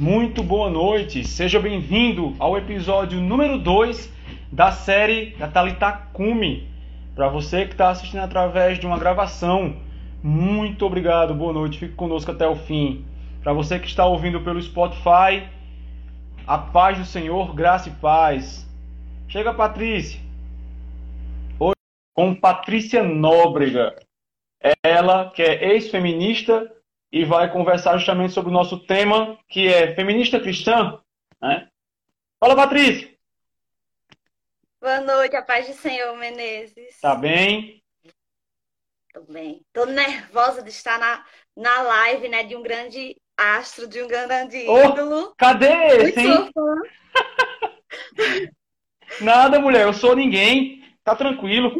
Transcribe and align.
Muito 0.00 0.42
boa 0.42 0.70
noite, 0.70 1.22
seja 1.28 1.60
bem-vindo 1.60 2.34
ao 2.38 2.56
episódio 2.56 3.20
número 3.20 3.58
2 3.58 4.10
da 4.50 4.72
série 4.72 5.36
da 5.36 5.46
Talita 5.46 5.92
Kumi. 5.92 6.66
Para 7.14 7.28
você 7.28 7.66
que 7.66 7.72
está 7.72 7.90
assistindo 7.90 8.22
através 8.22 8.78
de 8.78 8.86
uma 8.86 8.98
gravação, 8.98 9.76
muito 10.22 10.86
obrigado, 10.86 11.34
boa 11.34 11.52
noite, 11.52 11.78
fique 11.78 11.92
conosco 11.92 12.30
até 12.30 12.48
o 12.48 12.56
fim. 12.56 13.04
Para 13.42 13.52
você 13.52 13.78
que 13.78 13.88
está 13.88 14.06
ouvindo 14.06 14.40
pelo 14.40 14.62
Spotify, 14.62 15.46
a 16.46 16.56
paz 16.56 16.96
do 16.96 17.04
Senhor, 17.04 17.54
graça 17.54 17.90
e 17.90 17.92
paz. 17.92 18.66
Chega, 19.28 19.52
Patrícia. 19.52 20.18
Hoje 21.58 21.76
com 22.14 22.34
Patrícia 22.34 23.02
Nóbrega. 23.02 23.94
Ela 24.82 25.28
que 25.28 25.42
é 25.42 25.74
ex-feminista 25.74 26.74
e 27.12 27.24
vai 27.24 27.52
conversar 27.52 27.98
justamente 27.98 28.32
sobre 28.32 28.50
o 28.50 28.54
nosso 28.54 28.78
tema, 28.86 29.38
que 29.48 29.66
é 29.66 29.94
feminista 29.94 30.38
cristã. 30.38 31.00
Né? 31.40 31.68
Fala, 32.38 32.54
Patrícia. 32.54 33.10
Boa 34.80 35.00
noite, 35.00 35.36
a 35.36 35.42
paz 35.42 35.66
do 35.66 35.74
Senhor, 35.74 36.16
Menezes. 36.16 37.00
Tá 37.00 37.14
bem? 37.14 37.82
Tô 39.12 39.20
bem. 39.22 39.60
Tô 39.72 39.84
nervosa 39.84 40.62
de 40.62 40.70
estar 40.70 40.98
na, 40.98 41.24
na 41.56 41.82
live, 41.82 42.28
né, 42.28 42.44
de 42.44 42.56
um 42.56 42.62
grande 42.62 43.16
astro, 43.36 43.88
de 43.88 44.02
um 44.02 44.08
grande 44.08 44.64
oh, 44.68 44.78
ídolo. 44.78 45.34
Cadê 45.36 45.66
esse, 45.66 46.20
hein? 46.20 46.50
Nada, 49.20 49.58
mulher, 49.58 49.82
eu 49.82 49.92
sou 49.92 50.14
ninguém. 50.14 50.84
Tá 51.02 51.16
tranquilo. 51.16 51.74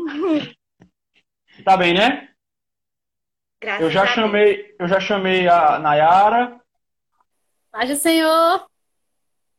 tá 1.65 1.76
bem, 1.76 1.95
né? 1.95 2.29
Graças 3.60 3.82
eu 3.82 3.91
já 3.91 4.02
a 4.02 4.06
chamei, 4.06 4.74
eu 4.78 4.88
já 4.88 5.00
chamei 5.00 5.46
a 5.48 5.78
Nayara. 5.78 6.60
Paz 7.70 7.88
do 7.88 7.96
Senhor. 7.96 8.66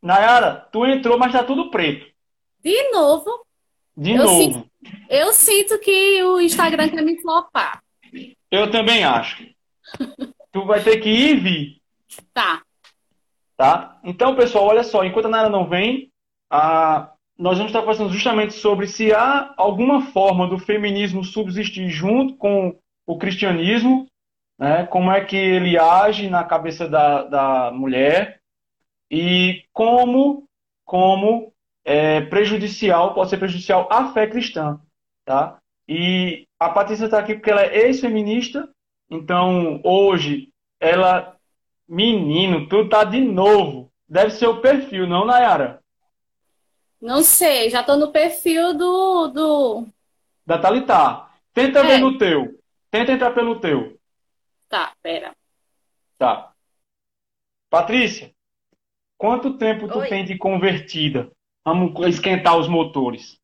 Nayara, 0.02 0.68
tu 0.72 0.86
entrou, 0.86 1.18
mas 1.18 1.32
tá 1.32 1.44
tudo 1.44 1.70
preto. 1.70 2.10
De 2.64 2.92
novo. 2.92 3.46
De 3.96 4.12
Eu 4.12 4.18
novo. 4.24 4.38
sinto- 4.38 4.72
Eu 5.10 5.32
sinto 5.34 5.78
que 5.80 6.24
o 6.24 6.40
Instagram 6.42 6.90
quer 6.90 7.04
me 7.04 7.22
flopar. 7.22 7.84
Eu 8.50 8.72
também 8.72 9.04
acho. 9.04 9.46
tu 10.52 10.66
vai 10.66 10.82
ter 10.84 10.98
que 11.00 11.10
ir 11.10 11.36
e 11.36 11.40
vir, 11.40 11.82
Tá. 12.34 12.62
tá? 13.58 14.00
Então, 14.04 14.36
pessoal, 14.36 14.66
olha 14.66 14.84
só, 14.84 15.04
enquanto 15.04 15.26
a 15.26 15.30
Nayara 15.30 15.50
não 15.50 15.68
vem, 15.68 16.12
a- 16.50 17.12
nós 17.38 17.58
vamos 17.58 17.72
estar 17.72 17.82
conversando 17.82 18.12
justamente 18.12 18.54
sobre 18.54 18.88
se 18.88 19.14
há 19.14 19.54
alguma 19.58 20.02
forma 20.12 20.48
do 20.48 20.58
feminismo 20.58 21.24
subsistir 21.24 21.88
junto 21.90 22.36
com 22.36 22.78
o 23.06 23.18
cristianismo, 23.18 24.08
né? 24.58 24.86
Como 24.88 25.12
é 25.12 25.24
que 25.24 25.36
ele 25.36 25.78
age 25.78 26.30
na 26.30 26.44
cabeça 26.44 26.88
da, 26.88 27.24
da 27.24 27.72
mulher 27.72 28.40
e 29.10 29.64
como, 29.74 30.48
como 30.86 31.52
é, 31.84 32.22
prejudicial, 32.22 33.14
pode 33.14 33.30
ser 33.30 33.38
prejudicial 33.38 33.88
à 33.92 34.14
fé 34.14 34.28
cristã, 34.28 34.80
tá? 35.26 35.60
E 35.88 36.48
a 36.60 36.70
Patrícia 36.70 37.06
está 37.06 37.20
aqui 37.20 37.34
porque 37.34 37.50
ela 37.50 37.64
é 37.64 37.88
ex-feminista, 37.88 38.70
então 39.10 39.82
hoje 39.84 40.50
ela, 40.80 41.36
menino, 41.88 42.68
tu 42.70 42.88
tá 42.88 43.04
de 43.04 43.20
novo. 43.20 43.92
Deve 44.08 44.32
ser 44.32 44.48
o 44.48 44.62
perfil, 44.62 45.08
não, 45.08 45.26
Nayara? 45.26 45.82
Não 47.02 47.24
sei, 47.24 47.70
já 47.70 47.82
tô 47.82 47.96
no 47.96 48.12
perfil 48.12 48.78
do, 48.78 49.28
do... 49.30 49.88
Da 50.46 50.58
Thalita. 50.60 51.26
Tenta 51.54 51.80
É. 51.80 51.84
ver 51.84 51.98
no 52.00 52.18
teu. 52.18 52.61
Tenta 52.92 53.14
entrar 53.14 53.32
pelo 53.32 53.60
teu. 53.60 53.98
Tá, 54.68 54.94
pera. 55.02 55.34
Tá. 56.18 56.54
Patrícia, 57.70 58.36
quanto 59.18 59.58
tempo 59.58 59.88
tu 59.88 60.00
Oi. 60.00 60.10
tem 60.10 60.26
de 60.26 60.38
convertida? 60.38 61.32
Vamos 61.64 62.08
esquentar 62.08 62.58
os 62.58 62.68
motores. 62.68 63.40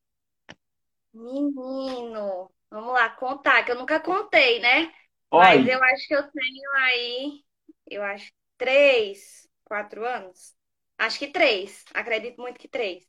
Menino, 1.14 2.52
vamos 2.70 2.94
lá, 2.94 3.10
contar, 3.10 3.64
que 3.64 3.72
eu 3.72 3.78
nunca 3.78 4.00
contei, 4.02 4.60
né? 4.60 4.92
Olha, 5.32 5.60
Mas 5.60 5.68
eu 5.68 5.84
acho 5.84 6.08
que 6.08 6.16
eu 6.16 6.24
tenho 6.32 6.72
aí, 6.76 7.44
eu 7.90 8.04
acho, 8.04 8.32
três, 8.58 9.48
quatro 9.64 10.06
anos. 10.06 10.54
Acho 10.98 11.20
que 11.20 11.28
três, 11.28 11.86
acredito 11.94 12.42
muito 12.42 12.60
que 12.60 12.68
três. 12.68 13.08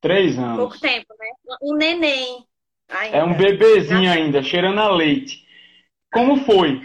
três 0.00 0.38
anos. 0.38 0.56
Pouco 0.56 0.80
tempo, 0.80 1.12
né? 1.18 1.56
Um 1.60 1.74
neném 1.76 2.46
ainda. 2.88 3.16
É 3.16 3.24
um 3.24 3.36
bebezinho 3.36 4.10
ainda, 4.10 4.42
cheirando 4.42 4.80
a 4.80 4.90
leite. 4.90 5.41
Como 6.12 6.44
foi? 6.44 6.80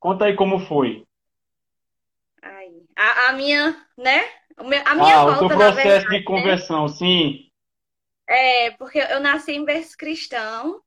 Conta 0.00 0.24
aí 0.26 0.34
como 0.34 0.58
foi. 0.60 1.04
Aí. 2.42 2.82
A, 2.96 3.28
a 3.28 3.32
minha, 3.34 3.86
né? 3.96 4.20
O 4.58 4.64
A 4.86 4.94
minha 4.94 5.16
Ah, 5.16 5.24
o 5.24 5.26
teu 5.38 5.48
volta, 5.48 5.56
na 5.56 5.70
processo 5.70 6.00
verdade, 6.00 6.18
de 6.18 6.24
né? 6.24 6.24
conversão, 6.24 6.88
sim. 6.88 7.48
É, 8.28 8.70
porque 8.72 8.98
eu 8.98 9.20
nasci 9.20 9.52
em 9.52 9.64
berço 9.64 9.96
cristão, 9.96 10.80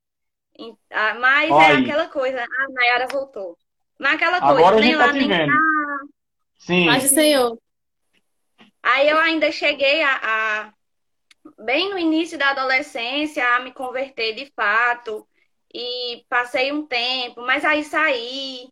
mas 1.20 1.50
é 1.50 1.54
Olha 1.54 1.76
aí. 1.76 1.84
aquela 1.84 2.08
coisa, 2.08 2.42
a 2.42 2.68
Nayara 2.72 3.06
voltou. 3.08 3.56
Mas 3.98 4.14
aquela 4.14 4.40
coisa, 4.40 4.52
Agora 4.52 4.76
a 4.76 4.80
nem 4.80 4.90
gente 4.90 4.98
lá 4.98 5.06
tá 5.06 5.12
te 5.12 5.18
nem 5.18 5.28
vendo. 5.28 5.52
Sim. 6.58 6.86
Paz 6.86 7.02
do 7.04 7.08
Senhor. 7.10 7.58
Aí 8.82 9.08
eu 9.08 9.18
ainda 9.18 9.50
cheguei 9.52 10.02
a, 10.02 10.16
a- 10.68 10.72
bem 11.64 11.90
no 11.90 11.98
início 11.98 12.38
da 12.38 12.50
adolescência 12.50 13.46
a 13.56 13.60
me 13.60 13.72
converter 13.72 14.34
de 14.34 14.52
fato 14.54 15.26
e 15.76 16.24
passei 16.28 16.72
um 16.72 16.86
tempo, 16.86 17.42
mas 17.42 17.64
aí 17.64 17.84
saí 17.84 18.68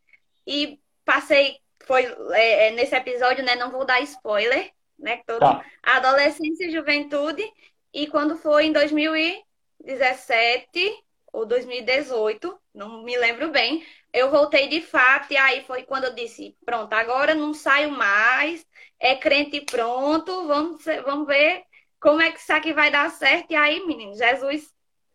e 0.46 0.80
passei 1.04 1.58
foi 1.84 2.04
é, 2.32 2.68
é, 2.68 2.70
nesse 2.70 2.94
episódio, 2.96 3.44
né? 3.44 3.54
Não 3.56 3.70
vou 3.70 3.84
dar 3.84 4.00
spoiler, 4.00 4.72
né? 4.98 5.22
Todo 5.26 5.38
Tá. 5.38 5.64
adolescência 5.82 6.66
e 6.66 6.70
juventude 6.72 7.42
e 7.92 8.06
quando 8.06 8.36
foi 8.36 8.64
em 8.66 8.72
2017 8.72 11.04
ou 11.32 11.44
2018, 11.46 12.58
não 12.74 13.02
me 13.02 13.16
lembro 13.18 13.50
bem, 13.50 13.84
eu 14.12 14.30
voltei 14.30 14.68
de 14.68 14.80
fato 14.80 15.32
e 15.32 15.36
aí 15.36 15.62
foi 15.64 15.82
quando 15.82 16.04
eu 16.04 16.14
disse, 16.14 16.56
pronto, 16.64 16.92
agora 16.94 17.34
não 17.34 17.52
saio 17.52 17.90
mais 17.90 18.64
é 18.98 19.14
crente 19.16 19.60
pronto, 19.60 20.46
vamos, 20.46 20.84
vamos 21.04 21.26
ver 21.26 21.64
como 22.00 22.22
é 22.22 22.30
que 22.30 22.38
isso 22.38 22.52
aqui 22.52 22.72
vai 22.72 22.90
dar 22.90 23.10
certo. 23.10 23.50
E 23.50 23.56
aí, 23.56 23.84
menino, 23.86 24.14
Jesus, 24.14 24.72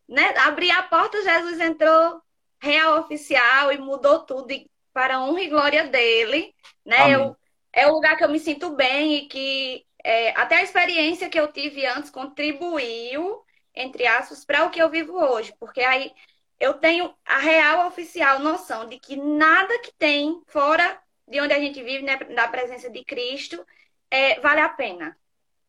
né? 0.09 0.33
Abri 0.39 0.71
a 0.71 0.83
porta, 0.83 1.21
Jesus 1.21 1.59
entrou 1.59 2.21
real 2.61 2.99
oficial 2.99 3.71
e 3.71 3.77
mudou 3.77 4.19
tudo 4.25 4.51
e 4.51 4.69
para 4.91 5.15
a 5.15 5.23
honra 5.23 5.41
e 5.41 5.49
glória 5.49 5.87
dele, 5.87 6.53
né? 6.85 7.15
Eu, 7.15 7.37
é 7.71 7.87
o 7.87 7.93
lugar 7.93 8.17
que 8.17 8.23
eu 8.23 8.29
me 8.29 8.39
sinto 8.39 8.71
bem 8.71 9.15
e 9.15 9.27
que 9.27 9.85
é, 10.03 10.31
até 10.31 10.55
a 10.55 10.63
experiência 10.63 11.29
que 11.29 11.39
eu 11.39 11.51
tive 11.51 11.85
antes 11.85 12.09
contribuiu, 12.09 13.41
entre 13.73 14.07
aspas, 14.07 14.43
para 14.43 14.65
o 14.65 14.69
que 14.69 14.81
eu 14.81 14.89
vivo 14.89 15.13
hoje, 15.13 15.53
porque 15.59 15.81
aí 15.81 16.11
eu 16.59 16.73
tenho 16.73 17.13
a 17.23 17.37
real 17.37 17.87
oficial 17.87 18.39
noção 18.39 18.87
de 18.87 18.99
que 18.99 19.15
nada 19.15 19.79
que 19.79 19.93
tem 19.93 20.41
fora 20.47 20.99
de 21.27 21.39
onde 21.39 21.53
a 21.53 21.59
gente 21.59 21.81
vive, 21.83 22.03
né, 22.03 22.17
da 22.17 22.47
presença 22.47 22.89
de 22.89 23.05
Cristo, 23.05 23.63
é, 24.09 24.39
vale 24.39 24.61
a 24.61 24.69
pena. 24.69 25.15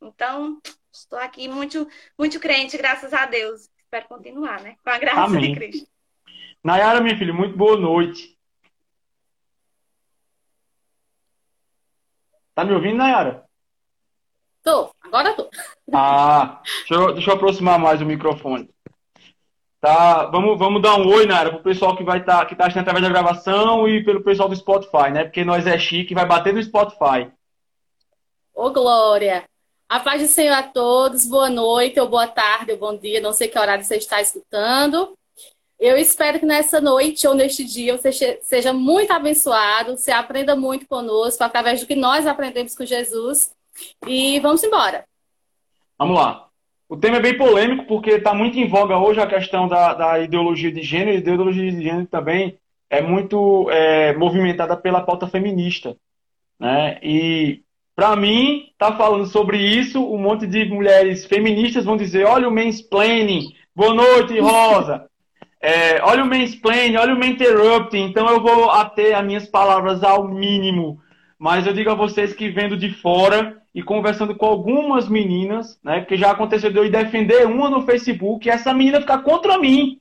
Então, 0.01 0.61
estou 0.91 1.19
aqui 1.19 1.47
muito, 1.47 1.87
muito 2.19 2.41
crente, 2.41 2.79
graças 2.79 3.13
a 3.13 3.27
Deus. 3.27 3.69
Espero 3.93 4.07
continuar, 4.07 4.61
né? 4.61 4.77
Com 4.85 4.91
a 4.91 4.99
graça 4.99 5.25
Amém. 5.25 5.53
de 5.53 5.55
Cristo. 5.57 5.91
Nayara, 6.63 7.01
minha 7.01 7.19
filha, 7.19 7.35
muito 7.35 7.57
boa 7.57 7.77
noite. 7.77 8.39
Tá 12.55 12.65
me 12.65 12.73
ouvindo, 12.73 12.99
Nayara? 12.99 13.45
Tô, 14.63 14.95
agora 15.03 15.35
tô. 15.35 15.51
Ah, 15.93 16.63
deixa 16.63 16.95
eu, 16.95 17.15
deixa 17.15 17.31
eu 17.33 17.35
aproximar 17.35 17.81
mais 17.81 18.01
o 18.01 18.07
microfone. 18.07 18.71
Tá, 19.81 20.27
vamos, 20.27 20.57
vamos 20.57 20.81
dar 20.81 20.95
um 20.95 21.09
oi, 21.09 21.27
Nayara, 21.27 21.51
pro 21.51 21.65
pessoal 21.65 21.97
que 21.97 22.05
vai 22.05 22.21
estar 22.21 22.47
que 22.47 22.55
tá 22.55 22.67
assistindo 22.67 22.83
através 22.83 23.03
da 23.03 23.11
gravação 23.11 23.89
e 23.89 24.05
pelo 24.05 24.23
pessoal 24.23 24.49
do 24.49 24.55
Spotify, 24.55 25.11
né? 25.13 25.25
Porque 25.25 25.45
nós 25.45 25.67
é 25.67 25.77
chique, 25.77 26.15
vai 26.15 26.27
bater 26.27 26.55
no 26.55 26.63
Spotify. 26.63 27.29
Ô, 28.55 28.71
Glória. 28.71 29.51
A 29.91 29.99
paz 29.99 30.23
do 30.23 30.29
Senhor 30.29 30.53
a 30.53 30.63
todos. 30.63 31.27
Boa 31.27 31.51
noite, 31.51 31.99
ou 31.99 32.09
boa 32.09 32.29
tarde, 32.29 32.71
ou 32.71 32.79
bom 32.79 32.97
dia. 32.97 33.21
Não 33.21 33.33
sei 33.33 33.49
que 33.49 33.59
horário 33.59 33.83
você 33.83 33.97
está 33.97 34.21
escutando. 34.21 35.19
Eu 35.81 35.97
espero 35.97 36.39
que 36.39 36.47
nessa 36.47 36.81
noite 36.81 37.27
ou 37.27 37.35
neste 37.35 37.65
dia 37.65 37.99
você 37.99 38.39
seja 38.41 38.73
muito 38.73 39.13
abençoado, 39.13 39.97
você 39.97 40.13
aprenda 40.13 40.55
muito 40.55 40.87
conosco 40.87 41.43
através 41.43 41.81
do 41.81 41.89
que 41.89 41.97
nós 41.97 42.25
aprendemos 42.25 42.73
com 42.77 42.87
Jesus. 42.87 43.53
E 44.07 44.39
vamos 44.39 44.63
embora. 44.63 45.05
Vamos 45.99 46.15
lá. 46.15 46.47
O 46.89 46.97
tema 46.97 47.17
é 47.17 47.21
bem 47.21 47.37
polêmico 47.37 47.85
porque 47.87 48.11
está 48.11 48.33
muito 48.33 48.57
em 48.61 48.69
voga 48.69 48.97
hoje 48.97 49.19
a 49.21 49.27
questão 49.27 49.67
da, 49.67 49.93
da 49.93 50.21
ideologia 50.21 50.71
de 50.71 50.85
gênero, 50.85 51.11
e 51.11 51.17
a 51.17 51.19
ideologia 51.19 51.69
de 51.69 51.83
gênero 51.83 52.07
também 52.07 52.57
é 52.89 53.03
muito 53.03 53.69
é, 53.73 54.15
movimentada 54.15 54.77
pela 54.77 55.01
pauta 55.01 55.27
feminista. 55.27 55.97
Né? 56.61 57.01
E, 57.03 57.65
para 58.01 58.17
mim, 58.17 58.71
tá 58.79 58.97
falando 58.97 59.27
sobre 59.27 59.59
isso, 59.59 60.03
um 60.03 60.17
monte 60.17 60.47
de 60.47 60.65
mulheres 60.65 61.27
feministas 61.27 61.85
vão 61.85 61.99
dizer: 61.99 62.25
olha 62.25 62.49
o 62.49 62.51
mansplaining, 62.51 63.53
boa 63.77 63.93
noite, 63.93 64.41
Rosa. 64.41 65.05
É, 65.63 66.03
olha 66.03 66.25
o 66.25 66.27
mansplaining, 66.27 66.97
olha 66.97 67.15
o 67.15 67.23
interrupting. 67.23 68.05
Então 68.05 68.27
eu 68.31 68.41
vou 68.41 68.71
ater 68.71 69.15
as 69.15 69.23
minhas 69.23 69.47
palavras 69.47 70.03
ao 70.03 70.27
mínimo 70.27 70.99
mas 71.41 71.67
eu 71.67 71.73
digo 71.73 71.89
a 71.91 71.95
vocês 71.95 72.35
que 72.35 72.51
vendo 72.51 72.77
de 72.77 72.93
fora 72.93 73.57
e 73.75 73.83
conversando 73.83 74.35
com 74.35 74.45
algumas 74.45 75.09
meninas, 75.09 75.81
né? 75.83 76.01
Porque 76.01 76.19
já 76.19 76.31
aconteceu 76.31 76.71
de 76.71 76.79
eu 76.79 76.91
defender 76.91 77.47
uma 77.47 77.71
no 77.71 77.87
Facebook 77.87 78.47
e 78.47 78.51
essa 78.51 78.75
menina 78.75 79.01
ficar 79.01 79.23
contra 79.23 79.59
mim. 79.59 79.99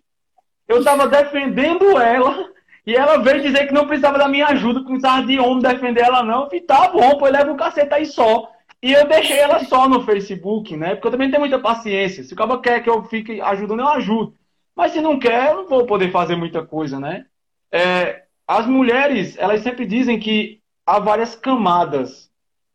Eu 0.68 0.80
estava 0.80 1.07
defendendo 1.07 1.98
ela 1.98 2.50
e 2.89 2.95
ela 2.95 3.18
veio 3.18 3.44
dizer 3.44 3.68
que 3.68 3.74
não 3.74 3.86
precisava 3.86 4.18
da 4.18 4.27
minha 4.27 4.47
ajuda, 4.47 4.80
que 4.80 4.86
não 4.86 5.00
precisava 5.00 5.24
de 5.24 5.39
homem 5.39 5.59
defender 5.59 6.01
ela, 6.01 6.24
não. 6.24 6.41
Eu 6.41 6.45
falei, 6.47 6.62
tá 6.62 6.89
bom, 6.89 7.19
pô, 7.19 7.27
leva 7.27 7.51
um 7.51 7.56
cacete 7.56 7.94
aí 7.94 8.03
só. 8.03 8.51
E 8.81 8.91
eu 8.94 9.07
deixei 9.07 9.38
ela 9.38 9.63
só 9.63 9.88
no 9.88 10.03
Facebook, 10.03 10.75
né? 10.75 10.95
Porque 10.95 11.06
eu 11.06 11.12
também 11.12 11.30
tenho 11.30 11.39
muita 11.39 11.59
paciência. 11.59 12.24
Se 12.24 12.33
o 12.33 12.36
cara 12.36 12.57
quer 12.57 12.81
que 12.81 12.89
eu 12.89 13.03
fique 13.03 13.39
ajudando, 13.41 13.81
eu 13.81 13.89
ajudo. 13.89 14.33
Mas 14.75 14.91
se 14.91 15.01
não 15.01 15.19
quer, 15.19 15.51
eu 15.51 15.57
não 15.57 15.69
vou 15.69 15.86
poder 15.86 16.12
fazer 16.12 16.36
muita 16.36 16.65
coisa, 16.65 17.00
né? 17.00 17.27
É, 17.71 18.24
as 18.47 18.65
mulheres, 18.65 19.38
elas 19.38 19.62
sempre 19.62 19.85
dizem 19.85 20.19
que 20.19 20.59
há 20.83 20.97
várias 20.97 21.35
camadas 21.35 22.31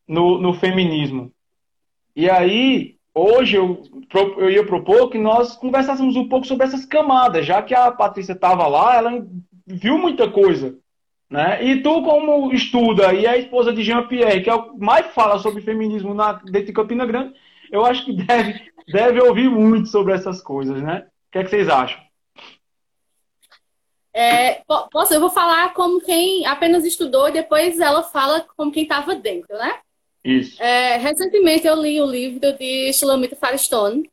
no, 0.07 0.39
no 0.39 0.55
feminismo. 0.55 1.33
E 2.15 2.31
aí, 2.31 2.99
hoje 3.13 3.57
eu, 3.57 3.83
eu 4.39 4.49
ia 4.49 4.65
propor 4.65 5.11
que 5.11 5.19
nós 5.19 5.57
conversássemos 5.57 6.15
um 6.15 6.29
pouco 6.29 6.47
sobre 6.47 6.67
essas 6.67 6.85
camadas, 6.85 7.45
já 7.45 7.61
que 7.61 7.75
a 7.75 7.91
Patrícia 7.91 8.35
estava 8.35 8.65
lá, 8.69 8.95
ela 8.95 9.11
viu 9.67 9.99
muita 9.99 10.31
coisa. 10.31 10.77
Né? 11.31 11.65
E 11.65 11.83
tu, 11.83 12.03
como 12.03 12.53
estuda 12.53 13.13
e 13.13 13.27
é 13.27 13.31
a 13.31 13.37
esposa 13.37 13.73
de 13.73 13.83
Jean-Pierre, 13.83 14.43
que 14.43 14.51
é 14.51 14.55
o 14.55 14.71
que 14.71 14.79
mais 14.79 15.07
fala 15.15 15.39
sobre 15.39 15.63
feminismo 15.63 16.15
na, 16.15 16.35
dentro 16.35 16.67
de 16.67 16.73
Campina 16.73 17.07
Grande, 17.07 17.35
eu 17.73 17.85
acho 17.85 18.05
que 18.05 18.13
deve, 18.25 18.71
deve 18.89 19.21
ouvir 19.21 19.51
muito 19.51 19.89
sobre 19.89 20.13
essas 20.13 20.41
coisas, 20.41 20.83
né? 20.83 21.07
O 21.29 21.33
que, 21.33 21.39
é 21.39 21.45
que 21.45 21.51
vocês 21.51 21.69
acham? 21.69 22.01
É, 24.13 24.63
posso, 24.93 25.13
eu 25.13 25.19
vou 25.19 25.31
falar 25.31 25.75
como 25.75 26.01
quem 26.01 26.47
apenas 26.47 26.85
estudou 26.85 27.29
e 27.29 27.33
depois 27.33 27.81
ela 27.81 28.05
fala 28.05 28.47
como 28.57 28.71
quem 28.71 28.85
estava 28.85 29.17
dentro, 29.17 29.57
né? 29.57 29.81
Isso. 30.25 30.63
É, 30.63 30.97
recentemente 30.99 31.67
eu 31.67 31.75
li 31.75 32.01
o 32.01 32.07
livro 32.07 32.53
de 32.57 32.93
Shulamita 32.93 33.35
Firestone. 33.35 34.09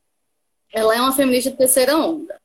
Ela 0.72 0.96
é 0.96 1.00
uma 1.00 1.12
feminista 1.12 1.52
de 1.52 1.56
terceira 1.56 1.96
onda. 1.96 2.41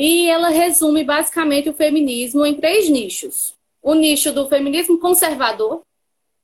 E 0.00 0.30
ela 0.30 0.48
resume 0.48 1.04
basicamente 1.04 1.68
o 1.68 1.74
feminismo 1.74 2.46
em 2.46 2.54
três 2.54 2.88
nichos 2.88 3.54
o 3.82 3.94
nicho 3.94 4.32
do 4.32 4.48
feminismo 4.48 4.98
conservador, 4.98 5.82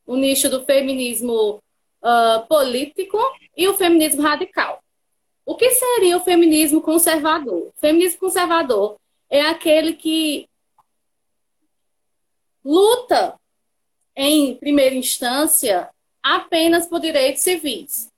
o 0.06 0.16
nicho 0.16 0.48
do 0.48 0.64
feminismo 0.64 1.62
uh, 2.02 2.46
político 2.48 3.18
e 3.56 3.68
o 3.68 3.74
feminismo 3.74 4.22
radical. 4.22 4.82
O 5.44 5.54
que 5.54 5.70
seria 5.70 6.16
o 6.16 6.20
feminismo 6.20 6.80
conservador? 6.80 7.68
O 7.68 7.80
feminismo 7.80 8.20
conservador 8.20 8.96
é 9.28 9.42
aquele 9.42 9.94
que 9.94 10.48
luta, 12.64 13.38
em 14.14 14.56
primeira 14.56 14.94
instância, 14.94 15.88
apenas 16.22 16.86
por 16.86 17.00
direitos 17.00 17.42
civis. 17.42 18.10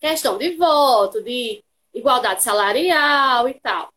Questão 0.00 0.36
de 0.36 0.56
voto, 0.56 1.22
de 1.22 1.62
igualdade 1.94 2.42
salarial 2.42 3.48
e 3.48 3.54
tal. 3.54 3.93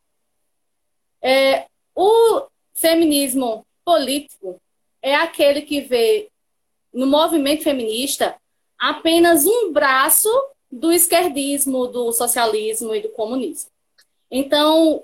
É, 1.22 1.66
o 1.94 2.46
feminismo 2.74 3.66
político 3.84 4.60
é 5.02 5.14
aquele 5.14 5.62
que 5.62 5.80
vê 5.80 6.28
no 6.92 7.06
movimento 7.06 7.64
feminista 7.64 8.36
apenas 8.78 9.44
um 9.44 9.72
braço 9.72 10.28
do 10.70 10.92
esquerdismo, 10.92 11.86
do 11.88 12.12
socialismo 12.12 12.94
e 12.94 13.00
do 13.00 13.08
comunismo. 13.10 13.70
Então, 14.30 15.02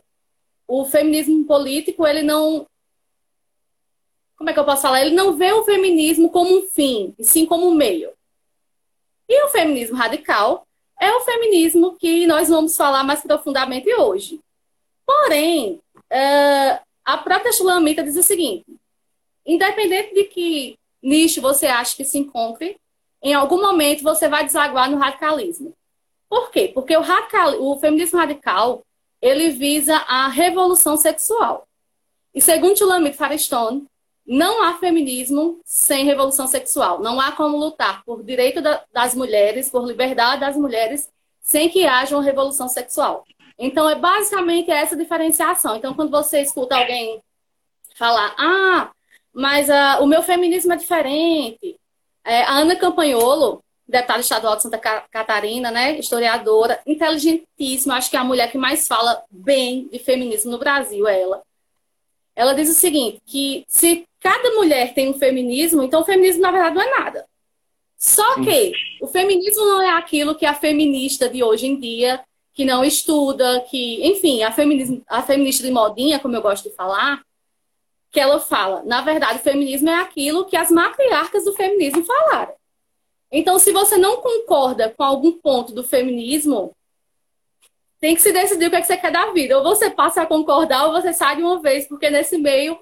o 0.68 0.84
feminismo 0.84 1.44
político, 1.44 2.06
ele 2.06 2.22
não. 2.22 2.66
Como 4.36 4.50
é 4.50 4.52
que 4.52 4.58
eu 4.58 4.64
posso 4.64 4.82
falar? 4.82 5.00
Ele 5.00 5.14
não 5.14 5.36
vê 5.36 5.52
o 5.52 5.64
feminismo 5.64 6.30
como 6.30 6.58
um 6.58 6.68
fim, 6.68 7.14
e 7.18 7.24
sim 7.24 7.46
como 7.46 7.66
um 7.66 7.74
meio. 7.74 8.12
E 9.28 9.44
o 9.44 9.48
feminismo 9.48 9.96
radical 9.96 10.66
é 11.00 11.10
o 11.12 11.20
feminismo 11.20 11.96
que 11.96 12.26
nós 12.26 12.48
vamos 12.48 12.76
falar 12.76 13.02
mais 13.02 13.22
profundamente 13.22 13.92
hoje. 13.94 14.40
Porém, 15.06 15.80
uh, 16.14 16.80
a 17.04 17.18
própria 17.18 17.52
Shulamita 17.52 18.02
diz 18.02 18.16
o 18.16 18.22
seguinte: 18.22 18.64
independente 19.44 20.14
de 20.14 20.24
que 20.24 20.78
nicho 21.02 21.40
você 21.42 21.66
acha 21.66 21.96
que 21.96 22.04
se 22.04 22.18
encontre, 22.18 22.76
em 23.22 23.34
algum 23.34 23.60
momento 23.60 24.02
você 24.02 24.28
vai 24.28 24.44
desaguar 24.44 24.90
no 24.90 24.98
radicalismo. 24.98 25.74
Por 26.28 26.50
quê? 26.50 26.70
Porque 26.72 26.96
o, 26.96 27.00
radical, 27.00 27.60
o 27.60 27.78
feminismo 27.78 28.18
radical 28.18 28.82
ele 29.20 29.50
visa 29.50 29.96
a 30.08 30.28
revolução 30.28 30.96
sexual. 30.96 31.66
E 32.34 32.40
segundo 32.40 32.76
Shulamit 32.76 33.16
Firestone, 33.16 33.86
não 34.26 34.62
há 34.62 34.74
feminismo 34.78 35.60
sem 35.64 36.04
revolução 36.04 36.46
sexual. 36.46 37.00
Não 37.00 37.20
há 37.20 37.32
como 37.32 37.56
lutar 37.56 38.02
por 38.04 38.22
direito 38.22 38.60
das 38.92 39.14
mulheres, 39.14 39.70
por 39.70 39.86
liberdade 39.86 40.40
das 40.40 40.56
mulheres, 40.56 41.10
sem 41.40 41.68
que 41.68 41.86
haja 41.86 42.16
uma 42.16 42.22
revolução 42.22 42.68
sexual. 42.68 43.24
Então, 43.58 43.88
é 43.88 43.94
basicamente 43.94 44.70
essa 44.70 44.96
diferenciação. 44.96 45.76
Então, 45.76 45.94
quando 45.94 46.10
você 46.10 46.40
escuta 46.40 46.76
alguém 46.76 47.22
falar, 47.94 48.34
ah, 48.38 48.90
mas 49.32 49.68
uh, 49.68 50.02
o 50.02 50.06
meu 50.06 50.22
feminismo 50.22 50.72
é 50.72 50.76
diferente. 50.76 51.76
É, 52.24 52.42
a 52.42 52.52
Ana 52.52 52.76
Campanholo, 52.76 53.62
deputada 53.86 54.20
estadual 54.20 54.56
de 54.56 54.62
Santa 54.62 54.78
Catarina, 54.78 55.70
né, 55.70 55.98
historiadora, 55.98 56.80
inteligentíssima, 56.86 57.96
acho 57.96 58.10
que 58.10 58.16
é 58.16 58.20
a 58.20 58.24
mulher 58.24 58.50
que 58.50 58.56
mais 58.56 58.88
fala 58.88 59.22
bem 59.30 59.88
de 59.88 59.98
feminismo 59.98 60.50
no 60.50 60.58
Brasil, 60.58 61.06
é 61.06 61.20
ela. 61.20 61.42
Ela 62.34 62.54
diz 62.54 62.68
o 62.70 62.74
seguinte, 62.74 63.20
que 63.26 63.64
se 63.68 64.04
cada 64.20 64.50
mulher 64.52 64.94
tem 64.94 65.10
um 65.10 65.18
feminismo, 65.18 65.82
então 65.82 66.00
o 66.00 66.04
feminismo, 66.04 66.42
na 66.42 66.50
verdade, 66.50 66.74
não 66.74 66.82
é 66.82 66.98
nada. 66.98 67.26
Só 67.96 68.42
que 68.42 68.72
o 69.00 69.06
feminismo 69.06 69.64
não 69.64 69.82
é 69.82 69.90
aquilo 69.90 70.34
que 70.34 70.44
a 70.44 70.54
feminista 70.54 71.28
de 71.28 71.42
hoje 71.42 71.66
em 71.66 71.78
dia 71.78 72.20
que 72.54 72.64
não 72.64 72.84
estuda, 72.84 73.60
que, 73.68 74.06
enfim, 74.06 74.44
a, 74.44 74.52
feminismo, 74.52 75.02
a 75.08 75.22
feminista 75.22 75.64
de 75.64 75.72
modinha, 75.72 76.20
como 76.20 76.36
eu 76.36 76.40
gosto 76.40 76.70
de 76.70 76.74
falar, 76.74 77.22
que 78.12 78.20
ela 78.20 78.38
fala, 78.38 78.84
na 78.84 79.00
verdade, 79.00 79.40
o 79.40 79.42
feminismo 79.42 79.90
é 79.90 80.00
aquilo 80.00 80.46
que 80.46 80.56
as 80.56 80.70
matriarcas 80.70 81.44
do 81.44 81.52
feminismo 81.52 82.04
falaram. 82.04 82.54
Então, 83.30 83.58
se 83.58 83.72
você 83.72 83.98
não 83.98 84.18
concorda 84.18 84.88
com 84.88 85.02
algum 85.02 85.32
ponto 85.32 85.74
do 85.74 85.82
feminismo, 85.82 86.72
tem 87.98 88.14
que 88.14 88.22
se 88.22 88.32
decidir 88.32 88.66
o 88.66 88.70
que, 88.70 88.76
é 88.76 88.80
que 88.80 88.86
você 88.86 88.96
quer 88.96 89.10
da 89.10 89.32
vida. 89.32 89.58
Ou 89.58 89.64
você 89.64 89.90
passa 89.90 90.22
a 90.22 90.26
concordar 90.26 90.86
ou 90.86 90.92
você 90.92 91.12
sai 91.12 91.36
de 91.36 91.42
uma 91.42 91.60
vez, 91.60 91.88
porque 91.88 92.08
nesse 92.08 92.38
meio, 92.38 92.78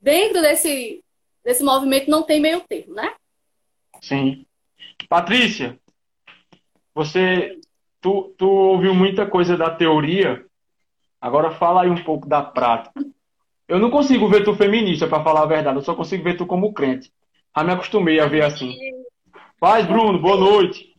dentro 0.00 0.42
desse, 0.42 1.04
desse 1.44 1.62
movimento, 1.62 2.10
não 2.10 2.24
tem 2.24 2.40
meio 2.40 2.60
termo, 2.62 2.94
né? 2.94 3.14
Sim. 4.00 4.44
Patrícia, 5.08 5.78
você 6.92 7.56
tu, 8.06 8.34
tu 8.38 8.48
ouviu 8.48 8.94
muita 8.94 9.26
coisa 9.26 9.56
da 9.56 9.68
teoria, 9.68 10.46
agora 11.20 11.50
fala 11.50 11.82
aí 11.82 11.90
um 11.90 12.04
pouco 12.04 12.28
da 12.28 12.40
prática. 12.40 13.04
Eu 13.66 13.80
não 13.80 13.90
consigo 13.90 14.28
ver 14.28 14.44
tu 14.44 14.54
feminista, 14.54 15.08
para 15.08 15.24
falar 15.24 15.42
a 15.42 15.46
verdade, 15.46 15.76
eu 15.76 15.82
só 15.82 15.92
consigo 15.92 16.22
ver 16.22 16.36
tu 16.36 16.46
como 16.46 16.72
crente. 16.72 17.12
Já 17.56 17.64
me 17.64 17.72
acostumei 17.72 18.20
a 18.20 18.26
ver 18.26 18.44
assim. 18.44 18.78
Paz, 19.58 19.84
Bruno, 19.86 20.20
boa 20.20 20.36
noite. 20.36 20.94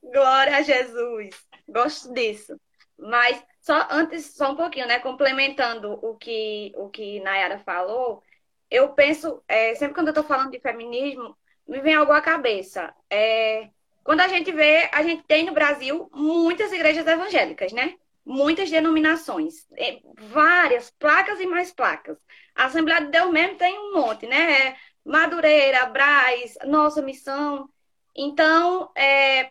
Glória 0.00 0.58
a 0.58 0.62
Jesus. 0.62 1.34
Gosto 1.68 2.14
disso. 2.14 2.54
Mas 2.96 3.44
só 3.60 3.88
antes, 3.90 4.36
só 4.36 4.52
um 4.52 4.56
pouquinho, 4.56 4.86
né? 4.86 5.00
Complementando 5.00 5.98
o 6.00 6.14
que 6.14 6.72
o 6.76 6.88
que 6.88 7.18
Nayara 7.20 7.58
falou, 7.58 8.22
eu 8.70 8.90
penso, 8.90 9.42
é, 9.48 9.74
sempre 9.74 9.94
quando 9.94 10.08
eu 10.08 10.12
estou 10.12 10.24
falando 10.24 10.52
de 10.52 10.60
feminismo, 10.60 11.36
me 11.66 11.80
vem 11.80 11.94
algo 11.94 12.12
à 12.12 12.20
cabeça. 12.20 12.94
É, 13.10 13.68
quando 14.08 14.20
a 14.22 14.28
gente 14.28 14.50
vê, 14.50 14.88
a 14.90 15.02
gente 15.02 15.22
tem 15.24 15.44
no 15.44 15.52
Brasil 15.52 16.08
muitas 16.14 16.72
igrejas 16.72 17.06
evangélicas, 17.06 17.74
né? 17.74 17.94
Muitas 18.24 18.70
denominações, 18.70 19.66
é, 19.76 20.00
várias 20.16 20.90
placas 20.90 21.38
e 21.40 21.46
mais 21.46 21.70
placas. 21.72 22.16
A 22.54 22.64
Assembleia 22.64 23.02
de 23.02 23.10
Deus 23.10 23.30
mesmo 23.30 23.58
tem 23.58 23.78
um 23.78 23.92
monte, 23.92 24.26
né? 24.26 24.68
É 24.68 24.76
Madureira, 25.04 25.84
Braz, 25.84 26.56
Nossa 26.64 27.02
Missão. 27.02 27.68
Então, 28.16 28.90
é, 28.96 29.50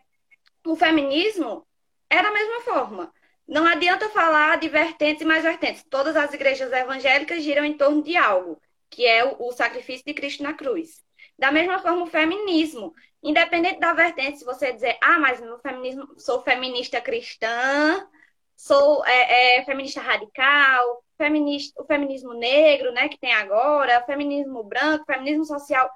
o 0.65 0.75
feminismo 0.75 1.63
é 2.09 2.23
da 2.23 2.31
mesma 2.31 2.61
forma. 2.61 3.13
Não 3.47 3.63
adianta 3.67 4.09
falar 4.09 4.57
de 4.57 4.69
vertentes 4.69 5.21
e 5.21 5.25
mais 5.25 5.43
vertentes. 5.43 5.85
Todas 5.87 6.15
as 6.15 6.33
igrejas 6.33 6.73
evangélicas 6.73 7.43
giram 7.43 7.63
em 7.63 7.77
torno 7.77 8.01
de 8.01 8.17
algo, 8.17 8.59
que 8.89 9.05
é 9.05 9.23
o, 9.23 9.49
o 9.49 9.51
sacrifício 9.51 10.03
de 10.03 10.15
Cristo 10.15 10.41
na 10.41 10.55
cruz. 10.55 11.05
Da 11.37 11.51
mesma 11.51 11.79
forma, 11.79 12.03
o 12.03 12.07
feminismo. 12.07 12.93
Independente 13.21 13.79
da 13.79 13.93
vertente, 13.93 14.39
se 14.39 14.45
você 14.45 14.71
dizer, 14.71 14.97
ah, 15.01 15.19
mas 15.19 15.41
no 15.41 15.59
feminismo 15.59 16.07
sou 16.17 16.41
feminista 16.41 17.01
cristã, 17.01 18.07
sou 18.55 19.05
é, 19.05 19.59
é, 19.59 19.65
feminista 19.65 20.01
radical, 20.01 21.03
feminista, 21.17 21.81
o 21.81 21.85
feminismo 21.85 22.33
negro, 22.33 22.91
né, 22.91 23.07
que 23.07 23.19
tem 23.19 23.33
agora, 23.33 24.03
feminismo 24.05 24.63
branco, 24.63 25.05
feminismo 25.05 25.45
social, 25.45 25.89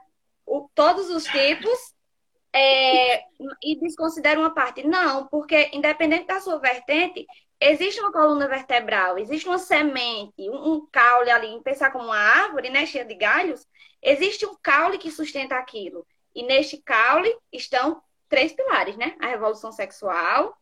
o, 0.45 0.69
todos 0.75 1.10
os 1.10 1.24
tipos, 1.25 1.93
é, 2.53 3.19
e 3.63 3.79
desconsidera 3.79 4.39
uma 4.39 4.53
parte. 4.53 4.86
Não, 4.86 5.27
porque 5.27 5.69
independente 5.74 6.25
da 6.27 6.39
sua 6.41 6.60
vertente, 6.60 7.25
existe 7.60 8.01
uma 8.01 8.12
coluna 8.12 8.48
vertebral, 8.48 9.17
existe 9.17 9.48
uma 9.48 9.57
semente, 9.57 10.50
um, 10.50 10.74
um 10.74 10.88
caule 10.91 11.31
ali, 11.31 11.62
pensar 11.63 11.91
como 11.91 12.05
uma 12.05 12.17
árvore, 12.17 12.69
né, 12.69 12.86
cheia 12.86 13.05
de 13.05 13.15
galhos, 13.15 13.65
existe 14.01 14.46
um 14.46 14.55
caule 14.62 14.98
que 14.98 15.12
sustenta 15.12 15.55
aquilo. 15.55 16.05
E 16.34 16.43
neste 16.43 16.77
caule 16.77 17.34
estão 17.51 18.01
três 18.29 18.53
pilares, 18.53 18.96
né? 18.96 19.15
A 19.20 19.27
revolução 19.27 19.72
sexual, 19.72 20.58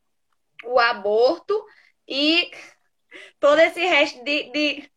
o 0.65 0.79
aborto 0.79 1.63
e 2.08 2.51
todo 3.39 3.60
esse 3.60 3.79
resto 3.86 4.24
de, 4.24 4.51
de, 4.51 4.91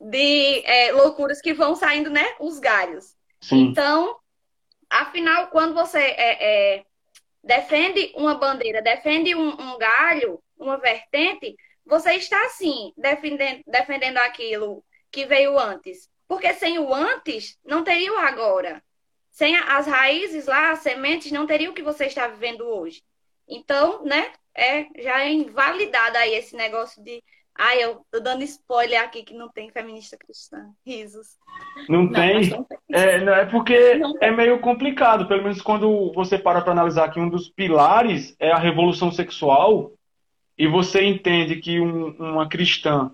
de 0.00 0.62
é, 0.64 0.92
loucuras 0.92 1.40
que 1.40 1.52
vão 1.52 1.76
saindo, 1.76 2.10
né? 2.10 2.24
Os 2.40 2.58
galhos. 2.58 3.14
Sim. 3.40 3.68
Então, 3.68 4.18
afinal, 4.88 5.48
quando 5.48 5.74
você 5.74 5.98
é, 5.98 6.76
é, 6.78 6.84
defende 7.42 8.12
uma 8.16 8.34
bandeira, 8.34 8.82
defende 8.82 9.34
um, 9.34 9.48
um, 9.48 9.78
galho, 9.78 10.42
uma 10.58 10.78
vertente, 10.78 11.56
você 11.84 12.14
está, 12.14 12.48
sim, 12.50 12.92
defendendo, 12.96 13.62
defendendo 13.66 14.18
aquilo 14.18 14.84
que 15.10 15.26
veio 15.26 15.58
antes. 15.58 16.08
Porque 16.30 16.54
sem 16.54 16.78
o 16.78 16.94
antes, 16.94 17.58
não 17.64 17.82
teria 17.82 18.12
o 18.12 18.18
agora. 18.18 18.80
Sem 19.32 19.56
as 19.56 19.88
raízes 19.88 20.46
lá, 20.46 20.70
as 20.70 20.78
sementes, 20.78 21.32
não 21.32 21.44
teria 21.44 21.68
o 21.68 21.74
que 21.74 21.82
você 21.82 22.04
está 22.06 22.28
vivendo 22.28 22.60
hoje. 22.60 23.02
Então, 23.48 24.04
né, 24.04 24.30
é, 24.54 24.86
já 25.02 25.22
é 25.22 25.32
invalidado 25.32 26.16
aí 26.16 26.34
esse 26.34 26.54
negócio 26.54 27.02
de 27.02 27.20
Ai, 27.58 27.82
eu 27.82 28.00
tô 28.12 28.20
dando 28.20 28.44
spoiler 28.44 29.02
aqui 29.02 29.24
que 29.24 29.34
não 29.34 29.48
tem 29.48 29.70
feminista 29.70 30.16
cristã. 30.16 30.70
Risos. 30.86 31.36
Não, 31.88 32.04
não 32.04 32.12
tem? 32.12 32.48
Não 32.48 32.62
tem. 32.62 32.78
É, 32.92 33.20
não, 33.20 33.34
é 33.34 33.44
porque 33.44 33.96
não 33.96 34.14
é 34.20 34.30
meio 34.30 34.60
complicado. 34.60 35.26
Pelo 35.26 35.42
menos 35.42 35.60
quando 35.60 36.12
você 36.14 36.38
para 36.38 36.62
para 36.62 36.70
analisar 36.70 37.10
que 37.10 37.18
um 37.18 37.28
dos 37.28 37.50
pilares 37.50 38.36
é 38.38 38.52
a 38.52 38.56
revolução 38.56 39.10
sexual 39.10 39.92
e 40.56 40.68
você 40.68 41.02
entende 41.02 41.56
que 41.56 41.80
um, 41.80 42.10
uma 42.12 42.48
cristã 42.48 43.10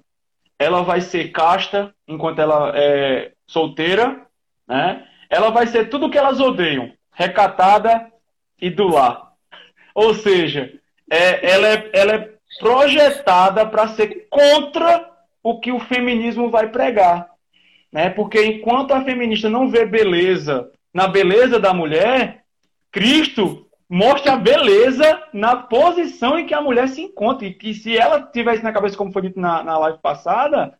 ela 0.58 0.82
vai 0.82 1.00
ser 1.00 1.30
casta 1.30 1.94
enquanto 2.06 2.40
ela 2.40 2.72
é 2.75 3.32
solteira, 3.46 4.26
né? 4.66 5.06
Ela 5.28 5.50
vai 5.50 5.66
ser 5.66 5.88
tudo 5.88 6.10
que 6.10 6.18
elas 6.18 6.40
odeiam, 6.40 6.92
recatada 7.12 8.10
e 8.60 8.70
do 8.70 8.88
lar. 8.88 9.32
Ou 9.94 10.14
seja, 10.14 10.72
é, 11.10 11.50
ela, 11.50 11.68
é, 11.68 11.90
ela 11.92 12.12
é 12.14 12.30
projetada 12.58 13.66
para 13.66 13.88
ser 13.88 14.28
contra 14.30 15.10
o 15.42 15.60
que 15.60 15.72
o 15.72 15.80
feminismo 15.80 16.50
vai 16.50 16.68
pregar. 16.68 17.28
Né? 17.92 18.10
Porque 18.10 18.44
enquanto 18.44 18.92
a 18.92 19.04
feminista 19.04 19.48
não 19.48 19.68
vê 19.68 19.84
beleza 19.84 20.70
na 20.92 21.06
beleza 21.06 21.58
da 21.58 21.75
mulher, 21.75 22.44
Cristo 22.90 23.65
mostra 23.88 24.32
a 24.34 24.36
beleza 24.36 25.22
na 25.32 25.56
posição 25.56 26.38
em 26.38 26.46
que 26.46 26.54
a 26.54 26.60
mulher 26.60 26.88
se 26.88 27.02
encontra. 27.02 27.46
E 27.46 27.54
que 27.54 27.74
se 27.74 27.96
ela 27.96 28.22
tivesse 28.22 28.62
na 28.62 28.72
cabeça, 28.72 28.96
como 28.96 29.12
foi 29.12 29.22
dito 29.22 29.40
na, 29.40 29.62
na 29.62 29.78
live 29.78 29.98
passada, 29.98 30.78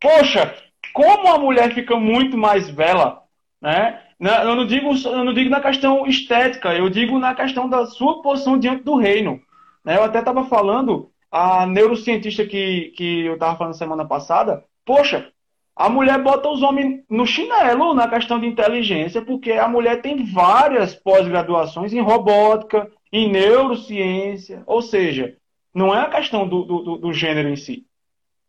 poxa, 0.00 0.54
como 0.92 1.28
a 1.28 1.38
mulher 1.38 1.72
fica 1.74 1.96
muito 1.96 2.36
mais 2.36 2.70
bela, 2.70 3.22
né? 3.60 4.00
Eu 4.20 4.54
não, 4.54 4.64
digo, 4.64 4.90
eu 5.06 5.24
não 5.24 5.34
digo 5.34 5.50
na 5.50 5.60
questão 5.60 6.06
estética, 6.06 6.72
eu 6.72 6.88
digo 6.88 7.18
na 7.18 7.34
questão 7.34 7.68
da 7.68 7.84
sua 7.86 8.22
posição 8.22 8.58
diante 8.58 8.82
do 8.82 8.96
reino. 8.96 9.40
Né? 9.84 9.96
Eu 9.96 10.04
até 10.04 10.20
estava 10.20 10.44
falando, 10.44 11.10
a 11.30 11.66
neurocientista 11.66 12.46
que, 12.46 12.92
que 12.96 13.26
eu 13.26 13.34
estava 13.34 13.58
falando 13.58 13.74
semana 13.74 14.06
passada, 14.06 14.64
poxa, 14.84 15.30
a 15.76 15.88
mulher 15.88 16.22
bota 16.22 16.48
os 16.48 16.62
homens 16.62 17.02
no 17.10 17.26
chinelo 17.26 17.94
na 17.94 18.08
questão 18.08 18.38
de 18.38 18.46
inteligência, 18.46 19.20
porque 19.22 19.52
a 19.52 19.68
mulher 19.68 20.00
tem 20.00 20.24
várias 20.24 20.94
pós-graduações 20.94 21.92
em 21.92 22.00
robótica, 22.00 22.90
em 23.12 23.30
neurociência, 23.30 24.62
ou 24.66 24.80
seja, 24.80 25.36
não 25.74 25.94
é 25.94 26.00
a 26.00 26.10
questão 26.10 26.46
do, 26.46 26.62
do, 26.62 26.96
do 26.98 27.12
gênero 27.12 27.48
em 27.48 27.56
si. 27.56 27.84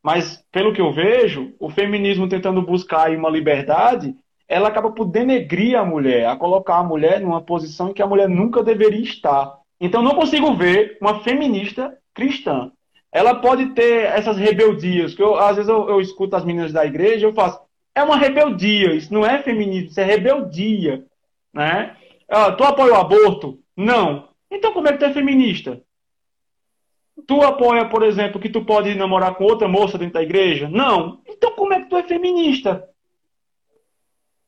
Mas, 0.04 0.46
pelo 0.52 0.72
que 0.72 0.80
eu 0.80 0.92
vejo, 0.92 1.56
o 1.60 1.68
feminismo 1.68 2.30
tentando 2.30 2.62
buscar 2.62 3.10
uma 3.10 3.30
liberdade, 3.30 4.16
ela 4.48 4.68
acaba 4.68 4.92
por 4.92 5.06
denegrir 5.06 5.76
a 5.76 5.84
mulher, 5.84 6.28
a 6.28 6.36
colocar 6.36 6.78
a 6.78 6.84
mulher 6.84 7.20
numa 7.20 7.42
posição 7.42 7.90
em 7.90 7.94
que 7.94 8.04
a 8.04 8.08
mulher 8.08 8.30
nunca 8.30 8.64
deveria 8.64 9.02
estar. 9.02 9.58
Então 9.82 10.04
não 10.04 10.14
consigo 10.14 10.54
ver 10.54 11.00
uma 11.02 11.24
feminista 11.24 11.98
cristã. 12.14 12.72
Ela 13.16 13.36
pode 13.36 13.68
ter 13.68 14.08
essas 14.08 14.36
rebeldias, 14.36 15.16
que 15.16 15.24
eu, 15.24 15.36
às 15.38 15.56
vezes 15.56 15.70
eu, 15.70 15.88
eu 15.88 16.02
escuto 16.02 16.36
as 16.36 16.44
meninas 16.44 16.74
da 16.74 16.86
igreja, 16.86 17.26
eu 17.26 17.34
faço, 17.34 17.62
é 17.96 18.04
uma 18.04 18.18
rebeldia, 18.18 18.94
isso 18.94 19.14
não 19.14 19.26
é 19.26 19.42
feminismo, 19.42 19.88
isso 19.88 20.02
é 20.02 20.04
rebeldia. 20.04 21.06
Né? 21.54 21.96
Ah, 22.28 22.52
tu 22.52 22.66
apoia 22.66 22.92
o 22.92 22.98
aborto? 22.98 23.58
Não. 23.74 24.28
Então 24.52 24.74
como 24.74 24.90
é 24.90 24.92
que 24.92 24.98
tu 24.98 25.06
é 25.06 25.14
feminista? 25.14 25.82
Tu 27.26 27.42
apoia, 27.42 27.88
por 27.88 28.04
exemplo, 28.04 28.38
que 28.38 28.50
tu 28.50 28.66
pode 28.66 28.94
namorar 28.96 29.36
com 29.36 29.46
outra 29.46 29.70
moça 29.70 29.98
dentro 29.98 30.16
da 30.16 30.22
igreja? 30.22 30.68
Não. 30.68 31.22
Então 31.26 31.52
como 31.52 31.74
é 31.74 31.80
que 31.84 31.90
tu 31.90 31.96
é 31.96 32.04
feminista? 32.04 32.86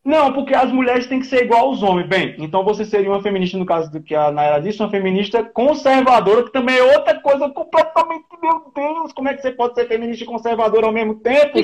Não, 0.07 0.31
porque 0.31 0.55
as 0.55 0.71
mulheres 0.71 1.05
têm 1.05 1.19
que 1.19 1.25
ser 1.25 1.43
igual 1.43 1.65
aos 1.65 1.83
homens. 1.83 2.07
Bem, 2.07 2.33
então 2.39 2.63
você 2.63 2.85
seria 2.85 3.09
uma 3.09 3.21
feminista, 3.21 3.57
no 3.57 3.65
caso 3.65 3.91
do 3.91 4.01
que 4.01 4.15
a 4.15 4.31
Naira 4.31 4.61
disse, 4.61 4.81
uma 4.81 4.89
feminista 4.89 5.43
conservadora, 5.43 6.45
que 6.45 6.51
também 6.53 6.77
é 6.77 6.95
outra 6.97 7.19
coisa 7.19 7.49
completamente. 7.49 8.23
Meu 8.41 8.71
Deus, 8.73 9.11
como 9.11 9.27
é 9.27 9.33
que 9.33 9.41
você 9.41 9.51
pode 9.51 9.75
ser 9.75 9.85
feminista 9.85 10.23
e 10.23 10.27
conservadora 10.27 10.85
ao 10.85 10.93
mesmo 10.93 11.15
tempo? 11.15 11.57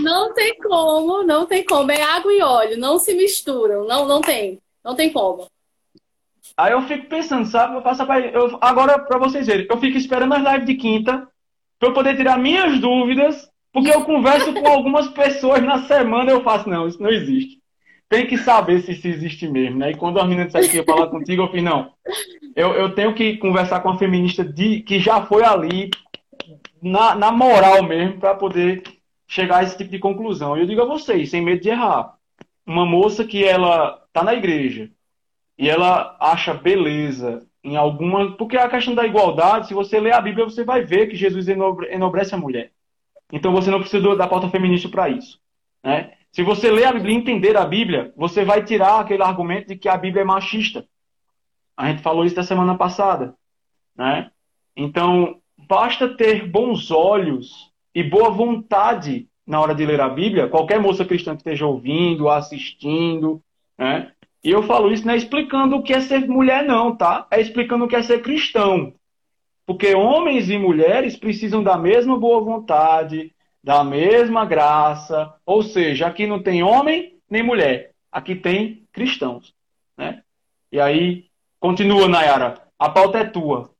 Não 0.00 0.34
tem 0.34 0.58
como, 0.58 1.22
não 1.22 1.46
tem 1.46 1.64
como. 1.64 1.92
É 1.92 2.02
água 2.02 2.32
e 2.32 2.42
óleo, 2.42 2.76
não 2.76 2.98
se 2.98 3.14
misturam. 3.14 3.86
Não, 3.86 4.04
não 4.04 4.20
tem. 4.20 4.58
Não 4.84 4.96
tem 4.96 5.12
como. 5.12 5.46
Aí 6.56 6.72
eu 6.72 6.82
fico 6.82 7.06
pensando, 7.06 7.46
sabe? 7.46 7.76
Eu 7.76 7.82
faço 7.82 8.02
eu, 8.02 8.58
agora, 8.60 8.98
para 8.98 9.16
vocês 9.16 9.46
verem, 9.46 9.68
eu 9.70 9.78
fico 9.78 9.96
esperando 9.96 10.34
as 10.34 10.42
lives 10.42 10.66
de 10.66 10.74
quinta 10.74 11.28
para 11.78 11.88
eu 11.88 11.92
poder 11.92 12.16
tirar 12.16 12.36
minhas 12.36 12.80
dúvidas, 12.80 13.48
porque 13.72 13.90
eu 13.90 14.04
converso 14.04 14.52
com 14.52 14.66
algumas 14.66 15.06
pessoas 15.06 15.62
na 15.62 15.84
semana 15.84 16.32
eu 16.32 16.42
faço, 16.42 16.68
não, 16.68 16.88
isso 16.88 17.00
não 17.00 17.10
existe 17.10 17.59
tem 18.10 18.26
que 18.26 18.36
saber 18.36 18.80
se 18.80 18.90
isso 18.90 19.06
existe 19.06 19.48
mesmo, 19.48 19.78
né? 19.78 19.92
E 19.92 19.96
quando 19.96 20.18
a 20.18 20.24
menina 20.24 20.44
disse 20.44 20.68
que 20.68 20.76
ia 20.78 20.84
falar 20.84 21.06
contigo, 21.06 21.42
eu 21.42 21.48
fiz, 21.48 21.62
não, 21.62 21.92
eu, 22.56 22.74
eu 22.74 22.92
tenho 22.92 23.14
que 23.14 23.38
conversar 23.38 23.80
com 23.80 23.88
a 23.88 23.96
feminista 23.96 24.44
de, 24.44 24.80
que 24.80 24.98
já 24.98 25.24
foi 25.24 25.44
ali 25.44 25.90
na, 26.82 27.14
na 27.14 27.30
moral 27.30 27.84
mesmo 27.84 28.18
para 28.18 28.34
poder 28.34 28.82
chegar 29.28 29.58
a 29.58 29.62
esse 29.62 29.78
tipo 29.78 29.92
de 29.92 30.00
conclusão. 30.00 30.56
E 30.56 30.60
eu 30.60 30.66
digo 30.66 30.82
a 30.82 30.86
vocês, 30.86 31.30
sem 31.30 31.40
medo 31.40 31.62
de 31.62 31.68
errar, 31.68 32.16
uma 32.66 32.84
moça 32.84 33.24
que 33.24 33.44
ela 33.44 34.02
tá 34.12 34.24
na 34.24 34.34
igreja 34.34 34.90
e 35.56 35.70
ela 35.70 36.16
acha 36.18 36.52
beleza 36.52 37.46
em 37.62 37.76
alguma... 37.76 38.32
Porque 38.36 38.56
a 38.56 38.68
questão 38.68 38.92
da 38.92 39.06
igualdade, 39.06 39.68
se 39.68 39.74
você 39.74 40.00
ler 40.00 40.14
a 40.14 40.20
Bíblia, 40.20 40.44
você 40.44 40.64
vai 40.64 40.84
ver 40.84 41.06
que 41.06 41.14
Jesus 41.14 41.46
enobrece 41.46 42.34
a 42.34 42.38
mulher. 42.38 42.72
Então 43.32 43.52
você 43.52 43.70
não 43.70 43.78
precisa 43.78 44.16
da 44.16 44.26
pauta 44.26 44.48
feminista 44.48 44.88
para 44.88 45.08
isso, 45.08 45.38
né? 45.84 46.14
Se 46.32 46.42
você 46.42 46.70
ler 46.70 46.84
a 46.84 46.92
Bíblia 46.92 47.14
e 47.14 47.18
entender 47.18 47.56
a 47.56 47.66
Bíblia, 47.66 48.12
você 48.16 48.44
vai 48.44 48.64
tirar 48.64 49.00
aquele 49.00 49.22
argumento 49.22 49.68
de 49.68 49.76
que 49.76 49.88
a 49.88 49.96
Bíblia 49.96 50.22
é 50.22 50.24
machista. 50.24 50.86
A 51.76 51.88
gente 51.88 52.02
falou 52.02 52.24
isso 52.24 52.36
da 52.36 52.42
semana 52.42 52.76
passada. 52.76 53.34
Né? 53.96 54.30
Então, 54.76 55.40
basta 55.68 56.16
ter 56.16 56.48
bons 56.48 56.90
olhos 56.90 57.70
e 57.94 58.02
boa 58.02 58.30
vontade 58.30 59.28
na 59.46 59.60
hora 59.60 59.74
de 59.74 59.84
ler 59.84 60.00
a 60.00 60.08
Bíblia. 60.08 60.48
Qualquer 60.48 60.78
moça 60.80 61.04
cristã 61.04 61.32
que 61.32 61.40
esteja 61.40 61.66
ouvindo, 61.66 62.28
assistindo. 62.28 63.42
Né? 63.76 64.12
E 64.44 64.50
eu 64.50 64.62
falo 64.62 64.92
isso 64.92 65.06
não 65.06 65.14
é 65.14 65.16
explicando 65.16 65.76
o 65.76 65.82
que 65.82 65.92
é 65.92 66.00
ser 66.00 66.26
mulher, 66.28 66.64
não, 66.64 66.96
tá? 66.96 67.26
É 67.30 67.40
explicando 67.40 67.84
o 67.84 67.88
que 67.88 67.96
é 67.96 68.02
ser 68.02 68.22
cristão. 68.22 68.94
Porque 69.66 69.94
homens 69.94 70.48
e 70.48 70.58
mulheres 70.58 71.16
precisam 71.16 71.62
da 71.62 71.76
mesma 71.76 72.18
boa 72.18 72.40
vontade, 72.40 73.34
da 73.62 73.84
mesma 73.84 74.44
graça. 74.44 75.34
Ou 75.44 75.62
seja, 75.62 76.06
aqui 76.06 76.26
não 76.26 76.42
tem 76.42 76.62
homem 76.62 77.18
nem 77.28 77.42
mulher. 77.42 77.92
Aqui 78.10 78.34
tem 78.34 78.86
cristãos. 78.92 79.54
Né? 79.96 80.22
E 80.72 80.80
aí, 80.80 81.26
continua, 81.58 82.08
Nayara. 82.08 82.62
A 82.78 82.88
pauta 82.88 83.18
é 83.18 83.24
tua. 83.24 83.70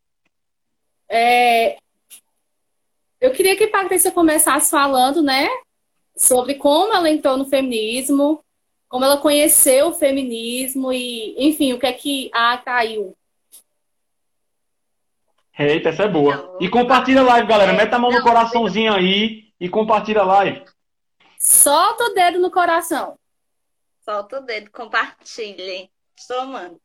É... 1.08 1.76
Eu 3.20 3.32
queria 3.32 3.56
que 3.56 3.66
Patrícia 3.66 4.12
começasse 4.12 4.70
falando, 4.70 5.22
né? 5.22 5.48
Sobre 6.16 6.54
como 6.54 6.94
ela 6.94 7.10
entrou 7.10 7.36
no 7.36 7.44
feminismo, 7.44 8.42
como 8.88 9.04
ela 9.04 9.18
conheceu 9.18 9.88
o 9.88 9.94
feminismo 9.94 10.92
e, 10.92 11.34
enfim, 11.38 11.72
o 11.72 11.78
que 11.78 11.86
é 11.86 11.92
que 11.92 12.30
a 12.32 12.52
atraiu. 12.52 13.14
Eita, 15.58 15.90
essa 15.90 16.04
é 16.04 16.08
boa. 16.08 16.56
E 16.60 16.68
compartilha 16.68 17.20
a 17.20 17.24
live, 17.24 17.46
galera. 17.46 17.74
Meta 17.74 17.96
a 17.96 17.98
mão 17.98 18.10
no 18.10 18.22
coraçãozinho 18.22 18.94
aí 18.94 19.49
e 19.60 19.68
compartilha 19.68 20.22
a 20.22 20.24
live. 20.24 20.64
Solta 21.38 22.04
o 22.04 22.14
dedo 22.14 22.40
no 22.40 22.50
coração. 22.50 23.18
Solta 24.00 24.40
o 24.40 24.40
dedo, 24.40 24.70
compartilhe. 24.70 25.90
Estou 26.16 26.40
amando. 26.40 26.80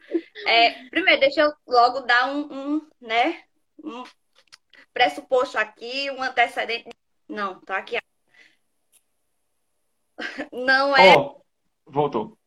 É, 0.45 0.87
primeiro, 0.89 1.19
deixa 1.19 1.41
eu 1.41 1.53
logo 1.67 2.01
dar 2.01 2.29
um, 2.29 2.53
um, 2.53 2.89
né, 3.01 3.43
um 3.83 4.03
pressuposto 4.93 5.57
aqui, 5.57 6.11
um 6.11 6.21
antecedente. 6.21 6.89
Não, 7.27 7.59
tá 7.61 7.77
aqui. 7.77 7.97
Não 10.51 10.95
é. 10.95 11.15
Oh, 11.17 11.41
voltou. 11.85 12.37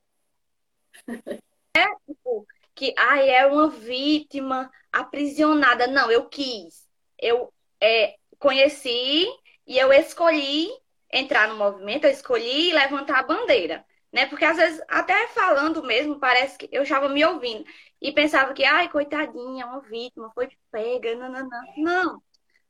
É 1.77 1.87
tipo 2.07 2.47
que 2.75 2.95
ai, 2.97 3.29
é 3.29 3.47
uma 3.47 3.69
vítima 3.69 4.71
aprisionada. 4.93 5.87
Não, 5.87 6.11
eu 6.11 6.29
quis. 6.29 6.89
Eu 7.19 7.53
é, 7.81 8.17
conheci 8.39 9.27
e 9.69 9.79
eu 9.79 9.93
escolhi 9.93 10.69
entrar 11.13 11.49
no 11.49 11.57
movimento, 11.57 12.07
eu 12.07 12.13
escolhi 12.13 12.73
levantar 12.73 13.21
a 13.21 13.25
bandeira. 13.25 13.87
né? 14.13 14.27
Porque 14.27 14.45
às 14.47 14.57
vezes, 14.59 14.83
até 14.89 15.29
falando 15.29 15.83
mesmo, 15.85 16.19
parece 16.21 16.59
que 16.59 16.69
eu 16.73 16.83
estava 16.85 17.09
me 17.11 17.25
ouvindo 17.25 17.65
e 18.03 18.13
pensava 18.13 18.55
que, 18.55 18.65
ai, 18.65 18.91
coitadinha, 18.91 19.67
uma 19.67 19.81
vítima, 19.83 20.31
foi 20.35 20.49
pega, 20.73 21.17
não, 21.17 21.31
não, 21.31 21.49
não. 21.49 21.63
Não, 21.79 22.23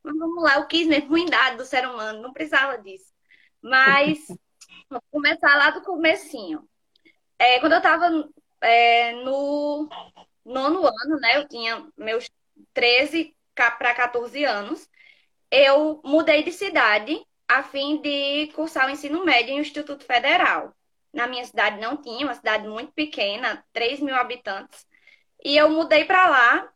mas 0.03 0.17
vamos 0.17 0.43
lá, 0.43 0.57
eu 0.57 0.67
quis 0.67 0.87
mesmo 0.87 1.09
ruindade 1.09 1.57
do 1.57 1.65
ser 1.65 1.87
humano, 1.87 2.21
não 2.21 2.33
precisava 2.33 2.77
disso. 2.79 3.13
Mas, 3.61 4.27
vou 4.89 5.01
começar 5.11 5.55
lá 5.57 5.71
do 5.71 5.83
comecinho. 5.83 6.67
É, 7.39 7.59
quando 7.59 7.73
eu 7.73 7.77
estava 7.79 8.07
é, 8.61 9.13
no 9.23 9.89
nono 10.45 10.85
ano, 10.87 11.19
né? 11.21 11.37
Eu 11.37 11.47
tinha 11.47 11.87
meus 11.97 12.29
13 12.73 13.35
para 13.55 13.93
14 13.95 14.43
anos. 14.45 14.89
Eu 15.51 16.01
mudei 16.03 16.43
de 16.43 16.51
cidade 16.51 17.19
a 17.47 17.63
fim 17.63 18.01
de 18.01 18.47
cursar 18.53 18.87
o 18.87 18.91
ensino 18.91 19.25
médio 19.25 19.53
em 19.53 19.57
um 19.57 19.61
Instituto 19.61 20.05
Federal. 20.05 20.73
Na 21.11 21.27
minha 21.27 21.43
cidade 21.43 21.79
não 21.81 21.97
tinha, 21.97 22.25
uma 22.25 22.35
cidade 22.35 22.67
muito 22.67 22.91
pequena, 22.93 23.65
3 23.73 23.99
mil 23.99 24.15
habitantes. 24.15 24.85
E 25.43 25.57
eu 25.57 25.69
mudei 25.69 26.05
para 26.05 26.29
lá 26.29 26.69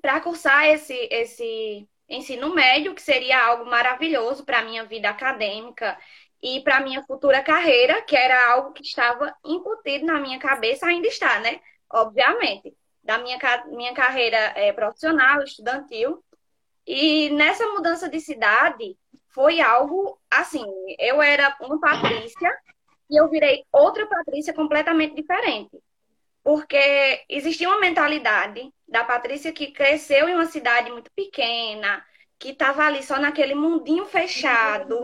para 0.00 0.20
cursar 0.20 0.66
esse, 0.66 0.94
esse 1.10 1.88
ensino 2.08 2.54
médio, 2.54 2.94
que 2.94 3.02
seria 3.02 3.44
algo 3.44 3.66
maravilhoso 3.66 4.44
para 4.44 4.60
a 4.60 4.64
minha 4.64 4.84
vida 4.84 5.10
acadêmica 5.10 5.98
e 6.42 6.60
para 6.60 6.76
a 6.76 6.80
minha 6.80 7.02
futura 7.02 7.42
carreira, 7.42 8.00
que 8.02 8.16
era 8.16 8.52
algo 8.52 8.72
que 8.72 8.82
estava 8.82 9.34
incutido 9.44 10.06
na 10.06 10.20
minha 10.20 10.38
cabeça, 10.38 10.86
ainda 10.86 11.08
está, 11.08 11.40
né? 11.40 11.60
Obviamente, 11.90 12.74
da 13.02 13.18
minha, 13.18 13.38
minha 13.68 13.92
carreira 13.94 14.36
é, 14.54 14.72
profissional, 14.72 15.42
estudantil. 15.42 16.22
E 16.88 17.28
nessa 17.28 17.66
mudança 17.66 18.08
de 18.08 18.18
cidade, 18.18 18.96
foi 19.28 19.60
algo 19.60 20.18
assim: 20.30 20.64
eu 20.98 21.20
era 21.20 21.54
uma 21.60 21.78
Patrícia 21.78 22.50
e 23.10 23.20
eu 23.20 23.28
virei 23.28 23.62
outra 23.70 24.06
Patrícia 24.06 24.54
completamente 24.54 25.14
diferente. 25.14 25.78
Porque 26.42 27.24
existia 27.28 27.68
uma 27.68 27.78
mentalidade 27.78 28.72
da 28.88 29.04
Patrícia 29.04 29.52
que 29.52 29.70
cresceu 29.70 30.30
em 30.30 30.34
uma 30.34 30.46
cidade 30.46 30.90
muito 30.90 31.10
pequena, 31.14 32.02
que 32.38 32.50
estava 32.50 32.84
ali 32.84 33.02
só 33.02 33.18
naquele 33.18 33.54
mundinho 33.54 34.06
fechado, 34.06 34.98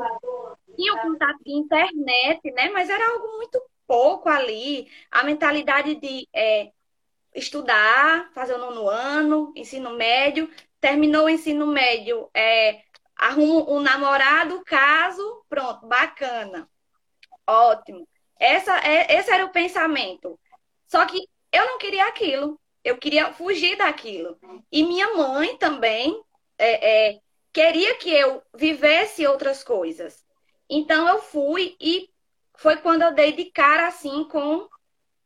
tinha 0.75 0.95
o 0.95 1.03
contato 1.03 1.39
de 1.45 1.53
internet, 1.53 2.51
né? 2.53 2.71
Mas 2.71 2.89
era 2.89 3.11
algo 3.11 3.37
muito 3.37 3.61
pouco 3.87 4.31
ali. 4.31 4.89
A 5.11 5.23
mentalidade 5.23 5.97
de 5.97 6.27
é, 6.35 6.71
estudar, 7.35 8.31
fazer 8.33 8.55
o 8.55 8.59
nono 8.59 8.89
ano, 8.89 9.53
ensino 9.55 9.91
médio, 9.91 10.49
terminou 10.85 11.25
o 11.25 11.31
ensino 11.31 11.67
médio, 11.67 12.29
é, 12.35 12.83
arrumo 13.17 13.75
um 13.75 13.81
namorado, 13.81 14.63
caso, 14.67 15.43
pronto, 15.49 15.87
bacana, 15.87 16.69
ótimo. 17.47 18.07
Essa, 18.39 18.77
é, 18.87 19.17
esse 19.19 19.31
era 19.31 19.47
o 19.47 19.51
pensamento. 19.51 20.39
Só 20.87 21.07
que 21.07 21.27
eu 21.51 21.65
não 21.65 21.79
queria 21.79 22.07
aquilo, 22.07 22.61
eu 22.85 22.99
queria 22.99 23.33
fugir 23.33 23.79
daquilo. 23.79 24.39
E 24.71 24.83
minha 24.83 25.15
mãe 25.15 25.57
também 25.57 26.23
é, 26.59 27.13
é, 27.15 27.21
queria 27.51 27.95
que 27.97 28.11
eu 28.11 28.43
vivesse 28.55 29.27
outras 29.27 29.65
coisas. 29.65 30.23
Então 30.69 31.09
eu 31.09 31.19
fui 31.19 31.77
e 31.81 32.11
foi 32.59 32.77
quando 32.77 33.01
eu 33.01 33.15
dei 33.15 33.33
de 33.33 33.47
cara 33.47 33.87
assim 33.87 34.25
com 34.25 34.69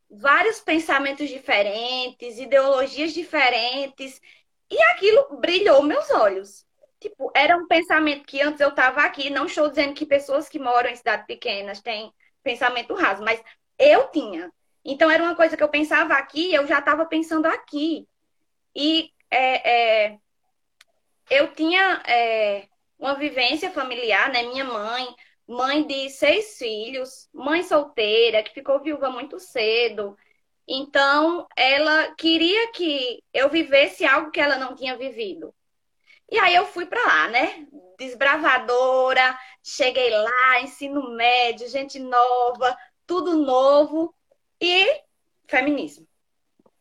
vários 0.08 0.60
pensamentos 0.60 1.28
diferentes, 1.28 2.38
ideologias 2.38 3.12
diferentes, 3.12 4.22
e 4.70 4.82
aquilo 4.94 5.38
brilhou 5.40 5.82
meus 5.82 6.10
olhos. 6.10 6.66
Tipo, 7.00 7.30
era 7.34 7.56
um 7.56 7.66
pensamento 7.68 8.26
que 8.26 8.40
antes 8.42 8.60
eu 8.60 8.70
estava 8.70 9.02
aqui, 9.02 9.30
não 9.30 9.46
estou 9.46 9.68
dizendo 9.68 9.94
que 9.94 10.04
pessoas 10.04 10.48
que 10.48 10.58
moram 10.58 10.90
em 10.90 10.96
cidades 10.96 11.26
pequenas 11.26 11.80
têm 11.80 12.12
pensamento 12.42 12.94
raso, 12.94 13.22
mas 13.22 13.42
eu 13.78 14.08
tinha. 14.08 14.52
Então 14.84 15.10
era 15.10 15.22
uma 15.22 15.37
coisa 15.37 15.56
que 15.56 15.62
eu 15.62 15.68
pensava 15.68 16.14
aqui, 16.14 16.52
eu 16.52 16.66
já 16.66 16.80
estava 16.80 17.06
pensando 17.06 17.46
aqui. 17.46 18.08
E 18.75 19.10
é, 19.30 20.06
é, 20.06 20.18
eu 21.30 21.52
tinha 21.52 22.02
é, 22.06 22.66
uma 22.99 23.14
vivência 23.14 23.71
familiar, 23.71 24.30
né? 24.32 24.43
Minha 24.43 24.64
mãe, 24.64 25.06
mãe 25.47 25.86
de 25.86 26.10
seis 26.10 26.58
filhos, 26.58 27.28
mãe 27.32 27.62
solteira, 27.62 28.43
que 28.43 28.52
ficou 28.52 28.80
viúva 28.80 29.10
muito 29.10 29.38
cedo. 29.38 30.16
Então, 30.69 31.49
ela 31.57 32.15
queria 32.15 32.71
que 32.73 33.25
eu 33.33 33.49
vivesse 33.49 34.04
algo 34.04 34.31
que 34.31 34.39
ela 34.39 34.59
não 34.59 34.75
tinha 34.75 34.99
vivido. 34.99 35.54
E 36.31 36.39
aí 36.39 36.54
eu 36.54 36.67
fui 36.67 36.85
para 36.85 37.02
lá, 37.02 37.28
né? 37.28 37.67
Desbravadora, 37.99 39.39
cheguei 39.65 40.11
lá, 40.11 40.61
ensino 40.61 41.17
médio, 41.17 41.67
gente 41.69 41.99
nova, 41.99 42.76
tudo 43.07 43.35
novo 43.39 44.15
e 44.61 44.87
feminismo. 45.47 46.07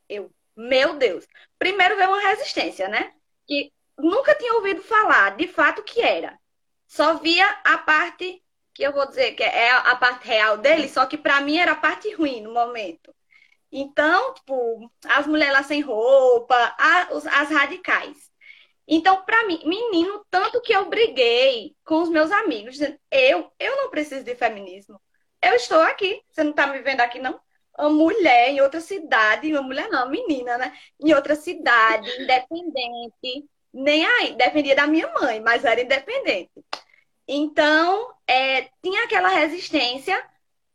Eu, 0.09 0.29
meu 0.53 0.95
Deus. 0.95 1.25
Primeiro 1.57 1.95
veio 1.95 2.09
uma 2.09 2.19
resistência, 2.19 2.89
né? 2.89 3.13
Que 3.47 3.71
nunca 3.97 4.35
tinha 4.35 4.53
ouvido 4.55 4.81
falar 4.81 5.37
de 5.37 5.47
fato 5.47 5.81
que 5.81 6.01
era. 6.01 6.37
Só 6.85 7.15
via 7.15 7.47
a 7.63 7.77
parte 7.77 8.43
que 8.73 8.83
eu 8.83 8.91
vou 8.91 9.07
dizer 9.07 9.31
que 9.31 9.43
é 9.43 9.71
a 9.71 9.95
parte 9.95 10.27
real 10.27 10.57
dele, 10.57 10.89
só 10.89 11.05
que 11.05 11.17
para 11.17 11.41
mim 11.41 11.57
era 11.57 11.71
a 11.71 11.75
parte 11.75 12.13
ruim 12.13 12.41
no 12.41 12.53
momento. 12.53 13.15
Então, 13.79 14.33
tipo, 14.33 14.91
as 15.05 15.27
mulheres 15.27 15.53
lá 15.53 15.61
sem 15.61 15.81
roupa, 15.81 16.75
as, 16.79 17.51
radicais. 17.51 18.17
Então, 18.87 19.23
para 19.23 19.45
mim, 19.45 19.61
menino, 19.65 20.25
tanto 20.31 20.59
que 20.61 20.73
eu 20.73 20.89
briguei 20.89 21.75
com 21.85 22.01
os 22.01 22.09
meus 22.09 22.31
amigos, 22.31 22.73
dizendo, 22.73 22.97
eu, 23.11 23.51
eu 23.59 23.77
não 23.77 23.91
preciso 23.91 24.23
de 24.23 24.33
feminismo. 24.33 24.99
Eu 25.39 25.53
estou 25.53 25.79
aqui. 25.81 26.23
Você 26.27 26.43
não 26.43 26.51
está 26.51 26.65
me 26.65 26.79
vendo 26.81 27.01
aqui, 27.01 27.19
não? 27.19 27.39
Uma 27.77 27.91
mulher 27.91 28.49
em 28.49 28.61
outra 28.61 28.81
cidade, 28.81 29.53
uma 29.53 29.61
mulher 29.61 29.89
não, 29.89 30.09
menina, 30.09 30.57
né? 30.57 30.75
Em 30.99 31.13
outra 31.13 31.35
cidade, 31.35 32.09
independente. 32.19 33.47
Nem 33.71 34.03
aí, 34.07 34.33
dependia 34.33 34.75
da 34.75 34.87
minha 34.87 35.07
mãe, 35.13 35.39
mas 35.39 35.63
era 35.65 35.81
independente. 35.81 36.49
Então, 37.27 38.11
é, 38.25 38.69
tinha 38.81 39.03
aquela 39.03 39.29
resistência, 39.29 40.19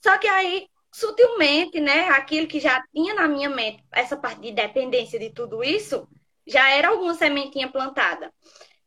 só 0.00 0.16
que 0.18 0.28
aí, 0.28 0.68
sutilmente, 0.92 1.80
né, 1.80 2.10
aquilo 2.10 2.46
que 2.46 2.60
já 2.60 2.82
tinha 2.94 3.14
na 3.14 3.26
minha 3.26 3.48
mente, 3.48 3.82
essa 3.90 4.16
parte 4.16 4.42
de 4.42 4.52
dependência 4.52 5.18
de 5.18 5.30
tudo 5.30 5.64
isso, 5.64 6.06
já 6.46 6.70
era 6.70 6.88
alguma 6.88 7.14
sementinha 7.14 7.70
plantada. 7.70 8.32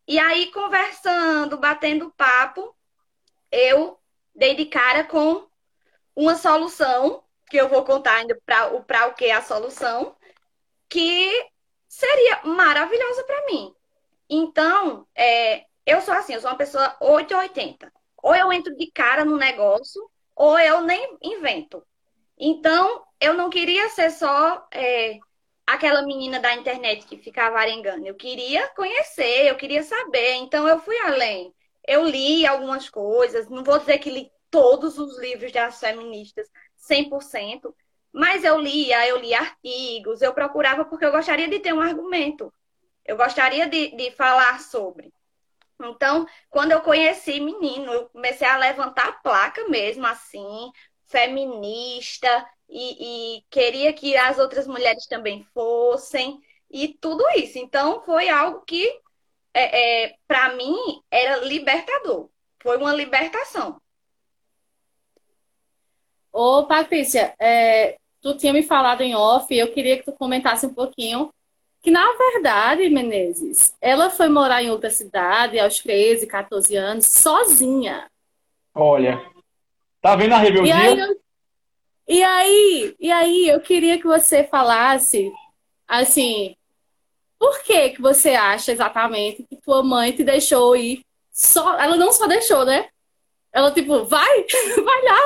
E 0.08 0.20
aí, 0.20 0.52
conversando, 0.52 1.58
batendo 1.58 2.14
papo, 2.16 2.76
eu 3.52 4.00
dei 4.36 4.56
de 4.56 4.66
cara 4.66 5.04
com 5.04 5.48
uma 6.16 6.36
solução, 6.36 7.24
que 7.50 7.58
eu 7.58 7.68
vou 7.68 7.84
contar 7.84 8.18
ainda 8.18 8.40
para 8.46 9.08
o 9.08 9.14
que 9.16 9.26
é 9.26 9.34
a 9.34 9.42
solução, 9.42 10.16
que 10.88 11.50
seria 11.88 12.42
maravilhosa 12.44 13.24
para 13.24 13.46
mim. 13.48 13.74
Então, 14.30 15.08
é, 15.16 15.66
eu 15.86 16.02
sou 16.02 16.14
assim, 16.14 16.34
eu 16.34 16.42
sou 16.42 16.52
uma 16.52 16.58
pessoa 16.58 16.96
880. 17.00 17.92
Ou 18.22 18.36
eu 18.36 18.52
entro 18.54 18.76
de 18.76 18.92
cara 18.92 19.26
no 19.26 19.38
negócio, 19.38 20.08
ou 20.36 20.60
eu 20.60 20.82
nem 20.82 21.18
invento. 21.22 21.86
Então, 22.38 23.04
eu 23.20 23.34
não 23.34 23.50
queria 23.50 23.90
ser 23.90 24.12
só 24.12 24.68
é, 24.72 25.20
aquela 25.66 26.04
menina 26.04 26.40
da 26.40 26.54
internet 26.54 27.06
que 27.06 27.18
ficava 27.18 27.58
arengando. 27.58 28.06
Eu 28.06 28.16
queria 28.16 28.68
conhecer, 28.70 29.48
eu 29.48 29.56
queria 29.56 29.84
saber. 29.84 30.36
Então 30.36 30.68
eu 30.68 30.80
fui 30.80 30.98
além. 31.00 31.54
Eu 31.88 32.06
li 32.06 32.46
algumas 32.46 32.90
coisas, 32.90 33.50
não 33.50 33.64
vou 33.64 33.80
dizer 33.80 34.00
que 34.00 34.10
li 34.10 34.32
todos 34.50 34.98
os 34.98 35.20
livros 35.20 35.52
das 35.52 35.80
feministas 35.80 36.50
100%, 36.78 37.76
mas 38.12 38.44
eu 38.44 38.60
lia, 38.60 39.08
eu 39.08 39.18
li 39.18 39.34
artigos, 39.34 40.22
eu 40.22 40.34
procurava 40.34 40.86
porque 40.86 41.06
eu 41.06 41.12
gostaria 41.12 41.48
de 41.48 41.60
ter 41.60 41.74
um 41.74 41.82
argumento. 41.82 42.54
Eu 43.06 43.18
gostaria 43.18 43.68
de, 43.68 43.96
de 43.96 44.12
falar 44.12 44.60
sobre. 44.62 45.14
Então, 45.82 46.26
quando 46.50 46.72
eu 46.72 46.82
conheci 46.82 47.40
menino, 47.40 47.92
eu 47.92 48.10
comecei 48.10 48.48
a 48.48 48.58
levantar 48.58 49.10
a 49.10 49.14
placa 49.14 49.68
mesmo, 49.68 50.06
assim, 50.08 50.72
feminista, 51.16 52.46
e, 52.68 53.38
e 53.38 53.44
queria 53.50 53.94
que 53.94 54.18
as 54.18 54.38
outras 54.38 54.68
mulheres 54.68 55.06
também 55.08 55.48
fossem 55.54 56.42
e 56.70 56.90
tudo 56.90 57.24
isso. 57.38 57.58
Então 57.58 58.04
foi 58.04 58.28
algo 58.28 58.62
que 58.66 59.00
é, 59.54 60.08
é 60.08 60.16
para 60.28 60.54
mim 60.56 60.76
era 61.10 61.38
libertador. 61.38 62.30
Foi 62.62 62.78
uma 62.78 62.94
libertação. 62.94 63.80
Ô, 66.34 66.66
Patrícia, 66.66 67.34
é, 67.40 67.98
tu 68.22 68.36
tinha 68.36 68.52
me 68.52 68.62
falado 68.62 69.02
em 69.02 69.16
off, 69.16 69.56
eu 69.56 69.72
queria 69.72 69.98
que 69.98 70.04
tu 70.04 70.12
comentasse 70.12 70.66
um 70.66 70.74
pouquinho 70.74 71.32
que, 71.82 71.92
na 71.92 72.12
verdade, 72.14 72.90
Menezes, 72.90 73.74
ela 73.80 74.10
foi 74.10 74.28
morar 74.28 74.62
em 74.62 74.72
outra 74.72 74.90
cidade 74.90 75.60
aos 75.60 75.80
13, 75.80 76.28
14 76.28 76.76
anos, 76.76 77.06
sozinha. 77.06 78.10
Olha, 78.74 79.24
tá 80.06 80.16
vendo 80.16 80.34
a 80.34 80.38
rebeldia? 80.38 80.74
E 80.74 80.78
aí, 80.78 81.00
eu, 81.00 81.22
e 82.08 82.24
aí, 82.24 82.96
e 83.00 83.12
aí 83.12 83.50
eu 83.50 83.60
queria 83.60 83.98
que 83.98 84.06
você 84.06 84.44
falasse 84.44 85.32
assim, 85.88 86.56
por 87.40 87.64
que 87.64 87.92
que 87.92 88.02
você 88.02 88.30
acha 88.36 88.72
exatamente 88.72 89.44
que 89.44 89.56
tua 89.56 89.84
mãe 89.84 90.12
te 90.12 90.24
deixou 90.24 90.76
ir 90.76 91.04
só, 91.32 91.78
ela 91.80 91.98
não 91.98 92.12
só 92.12 92.28
deixou, 92.28 92.64
né? 92.66 92.90
Ela 93.52 93.72
tipo, 93.72 94.06
vai, 94.06 94.46
vai 94.84 95.02
lá. 95.04 95.22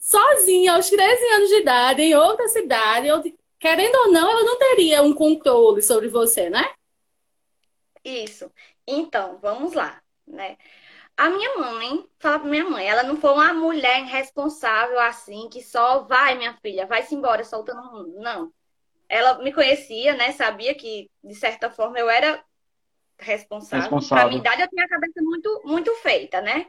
sozinha 0.00 0.74
aos 0.74 0.88
13 0.88 1.24
anos 1.34 1.48
de 1.48 1.56
idade, 1.56 2.02
em 2.02 2.14
outra 2.14 2.48
cidade, 2.48 3.06
eu, 3.06 3.22
querendo 3.60 3.94
ou 3.96 4.12
não, 4.12 4.30
ela 4.30 4.42
não 4.42 4.58
teria 4.58 5.02
um 5.02 5.12
controle 5.12 5.82
sobre 5.82 6.08
você, 6.08 6.48
né? 6.48 6.68
Isso. 8.04 8.50
Então, 8.86 9.38
vamos 9.40 9.74
lá, 9.74 10.00
né? 10.26 10.56
A 11.16 11.28
minha 11.30 11.58
mãe, 11.58 12.08
fala 12.18 12.38
pra 12.40 12.48
minha 12.48 12.64
mãe, 12.68 12.88
ela 12.88 13.02
não 13.02 13.16
foi 13.16 13.32
uma 13.32 13.52
mulher 13.52 14.00
irresponsável 14.00 14.98
assim, 15.00 15.48
que 15.48 15.62
só 15.62 16.00
vai, 16.00 16.36
minha 16.36 16.56
filha, 16.62 16.86
vai-se 16.86 17.14
embora, 17.14 17.44
solta 17.44 17.74
no 17.74 17.84
mundo. 17.92 18.14
Não. 18.20 18.52
Ela 19.08 19.38
me 19.38 19.52
conhecia, 19.52 20.14
né? 20.14 20.32
Sabia 20.32 20.74
que, 20.74 21.10
de 21.22 21.34
certa 21.34 21.70
forma, 21.70 21.98
eu 21.98 22.08
era 22.08 22.42
responsável. 23.18 23.82
responsável. 23.82 24.22
Pra 24.22 24.28
minha 24.28 24.40
idade, 24.40 24.62
eu 24.62 24.68
tinha 24.68 24.84
a 24.84 24.88
cabeça 24.88 25.20
muito, 25.22 25.62
muito 25.64 25.94
feita, 25.96 26.40
né? 26.40 26.66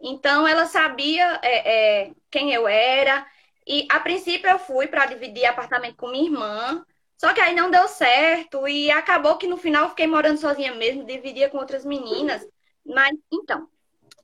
Então, 0.00 0.46
ela 0.46 0.66
sabia 0.66 1.40
é, 1.42 2.04
é, 2.06 2.12
quem 2.30 2.52
eu 2.52 2.68
era. 2.68 3.26
E, 3.66 3.86
a 3.90 4.00
princípio, 4.00 4.50
eu 4.50 4.58
fui 4.58 4.86
para 4.88 5.06
dividir 5.06 5.46
apartamento 5.46 5.96
com 5.96 6.08
minha 6.08 6.24
irmã. 6.24 6.84
Só 7.16 7.32
que 7.32 7.40
aí 7.40 7.54
não 7.54 7.70
deu 7.70 7.88
certo. 7.88 8.68
E 8.68 8.90
acabou 8.90 9.38
que, 9.38 9.46
no 9.46 9.56
final, 9.56 9.84
eu 9.84 9.90
fiquei 9.90 10.06
morando 10.06 10.38
sozinha 10.38 10.74
mesmo. 10.74 11.04
Dividia 11.04 11.48
com 11.48 11.58
outras 11.58 11.84
meninas. 11.84 12.46
Mas, 12.84 13.16
então, 13.32 13.68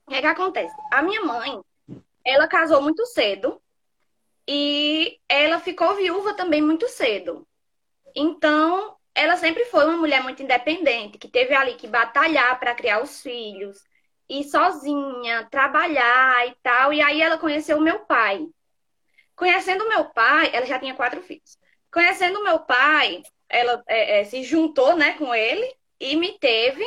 o 0.07 0.11
que, 0.11 0.17
é 0.17 0.21
que 0.21 0.27
acontece? 0.27 0.75
A 0.93 1.03
minha 1.03 1.23
mãe, 1.23 1.61
ela 2.25 2.49
casou 2.49 2.83
muito 2.83 3.05
cedo. 3.07 3.61
E 4.47 5.19
ela 5.29 5.61
ficou 5.61 5.95
viúva 5.95 6.35
também 6.35 6.61
muito 6.61 6.89
cedo. 6.89 7.47
Então, 8.15 8.97
ela 9.15 9.37
sempre 9.37 9.65
foi 9.67 9.85
uma 9.85 9.97
mulher 9.97 10.23
muito 10.23 10.43
independente, 10.43 11.19
que 11.19 11.29
teve 11.29 11.55
ali 11.55 11.75
que 11.75 11.87
batalhar 11.87 12.59
para 12.59 12.75
criar 12.75 13.03
os 13.03 13.23
filhos, 13.23 13.79
ir 14.29 14.45
sozinha, 14.45 15.47
trabalhar 15.51 16.47
e 16.49 16.55
tal. 16.63 16.93
E 16.93 17.01
aí 17.01 17.23
ela 17.23 17.39
conheceu 17.39 17.79
o 17.79 17.81
meu 17.81 18.01
pai. 18.01 18.47
Conhecendo 19.37 19.89
meu 19.89 20.07
pai, 20.07 20.51
ela 20.53 20.67
já 20.67 20.79
tinha 20.79 20.95
quatro 20.95 21.23
filhos. 21.23 21.59
Conhecendo 21.91 22.43
meu 22.43 22.61
pai, 22.61 23.23
ela 23.49 23.83
é, 23.87 24.21
é, 24.21 24.25
se 24.25 24.43
juntou 24.43 24.97
né, 24.97 25.13
com 25.19 25.35
ele 25.35 25.75
e 26.01 26.17
me 26.17 26.39
teve. 26.39 26.85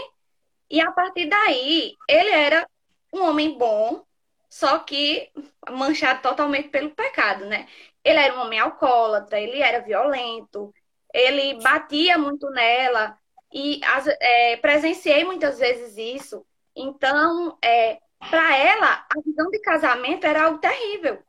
E 0.70 0.82
a 0.82 0.92
partir 0.92 1.28
daí, 1.28 1.96
ele 2.10 2.30
era 2.30 2.68
um 3.16 3.24
homem 3.24 3.58
bom, 3.58 4.04
só 4.50 4.80
que 4.80 5.32
manchado 5.70 6.22
totalmente 6.22 6.70
pelo 6.70 6.92
pecado, 6.92 7.46
né? 7.46 7.68
Ele 8.04 8.20
era 8.20 8.36
um 8.36 8.42
homem 8.42 8.60
alcoólatra, 8.60 9.40
ele 9.40 9.62
era 9.62 9.82
violento, 9.82 10.74
ele 11.14 11.62
batia 11.62 12.18
muito 12.18 12.50
nela 12.52 13.18
e 13.52 13.80
é, 14.20 14.58
presenciei 14.58 15.24
muitas 15.24 15.60
vezes 15.60 15.98
isso. 15.98 16.46
Então, 16.76 17.58
é, 17.64 18.00
para 18.30 18.58
ela, 18.58 19.06
a 19.10 19.22
visão 19.22 19.50
de 19.50 19.60
casamento 19.60 20.26
era 20.26 20.44
algo 20.44 20.60
terrível. 20.60 21.24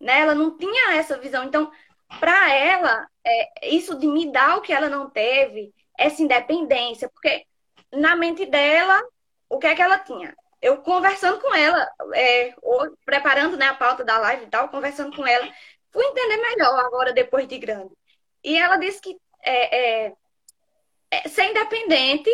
Né? 0.00 0.20
Ela 0.20 0.34
não 0.34 0.56
tinha 0.56 0.94
essa 0.96 1.18
visão. 1.18 1.44
Então, 1.44 1.70
para 2.18 2.52
ela, 2.54 3.08
é, 3.24 3.68
isso 3.68 3.98
de 3.98 4.06
me 4.06 4.30
dar 4.32 4.56
o 4.56 4.60
que 4.62 4.72
ela 4.72 4.88
não 4.88 5.10
teve, 5.10 5.74
essa 5.98 6.22
independência, 6.22 7.08
porque 7.08 7.46
na 7.92 8.16
mente 8.16 8.46
dela, 8.46 9.00
o 9.48 9.58
que 9.58 9.66
é 9.66 9.74
que 9.74 9.82
ela 9.82 9.98
tinha? 9.98 10.34
Eu 10.64 10.78
conversando 10.78 11.38
com 11.42 11.54
ela, 11.54 11.86
é, 12.14 12.54
preparando 13.04 13.54
né, 13.54 13.66
a 13.66 13.74
pauta 13.74 14.02
da 14.02 14.16
live 14.16 14.44
e 14.44 14.48
tal, 14.48 14.70
conversando 14.70 15.14
com 15.14 15.26
ela, 15.26 15.46
fui 15.92 16.02
entender 16.06 16.38
melhor 16.38 16.80
agora, 16.80 17.12
depois 17.12 17.46
de 17.46 17.58
grande. 17.58 17.92
E 18.42 18.56
ela 18.56 18.78
disse 18.78 18.98
que 18.98 19.14
é, 19.42 20.06
é, 20.06 20.12
é 21.10 21.28
ser 21.28 21.50
independente, 21.50 22.30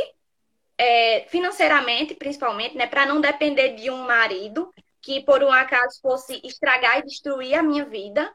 é, 0.78 1.26
financeiramente, 1.28 2.14
principalmente, 2.14 2.76
né, 2.76 2.86
para 2.86 3.04
não 3.04 3.20
depender 3.20 3.70
de 3.70 3.90
um 3.90 4.04
marido 4.04 4.72
que 5.02 5.24
por 5.24 5.42
um 5.42 5.50
acaso 5.50 6.00
fosse 6.00 6.40
estragar 6.44 7.00
e 7.00 7.06
destruir 7.06 7.54
a 7.56 7.64
minha 7.64 7.84
vida. 7.84 8.32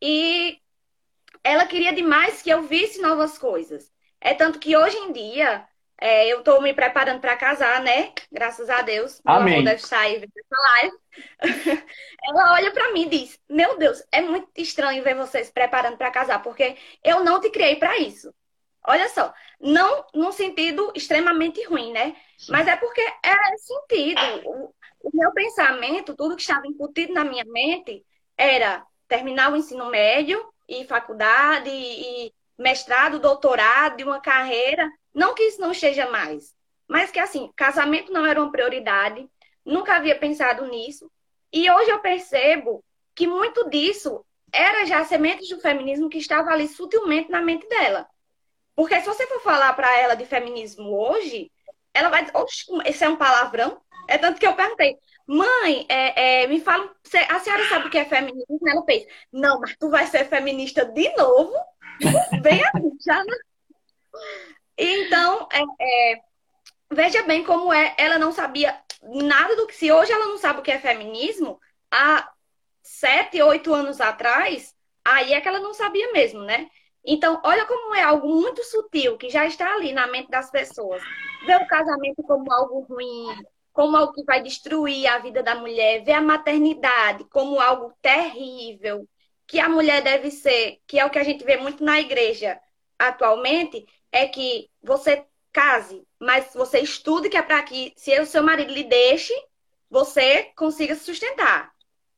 E 0.00 0.58
ela 1.44 1.66
queria 1.66 1.92
demais 1.92 2.40
que 2.40 2.48
eu 2.48 2.62
visse 2.62 3.02
novas 3.02 3.36
coisas. 3.36 3.92
É 4.18 4.32
tanto 4.32 4.58
que 4.58 4.74
hoje 4.74 4.96
em 4.96 5.12
dia 5.12 5.68
é, 5.98 6.28
eu 6.28 6.40
estou 6.40 6.60
me 6.60 6.74
preparando 6.74 7.20
para 7.20 7.36
casar, 7.36 7.80
né? 7.80 8.12
Graças 8.30 8.68
a 8.68 8.82
Deus. 8.82 9.20
Meu 9.24 9.34
Amém. 9.34 9.54
amor 9.54 9.64
deve 9.64 9.82
sair 9.82 10.20
dessa 10.20 10.62
live. 10.72 10.96
Ela 12.24 12.52
olha 12.52 12.70
para 12.70 12.92
mim 12.92 13.06
e 13.06 13.08
diz: 13.08 13.40
Meu 13.48 13.78
Deus, 13.78 14.02
é 14.12 14.20
muito 14.20 14.48
estranho 14.56 15.02
ver 15.02 15.14
você 15.14 15.42
se 15.42 15.52
preparando 15.52 15.96
para 15.96 16.10
casar, 16.10 16.42
porque 16.42 16.76
eu 17.02 17.24
não 17.24 17.40
te 17.40 17.50
criei 17.50 17.76
para 17.76 17.98
isso. 17.98 18.32
Olha 18.86 19.08
só, 19.08 19.32
não 19.58 20.06
num 20.14 20.30
sentido 20.30 20.92
extremamente 20.94 21.64
ruim, 21.64 21.92
né? 21.92 22.14
Mas 22.48 22.68
é 22.68 22.76
porque 22.76 23.00
é 23.00 23.56
sentido. 23.56 24.20
O, 24.44 24.74
o 25.02 25.10
meu 25.14 25.32
pensamento, 25.32 26.14
tudo 26.14 26.36
que 26.36 26.42
estava 26.42 26.66
incutido 26.66 27.12
na 27.14 27.24
minha 27.24 27.44
mente, 27.46 28.04
era 28.36 28.86
terminar 29.08 29.50
o 29.50 29.56
ensino 29.56 29.86
médio 29.86 30.44
e 30.68 30.84
faculdade 30.84 31.70
e 31.70 32.32
mestrado, 32.58 33.18
doutorado, 33.18 33.96
de 33.96 34.04
uma 34.04 34.20
carreira 34.20 34.88
não 35.16 35.34
que 35.34 35.44
isso 35.44 35.62
não 35.62 35.72
esteja 35.72 36.10
mais, 36.10 36.54
mas 36.86 37.10
que 37.10 37.18
assim, 37.18 37.50
casamento 37.56 38.12
não 38.12 38.26
era 38.26 38.38
uma 38.38 38.52
prioridade, 38.52 39.26
nunca 39.64 39.96
havia 39.96 40.14
pensado 40.14 40.66
nisso. 40.66 41.10
E 41.50 41.70
hoje 41.70 41.90
eu 41.90 42.00
percebo 42.00 42.84
que 43.14 43.26
muito 43.26 43.70
disso 43.70 44.22
era 44.52 44.84
já 44.84 45.02
sementes 45.06 45.48
do 45.48 45.58
feminismo 45.58 46.10
que 46.10 46.18
estava 46.18 46.50
ali 46.50 46.68
sutilmente 46.68 47.30
na 47.30 47.40
mente 47.40 47.66
dela. 47.66 48.06
Porque 48.74 49.00
se 49.00 49.06
você 49.06 49.26
for 49.26 49.40
falar 49.40 49.72
para 49.72 49.98
ela 49.98 50.14
de 50.14 50.26
feminismo 50.26 50.94
hoje, 50.94 51.50
ela 51.94 52.10
vai 52.10 52.22
dizer, 52.22 52.34
esse 52.84 53.02
é 53.02 53.08
um 53.08 53.16
palavrão. 53.16 53.80
É 54.06 54.18
tanto 54.18 54.38
que 54.38 54.46
eu 54.46 54.54
perguntei, 54.54 54.98
mãe, 55.26 55.86
é, 55.88 56.42
é, 56.42 56.46
me 56.46 56.60
fala, 56.60 56.94
a 57.30 57.40
senhora 57.40 57.66
sabe 57.70 57.86
o 57.86 57.90
que 57.90 57.96
é 57.96 58.04
feminismo? 58.04 58.60
Ela 58.68 58.84
fez, 58.84 59.06
não, 59.32 59.60
mas 59.60 59.74
tu 59.78 59.88
vai 59.88 60.06
ser 60.06 60.26
feminista 60.26 60.84
de 60.84 61.08
novo? 61.16 61.54
Bem 62.42 62.62
aqui, 62.62 62.90
já. 63.02 63.24
Então, 64.78 65.48
é, 65.52 65.62
é, 66.12 66.20
veja 66.92 67.22
bem 67.22 67.44
como 67.44 67.72
é, 67.72 67.94
ela 67.98 68.18
não 68.18 68.32
sabia 68.32 68.78
nada 69.02 69.56
do 69.56 69.66
que. 69.66 69.74
Se 69.74 69.90
hoje 69.90 70.12
ela 70.12 70.26
não 70.26 70.38
sabe 70.38 70.60
o 70.60 70.62
que 70.62 70.70
é 70.70 70.78
feminismo, 70.78 71.60
há 71.90 72.30
sete, 72.82 73.40
oito 73.42 73.72
anos 73.74 74.00
atrás, 74.00 74.74
aí 75.04 75.32
é 75.34 75.40
que 75.40 75.48
ela 75.48 75.60
não 75.60 75.74
sabia 75.74 76.12
mesmo, 76.12 76.42
né? 76.42 76.68
Então, 77.04 77.40
olha 77.44 77.64
como 77.66 77.94
é 77.94 78.02
algo 78.02 78.28
muito 78.28 78.64
sutil 78.64 79.16
que 79.16 79.30
já 79.30 79.46
está 79.46 79.74
ali 79.74 79.92
na 79.92 80.08
mente 80.08 80.28
das 80.28 80.50
pessoas. 80.50 81.02
Ver 81.46 81.56
o 81.56 81.66
casamento 81.68 82.22
como 82.24 82.52
algo 82.52 82.80
ruim, 82.80 83.44
como 83.72 83.96
algo 83.96 84.12
que 84.12 84.24
vai 84.24 84.42
destruir 84.42 85.06
a 85.06 85.18
vida 85.18 85.42
da 85.42 85.54
mulher, 85.54 86.02
ver 86.02 86.12
a 86.12 86.20
maternidade 86.20 87.24
como 87.26 87.60
algo 87.60 87.92
terrível, 88.02 89.08
que 89.46 89.60
a 89.60 89.68
mulher 89.68 90.02
deve 90.02 90.30
ser, 90.30 90.80
que 90.86 90.98
é 90.98 91.04
o 91.04 91.10
que 91.10 91.18
a 91.18 91.24
gente 91.24 91.44
vê 91.44 91.56
muito 91.56 91.84
na 91.84 92.00
igreja 92.00 92.58
atualmente, 92.98 93.86
é 94.12 94.26
que 94.26 94.70
você 94.82 95.26
case, 95.52 96.06
mas 96.20 96.52
você 96.52 96.80
estude 96.80 97.30
que 97.30 97.36
é 97.36 97.42
para 97.42 97.62
que, 97.62 97.94
se 97.96 98.18
o 98.20 98.26
seu 98.26 98.42
marido 98.42 98.70
lhe 98.70 98.84
deixe, 98.84 99.32
você 99.88 100.52
consiga 100.54 100.94
se 100.94 101.04
sustentar. 101.04 101.72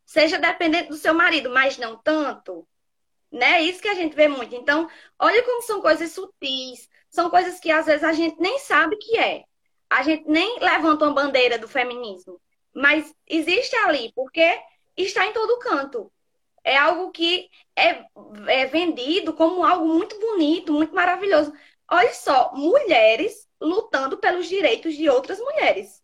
Seja 0.04 0.38
dependente 0.38 0.88
do 0.88 0.96
seu 0.96 1.14
marido, 1.14 1.48
mas 1.50 1.78
não 1.78 1.96
tanto. 1.96 2.66
Né? 3.30 3.62
Isso 3.62 3.80
que 3.80 3.88
a 3.88 3.94
gente 3.94 4.16
vê 4.16 4.26
muito. 4.26 4.56
Então, 4.56 4.88
olha 5.18 5.42
como 5.44 5.62
são 5.62 5.80
coisas 5.80 6.10
sutis, 6.10 6.88
são 7.10 7.30
coisas 7.30 7.60
que 7.60 7.70
às 7.70 7.86
vezes 7.86 8.02
a 8.02 8.12
gente 8.12 8.40
nem 8.40 8.58
sabe 8.58 8.96
que 8.96 9.16
é. 9.16 9.44
A 9.88 10.02
gente 10.02 10.28
nem 10.28 10.58
levanta 10.58 11.04
uma 11.04 11.14
bandeira 11.14 11.58
do 11.58 11.68
feminismo, 11.68 12.40
mas 12.74 13.14
existe 13.26 13.74
ali, 13.76 14.12
porque 14.14 14.60
está 14.96 15.26
em 15.26 15.32
todo 15.32 15.58
canto. 15.60 16.10
É 16.64 16.76
algo 16.76 17.10
que 17.12 17.48
é, 17.76 18.04
é 18.48 18.66
vendido 18.66 19.32
como 19.32 19.64
algo 19.64 19.86
muito 19.86 20.18
bonito, 20.18 20.72
muito 20.72 20.94
maravilhoso. 20.94 21.52
Olha 21.90 22.12
só, 22.12 22.52
mulheres 22.54 23.48
lutando 23.60 24.18
pelos 24.18 24.46
direitos 24.46 24.94
de 24.94 25.08
outras 25.08 25.38
mulheres. 25.38 26.02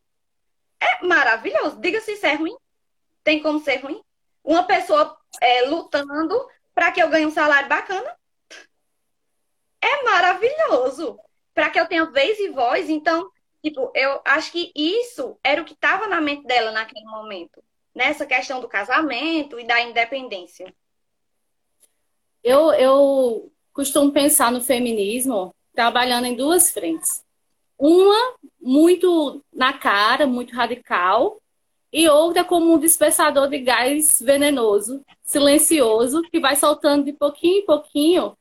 É 0.81 1.05
maravilhoso. 1.05 1.81
Diga 1.81 2.01
se 2.01 2.13
isso 2.13 2.27
é 2.27 2.35
ruim. 2.35 2.57
Tem 3.23 3.43
como 3.43 3.61
ser 3.61 3.77
ruim? 3.77 4.03
Uma 4.43 4.65
pessoa 4.65 5.17
é, 5.41 5.63
lutando 5.63 6.49
para 6.75 6.91
que 6.91 7.03
eu 7.03 7.09
ganhe 7.09 7.27
um 7.27 7.31
salário 7.31 7.69
bacana. 7.69 8.17
É 9.81 10.03
maravilhoso. 10.03 11.19
Para 11.53 11.71
que 11.71 11.79
eu 11.79 11.87
tenha 11.87 12.07
vez 12.07 12.39
e 12.39 12.49
voz. 12.49 12.89
Então, 12.89 13.31
tipo, 13.63 13.93
eu 13.95 14.21
acho 14.25 14.53
que 14.53 14.73
isso 14.75 15.39
era 15.45 15.61
o 15.61 15.65
que 15.65 15.75
estava 15.75 16.07
na 16.07 16.21
mente 16.21 16.47
dela 16.47 16.73
naquele 16.73 17.05
momento. 17.05 17.63
Nessa 17.95 18.27
questão 18.27 18.61
do 18.61 18.69
casamento 18.69 19.61
e 19.61 19.65
da 19.65 19.81
independência. 19.81 20.75
Eu, 22.43 22.73
eu 22.75 23.53
costumo 23.73 24.13
pensar 24.13 24.51
no 24.51 24.61
feminismo 24.61 25.55
trabalhando 25.75 26.27
em 26.27 26.35
duas 26.35 26.71
frentes. 26.71 27.25
Uma 27.79 28.35
muito 28.61 29.43
na 29.53 29.73
cara, 29.73 30.27
muito 30.27 30.55
radical, 30.55 31.41
e 31.93 32.09
outra 32.09 32.45
como 32.45 32.73
um 32.73 32.79
dispersador 32.79 33.49
de 33.49 33.59
gás 33.59 34.21
venenoso, 34.21 35.05
silencioso, 35.23 36.23
que 36.23 36.41
vai 36.41 36.57
soltando 36.57 37.05
de 37.05 37.13
pouquinho 37.13 37.59
em 37.59 37.67
pouquinho, 37.67 38.37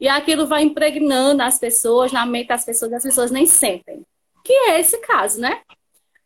e 0.00 0.08
aquilo 0.08 0.46
vai 0.46 0.62
impregnando 0.62 1.42
as 1.42 1.58
pessoas, 1.58 2.12
na 2.12 2.24
mente 2.24 2.48
das 2.48 2.64
pessoas, 2.64 2.92
as 2.92 3.02
pessoas 3.02 3.30
nem 3.30 3.46
sentem. 3.46 4.06
Que 4.44 4.52
é 4.52 4.80
esse 4.80 4.98
caso, 4.98 5.40
né? 5.40 5.62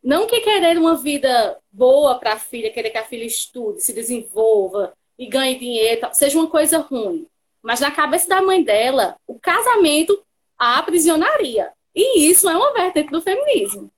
Não 0.02 0.26
que 0.26 0.40
querer 0.40 0.76
uma 0.78 0.96
vida 0.96 1.58
boa 1.70 2.16
para 2.16 2.34
a 2.34 2.38
filha, 2.38 2.72
querer 2.72 2.90
que 2.90 2.98
a 2.98 3.04
filha 3.04 3.24
estude, 3.24 3.80
se 3.80 3.92
desenvolva 3.92 4.92
e 5.18 5.26
ganhe 5.26 5.58
dinheiro, 5.58 6.08
seja 6.12 6.38
uma 6.38 6.50
coisa 6.50 6.78
ruim. 6.78 7.26
Mas 7.62 7.80
na 7.80 7.90
cabeça 7.90 8.28
da 8.28 8.42
mãe 8.42 8.62
dela, 8.62 9.16
o 9.26 9.38
casamento 9.38 10.22
a 10.62 10.78
aprisionaria. 10.78 11.72
E 11.92 12.30
isso 12.30 12.48
é 12.48 12.56
uma 12.56 12.72
vertente 12.72 13.10
do 13.10 13.20
feminismo. 13.20 13.90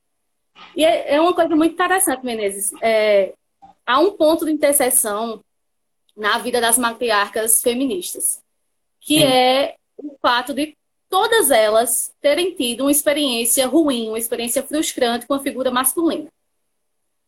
E 0.74 0.82
é, 0.82 1.16
é 1.16 1.20
uma 1.20 1.34
coisa 1.34 1.54
muito 1.54 1.74
interessante, 1.74 2.24
Menezes. 2.24 2.72
É, 2.80 3.34
há 3.84 4.00
um 4.00 4.12
ponto 4.12 4.46
de 4.46 4.50
interseção 4.50 5.44
na 6.16 6.38
vida 6.38 6.62
das 6.62 6.78
matriarcas 6.78 7.60
feministas, 7.60 8.42
que 8.98 9.18
Sim. 9.18 9.24
é 9.24 9.74
o 9.98 10.16
fato 10.22 10.54
de 10.54 10.74
todas 11.10 11.50
elas 11.50 12.14
terem 12.22 12.54
tido 12.54 12.84
uma 12.84 12.90
experiência 12.90 13.66
ruim, 13.66 14.08
uma 14.08 14.18
experiência 14.18 14.62
frustrante 14.62 15.26
com 15.26 15.34
a 15.34 15.40
figura 15.40 15.70
masculina. 15.70 16.32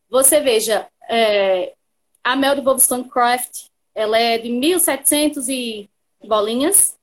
Você 0.09 0.39
veja, 0.39 0.87
é, 1.07 1.75
a 2.23 2.35
Mel 2.35 2.55
de 2.55 2.61
Wollstonecraft, 2.61 3.67
ela 3.93 4.17
é 4.17 4.39
de 4.39 4.49
1700 4.49 5.47
e 5.47 5.87
bolinhas. 6.25 6.96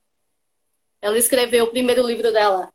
Ela 1.05 1.19
escreveu 1.19 1.65
o 1.65 1.71
primeiro 1.71 2.07
livro 2.07 2.33
dela, 2.33 2.73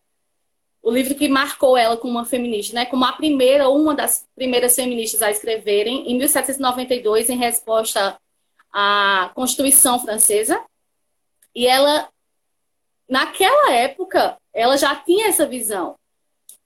o 0.84 0.92
livro 0.92 1.16
que 1.16 1.28
marcou 1.28 1.76
ela 1.76 1.98
como 1.98 2.14
uma 2.14 2.26
feminista, 2.26 2.76
né? 2.76 2.86
Como 2.86 3.04
a 3.04 3.12
primeira, 3.12 3.68
uma 3.70 3.96
das 3.96 4.28
primeiras 4.36 4.76
feministas 4.76 5.24
a 5.24 5.32
escreverem, 5.32 6.12
em 6.12 6.16
1792, 6.16 7.28
em 7.28 7.38
resposta 7.38 8.20
à 8.72 9.32
Constituição 9.34 10.00
Francesa. 10.00 10.64
E 11.56 11.66
ela, 11.66 12.08
naquela 13.10 13.74
época, 13.74 14.38
ela 14.54 14.78
já 14.78 14.96
tinha 14.96 15.30
essa 15.30 15.48
visão 15.48 15.96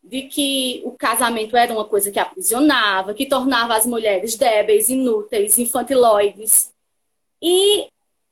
de 0.04 0.24
que 0.24 0.82
o 0.84 0.92
casamento 0.92 1.56
era 1.56 1.72
uma 1.72 1.86
coisa 1.86 2.12
que 2.12 2.20
aprisionava, 2.20 3.14
que 3.14 3.26
tornava 3.26 3.74
as 3.74 3.86
mulheres 3.86 4.36
débeis, 4.36 4.90
inúteis, 4.90 5.58
infantiloides. 5.58 6.74
E 7.42 7.88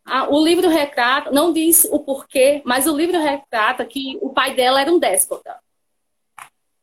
a, 0.05 0.29
o 0.29 0.43
livro 0.43 0.67
retrata, 0.67 1.31
não 1.31 1.53
diz 1.53 1.85
o 1.85 1.99
porquê, 1.99 2.61
mas 2.65 2.87
o 2.87 2.95
livro 2.95 3.19
retrata 3.19 3.85
que 3.85 4.17
o 4.21 4.29
pai 4.29 4.53
dela 4.55 4.81
era 4.81 4.91
um 4.91 4.99
déspota. 4.99 5.57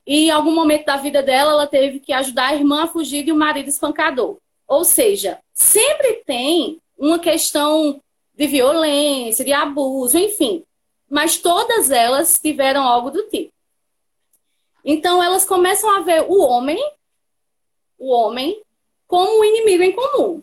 E 0.06 0.26
em 0.26 0.30
algum 0.30 0.54
momento 0.54 0.86
da 0.86 0.96
vida 0.96 1.22
dela, 1.22 1.52
ela 1.52 1.66
teve 1.66 2.00
que 2.00 2.12
ajudar 2.12 2.48
a 2.48 2.54
irmã 2.54 2.84
a 2.84 2.88
fugir 2.88 3.24
de 3.24 3.32
um 3.32 3.36
marido 3.36 3.68
espancador. 3.68 4.38
Ou 4.66 4.84
seja, 4.84 5.38
sempre 5.52 6.22
tem 6.24 6.80
uma 6.96 7.18
questão 7.18 8.00
de 8.34 8.46
violência, 8.46 9.44
de 9.44 9.52
abuso, 9.52 10.16
enfim. 10.16 10.64
Mas 11.10 11.36
todas 11.36 11.90
elas 11.90 12.38
tiveram 12.38 12.82
algo 12.82 13.10
do 13.10 13.24
tipo. 13.24 13.52
Então 14.82 15.22
elas 15.22 15.44
começam 15.44 15.90
a 15.90 16.00
ver 16.00 16.24
o 16.26 16.40
homem, 16.40 16.78
o 17.98 18.10
homem, 18.10 18.62
como 19.06 19.40
um 19.40 19.44
inimigo 19.44 19.82
em 19.82 19.92
comum. 19.92 20.42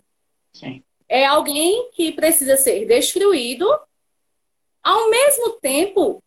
Sim. 0.53 0.83
É 1.07 1.25
alguém 1.25 1.89
que 1.91 2.11
precisa 2.11 2.57
ser 2.57 2.85
destruído, 2.85 3.67
ao 4.83 5.09
mesmo 5.09 5.51
tempo 5.59 6.21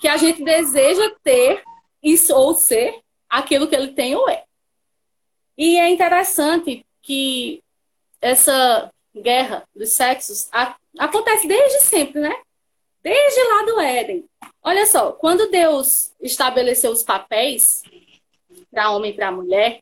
que 0.00 0.08
a 0.08 0.16
gente 0.16 0.42
deseja 0.42 1.14
ter 1.22 1.62
isso 2.02 2.34
ou 2.34 2.54
ser 2.54 3.00
aquilo 3.28 3.68
que 3.68 3.74
ele 3.74 3.92
tem 3.92 4.14
ou 4.14 4.28
é. 4.28 4.44
E 5.56 5.78
é 5.78 5.90
interessante 5.90 6.84
que 7.02 7.62
essa 8.20 8.90
guerra 9.14 9.66
dos 9.74 9.92
sexos 9.92 10.48
acontece 10.98 11.46
desde 11.46 11.80
sempre, 11.82 12.20
né? 12.20 12.34
Desde 13.02 13.42
lá 13.44 13.62
do 13.64 13.80
Éden. 13.80 14.24
Olha 14.62 14.86
só, 14.86 15.12
quando 15.12 15.50
Deus 15.50 16.14
estabeleceu 16.20 16.90
os 16.90 17.02
papéis 17.02 17.82
para 18.70 18.90
homem 18.90 19.10
e 19.10 19.14
para 19.14 19.32
mulher, 19.32 19.80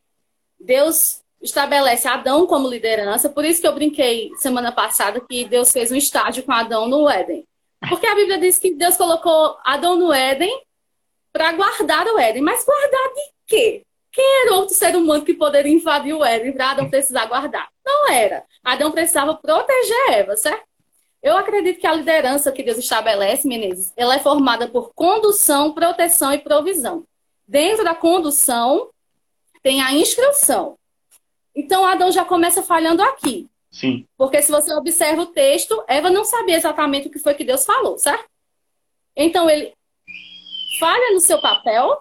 Deus 0.58 1.22
estabelece 1.40 2.08
Adão 2.08 2.46
como 2.46 2.68
liderança. 2.68 3.28
Por 3.28 3.44
isso 3.44 3.60
que 3.60 3.66
eu 3.66 3.74
brinquei 3.74 4.30
semana 4.36 4.72
passada 4.72 5.20
que 5.20 5.44
Deus 5.44 5.70
fez 5.70 5.90
um 5.90 5.96
estágio 5.96 6.42
com 6.42 6.52
Adão 6.52 6.88
no 6.88 7.08
Éden. 7.08 7.46
Porque 7.88 8.06
a 8.06 8.14
Bíblia 8.14 8.38
diz 8.38 8.58
que 8.58 8.74
Deus 8.74 8.96
colocou 8.96 9.56
Adão 9.64 9.96
no 9.96 10.12
Éden 10.12 10.52
para 11.32 11.52
guardar 11.52 12.06
o 12.06 12.18
Éden. 12.18 12.42
Mas 12.42 12.64
guardar 12.64 13.14
de 13.14 13.32
quê? 13.46 13.82
Quem 14.10 14.42
era 14.42 14.54
outro 14.54 14.74
ser 14.74 14.96
humano 14.96 15.24
que 15.24 15.34
poderia 15.34 15.72
invadir 15.72 16.14
o 16.14 16.24
Éden 16.24 16.52
para 16.52 16.70
Adão 16.70 16.90
precisar 16.90 17.26
guardar? 17.26 17.68
Não 17.84 18.08
era. 18.08 18.44
Adão 18.64 18.90
precisava 18.90 19.34
proteger 19.34 20.10
Eva, 20.10 20.36
certo? 20.36 20.66
Eu 21.22 21.36
acredito 21.36 21.80
que 21.80 21.86
a 21.86 21.92
liderança 21.92 22.52
que 22.52 22.62
Deus 22.62 22.78
estabelece, 22.78 23.46
Menezes, 23.46 23.92
ela 23.96 24.14
é 24.14 24.18
formada 24.18 24.68
por 24.68 24.92
condução, 24.94 25.72
proteção 25.72 26.32
e 26.32 26.38
provisão. 26.38 27.04
Dentro 27.46 27.84
da 27.84 27.94
condução 27.94 28.90
tem 29.62 29.82
a 29.82 29.92
instrução. 29.92 30.77
Então 31.58 31.84
Adão 31.84 32.12
já 32.12 32.24
começa 32.24 32.62
falhando 32.62 33.02
aqui. 33.02 33.50
Sim. 33.68 34.06
Porque 34.16 34.40
se 34.40 34.52
você 34.52 34.72
observa 34.74 35.22
o 35.22 35.26
texto, 35.26 35.82
Eva 35.88 36.08
não 36.08 36.24
sabia 36.24 36.56
exatamente 36.56 37.08
o 37.08 37.10
que 37.10 37.18
foi 37.18 37.34
que 37.34 37.42
Deus 37.42 37.66
falou, 37.66 37.98
certo? 37.98 38.26
Então 39.16 39.50
ele 39.50 39.72
falha 40.78 41.12
no 41.12 41.18
seu 41.18 41.40
papel 41.40 42.00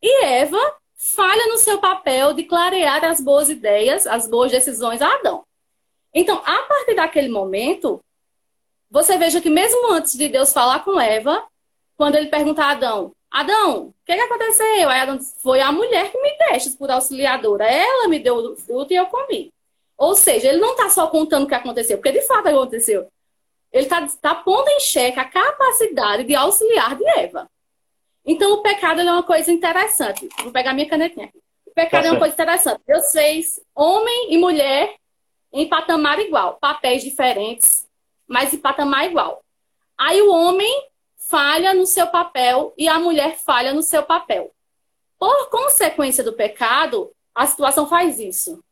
e 0.00 0.24
Eva 0.24 0.76
falha 0.96 1.48
no 1.48 1.58
seu 1.58 1.80
papel 1.80 2.32
de 2.32 2.44
clarear 2.44 3.04
as 3.04 3.20
boas 3.20 3.50
ideias, 3.50 4.06
as 4.06 4.28
boas 4.28 4.52
decisões 4.52 5.02
a 5.02 5.12
Adão. 5.12 5.42
Então, 6.14 6.40
a 6.44 6.58
partir 6.60 6.94
daquele 6.94 7.28
momento, 7.28 7.98
você 8.88 9.18
veja 9.18 9.40
que 9.40 9.50
mesmo 9.50 9.92
antes 9.92 10.16
de 10.16 10.28
Deus 10.28 10.52
falar 10.52 10.84
com 10.84 11.00
Eva, 11.00 11.44
quando 11.96 12.14
ele 12.14 12.28
pergunta 12.28 12.62
a 12.62 12.70
Adão, 12.70 13.12
Adão, 13.32 13.86
o 13.86 13.94
que, 14.04 14.14
que 14.14 14.20
aconteceu? 14.20 14.90
Aí 14.90 15.00
Adão 15.00 15.16
disse, 15.16 15.40
foi 15.42 15.60
a 15.62 15.72
mulher 15.72 16.12
que 16.12 16.20
me 16.20 16.36
deste 16.36 16.76
por 16.76 16.90
auxiliadora. 16.90 17.64
Ela 17.64 18.06
me 18.06 18.18
deu 18.18 18.36
o 18.36 18.56
fruto 18.56 18.92
e 18.92 18.96
eu 18.96 19.06
comi. 19.06 19.50
Ou 19.96 20.14
seja, 20.14 20.48
ele 20.48 20.58
não 20.58 20.72
está 20.72 20.90
só 20.90 21.06
contando 21.06 21.44
o 21.44 21.46
que 21.48 21.54
aconteceu, 21.54 21.96
porque 21.96 22.12
de 22.12 22.26
fato 22.26 22.48
aconteceu. 22.48 23.08
Ele 23.72 23.84
está 23.84 24.06
tá 24.20 24.34
pondo 24.34 24.68
em 24.68 24.80
xeque 24.80 25.18
a 25.18 25.24
capacidade 25.24 26.24
de 26.24 26.34
auxiliar 26.34 26.94
de 26.94 27.08
Eva. 27.18 27.48
Então, 28.24 28.52
o 28.52 28.62
pecado 28.62 29.00
é 29.00 29.04
uma 29.04 29.22
coisa 29.22 29.50
interessante. 29.50 30.28
Vou 30.42 30.52
pegar 30.52 30.74
minha 30.74 30.88
canetinha 30.88 31.26
aqui. 31.26 31.38
O 31.66 31.70
pecado 31.72 32.02
tá 32.02 32.08
é 32.08 32.10
uma 32.10 32.18
coisa 32.18 32.34
interessante. 32.34 32.82
Deus 32.86 33.10
fez 33.10 33.60
homem 33.74 34.34
e 34.34 34.36
mulher 34.36 34.94
em 35.50 35.66
patamar 35.66 36.18
igual, 36.18 36.58
papéis 36.60 37.02
diferentes, 37.02 37.88
mas 38.26 38.52
em 38.52 38.58
patamar 38.58 39.06
igual. 39.06 39.42
Aí 39.98 40.20
o 40.20 40.30
homem 40.30 40.91
falha 41.32 41.72
no 41.72 41.86
seu 41.86 42.08
papel 42.08 42.74
e 42.76 42.86
a 42.86 42.98
mulher 42.98 43.38
falha 43.38 43.72
no 43.72 43.82
seu 43.82 44.02
papel. 44.02 44.52
Por 45.18 45.48
consequência 45.48 46.22
do 46.22 46.34
pecado, 46.34 47.10
a 47.34 47.46
situação 47.46 47.88
faz 47.88 48.20
isso. 48.20 48.62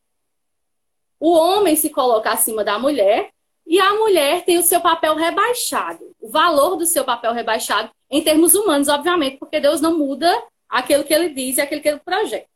O 1.19 1.33
homem 1.33 1.75
se 1.75 1.89
coloca 1.89 2.31
acima 2.31 2.63
da 2.63 2.79
mulher 2.79 3.31
e 3.67 3.81
a 3.81 3.95
mulher 3.95 4.45
tem 4.45 4.59
o 4.59 4.63
seu 4.63 4.79
papel 4.79 5.15
rebaixado, 5.15 6.15
o 6.21 6.29
valor 6.29 6.77
do 6.77 6.85
seu 6.85 7.03
papel 7.03 7.33
rebaixado 7.33 7.91
em 8.11 8.23
termos 8.23 8.55
humanos, 8.55 8.89
obviamente, 8.89 9.39
porque 9.39 9.59
Deus 9.59 9.81
não 9.81 9.97
muda 9.97 10.31
aquilo 10.69 11.05
que 11.05 11.15
ele 11.15 11.31
diz 11.31 11.57
e 11.57 11.63
aquilo 11.63 11.81
que 11.81 11.89
ele 11.89 12.01
projeta. 12.01 12.47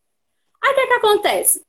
Aí 0.63 0.71
o 0.71 0.75
que, 0.75 0.81
é 0.81 0.87
que 0.87 0.93
acontece? 0.95 1.65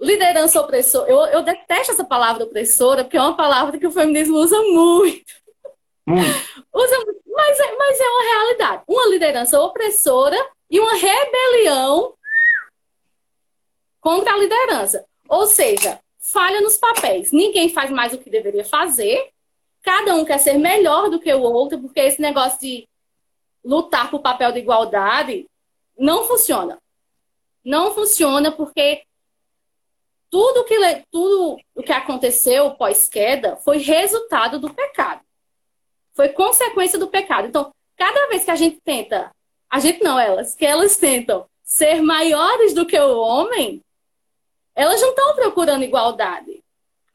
Liderança 0.00 0.60
opressora. 0.60 1.10
Eu, 1.10 1.18
eu 1.26 1.42
detesto 1.42 1.92
essa 1.92 2.04
palavra 2.04 2.44
opressora, 2.44 3.02
porque 3.02 3.16
é 3.16 3.20
uma 3.20 3.36
palavra 3.36 3.78
que 3.78 3.86
o 3.86 3.90
feminismo 3.90 4.36
usa 4.38 4.60
muito. 4.62 5.39
Muito. 6.10 6.64
usa, 6.74 6.96
mas, 7.26 7.60
é, 7.60 7.76
mas 7.76 8.00
é 8.00 8.08
uma 8.08 8.22
realidade. 8.22 8.82
Uma 8.86 9.06
liderança 9.08 9.60
opressora 9.60 10.36
e 10.68 10.80
uma 10.80 10.94
rebelião 10.94 12.14
contra 14.00 14.32
a 14.32 14.36
liderança. 14.36 15.04
Ou 15.28 15.46
seja, 15.46 16.00
falha 16.18 16.60
nos 16.60 16.76
papéis. 16.76 17.32
Ninguém 17.32 17.68
faz 17.68 17.90
mais 17.90 18.12
o 18.12 18.18
que 18.18 18.30
deveria 18.30 18.64
fazer. 18.64 19.30
Cada 19.82 20.14
um 20.14 20.24
quer 20.24 20.38
ser 20.38 20.54
melhor 20.54 21.08
do 21.08 21.20
que 21.20 21.32
o 21.32 21.40
outro, 21.40 21.78
porque 21.78 22.00
esse 22.00 22.20
negócio 22.20 22.60
de 22.60 22.88
lutar 23.64 24.10
por 24.10 24.20
papel 24.20 24.52
de 24.52 24.58
igualdade 24.58 25.46
não 25.98 26.24
funciona. 26.24 26.78
Não 27.64 27.92
funciona 27.92 28.50
porque 28.50 29.02
tudo 30.30 30.64
que 30.64 30.76
tudo 31.10 31.58
o 31.74 31.82
que 31.82 31.92
aconteceu 31.92 32.70
pós-queda 32.72 33.56
foi 33.56 33.78
resultado 33.78 34.58
do 34.58 34.72
pecado. 34.72 35.20
Foi 36.14 36.28
consequência 36.30 36.98
do 36.98 37.08
pecado. 37.08 37.48
Então, 37.48 37.72
cada 37.96 38.26
vez 38.28 38.44
que 38.44 38.50
a 38.50 38.56
gente 38.56 38.80
tenta, 38.80 39.30
a 39.68 39.78
gente 39.78 40.02
não, 40.02 40.18
elas, 40.18 40.54
que 40.54 40.66
elas 40.66 40.96
tentam 40.96 41.46
ser 41.62 42.02
maiores 42.02 42.74
do 42.74 42.84
que 42.84 42.98
o 42.98 43.18
homem, 43.18 43.82
elas 44.74 45.00
não 45.00 45.10
estão 45.10 45.34
procurando 45.34 45.84
igualdade. 45.84 46.62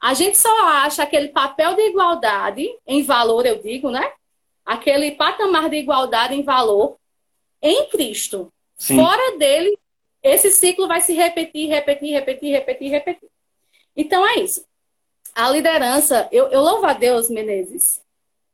A 0.00 0.14
gente 0.14 0.38
só 0.38 0.68
acha 0.68 1.02
aquele 1.02 1.28
papel 1.28 1.74
de 1.74 1.82
igualdade 1.88 2.68
em 2.86 3.02
valor, 3.02 3.44
eu 3.44 3.60
digo, 3.60 3.90
né? 3.90 4.12
Aquele 4.64 5.12
patamar 5.12 5.68
de 5.68 5.76
igualdade 5.76 6.34
em 6.34 6.42
valor 6.42 6.96
em 7.60 7.88
Cristo. 7.88 8.52
Sim. 8.76 8.96
Fora 8.96 9.36
dele, 9.38 9.78
esse 10.22 10.50
ciclo 10.50 10.86
vai 10.86 11.00
se 11.00 11.12
repetir, 11.12 11.68
repetir, 11.68 12.12
repetir, 12.12 12.50
repetir, 12.52 12.90
repetir. 12.90 13.28
Então 13.96 14.26
é 14.26 14.36
isso. 14.36 14.64
A 15.34 15.50
liderança, 15.50 16.28
eu, 16.32 16.48
eu 16.48 16.60
louvo 16.60 16.86
a 16.86 16.92
Deus, 16.92 17.28
Menezes, 17.28 18.02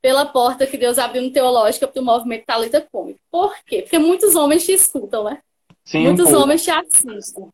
pela 0.02 0.26
porta 0.26 0.66
que 0.66 0.76
Deus 0.76 0.98
abriu 0.98 1.22
no 1.22 1.30
Teológica 1.30 1.86
para 1.86 2.02
o 2.02 2.04
movimento 2.04 2.44
Talita 2.44 2.80
Cômico. 2.80 3.20
Por 3.30 3.54
quê? 3.64 3.82
Porque 3.82 4.00
muitos 4.00 4.34
homens 4.34 4.66
te 4.66 4.72
escutam, 4.72 5.24
né? 5.24 5.38
Sim, 5.84 6.02
Muitos 6.02 6.32
homens 6.32 6.62
te 6.62 6.70
assistem. 6.70 7.48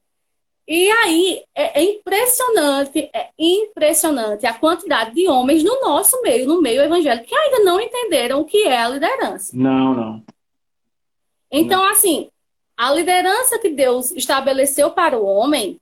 E 0.66 0.90
aí 0.90 1.42
é, 1.54 1.80
é, 1.80 1.82
impressionante, 1.82 3.10
é 3.14 3.30
impressionante 3.38 4.46
a 4.46 4.52
quantidade 4.52 5.14
de 5.14 5.28
homens 5.28 5.62
no 5.62 5.80
nosso 5.80 6.20
meio, 6.22 6.46
no 6.46 6.60
meio 6.60 6.82
evangélico, 6.82 7.26
que 7.26 7.34
ainda 7.34 7.60
não 7.60 7.80
entenderam 7.80 8.40
o 8.40 8.44
que 8.44 8.64
é 8.64 8.78
a 8.78 8.88
liderança. 8.88 9.56
Não, 9.56 9.94
não. 9.94 10.22
Então, 11.50 11.82
não. 11.82 11.90
assim, 11.90 12.30
a 12.76 12.92
liderança 12.92 13.58
que 13.58 13.70
Deus 13.70 14.10
estabeleceu 14.12 14.90
para 14.90 15.18
o 15.18 15.24
homem 15.24 15.80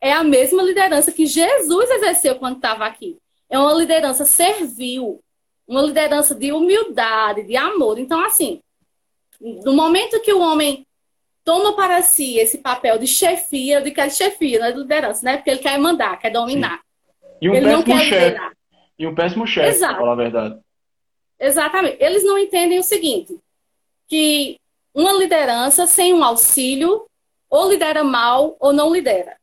é 0.00 0.12
a 0.12 0.24
mesma 0.24 0.62
liderança 0.62 1.12
que 1.12 1.26
Jesus 1.26 1.90
exerceu 1.90 2.36
quando 2.36 2.56
estava 2.56 2.86
aqui. 2.86 3.16
É 3.48 3.56
uma 3.56 3.72
liderança 3.72 4.24
servil, 4.24 5.20
uma 5.66 5.82
liderança 5.82 6.34
de 6.34 6.52
humildade, 6.52 7.42
de 7.42 7.56
amor. 7.56 7.98
Então, 7.98 8.24
assim, 8.24 8.60
no 9.40 9.72
momento 9.72 10.20
que 10.20 10.32
o 10.32 10.40
homem 10.40 10.86
toma 11.44 11.74
para 11.74 12.02
si 12.02 12.38
esse 12.38 12.58
papel 12.58 12.98
de 12.98 13.06
chefia, 13.06 13.80
de 13.80 13.90
que 13.90 14.00
é 14.00 14.10
chefia, 14.10 14.58
não 14.58 14.66
é 14.66 14.72
de 14.72 14.78
liderança, 14.78 15.24
né? 15.24 15.36
Porque 15.36 15.50
ele 15.50 15.60
quer 15.60 15.78
mandar, 15.78 16.18
quer 16.18 16.30
dominar. 16.30 16.80
E 17.40 17.48
um 17.48 17.54
ele 17.54 17.66
péssimo 17.66 17.98
chefe. 17.98 18.40
E 18.98 19.06
um 19.06 19.14
péssimo 19.14 19.46
chefe, 19.46 19.78
para 19.78 19.96
falar 19.96 20.12
a 20.12 20.16
verdade. 20.16 20.60
Exatamente. 21.38 21.98
Eles 22.00 22.24
não 22.24 22.38
entendem 22.38 22.78
o 22.78 22.82
seguinte, 22.82 23.38
que 24.08 24.58
uma 24.94 25.12
liderança 25.12 25.86
sem 25.86 26.14
um 26.14 26.24
auxílio 26.24 27.06
ou 27.50 27.68
lidera 27.68 28.02
mal 28.02 28.56
ou 28.58 28.72
não 28.72 28.92
lidera. 28.92 29.36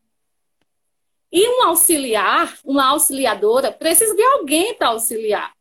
E 1.31 1.47
um 1.47 1.63
auxiliar, 1.63 2.57
uma 2.63 2.89
auxiliadora, 2.89 3.71
precisa 3.71 4.15
de 4.15 4.23
alguém 4.23 4.73
para 4.73 4.89
auxiliar. 4.89 5.53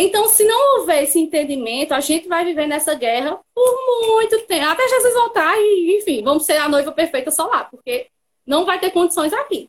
Então, 0.00 0.28
se 0.28 0.44
não 0.44 0.78
houver 0.78 1.02
esse 1.02 1.18
entendimento, 1.18 1.92
a 1.92 1.98
gente 1.98 2.28
vai 2.28 2.44
viver 2.44 2.68
nessa 2.68 2.94
guerra 2.94 3.36
por 3.52 4.06
muito 4.06 4.38
tempo, 4.42 4.66
até 4.66 4.88
Jesus 4.88 5.12
voltar 5.12 5.56
e, 5.58 5.98
enfim, 5.98 6.22
vamos 6.22 6.46
ser 6.46 6.56
a 6.58 6.68
noiva 6.68 6.92
perfeita 6.92 7.32
só 7.32 7.46
lá, 7.46 7.64
porque 7.64 8.06
não 8.46 8.64
vai 8.64 8.78
ter 8.78 8.92
condições 8.92 9.32
aqui. 9.32 9.68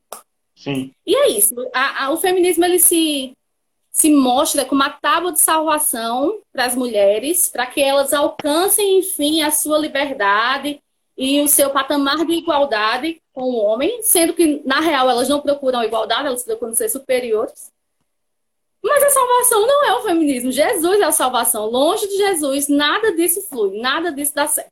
Sim. 0.55 0.91
E 1.03 1.15
é 1.15 1.29
isso. 1.29 1.55
A, 1.73 2.05
a, 2.05 2.11
o 2.11 2.17
feminismo 2.17 2.63
ele 2.63 2.77
se, 2.77 3.33
se 3.91 4.11
mostra 4.11 4.65
como 4.65 4.83
uma 4.83 4.91
tábua 4.91 5.31
de 5.31 5.41
salvação 5.41 6.39
para 6.53 6.65
as 6.65 6.75
mulheres, 6.75 7.49
para 7.49 7.65
que 7.65 7.81
elas 7.81 8.13
alcancem, 8.13 8.99
enfim, 8.99 9.41
a 9.41 9.49
sua 9.49 9.79
liberdade 9.79 10.79
e 11.17 11.41
o 11.41 11.47
seu 11.47 11.71
patamar 11.71 12.23
de 12.23 12.33
igualdade 12.33 13.19
com 13.33 13.45
o 13.45 13.55
homem, 13.55 14.03
sendo 14.03 14.33
que, 14.33 14.61
na 14.63 14.79
real, 14.79 15.09
elas 15.09 15.27
não 15.27 15.41
procuram 15.41 15.83
igualdade, 15.83 16.27
elas 16.27 16.43
procuram 16.43 16.75
ser 16.75 16.87
superiores. 16.87 17.71
Mas 18.83 19.03
a 19.03 19.09
salvação 19.09 19.67
não 19.67 19.85
é 19.85 19.93
o 19.95 20.01
feminismo. 20.01 20.51
Jesus 20.51 20.99
é 20.99 21.03
a 21.03 21.11
salvação. 21.11 21.65
Longe 21.69 22.07
de 22.07 22.17
Jesus, 22.17 22.67
nada 22.69 23.15
disso 23.15 23.47
flui, 23.49 23.79
nada 23.79 24.11
disso 24.11 24.33
dá 24.33 24.47
certo. 24.47 24.71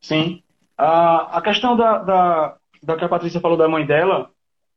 Sim. 0.00 0.42
A, 0.76 1.38
a 1.38 1.42
questão 1.42 1.76
da, 1.76 1.98
da, 1.98 2.56
da 2.82 2.96
que 2.96 3.04
a 3.04 3.08
Patrícia 3.08 3.40
falou 3.40 3.56
da 3.56 3.68
mãe 3.68 3.84
dela, 3.84 4.30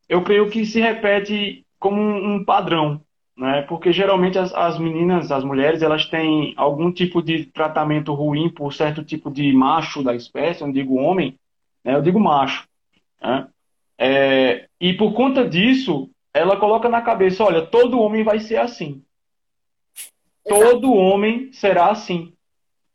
eu 0.10 0.23
creio 0.23 0.49
que 0.49 0.65
se 0.65 0.80
repete 0.80 1.65
como 1.80 2.01
um, 2.01 2.36
um 2.36 2.45
padrão 2.45 3.01
né? 3.38 3.63
Porque 3.63 3.91
geralmente 3.91 4.39
as, 4.39 4.54
as 4.54 4.80
meninas, 4.80 5.32
as 5.32 5.43
mulheres, 5.43 5.82
elas 5.82 6.06
têm 6.06 6.54
algum 6.56 6.91
tipo 6.91 7.21
de 7.21 7.45
tratamento 7.45 8.13
ruim 8.13 8.49
por 8.49 8.73
certo 8.73 9.04
tipo 9.04 9.30
de 9.30 9.51
macho 9.51 10.01
da 10.01 10.15
espécie, 10.15 10.62
eu 10.62 10.67
não 10.67 10.73
digo 10.73 10.95
homem, 10.95 11.38
né? 11.84 11.95
Eu 11.95 12.01
digo 12.01 12.19
macho, 12.19 12.67
né? 13.21 13.47
É, 13.97 14.67
e 14.80 14.93
por 14.93 15.13
conta 15.13 15.47
disso, 15.47 16.10
ela 16.36 16.58
coloca 16.58 16.89
na 16.89 17.02
cabeça, 17.02 17.43
olha, 17.43 17.65
todo 17.65 18.00
homem 18.00 18.24
vai 18.24 18.39
ser 18.39 18.58
assim. 18.58 19.02
Exato. 20.45 20.63
Todo 20.63 20.93
homem 20.93 21.52
será 21.52 21.88
assim. 21.88 22.34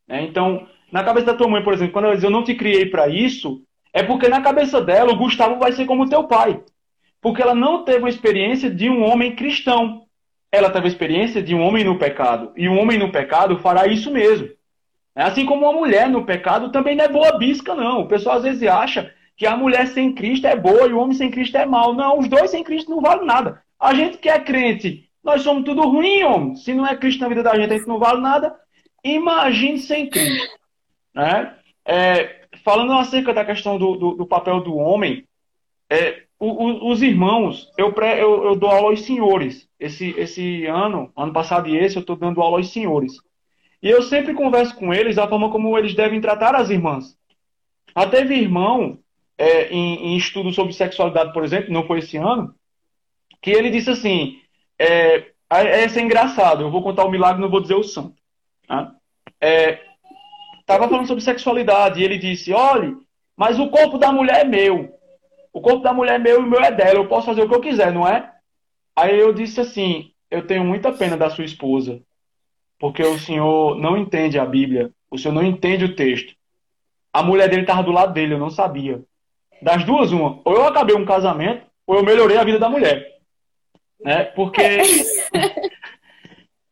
Né? 0.06 0.22
Então, 0.22 0.66
na 0.92 1.02
cabeça 1.02 1.26
da 1.26 1.34
tua 1.34 1.48
mãe, 1.48 1.62
por 1.62 1.72
exemplo, 1.72 1.92
quando 1.92 2.04
ela 2.04 2.14
diz 2.14 2.24
eu 2.24 2.30
não 2.30 2.44
te 2.44 2.54
criei 2.54 2.86
para 2.86 3.08
isso, 3.08 3.62
é 3.92 4.02
porque 4.02 4.28
na 4.28 4.40
cabeça 4.40 4.80
dela 4.80 5.12
o 5.12 5.16
Gustavo 5.16 5.58
vai 5.58 5.72
ser 5.72 5.86
como 5.86 6.08
teu 6.08 6.24
pai. 6.24 6.62
Porque 7.20 7.42
ela 7.42 7.54
não 7.54 7.84
teve 7.84 7.98
uma 7.98 8.08
experiência 8.08 8.70
de 8.70 8.88
um 8.88 9.02
homem 9.02 9.34
cristão 9.34 10.06
ela 10.52 10.70
teve 10.70 10.86
a 10.86 10.88
experiência 10.88 11.42
de 11.42 11.54
um 11.54 11.62
homem 11.62 11.84
no 11.84 11.98
pecado. 11.98 12.52
E 12.56 12.68
um 12.68 12.78
homem 12.78 12.98
no 12.98 13.12
pecado 13.12 13.58
fará 13.58 13.86
isso 13.86 14.10
mesmo. 14.10 14.48
É 15.14 15.22
assim 15.22 15.46
como 15.46 15.62
uma 15.62 15.72
mulher 15.72 16.08
no 16.08 16.24
pecado 16.24 16.70
também 16.70 16.96
não 16.96 17.04
é 17.04 17.08
boa 17.08 17.38
bisca, 17.38 17.74
não. 17.74 18.00
O 18.00 18.08
pessoal 18.08 18.36
às 18.36 18.42
vezes 18.42 18.62
acha 18.68 19.12
que 19.40 19.46
a 19.46 19.56
mulher 19.56 19.86
sem 19.86 20.12
Cristo 20.12 20.46
é 20.46 20.54
boa 20.54 20.86
e 20.86 20.92
o 20.92 20.98
homem 20.98 21.16
sem 21.16 21.30
Cristo 21.30 21.56
é 21.56 21.64
mau. 21.64 21.94
Não, 21.94 22.18
os 22.18 22.28
dois 22.28 22.50
sem 22.50 22.62
Cristo 22.62 22.90
não 22.90 23.00
valem 23.00 23.24
nada. 23.24 23.62
A 23.80 23.94
gente 23.94 24.18
que 24.18 24.28
é 24.28 24.38
crente, 24.38 25.08
nós 25.24 25.40
somos 25.40 25.64
tudo 25.64 25.80
ruim, 25.88 26.22
homem. 26.24 26.56
Se 26.56 26.74
não 26.74 26.86
é 26.86 26.94
Cristo 26.94 27.22
na 27.22 27.28
vida 27.30 27.42
da 27.42 27.56
gente, 27.56 27.72
a 27.72 27.78
gente 27.78 27.88
não 27.88 27.98
vale 27.98 28.20
nada. 28.20 28.54
Imagine 29.02 29.78
sem 29.78 30.10
Cristo. 30.10 30.58
Né? 31.14 31.54
É, 31.86 32.42
falando 32.62 32.92
acerca 32.92 33.32
da 33.32 33.42
questão 33.42 33.78
do, 33.78 33.96
do, 33.96 34.14
do 34.16 34.26
papel 34.26 34.60
do 34.60 34.76
homem, 34.76 35.24
é, 35.88 36.24
o, 36.38 36.46
o, 36.46 36.90
os 36.90 37.00
irmãos, 37.00 37.72
eu, 37.78 37.94
pré, 37.94 38.22
eu, 38.22 38.44
eu, 38.44 38.54
dou 38.54 38.68
aula 38.68 38.90
aos 38.90 39.06
senhores. 39.06 39.66
Esse, 39.80 40.10
esse 40.18 40.66
ano, 40.66 41.10
ano 41.16 41.32
passado 41.32 41.66
e 41.66 41.78
esse, 41.78 41.96
eu 41.96 42.00
estou 42.00 42.14
dando 42.14 42.42
aula 42.42 42.58
aos 42.58 42.70
senhores. 42.74 43.14
E 43.82 43.88
eu 43.88 44.02
sempre 44.02 44.34
converso 44.34 44.76
com 44.76 44.92
eles 44.92 45.16
a 45.16 45.26
forma 45.26 45.48
como 45.48 45.78
eles 45.78 45.94
devem 45.94 46.20
tratar 46.20 46.54
as 46.54 46.68
irmãs. 46.68 47.16
Até 47.94 48.18
teve 48.18 48.34
irmão, 48.34 48.98
é, 49.40 49.72
em, 49.72 50.12
em 50.12 50.16
estudo 50.18 50.52
sobre 50.52 50.74
sexualidade, 50.74 51.32
por 51.32 51.42
exemplo, 51.42 51.72
não 51.72 51.86
foi 51.86 52.00
esse 52.00 52.18
ano, 52.18 52.54
que 53.40 53.50
ele 53.50 53.70
disse 53.70 53.88
assim: 53.88 54.38
é, 54.78 55.30
é, 55.50 55.84
é 55.84 56.00
engraçado, 56.00 56.62
eu 56.62 56.70
vou 56.70 56.82
contar 56.82 57.06
o 57.06 57.10
milagre, 57.10 57.40
não 57.40 57.48
vou 57.48 57.62
dizer 57.62 57.74
o 57.74 57.82
santo. 57.82 58.20
Tá? 58.68 58.94
É, 59.40 59.80
tava 60.66 60.86
falando 60.86 61.06
sobre 61.06 61.24
sexualidade 61.24 62.00
e 62.00 62.04
ele 62.04 62.18
disse: 62.18 62.52
olhe, 62.52 62.94
mas 63.34 63.58
o 63.58 63.70
corpo 63.70 63.96
da 63.96 64.12
mulher 64.12 64.42
é 64.42 64.44
meu. 64.44 64.94
O 65.54 65.62
corpo 65.62 65.80
da 65.80 65.94
mulher 65.94 66.16
é 66.16 66.18
meu 66.18 66.42
e 66.42 66.44
o 66.44 66.46
meu 66.46 66.60
é 66.60 66.70
dela. 66.70 66.98
Eu 66.98 67.08
posso 67.08 67.26
fazer 67.26 67.40
o 67.40 67.48
que 67.48 67.54
eu 67.54 67.62
quiser, 67.62 67.90
não 67.92 68.06
é? 68.06 68.30
Aí 68.94 69.18
eu 69.18 69.32
disse 69.32 69.58
assim: 69.58 70.12
Eu 70.30 70.46
tenho 70.46 70.62
muita 70.64 70.92
pena 70.92 71.16
da 71.16 71.30
sua 71.30 71.46
esposa, 71.46 72.02
porque 72.78 73.02
o 73.02 73.18
senhor 73.18 73.74
não 73.76 73.96
entende 73.96 74.38
a 74.38 74.44
Bíblia, 74.44 74.92
o 75.10 75.16
senhor 75.16 75.32
não 75.32 75.42
entende 75.42 75.86
o 75.86 75.96
texto. 75.96 76.34
A 77.10 77.22
mulher 77.22 77.48
dele 77.48 77.62
estava 77.62 77.82
do 77.82 77.90
lado 77.90 78.12
dele, 78.12 78.34
eu 78.34 78.38
não 78.38 78.50
sabia. 78.50 79.02
Das 79.62 79.84
duas, 79.84 80.12
uma. 80.12 80.40
Ou 80.44 80.54
eu 80.54 80.66
acabei 80.66 80.96
um 80.96 81.04
casamento, 81.04 81.66
ou 81.86 81.96
eu 81.96 82.04
melhorei 82.04 82.36
a 82.36 82.44
vida 82.44 82.58
da 82.58 82.68
mulher. 82.68 83.20
Né? 84.00 84.24
Porque 84.24 84.62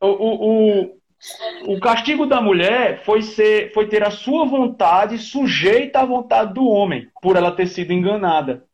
o, 0.01 0.07
o, 0.07 0.85
o, 0.85 1.74
o 1.74 1.81
castigo 1.81 2.27
da 2.27 2.40
mulher 2.40 3.05
foi, 3.05 3.22
ser, 3.22 3.72
foi 3.72 3.88
ter 3.88 4.03
a 4.03 4.11
sua 4.11 4.46
vontade 4.46 5.18
sujeita 5.18 6.01
à 6.01 6.07
vontade 6.07 6.55
do 6.55 6.66
homem, 6.66 7.11
por 7.20 7.37
ela 7.37 7.53
ter 7.53 7.66
sido 7.66 7.92
enganada. 7.92 8.66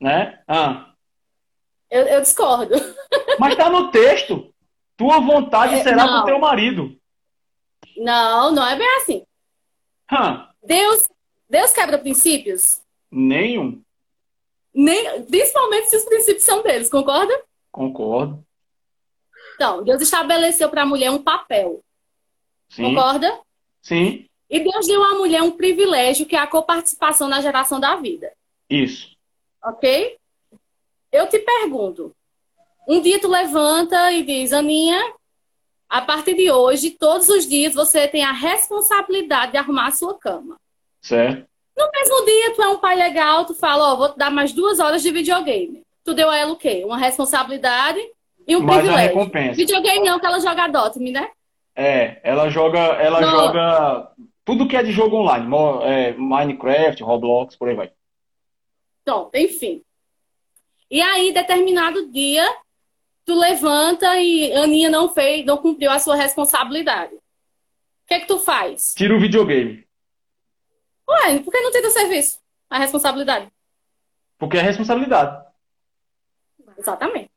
Né? 0.00 0.38
Ah. 0.46 0.92
Eu, 1.90 2.06
eu 2.06 2.20
discordo. 2.20 2.74
Mas 3.38 3.52
está 3.52 3.68
no 3.68 3.90
texto. 3.90 4.52
Tua 4.96 5.20
vontade 5.20 5.74
é, 5.74 5.82
será 5.82 6.06
não. 6.06 6.20
com 6.20 6.26
teu 6.26 6.38
marido. 6.38 6.96
Não, 7.96 8.52
não 8.52 8.66
é 8.66 8.76
bem 8.76 8.88
assim. 8.96 9.22
Hã. 10.10 10.48
Deus, 10.62 11.02
Deus 11.48 11.72
quebra 11.72 11.98
princípios? 11.98 12.82
Nenhum. 13.10 13.82
Nem, 14.74 15.22
principalmente 15.22 15.88
se 15.88 15.96
os 15.96 16.04
princípios 16.04 16.44
são 16.44 16.62
deles, 16.62 16.88
concorda? 16.90 17.32
Concordo. 17.72 18.44
Então, 19.54 19.82
Deus 19.82 20.02
estabeleceu 20.02 20.68
para 20.68 20.82
a 20.82 20.86
mulher 20.86 21.10
um 21.10 21.22
papel. 21.22 21.82
Sim. 22.68 22.82
Concorda? 22.82 23.40
Sim. 23.80 24.26
E 24.50 24.60
Deus 24.60 24.86
deu 24.86 25.02
à 25.02 25.14
mulher 25.14 25.42
um 25.42 25.50
privilégio 25.50 26.26
que 26.26 26.36
é 26.36 26.38
a 26.38 26.46
coparticipação 26.46 27.28
na 27.28 27.40
geração 27.40 27.80
da 27.80 27.96
vida. 27.96 28.32
Isso. 28.68 29.16
Ok? 29.64 30.16
Eu 31.10 31.28
te 31.28 31.38
pergunto. 31.38 32.14
Um 32.86 33.00
dia 33.00 33.20
tu 33.20 33.28
levanta 33.28 34.12
e 34.12 34.22
diz, 34.22 34.52
Aninha, 34.52 35.00
a 35.88 36.00
partir 36.00 36.34
de 36.34 36.50
hoje, 36.50 36.90
todos 36.90 37.28
os 37.28 37.46
dias 37.46 37.74
você 37.74 38.06
tem 38.06 38.24
a 38.24 38.32
responsabilidade 38.32 39.52
de 39.52 39.58
arrumar 39.58 39.88
a 39.88 39.92
sua 39.92 40.18
cama. 40.18 40.56
Certo. 41.00 41.48
No 41.76 41.90
mesmo 41.92 42.24
dia, 42.24 42.54
tu 42.54 42.62
é 42.62 42.68
um 42.68 42.78
pai 42.78 42.96
legal, 42.96 43.44
tu 43.44 43.54
fala, 43.54 43.90
ó, 43.90 43.92
oh, 43.92 43.96
vou 43.96 44.08
te 44.08 44.16
dar 44.16 44.30
mais 44.30 44.52
duas 44.52 44.80
horas 44.80 45.02
de 45.02 45.10
videogame. 45.10 45.82
Tu 46.04 46.14
deu 46.14 46.30
a 46.30 46.38
ela 46.38 46.52
o 46.52 46.56
quê? 46.56 46.82
Uma 46.84 46.96
responsabilidade 46.96 48.00
e 48.46 48.56
um 48.56 48.62
mais 48.62 48.80
privilégio. 48.80 49.14
Recompensa. 49.14 49.56
Videogame 49.56 50.06
não, 50.06 50.18
que 50.18 50.26
ela 50.26 50.40
joga 50.40 50.68
Dotme, 50.68 51.12
né? 51.12 51.28
É, 51.74 52.20
ela 52.22 52.48
joga, 52.48 52.78
ela 52.78 53.20
joga 53.20 54.10
tudo 54.44 54.66
que 54.66 54.76
é 54.76 54.82
de 54.82 54.92
jogo 54.92 55.16
online, 55.16 55.46
é, 55.82 56.12
Minecraft, 56.14 57.02
Roblox, 57.02 57.56
por 57.56 57.68
aí 57.68 57.74
vai. 57.74 57.92
Então, 59.02 59.30
enfim. 59.34 59.82
E 60.90 61.02
aí, 61.02 61.32
determinado 61.32 62.10
dia, 62.10 62.46
tu 63.24 63.34
levanta 63.34 64.18
e 64.18 64.52
Aninha 64.52 64.88
não 64.88 65.08
fez, 65.08 65.44
não 65.44 65.58
cumpriu 65.58 65.90
a 65.90 65.98
sua 65.98 66.16
responsabilidade. 66.16 67.14
O 67.14 68.08
que 68.08 68.14
é 68.14 68.20
que 68.20 68.28
tu 68.28 68.38
faz? 68.38 68.94
Tira 68.96 69.14
o 69.14 69.20
videogame. 69.20 69.85
Ué, 71.08 71.38
por 71.40 71.52
que 71.52 71.60
não 71.60 71.70
tira 71.70 71.88
o 71.88 71.90
serviço? 71.90 72.38
A 72.68 72.78
responsabilidade? 72.78 73.48
Porque 74.38 74.56
é 74.56 74.60
responsabilidade. 74.60 75.44
Exatamente. 76.76 77.30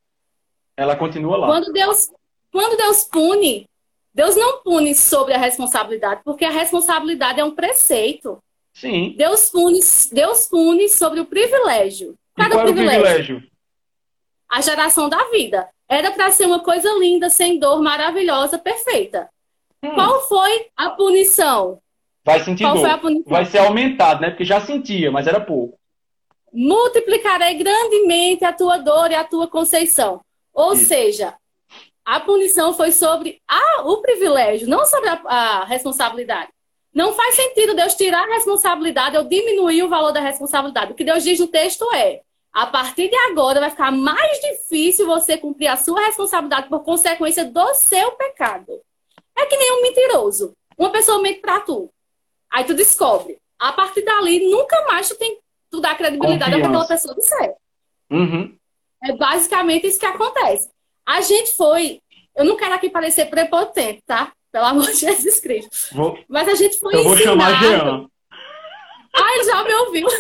Ela 0.76 0.96
continua 0.96 1.38
lá. 1.38 1.48
Quando 1.48 1.72
Deus, 1.72 2.10
quando 2.52 2.78
Deus 2.78 3.04
pune, 3.04 3.70
Deus 4.14 4.36
não 4.36 4.62
pune 4.64 4.96
sobre 4.96 5.34
a 5.34 5.38
responsabilidade, 5.38 6.22
porque 6.24 6.46
a 6.46 6.52
responsabilidade 6.52 7.40
é 7.40 7.44
um 7.44 7.56
preceito. 7.56 8.42
Sim. 8.74 9.14
Deus 9.18 9.50
pune, 9.50 9.80
Deus 10.12 10.48
pune 10.48 10.90
sobre 10.90 11.20
o 11.20 11.26
privilégio. 11.26 12.16
Cada 12.36 12.56
qual 12.56 12.66
privilégio? 12.66 13.02
privilégio? 13.02 13.52
A 14.50 14.62
geração 14.62 15.10
da 15.10 15.24
vida. 15.30 15.70
Era 15.88 16.12
para 16.12 16.32
ser 16.32 16.46
uma 16.46 16.60
coisa 16.60 16.92
linda, 16.94 17.30
sem 17.30 17.60
dor, 17.60 17.82
maravilhosa, 17.82 18.58
perfeita. 18.58 19.30
Hum. 19.84 19.94
Qual 19.96 20.28
foi 20.28 20.68
a 20.76 20.90
punição? 20.92 21.82
Vai 22.30 22.42
sentir 22.42 22.64
Qual 22.64 22.76
dor. 22.76 23.24
Vai 23.26 23.46
ser 23.46 23.58
aumentado, 23.58 24.22
né? 24.22 24.30
Porque 24.30 24.46
já 24.46 24.62
sentia, 24.62 25.12
mas 25.12 25.26
era 25.26 25.42
pouco. 25.42 25.80
Multiplicarei 26.54 27.56
grandemente 27.56 28.46
a 28.46 28.54
tua 28.54 28.78
dor 28.78 29.10
e 29.10 29.16
a 29.16 29.24
tua 29.24 29.48
conceição. 29.48 30.22
Ou 30.54 30.74
Isso. 30.74 30.86
seja, 30.86 31.34
a 32.06 32.20
punição 32.20 32.72
foi 32.74 32.92
sobre 32.92 33.42
a, 33.48 33.82
o 33.84 33.98
privilégio, 33.98 34.68
não 34.68 34.86
sobre 34.86 35.10
a, 35.10 35.22
a 35.26 35.66
responsabilidade. 35.66 36.50
Não 36.94 37.14
faz 37.14 37.36
sentido 37.36 37.76
Deus 37.76 37.96
tirar 37.96 38.24
a 38.24 38.34
responsabilidade 38.36 39.18
ou 39.18 39.24
diminuir 39.24 39.82
o 39.82 39.90
valor 39.90 40.12
da 40.12 40.20
responsabilidade. 40.20 40.92
O 40.92 40.96
que 40.96 41.04
Deus 41.04 41.24
diz 41.24 41.40
no 41.40 41.48
texto 41.48 41.84
é: 41.96 42.22
a 42.54 42.68
partir 42.68 43.10
de 43.10 43.16
agora 43.16 43.60
vai 43.60 43.72
ficar 43.72 43.92
mais 43.92 44.40
difícil 44.40 45.08
você 45.08 45.36
cumprir 45.36 45.68
a 45.68 45.78
sua 45.78 46.06
responsabilidade 46.06 46.70
por 46.70 46.84
consequência 46.84 47.44
do 47.44 47.74
seu 47.74 48.12
pecado. 48.12 48.82
É 49.36 49.48
que 49.48 49.58
nem 49.58 49.80
um 49.80 49.82
mentiroso. 49.82 50.54
Uma 50.78 50.92
pessoa 50.92 51.22
mente 51.22 51.40
pra 51.40 51.60
tu. 51.60 51.90
Aí 52.52 52.64
tu 52.64 52.74
descobre. 52.74 53.38
A 53.60 53.74
partir 53.74 54.04
dali, 54.04 54.50
nunca 54.50 54.84
mais 54.86 55.10
tu 55.10 55.16
tem 55.16 55.38
tu 55.70 55.80
dá 55.80 55.96
credibilidade 55.96 56.52
Confiança. 56.52 56.70
àquela 56.70 56.88
pessoa 56.88 57.16
disser. 57.16 57.56
Uhum. 58.10 58.58
É 59.04 59.16
basicamente 59.16 59.88
isso 59.88 60.00
que 60.00 60.06
acontece. 60.06 60.70
A 61.06 61.22
gente 61.22 61.56
foi. 61.56 62.02
Eu 62.36 62.44
não 62.46 62.58
quero 62.58 62.74
aqui 62.74 62.90
parecer 62.90 63.26
prepotente, 63.26 64.02
tá? 64.06 64.34
Pelo 64.52 64.66
amor 64.66 64.88
de 64.88 64.96
Jesus 64.96 65.40
Cristo. 65.40 65.70
Vou... 65.94 66.18
Mas 66.28 66.48
a 66.48 66.56
gente 66.56 66.80
foi 66.80 66.96
eu 66.96 67.00
ensinado... 67.00 67.16
vou 67.16 67.24
chamar 67.24 67.62
Jean. 67.62 68.08
Ah, 69.14 69.36
ele 69.36 69.44
já 69.44 69.64
me 69.64 69.74
ouviu. 69.74 70.08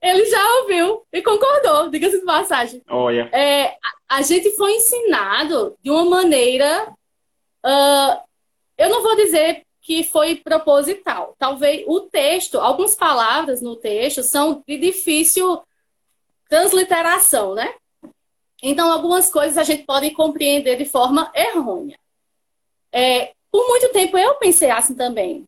ele 0.00 0.24
já 0.26 0.60
ouviu 0.60 1.02
e 1.12 1.20
concordou, 1.22 1.90
diga-se 1.90 2.20
de 2.20 2.24
passagem. 2.24 2.80
Olha. 2.88 3.28
É, 3.32 3.76
a, 4.08 4.16
a, 4.16 4.22
gente 4.22 4.50
foi 4.56 4.72
ensinado 4.72 5.76
de 5.82 5.90
uma 5.90 6.04
maneira. 6.04 6.92
Uh, 7.64 8.20
eu 8.76 8.90
não 8.90 9.02
vou 9.02 9.16
dizer 9.16 9.63
que 9.84 10.02
foi 10.02 10.36
proposital. 10.36 11.36
Talvez 11.38 11.84
o 11.86 12.00
texto, 12.00 12.58
algumas 12.58 12.94
palavras 12.94 13.60
no 13.60 13.76
texto 13.76 14.22
são 14.22 14.64
de 14.66 14.78
difícil 14.78 15.62
transliteração, 16.48 17.54
né? 17.54 17.74
Então, 18.62 18.90
algumas 18.90 19.30
coisas 19.30 19.58
a 19.58 19.62
gente 19.62 19.82
pode 19.82 20.10
compreender 20.12 20.78
de 20.78 20.86
forma 20.86 21.30
errônea. 21.34 21.98
É, 22.90 23.32
por 23.52 23.68
muito 23.68 23.90
tempo 23.90 24.16
eu 24.16 24.36
pensei 24.36 24.70
assim 24.70 24.94
também. 24.94 25.44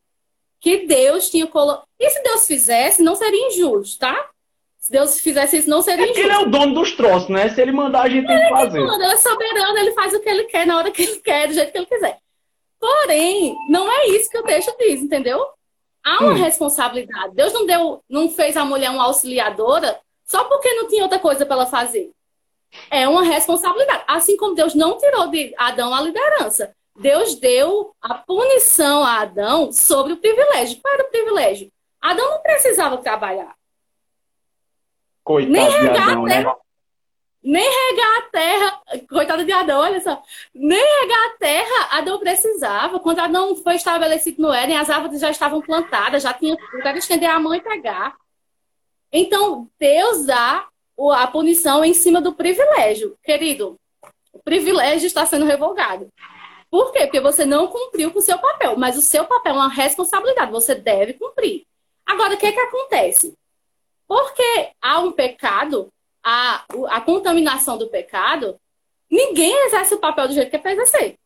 Que 0.60 0.86
Deus 0.86 1.30
tinha 1.30 1.46
colocado. 1.46 1.86
E 1.98 2.10
se 2.10 2.22
Deus 2.22 2.46
fizesse, 2.46 3.02
não 3.02 3.14
seria 3.14 3.48
injusto, 3.48 4.00
tá? 4.00 4.30
Se 4.78 4.92
Deus 4.92 5.18
fizesse 5.18 5.56
isso, 5.56 5.70
não 5.70 5.80
seria 5.80 6.04
é 6.04 6.10
injusto. 6.10 6.20
Ele 6.20 6.32
é 6.32 6.38
o 6.40 6.50
dono 6.50 6.74
dos 6.74 6.92
troços, 6.92 7.30
né? 7.30 7.48
Se 7.48 7.62
ele 7.62 7.72
mandar, 7.72 8.02
a 8.02 8.08
gente 8.10 8.26
tem 8.26 8.38
que 8.38 8.48
fazer. 8.50 8.80
Ele 8.80 9.04
é 9.04 9.16
soberano, 9.16 9.78
ele 9.78 9.92
faz 9.92 10.12
o 10.12 10.20
que 10.20 10.28
ele 10.28 10.44
quer, 10.44 10.66
na 10.66 10.76
hora 10.76 10.90
que 10.90 11.02
ele 11.02 11.20
quer, 11.20 11.48
do 11.48 11.54
jeito 11.54 11.72
que 11.72 11.78
ele 11.78 11.86
quiser. 11.86 12.18
Porém, 12.78 13.54
não 13.68 13.90
é 13.90 14.08
isso 14.08 14.30
que 14.30 14.38
o 14.38 14.42
texto 14.42 14.74
diz, 14.78 15.00
entendeu? 15.00 15.44
Há 16.04 16.22
uma 16.22 16.32
hum. 16.32 16.36
responsabilidade. 16.36 17.34
Deus 17.34 17.52
não 17.52 17.66
deu, 17.66 18.02
não 18.08 18.30
fez 18.30 18.56
a 18.56 18.64
mulher 18.64 18.90
uma 18.90 19.04
auxiliadora 19.04 19.98
só 20.24 20.44
porque 20.44 20.72
não 20.74 20.88
tinha 20.88 21.02
outra 21.02 21.18
coisa 21.18 21.44
para 21.44 21.56
ela 21.56 21.66
fazer. 21.66 22.10
É 22.90 23.08
uma 23.08 23.22
responsabilidade. 23.22 24.04
Assim 24.06 24.36
como 24.36 24.54
Deus 24.54 24.74
não 24.74 24.98
tirou 24.98 25.28
de 25.28 25.54
Adão 25.56 25.94
a 25.94 26.00
liderança. 26.00 26.74
Deus 26.98 27.34
deu 27.34 27.94
a 28.00 28.14
punição 28.14 29.04
a 29.04 29.20
Adão 29.20 29.70
sobre 29.72 30.12
o 30.12 30.16
privilégio. 30.16 30.80
Era 30.86 31.04
o 31.04 31.10
privilégio? 31.10 31.70
Adão 32.00 32.30
não 32.30 32.42
precisava 32.42 32.96
trabalhar. 32.98 33.54
Coitado 35.22 35.52
Nem 35.52 35.68
regar 35.68 36.18
a 36.18 36.24
terra. 36.24 36.42
Né? 36.44 36.54
Nem 37.46 37.62
regar 37.62 38.18
a 38.18 38.22
terra, 38.22 38.80
coitada 39.08 39.44
de 39.44 39.52
Adão, 39.52 39.80
olha 39.80 40.00
só. 40.00 40.20
Nem 40.52 40.84
regar 41.00 41.26
a 41.26 41.38
terra, 41.38 41.88
Adão 41.92 42.18
precisava. 42.18 42.98
Quando 42.98 43.20
Adão 43.20 43.54
foi 43.54 43.76
estabelecido 43.76 44.42
no 44.42 44.52
Éden, 44.52 44.76
as 44.76 44.90
árvores 44.90 45.20
já 45.20 45.30
estavam 45.30 45.62
plantadas, 45.62 46.24
já 46.24 46.34
tinha 46.34 46.56
para 46.82 46.98
estender 46.98 47.30
a 47.30 47.38
mão 47.38 47.54
e 47.54 47.60
pegar. 47.60 48.16
Então, 49.12 49.70
Deus 49.78 50.26
dá 50.26 50.66
a 51.12 51.26
punição 51.28 51.84
em 51.84 51.94
cima 51.94 52.20
do 52.20 52.34
privilégio. 52.34 53.16
Querido, 53.22 53.78
o 54.32 54.40
privilégio 54.40 55.06
está 55.06 55.24
sendo 55.24 55.44
revogado. 55.44 56.08
Por 56.68 56.90
quê? 56.90 57.02
Porque 57.02 57.20
você 57.20 57.44
não 57.44 57.68
cumpriu 57.68 58.10
com 58.10 58.18
o 58.18 58.22
seu 58.22 58.40
papel. 58.40 58.76
Mas 58.76 58.98
o 58.98 59.02
seu 59.02 59.24
papel 59.24 59.52
é 59.52 59.56
uma 59.56 59.68
responsabilidade, 59.68 60.50
você 60.50 60.74
deve 60.74 61.12
cumprir. 61.12 61.64
Agora, 62.04 62.34
o 62.34 62.36
que, 62.36 62.46
é 62.46 62.50
que 62.50 62.58
acontece? 62.58 63.38
Porque 64.08 64.70
há 64.82 64.98
um 64.98 65.12
pecado, 65.12 65.92
a, 66.28 66.64
a 66.88 67.00
contaminação 67.00 67.78
do 67.78 67.86
pecado, 67.86 68.58
ninguém 69.08 69.54
exerce 69.66 69.94
o 69.94 70.00
papel 70.00 70.26
do 70.26 70.34
jeito 70.34 70.50
que 70.50 70.56
é 70.56 70.58
para 70.58 70.72
exercer. 70.72 71.16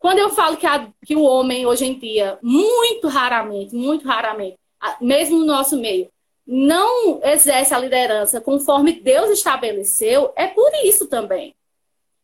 Quando 0.00 0.18
eu 0.18 0.30
falo 0.30 0.56
que, 0.56 0.66
a, 0.66 0.88
que 1.06 1.14
o 1.14 1.22
homem, 1.22 1.64
hoje 1.64 1.86
em 1.86 1.96
dia, 1.96 2.40
muito 2.42 3.06
raramente, 3.06 3.72
muito 3.72 4.04
raramente, 4.04 4.58
mesmo 5.00 5.38
no 5.38 5.46
nosso 5.46 5.76
meio, 5.76 6.10
não 6.44 7.20
exerce 7.22 7.72
a 7.72 7.78
liderança 7.78 8.40
conforme 8.40 8.94
Deus 8.94 9.30
estabeleceu, 9.30 10.32
é 10.34 10.48
por 10.48 10.72
isso 10.84 11.06
também. 11.06 11.54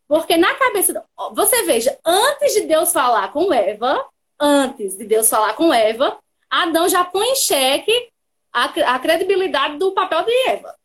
Porque 0.09 0.37
na 0.37 0.53
cabeça. 0.55 1.05
Você 1.35 1.63
veja, 1.63 1.97
antes 2.05 2.53
de 2.55 2.63
Deus 2.63 2.93
falar 2.93 3.31
com 3.31 3.53
Eva, 3.53 4.05
antes 4.41 4.99
de 4.99 5.05
Deus 5.05 5.29
falar 5.29 5.55
com 5.55 5.73
Eva, 5.73 6.19
Adão 6.51 6.89
já 6.89 7.05
põe 7.05 7.29
em 7.29 7.37
xeque 7.37 8.11
a, 8.53 8.65
a 8.65 8.99
credibilidade 8.99 9.77
do 9.77 9.93
papel 9.93 10.25
de 10.25 10.33
Eva. 10.49 10.78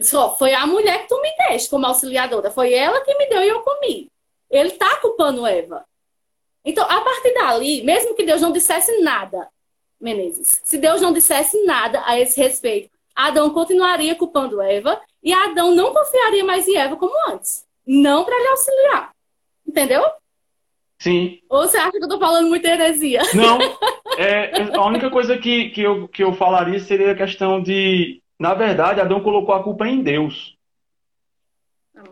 Só 0.00 0.36
foi 0.36 0.52
a 0.52 0.66
mulher 0.66 1.02
que 1.02 1.08
tu 1.08 1.20
me 1.20 1.30
deste 1.36 1.70
como 1.70 1.86
auxiliadora. 1.86 2.50
Foi 2.50 2.72
ela 2.72 3.00
que 3.02 3.16
me 3.16 3.28
deu 3.28 3.42
e 3.42 3.48
eu 3.48 3.60
comi. 3.60 4.08
Ele 4.50 4.68
está 4.68 4.96
culpando 4.96 5.46
Eva. 5.46 5.84
Então, 6.64 6.84
a 6.84 7.00
partir 7.00 7.34
dali, 7.34 7.82
mesmo 7.82 8.14
que 8.14 8.24
Deus 8.24 8.40
não 8.40 8.52
dissesse 8.52 9.00
nada, 9.00 9.48
Menezes, 10.00 10.60
se 10.64 10.78
Deus 10.78 11.00
não 11.00 11.12
dissesse 11.12 11.62
nada 11.64 12.02
a 12.06 12.18
esse 12.18 12.40
respeito, 12.40 12.90
Adão 13.14 13.50
continuaria 13.50 14.14
culpando 14.14 14.60
Eva 14.60 15.00
e 15.22 15.32
Adão 15.32 15.74
não 15.74 15.92
confiaria 15.92 16.44
mais 16.44 16.66
em 16.66 16.76
Eva 16.76 16.96
como 16.96 17.12
antes. 17.30 17.64
Não 17.86 18.24
para 18.24 18.38
lhe 18.38 18.48
auxiliar. 18.48 19.10
Entendeu? 19.66 20.02
Sim. 20.98 21.38
Ou 21.48 21.62
você 21.62 21.76
acha 21.76 21.92
que 21.92 22.04
eu 22.04 22.08
tô 22.08 22.18
falando 22.18 22.48
muita 22.48 22.68
heresia? 22.68 23.22
Não. 23.34 23.58
É, 24.16 24.76
a 24.76 24.86
única 24.86 25.10
coisa 25.10 25.36
que, 25.36 25.70
que, 25.70 25.82
eu, 25.82 26.06
que 26.06 26.22
eu 26.22 26.32
falaria 26.34 26.78
seria 26.78 27.10
a 27.10 27.16
questão 27.16 27.60
de 27.60 28.22
na 28.44 28.52
verdade, 28.52 29.00
Adão 29.00 29.20
colocou 29.20 29.54
a 29.54 29.62
culpa 29.62 29.88
em 29.88 30.02
Deus. 30.02 30.54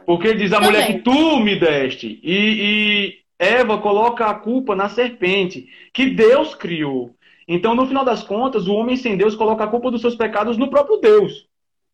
Porque 0.07 0.29
ele 0.29 0.39
diz 0.39 0.53
a 0.55 0.63
mulher 0.63 0.87
que 0.87 1.01
tu 1.01 1.39
me 1.41 1.57
deste. 1.57 2.19
E, 2.23 2.39
e 2.63 3.19
Eva 3.39 3.77
coloca 3.77 4.25
a 4.25 4.33
culpa 4.33 4.75
na 4.75 4.89
serpente, 4.89 5.69
que 5.93 6.07
Deus 6.07 6.55
criou. 6.55 7.15
Então, 7.47 7.75
no 7.75 7.87
final 7.87 8.03
das 8.03 8.23
contas, 8.23 8.67
o 8.67 8.73
homem 8.73 8.97
sem 8.97 9.15
Deus 9.15 9.35
coloca 9.35 9.65
a 9.65 9.67
culpa 9.67 9.91
dos 9.91 10.01
seus 10.01 10.15
pecados 10.15 10.57
no 10.57 10.71
próprio 10.71 10.97
Deus. 10.97 11.47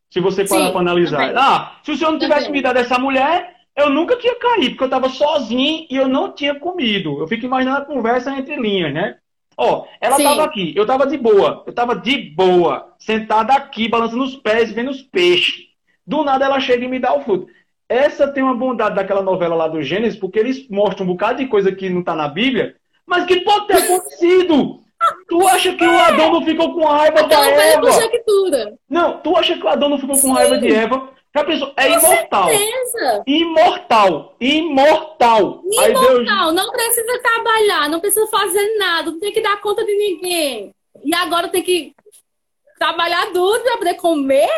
Se 0.09 0.21
você 0.21 0.45
parar 0.45 0.71
para 0.71 0.83
analisar. 0.83 1.19
Também. 1.19 1.35
Ah, 1.37 1.77
se 1.83 1.91
o 1.91 1.97
Senhor 1.97 2.13
não 2.13 2.19
tivesse 2.21 2.47
também. 2.47 2.61
me 2.61 2.63
dado 2.63 2.77
essa 2.77 2.97
mulher, 2.97 3.57
eu 3.75 3.91
nunca 3.91 4.15
tinha 4.15 4.37
caído, 4.37 4.71
porque 4.71 4.85
eu 4.85 4.87
estava 4.87 5.09
sozinho 5.09 5.85
e 5.91 5.97
eu 5.97 6.07
não 6.07 6.33
tinha 6.33 6.55
comido. 6.55 7.19
Eu 7.19 7.27
fico 7.27 7.45
imaginando 7.45 7.79
a 7.79 7.85
conversa 7.85 8.31
entre 8.39 8.55
linhas, 8.55 8.95
né? 8.95 9.19
Ó, 9.61 9.87
ela 10.01 10.17
estava 10.17 10.45
aqui, 10.45 10.73
eu 10.77 10.83
estava 10.83 11.05
de 11.05 11.17
boa, 11.17 11.65
eu 11.67 11.71
estava 11.71 11.97
de 11.97 12.17
boa, 12.17 12.95
sentada 12.97 13.55
aqui, 13.55 13.89
balançando 13.89 14.23
os 14.23 14.37
pés, 14.37 14.71
vendo 14.71 14.93
os 14.93 15.03
peixes. 15.03 15.67
Do 16.07 16.23
nada 16.23 16.45
ela 16.45 16.61
chega 16.61 16.85
e 16.85 16.89
me 16.89 17.01
dá 17.01 17.13
o 17.13 17.23
fruto. 17.23 17.49
Essa 17.89 18.29
tem 18.29 18.41
uma 18.41 18.55
bondade 18.55 18.95
daquela 18.95 19.21
novela 19.21 19.57
lá 19.57 19.67
do 19.67 19.83
Gênesis, 19.83 20.19
porque 20.19 20.39
eles 20.39 20.69
mostram 20.69 21.05
um 21.05 21.09
bocado 21.09 21.39
de 21.39 21.49
coisa 21.49 21.73
que 21.73 21.91
não 21.91 22.01
está 22.01 22.15
na 22.15 22.29
Bíblia, 22.29 22.77
mas 23.05 23.25
que 23.25 23.41
pode 23.41 23.67
ter 23.67 23.79
acontecido. 23.79 24.81
Tu 25.29 25.49
acha 25.49 25.75
que 25.75 25.85
o 25.85 25.99
Adão 25.99 26.33
não 26.33 26.45
ficou 26.45 26.75
com 26.75 26.85
raiva 26.85 27.23
da 27.25 27.37
Eva? 27.47 27.91
Não, 28.89 29.19
tu 29.19 29.37
acha 29.37 29.57
que 29.57 29.65
o 29.65 29.69
Adão 29.69 29.89
não 29.89 29.99
ficou 29.99 30.19
com 30.21 30.33
raiva 30.33 30.59
de 30.59 30.73
Eva? 30.73 31.09
Já 31.39 31.45
pensou? 31.45 31.73
É 31.77 31.89
Com 31.89 31.99
imortal. 31.99 32.49
Certeza. 32.49 33.23
Imortal. 33.27 34.37
Imortal. 34.41 35.63
Imortal. 35.65 36.53
Deus... 36.53 36.55
Não 36.55 36.71
precisa 36.71 37.19
trabalhar, 37.23 37.89
não 37.89 38.01
precisa 38.01 38.27
fazer 38.27 38.77
nada, 38.79 39.11
não 39.11 39.21
tem 39.21 39.33
que 39.33 39.41
dar 39.41 39.61
conta 39.61 39.85
de 39.85 39.95
ninguém. 39.95 40.75
E 41.05 41.15
agora 41.15 41.49
tem 41.49 41.63
que 41.63 41.95
trabalhar 42.79 43.33
duro 43.33 43.63
para 43.63 43.79
poder 43.79 43.95
comer? 43.95 44.49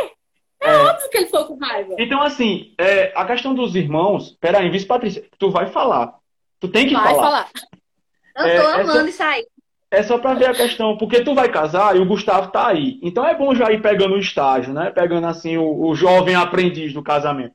É, 0.63 0.69
é, 0.69 0.77
óbvio 0.77 1.09
que 1.09 1.17
ele 1.17 1.27
foi 1.27 1.45
com 1.45 1.57
raiva. 1.57 1.95
Então, 1.99 2.21
assim, 2.21 2.75
é, 2.79 3.13
a 3.15 3.25
questão 3.25 3.55
dos 3.55 3.75
irmãos. 3.75 4.37
Peraí, 4.41 4.69
Vice 4.71 4.87
Patrícia, 4.87 5.27
tu 5.39 5.51
vai 5.51 5.67
falar. 5.67 6.15
Tu 6.59 6.69
tem 6.69 6.87
que 6.87 6.95
vai 6.95 7.15
falar. 7.15 7.23
falar. 7.23 7.51
Eu 8.37 8.45
tô 8.45 8.69
é, 8.69 8.81
amando 8.83 9.09
isso 9.09 9.23
aí. 9.23 9.47
É 9.91 10.03
só 10.05 10.19
para 10.19 10.35
ver 10.35 10.47
a 10.47 10.55
questão, 10.55 10.97
porque 10.97 11.25
tu 11.25 11.35
vai 11.35 11.51
casar 11.51 11.97
e 11.97 11.99
o 12.01 12.07
Gustavo 12.07 12.53
tá 12.53 12.69
aí. 12.69 12.99
Então 13.03 13.27
é 13.27 13.35
bom 13.35 13.55
já 13.55 13.73
ir 13.73 13.83
pegando 13.83 14.15
o 14.15 14.21
estágio, 14.21 14.73
né? 14.73 14.91
Pegando 14.91 15.27
assim 15.27 15.57
o, 15.57 15.89
o 15.89 15.95
jovem 15.95 16.37
aprendiz 16.37 16.93
do 16.93 17.03
casamento. 17.03 17.55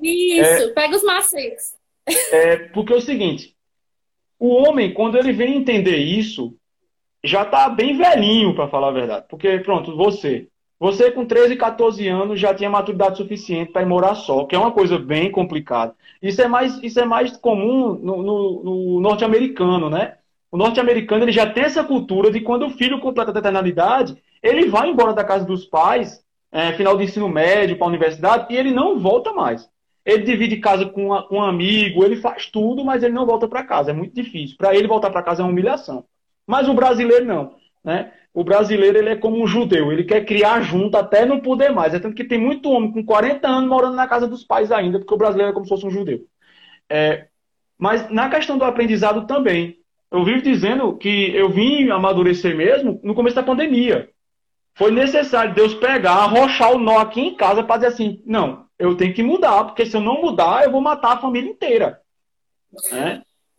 Isso, 0.00 0.62
é, 0.62 0.68
pega 0.68 0.96
os 0.96 1.02
macetes. 1.02 1.74
É, 2.32 2.56
porque 2.56 2.92
é 2.92 2.96
o 2.96 3.00
seguinte, 3.00 3.54
o 4.38 4.48
homem, 4.48 4.92
quando 4.92 5.16
ele 5.16 5.32
vem 5.32 5.56
entender 5.56 5.96
isso, 5.96 6.54
já 7.22 7.42
está 7.42 7.68
bem 7.68 7.96
velhinho, 7.96 8.54
para 8.54 8.68
falar 8.68 8.88
a 8.88 8.92
verdade. 8.92 9.26
Porque, 9.28 9.58
pronto, 9.60 9.96
você. 9.96 10.48
Você 10.78 11.10
com 11.10 11.24
13, 11.24 11.56
14 11.56 12.06
anos 12.08 12.38
já 12.38 12.52
tinha 12.52 12.68
maturidade 12.68 13.16
suficiente 13.16 13.72
para 13.72 13.82
ir 13.82 13.86
morar 13.86 14.14
só, 14.16 14.44
que 14.44 14.54
é 14.54 14.58
uma 14.58 14.72
coisa 14.72 14.98
bem 14.98 15.30
complicada. 15.30 15.94
Isso 16.20 16.42
é 16.42 16.48
mais, 16.48 16.82
isso 16.82 17.00
é 17.00 17.04
mais 17.04 17.34
comum 17.36 17.94
no, 17.94 18.22
no, 18.22 18.64
no 18.64 19.00
norte-americano, 19.00 19.88
né? 19.88 20.18
O 20.54 20.56
norte-americano 20.56 21.24
ele 21.24 21.32
já 21.32 21.50
tem 21.50 21.64
essa 21.64 21.82
cultura 21.82 22.30
de 22.30 22.40
quando 22.40 22.66
o 22.66 22.70
filho 22.70 23.00
completa 23.00 23.32
a 23.32 23.38
eternalidade, 23.40 24.16
ele 24.40 24.68
vai 24.68 24.88
embora 24.88 25.12
da 25.12 25.24
casa 25.24 25.44
dos 25.44 25.64
pais, 25.64 26.24
é, 26.52 26.72
final 26.74 26.96
de 26.96 27.02
ensino 27.02 27.28
médio, 27.28 27.76
para 27.76 27.88
a 27.88 27.88
universidade, 27.88 28.54
e 28.54 28.56
ele 28.56 28.70
não 28.70 29.00
volta 29.00 29.32
mais. 29.32 29.68
Ele 30.06 30.22
divide 30.22 30.58
casa 30.58 30.86
com, 30.86 31.08
com 31.22 31.38
um 31.38 31.42
amigo, 31.42 32.04
ele 32.04 32.14
faz 32.14 32.46
tudo, 32.46 32.84
mas 32.84 33.02
ele 33.02 33.12
não 33.12 33.26
volta 33.26 33.48
para 33.48 33.64
casa. 33.64 33.90
É 33.90 33.92
muito 33.92 34.14
difícil. 34.14 34.56
Para 34.56 34.76
ele 34.76 34.86
voltar 34.86 35.10
para 35.10 35.24
casa 35.24 35.42
é 35.42 35.44
uma 35.44 35.50
humilhação. 35.50 36.04
Mas 36.46 36.68
o 36.68 36.74
brasileiro 36.74 37.24
não. 37.24 37.56
Né? 37.82 38.12
O 38.32 38.44
brasileiro 38.44 38.96
ele 38.96 39.08
é 39.08 39.16
como 39.16 39.42
um 39.42 39.48
judeu, 39.48 39.90
ele 39.90 40.04
quer 40.04 40.24
criar 40.24 40.60
junto 40.60 40.96
até 40.96 41.26
não 41.26 41.40
poder 41.40 41.72
mais. 41.72 41.94
É 41.94 41.98
tanto 41.98 42.14
que 42.14 42.22
tem 42.22 42.38
muito 42.38 42.70
homem 42.70 42.92
com 42.92 43.04
40 43.04 43.48
anos 43.48 43.68
morando 43.68 43.96
na 43.96 44.06
casa 44.06 44.28
dos 44.28 44.44
pais 44.44 44.70
ainda, 44.70 45.00
porque 45.00 45.14
o 45.14 45.18
brasileiro 45.18 45.50
é 45.50 45.52
como 45.52 45.66
se 45.66 45.70
fosse 45.70 45.84
um 45.84 45.90
judeu. 45.90 46.20
É, 46.88 47.26
mas 47.76 48.08
na 48.08 48.30
questão 48.30 48.56
do 48.56 48.62
aprendizado 48.62 49.26
também. 49.26 49.82
Eu 50.14 50.24
vivo 50.24 50.42
dizendo 50.42 50.96
que 50.96 51.34
eu 51.34 51.50
vim 51.50 51.90
amadurecer 51.90 52.56
mesmo 52.56 53.00
no 53.02 53.16
começo 53.16 53.34
da 53.34 53.42
pandemia. 53.42 54.08
Foi 54.76 54.92
necessário 54.92 55.56
Deus 55.56 55.74
pegar, 55.74 56.12
arrochar 56.12 56.70
o 56.70 56.78
nó 56.78 57.00
aqui 57.00 57.20
em 57.20 57.34
casa 57.34 57.64
para 57.64 57.78
dizer 57.78 57.88
assim: 57.88 58.22
não, 58.24 58.66
eu 58.78 58.96
tenho 58.96 59.12
que 59.12 59.24
mudar, 59.24 59.64
porque 59.64 59.84
se 59.84 59.96
eu 59.96 60.00
não 60.00 60.22
mudar, 60.22 60.62
eu 60.62 60.70
vou 60.70 60.80
matar 60.80 61.14
a 61.14 61.20
família 61.20 61.50
inteira. 61.50 62.00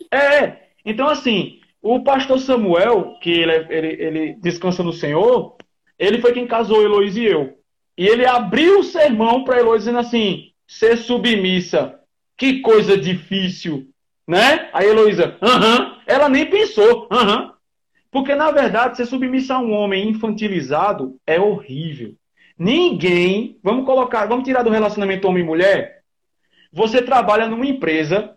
É, 0.09 0.17
é. 0.17 0.69
então 0.85 1.09
assim, 1.09 1.59
o 1.81 2.01
pastor 2.01 2.39
Samuel, 2.39 3.17
que 3.21 3.31
ele, 3.31 3.51
ele, 3.69 3.87
ele 4.01 4.33
descansa 4.35 4.81
no 4.81 4.93
Senhor, 4.93 5.57
ele 5.99 6.21
foi 6.21 6.31
quem 6.31 6.47
casou 6.47 6.81
Heloísa 6.81 7.19
e 7.19 7.25
eu. 7.25 7.59
E 7.97 8.07
ele 8.07 8.25
abriu 8.25 8.79
o 8.79 8.83
sermão 8.83 9.43
para 9.43 9.59
Heloísa 9.59 9.91
dizendo 9.91 9.99
assim: 9.99 10.51
ser 10.65 10.95
submissa, 10.95 11.99
que 12.37 12.61
coisa 12.61 12.97
difícil, 12.97 13.89
né? 14.27 14.69
A 14.73 14.83
Heloísa, 14.83 15.37
aham, 15.41 15.97
ela 16.05 16.29
nem 16.29 16.49
pensou, 16.49 17.07
aham. 17.11 17.53
Porque, 18.11 18.33
na 18.33 18.49
verdade, 18.49 18.95
ser 18.95 19.05
submissa 19.05 19.55
a 19.55 19.59
um 19.59 19.73
homem 19.73 20.09
infantilizado 20.09 21.17
é 21.27 21.39
horrível. 21.39 22.13
Ninguém, 22.57 23.59
vamos 23.61 23.85
colocar, 23.85 24.25
vamos 24.25 24.45
tirar 24.45 24.63
do 24.63 24.69
relacionamento 24.69 25.27
homem 25.27 25.43
e 25.43 25.45
mulher. 25.45 26.01
Você 26.71 27.01
trabalha 27.01 27.47
numa 27.47 27.65
empresa 27.65 28.35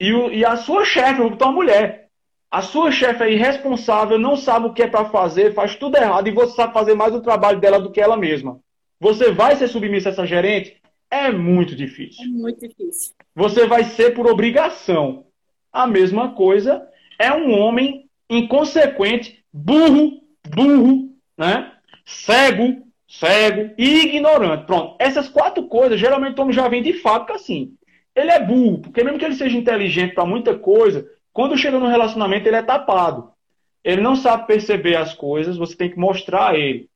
e, 0.00 0.12
o, 0.12 0.30
e 0.32 0.44
a 0.44 0.56
sua 0.56 0.84
chefe, 0.84 1.20
é 1.20 1.24
uma 1.24 1.52
mulher, 1.52 2.08
a 2.50 2.62
sua 2.62 2.90
chefe 2.90 3.22
é 3.22 3.32
irresponsável, 3.32 4.18
não 4.18 4.36
sabe 4.36 4.66
o 4.66 4.72
que 4.72 4.82
é 4.82 4.86
para 4.86 5.10
fazer, 5.10 5.52
faz 5.52 5.76
tudo 5.76 5.96
errado 5.96 6.28
e 6.28 6.32
você 6.32 6.54
sabe 6.54 6.72
fazer 6.72 6.94
mais 6.94 7.14
o 7.14 7.20
trabalho 7.20 7.60
dela 7.60 7.78
do 7.78 7.90
que 7.90 8.00
ela 8.00 8.16
mesma. 8.16 8.58
Você 8.98 9.30
vai 9.30 9.56
ser 9.56 9.68
submissa 9.68 10.08
a 10.08 10.12
essa 10.12 10.26
gerente? 10.26 10.80
É 11.10 11.30
muito 11.30 11.76
difícil. 11.76 12.24
É 12.24 12.28
muito 12.28 12.66
difícil. 12.66 13.14
Você 13.34 13.66
vai 13.66 13.84
ser 13.84 14.14
por 14.14 14.26
obrigação. 14.26 15.26
A 15.72 15.86
mesma 15.86 16.32
coisa 16.32 16.86
é 17.18 17.32
um 17.32 17.52
homem 17.52 18.08
inconsequente, 18.28 19.42
burro, 19.52 20.20
burro, 20.48 21.10
né? 21.36 21.72
Cego, 22.04 22.82
cego 23.06 23.74
e 23.76 24.06
ignorante. 24.06 24.66
Pronto. 24.66 24.96
Essas 24.98 25.28
quatro 25.28 25.66
coisas, 25.66 25.98
geralmente 25.98 26.38
o 26.38 26.42
homem 26.42 26.54
já 26.54 26.68
vem 26.68 26.82
de 26.82 26.92
fábrica 26.94 27.34
assim. 27.34 27.74
Ele 28.14 28.30
é 28.30 28.44
burro, 28.44 28.78
porque 28.78 29.04
mesmo 29.04 29.18
que 29.18 29.24
ele 29.24 29.34
seja 29.34 29.56
inteligente 29.56 30.14
para 30.14 30.26
muita 30.26 30.58
coisa, 30.58 31.08
quando 31.32 31.56
chega 31.56 31.78
no 31.78 31.86
relacionamento, 31.86 32.48
ele 32.48 32.56
é 32.56 32.62
tapado. 32.62 33.30
Ele 33.84 34.00
não 34.00 34.16
sabe 34.16 34.46
perceber 34.46 34.96
as 34.96 35.14
coisas, 35.14 35.56
você 35.56 35.76
tem 35.76 35.90
que 35.90 35.98
mostrar 35.98 36.50
a 36.50 36.58
ele. 36.58 36.88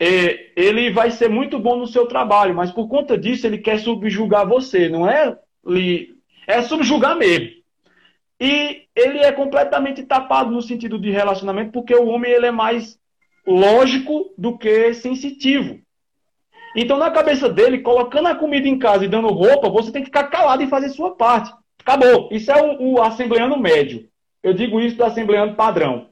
É, 0.00 0.52
ele 0.56 0.90
vai 0.90 1.10
ser 1.10 1.28
muito 1.28 1.58
bom 1.58 1.76
no 1.76 1.86
seu 1.86 2.06
trabalho, 2.06 2.54
mas 2.54 2.70
por 2.72 2.88
conta 2.88 3.16
disso 3.16 3.46
ele 3.46 3.58
quer 3.58 3.78
subjugar 3.78 4.46
você, 4.46 4.88
não 4.88 5.08
é? 5.08 5.36
É 6.46 6.62
subjugar 6.62 7.16
mesmo. 7.16 7.63
E 8.44 8.82
ele 8.94 9.20
é 9.20 9.32
completamente 9.32 10.02
tapado 10.02 10.50
no 10.50 10.60
sentido 10.60 10.98
de 10.98 11.10
relacionamento, 11.10 11.72
porque 11.72 11.94
o 11.94 12.08
homem 12.08 12.30
ele 12.30 12.44
é 12.44 12.50
mais 12.50 12.98
lógico 13.46 14.34
do 14.36 14.58
que 14.58 14.92
sensitivo. 14.92 15.80
Então, 16.76 16.98
na 16.98 17.10
cabeça 17.10 17.48
dele, 17.48 17.78
colocando 17.78 18.28
a 18.28 18.34
comida 18.34 18.68
em 18.68 18.78
casa 18.78 19.06
e 19.06 19.08
dando 19.08 19.28
roupa, 19.28 19.70
você 19.70 19.90
tem 19.90 20.02
que 20.02 20.08
ficar 20.08 20.24
calado 20.24 20.62
e 20.62 20.66
fazer 20.66 20.90
sua 20.90 21.16
parte. 21.16 21.50
Acabou. 21.80 22.28
Isso 22.30 22.52
é 22.52 22.62
o, 22.62 22.92
o 22.92 23.02
assembleano 23.02 23.56
médio. 23.56 24.06
Eu 24.42 24.52
digo 24.52 24.78
isso 24.78 24.96
do 24.96 25.04
assembleano 25.04 25.54
padrão. 25.54 26.10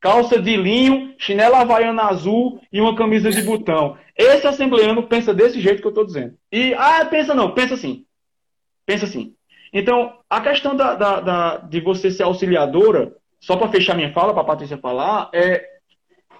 Calça 0.00 0.40
de 0.40 0.56
linho, 0.56 1.16
chinela 1.18 1.62
havaiana 1.62 2.04
azul 2.04 2.60
e 2.72 2.80
uma 2.80 2.94
camisa 2.94 3.28
de 3.28 3.42
botão. 3.42 3.98
Esse 4.16 4.46
assembleano 4.46 5.02
pensa 5.02 5.34
desse 5.34 5.60
jeito 5.60 5.80
que 5.80 5.86
eu 5.88 5.90
estou 5.90 6.06
dizendo. 6.06 6.36
E, 6.52 6.74
ah, 6.74 7.04
pensa 7.06 7.34
não, 7.34 7.52
pensa 7.52 7.74
assim. 7.74 8.04
Pensa 8.86 9.04
assim. 9.04 9.34
Então, 9.72 10.18
a 10.28 10.40
questão 10.40 10.76
da, 10.76 10.94
da, 10.94 11.20
da 11.20 11.56
de 11.58 11.80
você 11.80 12.10
ser 12.10 12.24
auxiliadora, 12.24 13.16
só 13.40 13.56
para 13.56 13.68
fechar 13.68 13.96
minha 13.96 14.12
fala, 14.12 14.32
para 14.32 14.42
a 14.42 14.46
Patrícia 14.46 14.78
falar, 14.78 15.30
é. 15.32 15.70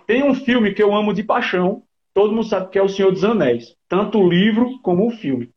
Tem 0.07 0.22
um 0.22 0.35
filme 0.35 0.74
que 0.74 0.83
eu 0.83 0.95
amo 0.95 1.14
de 1.14 1.22
paixão, 1.22 1.85
todo 2.12 2.33
mundo 2.33 2.45
sabe 2.45 2.68
que 2.70 2.78
é 2.78 2.83
O 2.83 2.89
Senhor 2.89 3.12
dos 3.12 3.24
Anéis, 3.24 3.76
tanto 3.89 4.18
o 4.18 4.28
livro 4.28 4.78
como 4.83 5.07
o 5.07 5.11
filme. 5.12 5.49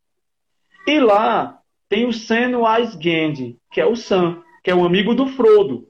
E 0.88 1.00
lá 1.00 1.60
tem 1.90 2.06
o 2.06 2.14
Samwise 2.14 2.98
Gamgee, 2.98 3.58
que 3.72 3.82
é 3.82 3.86
o 3.86 3.96
Sam, 3.96 4.42
que 4.64 4.70
é 4.70 4.76
o 4.76 4.86
amigo 4.86 5.16
do 5.16 5.28
Frodo. 5.28 5.88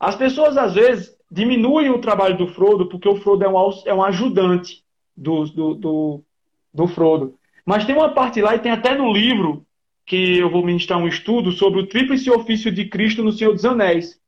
As 0.00 0.16
pessoas, 0.16 0.56
às 0.56 0.74
vezes, 0.74 1.14
diminuem 1.30 1.90
o 1.90 2.00
trabalho 2.00 2.36
do 2.36 2.48
Frodo 2.48 2.88
porque 2.88 3.08
o 3.08 3.16
Frodo 3.16 3.44
é 3.44 3.48
um, 3.48 3.70
é 3.86 3.94
um 3.94 4.02
ajudante 4.02 4.82
do, 5.16 5.44
do, 5.44 5.74
do, 5.74 6.24
do 6.72 6.86
Frodo. 6.88 7.34
Mas 7.64 7.84
tem 7.84 7.94
uma 7.94 8.12
parte 8.12 8.40
lá, 8.40 8.54
e 8.54 8.58
tem 8.58 8.72
até 8.72 8.94
no 8.94 9.12
livro, 9.12 9.64
que 10.12 10.38
eu 10.38 10.50
vou 10.50 10.62
ministrar 10.62 10.98
um 10.98 11.08
estudo 11.08 11.52
sobre 11.52 11.80
o 11.80 11.86
tríplice 11.86 12.30
ofício 12.30 12.70
de 12.70 12.84
Cristo 12.84 13.22
no 13.22 13.32
Senhor 13.32 13.54
dos 13.54 13.64
Anéis. 13.64 14.20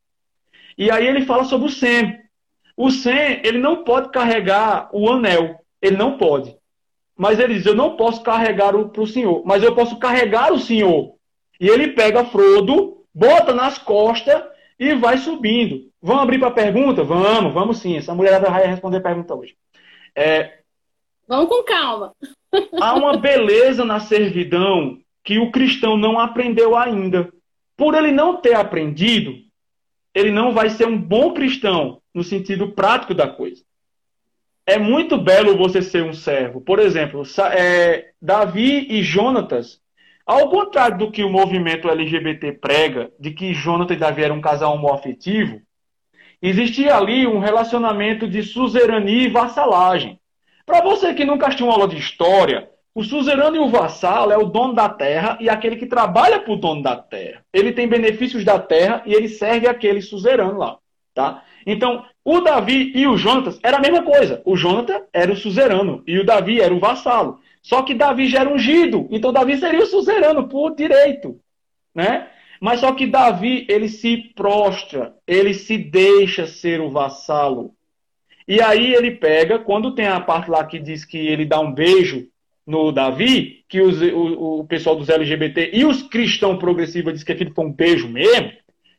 E 0.78 0.91
aí 0.91 1.07
ele 1.07 1.26
fala 1.26 1.45
sobre 1.45 1.66
o 1.66 1.70
Sam. 1.70 2.16
O 2.74 2.91
Sam, 2.91 3.41
ele 3.45 3.59
não 3.59 3.85
pode 3.85 4.09
carregar 4.11 4.89
o 4.95 5.11
anel. 5.11 5.61
Ele 5.82 5.99
não 5.99 6.16
pode. 6.16 6.57
Mas 7.14 7.39
ele 7.39 7.57
diz: 7.57 7.66
Eu 7.66 7.74
não 7.74 7.99
posso 7.99 8.22
carregar 8.22 8.72
para 8.72 9.03
o 9.03 9.07
senhor, 9.07 9.43
mas 9.45 9.62
eu 9.62 9.74
posso 9.74 9.99
carregar 9.99 10.55
o 10.55 10.59
senhor. 10.59 11.16
E 11.61 11.68
ele 11.68 11.89
pega 11.89 12.24
Frodo, 12.24 13.05
bota 13.14 13.53
nas 13.53 13.76
costas 13.76 14.43
e 14.80 14.95
vai 14.95 15.18
subindo. 15.18 15.91
Vamos 16.01 16.22
abrir 16.22 16.39
para 16.39 16.49
a 16.49 16.53
pergunta? 16.53 17.05
Vamos, 17.05 17.53
vamos 17.53 17.76
sim. 17.76 17.99
Essa 17.99 18.14
mulher 18.14 18.41
vai 18.41 18.66
responder 18.66 18.97
a 18.97 19.03
pergunta 19.03 19.35
hoje. 19.35 19.55
É, 20.16 20.61
vamos 21.28 21.51
com 21.51 21.62
calma. 21.62 22.14
há 22.80 22.95
uma 22.95 23.18
beleza 23.18 23.85
na 23.85 24.01
servidão 24.01 25.03
que 25.24 25.38
o 25.38 25.50
cristão 25.50 25.96
não 25.96 26.20
aprendeu 26.20 26.76
ainda. 26.76 27.32
Por 27.76 27.94
ele 27.94 28.12
não 28.12 28.36
ter 28.36 28.54
aprendido, 28.54 29.34
ele 30.14 30.30
não 30.30 30.52
vai 30.52 30.70
ser 30.70 30.86
um 30.86 30.96
bom 30.96 31.32
cristão 31.32 32.00
no 32.14 32.22
sentido 32.22 32.72
prático 32.72 33.14
da 33.14 33.26
coisa 33.26 33.64
é 34.66 34.78
muito 34.78 35.18
belo 35.18 35.56
você 35.56 35.82
ser 35.82 36.02
um 36.02 36.12
servo. 36.12 36.60
Por 36.60 36.78
exemplo, 36.78 37.22
é, 37.52 38.12
Davi 38.20 38.86
e 38.90 39.02
Jonatas, 39.02 39.80
ao 40.26 40.48
contrário 40.48 40.98
do 40.98 41.10
que 41.10 41.22
o 41.22 41.30
movimento 41.30 41.88
LGBT 41.88 42.52
prega, 42.52 43.10
de 43.20 43.30
que 43.32 43.52
Jonatas 43.52 43.96
e 43.96 44.00
Davi 44.00 44.22
eram 44.22 44.36
um 44.36 44.40
casal 44.40 44.74
homoafetivo, 44.74 45.60
existia 46.40 46.96
ali 46.96 47.26
um 47.26 47.38
relacionamento 47.38 48.26
de 48.26 48.42
suzerania 48.42 49.24
e 49.24 49.30
vassalagem. 49.30 50.18
Para 50.64 50.80
você 50.80 51.12
que 51.12 51.26
nunca 51.26 51.46
assistiu 51.46 51.66
uma 51.66 51.74
aula 51.74 51.88
de 51.88 51.98
história, 51.98 52.68
o 52.95 53.03
suzerano 53.03 53.57
e 53.57 53.59
o 53.59 53.68
vassalo 53.68 54.30
é 54.30 54.38
o 54.38 54.47
dono 54.47 54.72
da 54.72 54.88
terra 54.88 55.36
e 55.40 55.49
aquele 55.49 55.76
que 55.76 55.86
trabalha 55.86 56.38
para 56.38 56.53
o 56.53 56.57
dono 56.57 56.80
da 56.82 56.97
terra. 56.97 57.45
Ele 57.53 57.72
tem 57.72 57.88
benefícios 57.88 58.45
da 58.45 58.59
terra 58.59 59.03
e 59.05 59.12
ele 59.12 59.28
serve 59.28 59.66
aquele 59.66 60.01
suzerano 60.01 60.59
lá. 60.59 60.78
Tá? 61.12 61.42
Então, 61.66 62.05
o 62.24 62.40
Davi 62.40 62.92
e 62.95 63.07
o 63.07 63.16
Jonatas 63.16 63.59
era 63.62 63.78
a 63.78 63.80
mesma 63.80 64.03
coisa. 64.03 64.40
O 64.45 64.57
Jonatas 64.57 65.03
era 65.12 65.32
o 65.32 65.36
suzerano 65.36 66.05
e 66.07 66.18
o 66.18 66.24
Davi 66.24 66.61
era 66.61 66.72
o 66.72 66.78
vassalo. 66.78 67.40
Só 67.62 67.82
que 67.82 67.95
Davi 67.95 68.28
já 68.28 68.40
era 68.40 68.51
ungido, 68.51 69.09
então 69.11 69.32
Davi 69.32 69.57
seria 69.57 69.82
o 69.82 69.86
suzerano 69.86 70.49
por 70.49 70.74
direito, 70.74 71.40
né? 71.95 72.28
Mas 72.61 72.80
só 72.80 72.92
que 72.92 73.07
Davi, 73.07 73.66
ele 73.68 73.88
se 73.88 74.16
prostra, 74.36 75.14
ele 75.26 75.55
se 75.55 75.78
deixa 75.78 76.47
ser 76.47 76.80
o 76.80 76.90
vassalo. 76.90 77.74
E 78.47 78.61
aí 78.61 78.95
ele 78.95 79.12
pega, 79.12 79.59
quando 79.59 79.95
tem 79.95 80.07
a 80.07 80.20
parte 80.20 80.51
lá 80.51 80.64
que 80.64 80.78
diz 80.78 81.05
que 81.05 81.16
ele 81.16 81.47
dá 81.47 81.59
um 81.59 81.72
beijo 81.72 82.28
no 82.66 82.92
Davi, 82.92 83.64
que 83.68 83.80
os, 83.80 84.00
o, 84.00 84.60
o 84.60 84.66
pessoal 84.66 84.96
dos 84.96 85.08
LGBT 85.08 85.70
e 85.72 85.84
os 85.84 86.02
cristãos 86.02 86.58
progressivos 86.58 87.12
dizem 87.12 87.26
que 87.26 87.32
aquilo 87.32 87.54
foi 87.54 87.64
um 87.66 87.72
beijo 87.72 88.08
mesmo. 88.08 88.52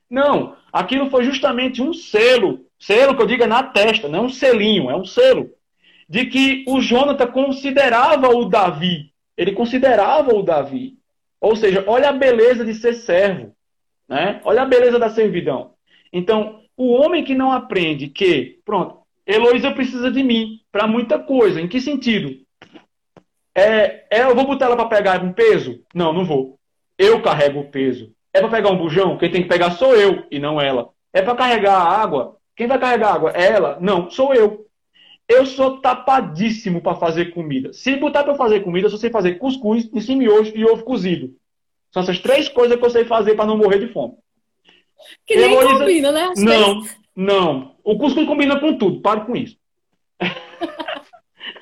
Não, 0.09 0.55
aquilo 0.71 1.09
foi 1.09 1.23
justamente 1.23 1.81
um 1.81 1.93
selo 1.93 2.65
Selo 2.79 3.15
que 3.15 3.21
eu 3.21 3.27
digo 3.27 3.43
é 3.43 3.47
na 3.47 3.63
testa, 3.63 4.07
não 4.07 4.19
é 4.19 4.21
um 4.23 4.29
selinho, 4.29 4.89
é 4.89 4.95
um 4.95 5.05
selo. 5.05 5.49
De 6.07 6.25
que 6.25 6.63
o 6.67 6.81
Jonathan 6.81 7.27
considerava 7.27 8.29
o 8.29 8.45
Davi. 8.45 9.11
Ele 9.35 9.53
considerava 9.53 10.33
o 10.35 10.43
Davi. 10.43 10.97
Ou 11.41 11.55
seja, 11.55 11.83
olha 11.87 12.09
a 12.09 12.13
beleza 12.13 12.63
de 12.63 12.73
ser 12.73 12.93
servo. 12.93 13.55
Né? 14.07 14.39
Olha 14.43 14.61
a 14.61 14.65
beleza 14.65 14.99
da 14.99 15.09
servidão. 15.09 15.73
Então, 16.11 16.61
O 16.77 16.91
homem 16.91 17.23
que 17.23 17.33
não 17.33 17.53
aprende 17.53 18.09
que, 18.09 18.59
pronto, 18.65 18.97
Heloísa 19.25 19.71
precisa 19.71 20.11
de 20.11 20.21
mim 20.21 20.59
para 20.73 20.85
muita 20.85 21.17
coisa. 21.17 21.61
Em 21.61 21.69
que 21.69 21.79
sentido? 21.79 22.37
É, 23.55 24.05
é 24.11 24.23
eu 24.23 24.35
vou 24.35 24.45
botar 24.45 24.65
ela 24.65 24.75
para 24.75 24.87
pegar 24.87 25.23
um 25.23 25.31
peso? 25.31 25.81
Não, 25.93 26.11
não 26.11 26.25
vou. 26.25 26.59
Eu 26.97 27.21
carrego 27.21 27.61
o 27.61 27.69
peso. 27.69 28.13
É 28.33 28.41
para 28.41 28.49
pegar 28.49 28.69
um 28.69 28.77
bujão? 28.77 29.17
Quem 29.17 29.31
tem 29.31 29.43
que 29.43 29.47
pegar 29.47 29.71
sou 29.71 29.95
eu 29.95 30.25
e 30.29 30.39
não 30.39 30.59
ela. 30.59 30.89
É 31.13 31.21
para 31.21 31.35
carregar 31.35 31.75
a 31.75 32.01
água? 32.01 32.37
Quem 32.55 32.67
vai 32.67 32.77
carregar 32.77 33.09
a 33.09 33.13
água? 33.13 33.31
É 33.33 33.51
ela? 33.51 33.77
Não, 33.79 34.09
sou 34.09 34.33
eu. 34.33 34.65
Eu 35.27 35.45
sou 35.45 35.79
tapadíssimo 35.79 36.81
para 36.81 36.97
fazer 36.97 37.33
comida. 37.33 37.71
Se 37.71 37.95
botar 37.95 38.25
para 38.25 38.35
fazer 38.35 38.59
comida, 38.59 38.87
eu 38.87 38.91
só 38.91 38.97
sei 38.97 39.09
fazer 39.09 39.35
cuscuz, 39.35 39.89
em 39.91 40.01
cima 40.01 40.19
miojo 40.19 40.51
e 40.53 40.65
ovo 40.65 40.83
cozido. 40.83 41.33
São 41.91 42.03
essas 42.03 42.19
três 42.19 42.49
coisas 42.49 42.77
que 42.77 42.85
eu 42.85 42.89
sei 42.89 43.05
fazer 43.05 43.35
para 43.35 43.45
não 43.45 43.57
morrer 43.57 43.79
de 43.79 43.87
fome. 43.87 44.15
Que 45.25 45.35
nem 45.35 45.53
Heloísa... 45.53 45.79
combina, 45.79 46.11
né? 46.11 46.23
As 46.25 46.41
não, 46.41 46.81
três... 46.81 46.97
não. 47.15 47.75
O 47.83 47.97
cuscuz 47.97 48.27
combina 48.27 48.59
com 48.59 48.77
tudo. 48.77 49.01
Pare 49.01 49.21
com 49.25 49.35
isso. 49.35 49.57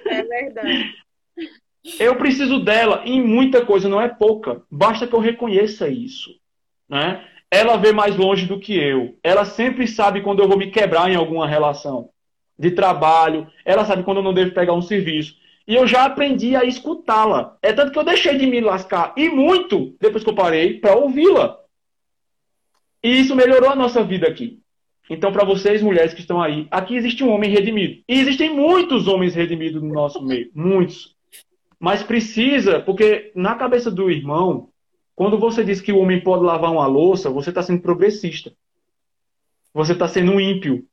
É 0.06 0.22
verdade. 0.22 1.03
Eu 2.00 2.16
preciso 2.16 2.60
dela 2.60 3.04
em 3.06 3.22
muita 3.22 3.66
coisa, 3.66 3.90
não 3.90 4.00
é 4.00 4.08
pouca. 4.08 4.62
Basta 4.72 5.06
que 5.06 5.14
eu 5.14 5.20
reconheça 5.20 5.90
isso. 5.90 6.32
Né? 6.88 7.24
Ela 7.52 7.78
vê 7.78 7.92
mais 7.92 8.16
longe 8.16 8.46
do 8.46 8.60
que 8.60 8.76
eu. 8.76 9.18
Ela 9.22 9.46
sempre 9.46 9.88
sabe 9.88 10.22
quando 10.22 10.42
eu 10.42 10.48
vou 10.48 10.58
me 10.58 10.72
quebrar 10.72 11.12
em 11.12 11.16
alguma 11.16 11.48
relação 11.48 12.10
de 12.58 12.72
trabalho. 12.72 13.48
Ela 13.66 13.86
sabe 13.86 14.04
quando 14.04 14.18
eu 14.18 14.24
não 14.24 14.34
devo 14.34 14.52
pegar 14.52 14.74
um 14.74 14.82
serviço. 14.82 15.36
E 15.68 15.76
eu 15.76 15.86
já 15.86 16.06
aprendi 16.06 16.56
a 16.56 16.64
escutá-la. 16.64 17.58
É 17.62 17.72
tanto 17.74 17.92
que 17.92 18.00
eu 18.00 18.04
deixei 18.04 18.38
de 18.38 18.46
me 18.46 18.60
lascar 18.62 19.14
e 19.18 19.30
muito 19.30 19.96
depois 20.00 20.24
que 20.24 20.30
eu 20.30 20.36
parei 20.36 20.80
para 20.80 20.96
ouvi-la. 20.96 21.58
E 23.04 23.20
isso 23.20 23.36
melhorou 23.36 23.70
a 23.70 23.76
nossa 23.76 24.04
vida 24.04 24.28
aqui. 24.28 24.60
Então, 25.10 25.32
para 25.34 25.44
vocês, 25.44 25.82
mulheres 25.82 26.14
que 26.14 26.22
estão 26.22 26.42
aí, 26.42 26.68
aqui 26.72 26.96
existe 26.96 27.24
um 27.24 27.30
homem 27.30 27.50
redimido. 27.50 28.02
E 28.08 28.20
existem 28.20 28.50
muitos 28.50 29.08
homens 29.08 29.36
redimidos 29.36 29.82
no 29.82 29.94
nosso 29.94 30.22
meio. 30.22 30.50
Muitos. 30.56 31.14
Mas 31.84 32.02
precisa, 32.02 32.80
porque 32.80 33.34
na 33.36 33.56
cabeça 33.56 33.92
do 33.92 34.10
irmão, 34.10 34.70
quando 35.14 35.38
você 35.38 35.66
diz 35.66 35.82
que 35.82 35.92
o 35.92 36.00
homem 36.00 36.22
pode 36.22 36.42
lavar 36.42 36.72
uma 36.72 36.88
louça, 36.88 37.30
você 37.30 37.50
está 37.50 37.62
sendo 37.62 37.82
progressista. 37.82 38.54
Você 39.74 39.92
está 39.92 40.08
sendo 40.08 40.40
ímpio. 40.40 40.86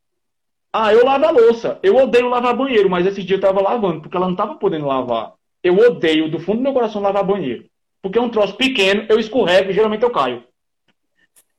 Ah, 0.72 0.92
eu 0.92 1.04
lavo 1.04 1.26
a 1.26 1.30
louça. 1.30 1.78
Eu 1.80 1.94
odeio 1.94 2.28
lavar 2.28 2.56
banheiro, 2.56 2.90
mas 2.90 3.06
esse 3.06 3.22
dia 3.22 3.36
eu 3.36 3.38
estava 3.38 3.60
lavando, 3.62 4.00
porque 4.00 4.16
ela 4.16 4.26
não 4.26 4.32
estava 4.32 4.56
podendo 4.56 4.88
lavar. 4.88 5.34
Eu 5.62 5.78
odeio, 5.78 6.28
do 6.28 6.40
fundo 6.40 6.56
do 6.56 6.64
meu 6.64 6.72
coração, 6.72 7.00
lavar 7.00 7.22
banheiro. 7.22 7.66
Porque 8.02 8.18
é 8.18 8.22
um 8.22 8.28
troço 8.28 8.56
pequeno, 8.56 9.06
eu 9.08 9.20
escorrego 9.20 9.70
e 9.70 9.72
geralmente 9.72 10.02
eu 10.02 10.10
caio. 10.10 10.42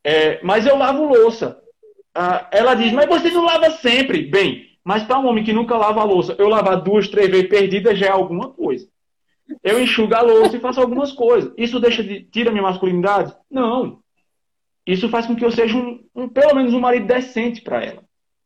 É, 0.03 0.43
mas 0.43 0.67
eu 0.67 0.77
lavo 0.77 1.05
louça. 1.05 1.57
Ah, 2.13 2.49
ela 2.51 2.73
diz, 2.73 2.91
mas 2.91 3.07
você 3.07 3.31
não 3.31 3.45
lava 3.45 3.71
sempre. 3.71 4.23
Bem, 4.23 4.71
mas 4.83 5.03
para 5.03 5.19
um 5.19 5.27
homem 5.27 5.45
que 5.45 5.53
nunca 5.53 5.77
lava 5.77 6.01
a 6.01 6.03
louça, 6.03 6.35
eu 6.37 6.49
lavar 6.49 6.81
duas, 6.81 7.07
três 7.07 7.29
vezes 7.29 7.47
perdida 7.47 7.95
já 7.95 8.07
é 8.07 8.11
alguma 8.11 8.49
coisa. 8.49 8.90
Eu 9.63 9.81
enxugo 9.81 10.13
a 10.15 10.21
louça 10.21 10.55
e 10.55 10.59
faço 10.59 10.79
algumas 10.79 11.11
coisas. 11.11 11.53
Isso 11.57 11.79
deixa 11.79 12.03
de 12.03 12.23
tira 12.23 12.51
minha 12.51 12.63
masculinidade? 12.63 13.35
Não. 13.49 14.01
Isso 14.85 15.09
faz 15.09 15.25
com 15.25 15.35
que 15.35 15.45
eu 15.45 15.51
seja 15.51 15.77
um, 15.77 16.03
um 16.15 16.27
pelo 16.27 16.55
menos 16.55 16.73
um 16.73 16.79
marido 16.79 17.05
decente 17.05 17.61
para 17.61 17.83
ela, 17.83 18.03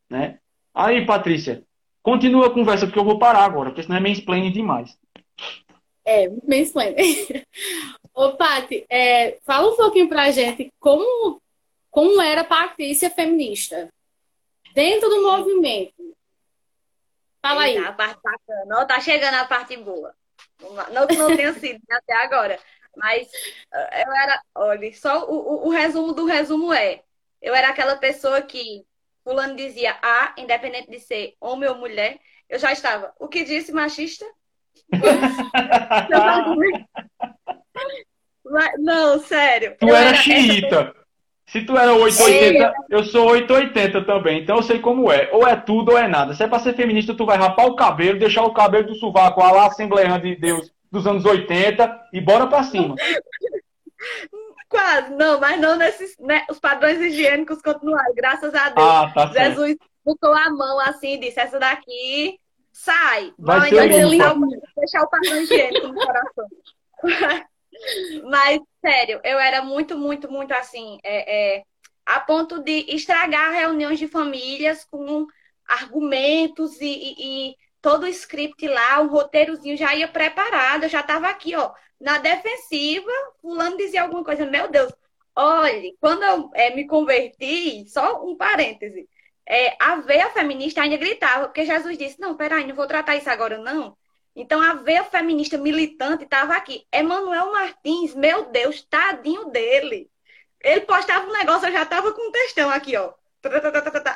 né? 0.10 0.39
Aí, 0.74 1.06
Patrícia, 1.06 1.64
continua 2.03 2.47
a 2.47 2.53
conversa, 2.53 2.86
porque 2.86 2.99
eu 2.99 3.06
vou 3.06 3.18
parar 3.18 3.45
agora, 3.45 3.70
porque 3.70 3.84
senão 3.84 3.97
é 3.97 3.99
mansplaining 4.01 4.51
demais. 4.51 4.97
É, 6.03 6.30
mansplaining. 6.47 6.95
Ô, 8.14 8.34
Pati, 8.34 8.86
é, 8.89 9.38
fala 9.43 9.72
um 9.72 9.76
pouquinho 9.76 10.08
pra 10.08 10.32
gente 10.32 10.72
como, 10.80 11.41
como 11.89 12.22
era 12.22 12.41
a 12.41 12.45
Patrícia 12.45 13.10
feminista 13.10 13.89
dentro 14.74 15.10
do 15.10 15.22
movimento. 15.22 16.16
Fala 17.41 17.64
aí. 17.64 17.78
A 17.78 17.91
parte 17.91 18.20
bacana. 18.24 18.86
tá 18.86 18.99
chegando 18.99 19.36
a 19.36 19.45
parte 19.45 19.78
boa. 19.78 20.14
Não 20.92 21.08
que 21.08 21.16
não 21.16 21.36
tenha 21.36 21.54
sido 21.54 21.80
né, 21.88 21.98
até 21.98 22.14
agora. 22.14 22.60
Mas 22.96 23.30
eh, 23.74 24.04
eu 24.06 24.14
era, 24.14 24.42
olha, 24.56 24.94
só 24.94 25.30
o, 25.30 25.36
o, 25.36 25.68
o 25.68 25.70
resumo 25.70 26.14
do 26.14 26.26
resumo 26.26 26.74
é: 26.74 27.02
eu 27.42 27.54
era 27.54 27.70
aquela 27.70 27.98
pessoa 27.98 28.42
que 28.42 28.86
Fulano 29.24 29.56
dizia 29.56 29.96
A, 30.02 30.34
independente 30.38 30.90
de 30.90 31.00
ser 31.00 31.36
homem 31.40 31.70
ou 31.70 31.76
mulher, 31.76 32.20
eu 32.50 32.60
já 32.60 32.72
estava. 32.72 33.14
O 33.20 33.28
que 33.28 33.44
disse 33.44 33.72
machista? 33.72 34.26
não, 38.80 39.20
sério. 39.20 39.76
Tu 39.80 39.88
era, 39.88 40.10
era 40.10 40.18
xiita. 40.18 41.05
Se 41.48 41.62
tu 41.62 41.78
era 41.78 41.93
880, 41.93 42.74
eu 42.89 43.04
sou 43.04 43.30
880 43.30 44.04
também. 44.04 44.41
Então 44.41 44.58
eu 44.58 44.64
sei 44.64 44.80
como 44.80 45.12
é. 45.12 45.30
Ou 45.32 45.48
é 45.48 45.56
tudo 45.56 45.91
ou 45.91 45.98
é 45.98 46.08
nada. 46.08 46.34
Se 46.34 46.43
é 46.43 46.48
pra 46.48 46.60
ser 46.60 46.74
feminista, 46.74 47.14
tu 47.14 47.26
vai 47.26 47.38
rapar 47.38 47.68
o 47.68 47.76
cabelo, 47.76 48.20
deixar 48.20 48.43
o 48.43 48.54
cabelo 48.54 48.88
do 48.88 48.96
sovaco 48.96 49.39
lá, 49.39 49.64
a 49.64 49.68
Assembleia 49.68 50.20
de 50.20 50.36
Deus 50.36 50.72
dos 50.91 51.06
anos 51.06 51.24
80 51.24 52.10
e 52.14 52.20
bora 52.20 52.48
pra 52.48 52.64
cima. 52.64 52.96
Quase, 54.68 55.14
não, 55.14 55.39
mas 55.39 55.60
não 55.60 55.78
nesses. 55.78 56.18
Né, 56.20 56.43
os 56.50 56.60
padrões 56.60 57.00
higiênicos 57.00 57.62
continuaram, 57.62 58.14
graças 58.16 58.54
a 58.54 58.70
Deus. 58.70 58.88
Ah, 58.88 59.12
tá 59.14 59.28
Jesus 59.28 59.78
botou 60.04 60.34
a 60.34 60.50
mão 60.50 60.80
assim 60.80 61.14
e 61.14 61.20
disse: 61.20 61.39
essa 61.39 61.60
daqui 61.60 62.39
sai. 62.72 63.34
Vai 63.38 63.70
ser 63.70 63.89
deixar, 63.89 64.36
deixar 64.76 65.02
o 65.04 65.10
padrão 65.10 65.41
higiênico 65.41 65.88
no 65.88 65.96
coração. 65.96 66.48
mas, 68.30 68.60
sério, 68.82 69.20
eu 69.24 69.40
era 69.40 69.62
muito, 69.64 69.98
muito, 69.98 70.32
muito 70.32 70.54
assim. 70.54 70.98
É, 71.04 71.58
é, 71.58 71.64
a 72.06 72.20
ponto 72.20 72.60
de 72.64 72.86
estragar 72.90 73.52
reuniões 73.52 74.00
de 74.00 74.08
famílias 74.08 74.86
com 74.86 75.26
argumentos 75.68 76.80
e, 76.80 76.86
e, 76.86 77.50
e 77.50 77.56
todo 77.82 78.04
o 78.04 78.08
script 78.08 78.68
lá, 78.68 79.00
um 79.02 79.08
roteirozinho 79.08 79.78
já 79.78 79.96
ia 79.96 80.08
preparado, 80.08 80.84
eu 80.84 80.90
já 80.90 81.02
estava 81.02 81.28
aqui, 81.28 81.56
ó, 81.56 81.72
na 82.00 82.18
defensiva, 82.18 83.12
fulano 83.42 83.78
dizia 83.78 84.04
alguma 84.04 84.24
coisa, 84.24 84.46
meu 84.46 84.68
Deus, 84.70 84.92
olhe, 85.36 85.96
quando 86.00 86.24
eu 86.24 86.52
é, 86.54 86.76
me 86.76 86.88
converti, 86.88 87.88
só 87.90 88.24
um 88.26 88.36
parêntese, 88.36 89.08
é, 89.48 89.76
a 89.80 89.98
veia 89.98 90.30
feminista 90.32 90.82
ainda 90.82 90.98
gritava, 90.98 91.46
porque 91.48 91.66
Jesus 91.66 91.98
disse, 91.98 92.20
não, 92.20 92.36
peraí, 92.36 92.66
não 92.66 92.76
vou 92.76 92.88
tratar 92.88 93.16
isso 93.16 93.30
agora, 93.30 93.58
não. 93.58 93.96
Então, 94.36 94.62
a 94.62 94.74
veia 94.74 95.04
feminista 95.04 95.58
militante 95.58 96.26
estava 96.26 96.54
aqui. 96.54 96.86
Emanuel 96.92 97.52
Martins, 97.52 98.14
meu 98.14 98.46
Deus, 98.50 98.82
tadinho 98.82 99.46
dele. 99.46 100.10
Ele 100.62 100.82
postava 100.82 101.26
um 101.28 101.32
negócio, 101.32 101.68
eu 101.68 101.72
já 101.72 101.84
estava 101.84 102.12
com 102.12 102.28
um 102.28 102.32
textão 102.32 102.70
aqui, 102.70 102.98
ó. 102.98 103.14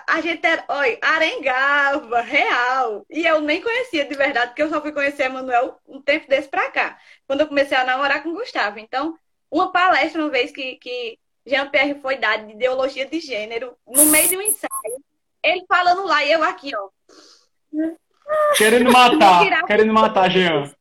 A 0.07 0.21
gente 0.21 0.43
era, 0.45 0.65
olha, 0.67 0.97
arengava, 1.01 2.21
real. 2.21 3.05
E 3.09 3.25
eu 3.25 3.39
nem 3.39 3.61
conhecia 3.61 4.03
de 4.05 4.15
verdade, 4.15 4.47
porque 4.47 4.63
eu 4.63 4.69
só 4.69 4.81
fui 4.81 4.91
conhecer 4.91 5.25
Emanuel 5.25 5.79
um 5.87 6.01
tempo 6.01 6.27
desse 6.27 6.49
pra 6.49 6.71
cá, 6.71 6.99
quando 7.27 7.41
eu 7.41 7.47
comecei 7.47 7.77
a 7.77 7.85
namorar 7.85 8.23
com 8.23 8.29
o 8.29 8.33
Gustavo. 8.33 8.79
Então, 8.79 9.17
uma 9.51 9.71
palestra, 9.71 10.21
uma 10.21 10.31
vez 10.31 10.51
que, 10.51 10.75
que 10.77 11.19
Jean-Pierre 11.45 12.01
foi 12.01 12.17
dado 12.17 12.47
de 12.47 12.53
ideologia 12.53 13.05
de 13.05 13.19
gênero, 13.19 13.77
no 13.87 14.05
meio 14.07 14.27
de 14.27 14.37
um 14.37 14.41
ensaio, 14.41 15.03
ele 15.43 15.63
falando 15.67 16.05
lá 16.05 16.25
e 16.25 16.31
eu 16.31 16.43
aqui, 16.43 16.71
ó. 16.75 16.89
Querendo 18.57 18.91
matar, 18.91 19.65
querendo 19.65 19.93
matar, 19.93 20.29
Jean. 20.29 20.71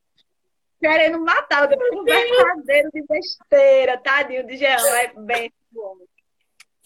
Querendo 0.80 1.18
matar, 1.20 1.68
um 1.92 2.04
verdadeiro 2.04 2.90
de 2.92 3.02
besteira, 3.06 3.98
tadinho 3.98 4.46
de 4.46 4.56
Jean, 4.56 4.76
é 4.76 5.12
bem 5.16 5.52
bom. 5.70 5.96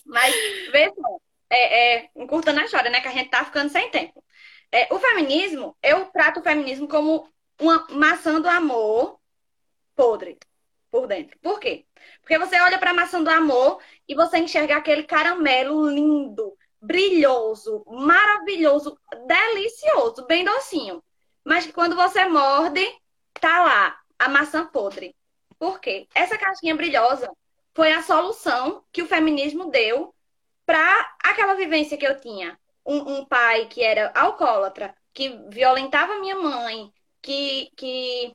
Mas, 0.05 0.35
vê 0.71 0.93
só, 0.95 1.19
é, 1.51 1.97
é, 1.97 2.09
encurtando 2.17 2.61
a 2.61 2.65
história, 2.65 2.91
né? 2.91 3.01
Que 3.01 3.09
a 3.09 3.13
gente 3.13 3.31
tá 3.31 3.45
ficando 3.45 3.71
sem 3.71 3.91
tempo. 3.91 4.23
É, 4.71 4.93
o 4.93 4.99
feminismo, 4.99 5.77
eu 5.83 6.07
trato 6.07 6.41
o 6.41 6.43
feminismo 6.43 6.89
como 6.89 7.29
uma 7.61 7.87
maçã 7.91 8.41
do 8.41 8.49
amor 8.49 9.21
podre 9.95 10.39
por 10.91 11.07
dentro. 11.07 11.39
Por 11.41 11.61
quê? 11.61 11.85
Porque 12.21 12.39
você 12.39 12.61
olha 12.61 12.79
para 12.79 12.91
a 12.91 12.95
maçã 12.95 13.23
do 13.23 13.31
amor 13.31 13.81
e 14.09 14.15
você 14.15 14.39
enxerga 14.39 14.77
aquele 14.77 15.05
caramelo 15.05 15.89
lindo, 15.89 16.57
brilhoso, 16.83 17.85
maravilhoso, 17.87 18.99
delicioso, 19.27 20.27
bem 20.27 20.45
docinho. 20.45 21.03
Mas 21.45 21.65
que 21.65 21.73
quando 21.73 21.95
você 21.95 22.25
morde, 22.27 22.85
tá 23.35 23.65
lá 23.65 24.01
a 24.19 24.29
maçã 24.29 24.67
podre. 24.67 25.15
Por 25.59 25.81
quê? 25.81 26.09
Essa 26.15 26.37
caixinha 26.37 26.75
brilhosa 26.75 27.31
foi 27.75 27.93
a 27.93 28.03
solução 28.03 28.85
que 28.93 29.03
o 29.03 29.07
feminismo 29.07 29.71
deu 29.71 30.13
para 30.67 31.15
aquela 31.23 31.55
vivência 31.55 31.97
que 31.97 32.07
eu 32.07 32.21
tinha. 32.21 32.59
Um, 32.85 33.19
um, 33.19 33.25
pai 33.25 33.67
que 33.67 33.83
era 33.83 34.13
alcoólatra, 34.13 34.93
que 35.15 35.29
violentava 35.49 36.19
minha 36.19 36.35
mãe, 36.35 36.93
que, 37.21 37.71
que 37.77 38.35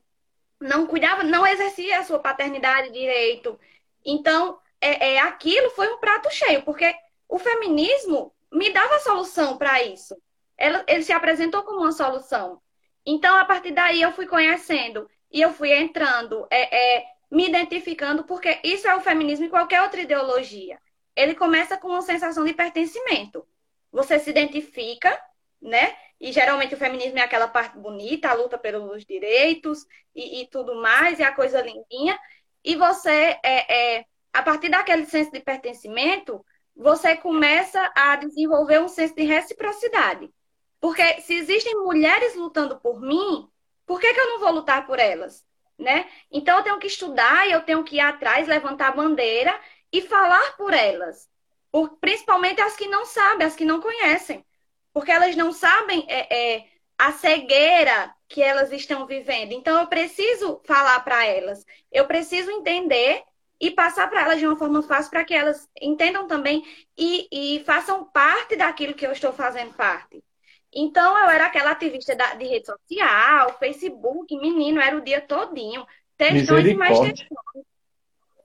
não 0.59 0.87
cuidava, 0.87 1.21
não 1.23 1.45
exercia 1.45 1.99
a 1.99 2.03
sua 2.05 2.19
paternidade 2.19 2.91
direito. 2.91 3.59
Então, 4.05 4.57
é, 4.79 5.15
é, 5.15 5.19
aquilo 5.19 5.69
foi 5.71 5.93
um 5.93 5.99
prato 5.99 6.29
cheio, 6.31 6.63
porque 6.63 6.95
o 7.27 7.37
feminismo 7.37 8.33
me 8.57 8.71
dava 8.71 8.99
solução 8.99 9.57
para 9.57 9.83
isso. 9.83 10.15
Ele, 10.57 10.83
ele 10.87 11.03
se 11.03 11.13
apresentou 11.13 11.63
como 11.63 11.81
uma 11.81 11.91
solução. 11.91 12.61
Então, 13.05 13.37
a 13.37 13.45
partir 13.45 13.71
daí, 13.71 14.01
eu 14.01 14.11
fui 14.11 14.25
conhecendo 14.27 15.09
e 15.31 15.41
eu 15.41 15.53
fui 15.53 15.71
entrando, 15.73 16.47
é, 16.49 16.97
é, 16.97 17.05
me 17.31 17.47
identificando, 17.47 18.23
porque 18.23 18.59
isso 18.63 18.87
é 18.87 18.95
o 18.95 19.01
feminismo 19.01 19.45
em 19.45 19.49
qualquer 19.49 19.81
outra 19.81 20.01
ideologia 20.01 20.79
ele 21.17 21.33
começa 21.33 21.75
com 21.77 21.87
uma 21.89 22.01
sensação 22.03 22.45
de 22.45 22.53
pertencimento. 22.53 23.45
você 23.91 24.19
se 24.19 24.29
identifica, 24.29 25.19
né? 25.61 25.95
E 26.19 26.31
geralmente 26.31 26.75
o 26.75 26.77
feminismo 26.77 27.17
é 27.19 27.21
aquela 27.23 27.47
parte 27.47 27.77
bonita, 27.77 28.29
a 28.29 28.33
luta 28.33 28.57
pelos 28.57 29.05
direitos 29.05 29.85
e, 30.13 30.41
e 30.41 30.47
tudo 30.47 30.75
mais, 30.81 31.19
e 31.19 31.23
a 31.23 31.33
coisa 31.33 31.61
lindinha. 31.61 32.19
E 32.63 32.75
você, 32.75 33.39
é, 33.43 33.97
é, 33.97 34.05
a 34.33 34.43
partir 34.43 34.69
daquele 34.69 35.05
senso 35.05 35.31
de 35.31 35.39
pertencimento, 35.39 36.45
você 36.77 37.15
começa 37.17 37.91
a 37.95 38.15
desenvolver 38.17 38.79
um 38.79 38.87
senso 38.87 39.15
de 39.15 39.23
reciprocidade. 39.23 40.31
Porque 40.79 41.21
se 41.21 41.33
existem 41.33 41.73
mulheres 41.75 42.35
lutando 42.35 42.79
por 42.79 43.01
mim, 43.01 43.49
por 43.85 43.99
que, 43.99 44.13
que 44.13 44.19
eu 44.19 44.27
não 44.27 44.39
vou 44.39 44.51
lutar 44.51 44.85
por 44.85 44.99
elas? 44.99 45.45
Né? 45.77 46.09
Então 46.31 46.57
eu 46.57 46.63
tenho 46.63 46.79
que 46.79 46.87
estudar, 46.87 47.49
eu 47.49 47.61
tenho 47.61 47.83
que 47.83 47.97
ir 47.97 47.99
atrás, 47.99 48.47
levantar 48.47 48.89
a 48.89 48.95
bandeira 48.95 49.59
e 49.91 50.01
falar 50.01 50.55
por 50.55 50.73
elas. 50.73 51.27
Por, 51.71 51.97
principalmente 51.97 52.61
as 52.61 52.75
que 52.75 52.87
não 52.87 53.05
sabem, 53.05 53.45
as 53.45 53.55
que 53.55 53.65
não 53.65 53.81
conhecem. 53.81 54.45
Porque 54.93 55.11
elas 55.11 55.35
não 55.35 55.51
sabem 55.51 56.05
é, 56.07 56.55
é, 56.55 56.65
a 56.97 57.11
cegueira 57.11 58.13
que 58.27 58.41
elas 58.41 58.71
estão 58.71 59.05
vivendo. 59.05 59.51
Então 59.51 59.79
eu 59.79 59.87
preciso 59.87 60.61
falar 60.65 60.99
para 61.01 61.25
elas. 61.25 61.65
Eu 61.91 62.05
preciso 62.05 62.51
entender 62.51 63.23
e 63.59 63.71
passar 63.71 64.09
para 64.09 64.21
elas 64.21 64.39
de 64.39 64.47
uma 64.47 64.57
forma 64.57 64.83
fácil 64.83 65.09
para 65.09 65.23
que 65.23 65.33
elas 65.33 65.67
entendam 65.81 66.27
também 66.27 66.63
e, 66.97 67.27
e, 67.31 67.63
façam 67.63 68.05
parte 68.05 68.55
daquilo 68.55 68.93
que 68.93 69.05
eu 69.05 69.11
estou 69.11 69.33
fazendo 69.33 69.73
parte. 69.73 70.23
Então, 70.71 71.17
eu 71.17 71.29
era 71.29 71.45
aquela 71.45 71.71
ativista 71.71 72.15
da, 72.15 72.35
de 72.35 72.45
rede 72.45 72.67
social, 72.67 73.57
Facebook, 73.57 74.35
menino, 74.37 74.79
era 74.79 74.95
o 74.95 75.01
dia 75.01 75.21
todinho. 75.21 75.85
Textões 76.17 76.65
e 76.65 76.73
mais 76.73 76.99
textões. 76.99 77.65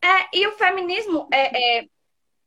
É, 0.01 0.37
e 0.37 0.47
o 0.47 0.53
feminismo, 0.53 1.29
é, 1.33 1.81
é, 1.81 1.87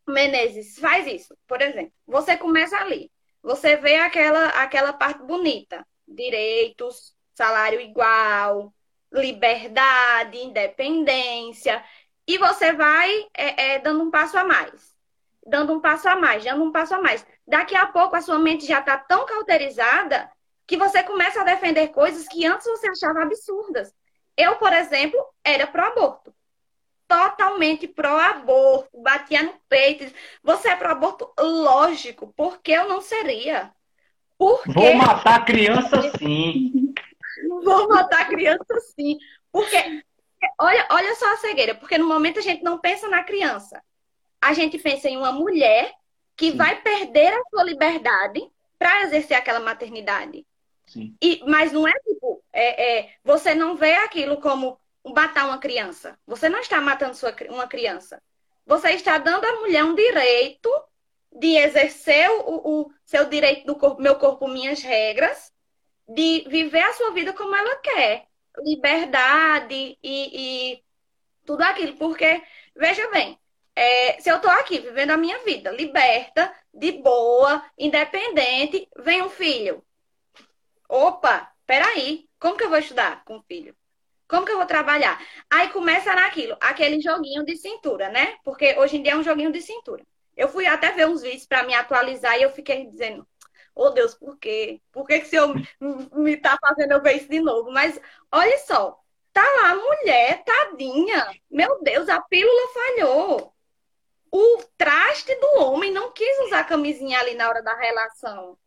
Menezes, 0.07 0.77
faz 0.79 1.07
isso. 1.07 1.35
Por 1.47 1.61
exemplo, 1.61 1.91
você 2.05 2.37
começa 2.37 2.77
ali. 2.77 3.11
Você 3.41 3.75
vê 3.75 3.95
aquela, 3.97 4.47
aquela 4.49 4.93
parte 4.93 5.23
bonita. 5.23 5.85
Direitos, 6.07 7.15
salário 7.33 7.79
igual, 7.79 8.73
liberdade, 9.11 10.37
independência. 10.37 11.83
E 12.27 12.37
você 12.37 12.73
vai 12.73 13.27
é, 13.33 13.73
é, 13.73 13.79
dando 13.79 14.03
um 14.03 14.11
passo 14.11 14.37
a 14.37 14.43
mais. 14.43 14.95
Dando 15.45 15.73
um 15.73 15.79
passo 15.79 16.09
a 16.09 16.15
mais, 16.15 16.43
dando 16.43 16.63
um 16.63 16.71
passo 16.71 16.95
a 16.95 17.01
mais. 17.01 17.25
Daqui 17.47 17.75
a 17.75 17.85
pouco 17.85 18.15
a 18.15 18.21
sua 18.21 18.39
mente 18.39 18.65
já 18.65 18.79
está 18.79 18.97
tão 18.97 19.25
cauterizada 19.25 20.29
que 20.65 20.75
você 20.75 21.03
começa 21.03 21.41
a 21.41 21.43
defender 21.43 21.89
coisas 21.89 22.27
que 22.27 22.45
antes 22.45 22.65
você 22.65 22.87
achava 22.87 23.21
absurdas. 23.21 23.93
Eu, 24.35 24.55
por 24.55 24.73
exemplo, 24.73 25.23
era 25.43 25.67
pró-aborto. 25.67 26.33
Totalmente 27.07 27.87
pró-aborto. 27.87 28.89
Batia 29.01 29.43
no 29.43 29.53
peito. 29.69 30.11
Você 30.43 30.69
é 30.69 30.75
pró-aborto? 30.75 31.31
Lógico. 31.39 32.33
Porque 32.35 32.71
eu 32.71 32.89
não 32.89 32.99
seria. 32.99 33.71
Porque... 34.37 34.73
Vou 34.73 34.95
matar 34.95 35.45
criança 35.45 36.11
sim. 36.17 36.93
Vou 37.63 37.87
matar 37.87 38.27
criança 38.27 38.79
sim. 38.95 39.17
Porque 39.51 40.03
olha, 40.59 40.87
olha 40.91 41.15
só 41.15 41.33
a 41.33 41.37
cegueira, 41.37 41.75
porque 41.75 41.97
no 41.97 42.07
momento 42.07 42.39
a 42.39 42.41
gente 42.41 42.63
não 42.63 42.79
pensa 42.79 43.07
na 43.07 43.23
criança. 43.23 43.81
A 44.41 44.53
gente 44.53 44.77
pensa 44.77 45.09
em 45.09 45.17
uma 45.17 45.31
mulher 45.31 45.93
que 46.35 46.51
Sim. 46.51 46.57
vai 46.57 46.81
perder 46.81 47.33
a 47.33 47.43
sua 47.49 47.63
liberdade 47.63 48.41
para 48.77 49.03
exercer 49.03 49.37
aquela 49.37 49.59
maternidade. 49.59 50.45
Sim. 50.85 51.15
E, 51.21 51.41
mas 51.47 51.71
não 51.71 51.87
é 51.87 51.93
tipo, 51.99 52.43
é, 52.53 52.99
é, 52.99 53.13
você 53.23 53.55
não 53.55 53.75
vê 53.75 53.93
aquilo 53.95 54.39
como 54.39 54.79
matar 55.03 55.47
uma 55.47 55.57
criança. 55.57 56.17
Você 56.25 56.49
não 56.49 56.59
está 56.59 56.79
matando 56.81 57.15
sua, 57.15 57.35
uma 57.49 57.67
criança. 57.67 58.21
Você 58.65 58.91
está 58.91 59.17
dando 59.17 59.45
à 59.45 59.61
mulher 59.61 59.83
um 59.83 59.95
direito 59.95 60.69
de 61.31 61.57
exercer 61.57 62.29
o, 62.29 62.81
o 62.83 62.91
seu 63.05 63.25
direito 63.25 63.65
do 63.65 63.75
corpo, 63.75 64.01
meu 64.01 64.15
corpo, 64.15 64.47
minhas 64.47 64.81
regras, 64.81 65.51
de 66.07 66.45
viver 66.47 66.81
a 66.81 66.93
sua 66.93 67.11
vida 67.11 67.33
como 67.33 67.55
ela 67.55 67.75
quer 67.77 68.27
liberdade 68.59 69.97
e, 70.03 70.73
e 70.73 70.83
tudo 71.45 71.61
aquilo. 71.61 71.95
Porque, 71.97 72.41
veja 72.75 73.09
bem, 73.11 73.37
é, 73.75 74.19
se 74.21 74.29
eu 74.29 74.37
estou 74.37 74.51
aqui 74.51 74.79
vivendo 74.79 75.11
a 75.11 75.17
minha 75.17 75.39
vida 75.39 75.71
liberta, 75.71 76.53
de 76.73 76.93
boa, 76.93 77.63
independente, 77.77 78.87
vem 78.97 79.21
um 79.21 79.29
filho. 79.29 79.83
Opa, 80.87 81.51
peraí, 81.65 82.29
como 82.39 82.57
que 82.57 82.63
eu 82.63 82.69
vou 82.69 82.77
estudar 82.77 83.23
com 83.25 83.37
o 83.37 83.43
filho? 83.43 83.75
Como 84.27 84.45
que 84.45 84.51
eu 84.51 84.57
vou 84.57 84.65
trabalhar? 84.65 85.21
Aí 85.49 85.69
começa 85.69 86.13
naquilo, 86.15 86.57
aquele 86.59 86.99
joguinho 86.99 87.45
de 87.45 87.55
cintura, 87.57 88.09
né? 88.09 88.37
Porque 88.43 88.75
hoje 88.77 88.97
em 88.97 89.03
dia 89.03 89.13
é 89.13 89.17
um 89.17 89.23
joguinho 89.23 89.51
de 89.51 89.61
cintura. 89.61 90.03
Eu 90.35 90.49
fui 90.49 90.65
até 90.65 90.91
ver 90.91 91.07
uns 91.07 91.21
vídeos 91.21 91.45
para 91.45 91.63
me 91.63 91.73
atualizar 91.73 92.37
e 92.37 92.41
eu 92.41 92.51
fiquei 92.51 92.85
dizendo, 92.87 93.25
oh 93.75 93.89
Deus, 93.91 94.15
por 94.15 94.37
quê? 94.37 94.81
Por 94.91 95.05
que, 95.05 95.19
que 95.19 95.25
o 95.25 95.29
Senhor 95.29 95.55
me 96.13 96.37
tá 96.37 96.57
fazendo 96.59 96.93
eu 96.93 97.01
ver 97.01 97.17
isso 97.17 97.29
de 97.29 97.39
novo? 97.39 97.69
Mas 97.71 97.99
olha 98.31 98.57
só, 98.59 98.99
tá 99.33 99.43
lá 99.61 99.71
a 99.71 99.75
mulher, 99.75 100.43
tadinha. 100.43 101.27
Meu 101.51 101.83
Deus, 101.83 102.07
a 102.09 102.21
pílula 102.21 102.73
falhou. 102.73 103.53
O 104.31 104.63
traste 104.77 105.33
do 105.35 105.61
homem 105.61 105.91
não 105.91 106.11
quis 106.11 106.39
usar 106.45 106.63
camisinha 106.65 107.19
ali 107.19 107.35
na 107.35 107.47
hora 107.47 107.61
da 107.61 107.75
relação. 107.75 108.57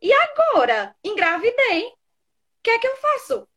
E 0.00 0.12
agora? 0.12 0.94
Engravidei. 1.02 1.86
O 1.88 1.96
que 2.62 2.70
é 2.70 2.78
que 2.78 2.86
eu 2.86 2.96
faço? 2.96 3.48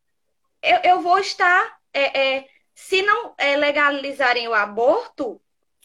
Eu, 0.62 0.78
eu 0.84 1.00
vou 1.00 1.18
estar. 1.18 1.80
É, 1.92 2.36
é, 2.36 2.48
se 2.74 3.02
não 3.02 3.34
é, 3.36 3.56
legalizarem 3.56 4.48
o 4.48 4.54
aborto, 4.54 5.40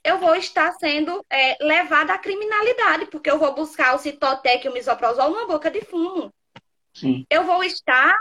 eu 0.05 0.19
vou 0.19 0.35
estar 0.35 0.71
sendo 0.73 1.25
é, 1.31 1.57
levada 1.59 2.13
à 2.13 2.17
criminalidade, 2.19 3.07
porque 3.07 3.29
eu 3.29 3.39
vou 3.39 3.55
buscar 3.55 3.95
o 3.95 3.97
citotec 3.97 4.63
e 4.63 4.69
o 4.69 4.73
misoprostol 4.73 5.31
numa 5.31 5.47
boca 5.47 5.71
de 5.71 5.81
fumo. 5.81 6.31
Sim. 6.93 7.25
Eu 7.27 7.43
vou 7.43 7.63
estar 7.63 8.15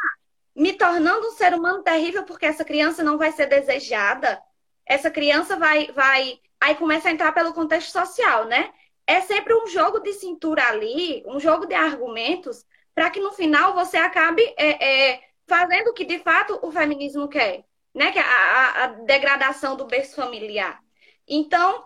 me 0.57 0.73
tornando 0.73 1.29
um 1.29 1.33
ser 1.33 1.53
humano 1.53 1.83
terrível 1.83 2.25
porque 2.25 2.47
essa 2.47 2.65
criança 2.65 3.05
não 3.05 3.19
vai 3.19 3.33
ser 3.33 3.47
desejada. 3.49 4.41
Essa 4.87 5.11
criança 5.11 5.57
vai, 5.59 5.89
vai, 5.93 6.41
aí 6.59 6.75
começa 6.75 7.09
a 7.09 7.13
entrar 7.13 7.33
pelo 7.33 7.53
contexto 7.53 7.93
social, 7.93 8.47
né? 8.47 8.73
É 9.07 9.21
sempre 9.21 9.55
um 9.55 9.67
jogo 9.67 10.01
de 10.01 10.15
cintura 10.15 10.67
ali, 10.67 11.23
um 11.27 11.39
jogo 11.39 11.67
de 11.67 11.75
argumentos, 11.75 12.65
para 12.95 13.11
que 13.11 13.21
no 13.21 13.33
final 13.33 13.75
você 13.75 13.99
acabe 13.99 14.43
é, 14.57 15.13
é, 15.13 15.21
fazendo 15.47 15.89
o 15.89 15.93
que 15.93 16.07
de 16.07 16.19
fato 16.19 16.59
o 16.63 16.73
feminismo 16.73 17.29
quer, 17.29 17.63
né? 17.95 18.11
Que 18.11 18.19
é 18.19 18.23
a, 18.23 18.27
a, 18.27 18.85
a 18.85 18.87
degradação 18.87 19.77
do 19.77 19.85
berço 19.85 20.17
familiar. 20.17 20.83
Então, 21.29 21.85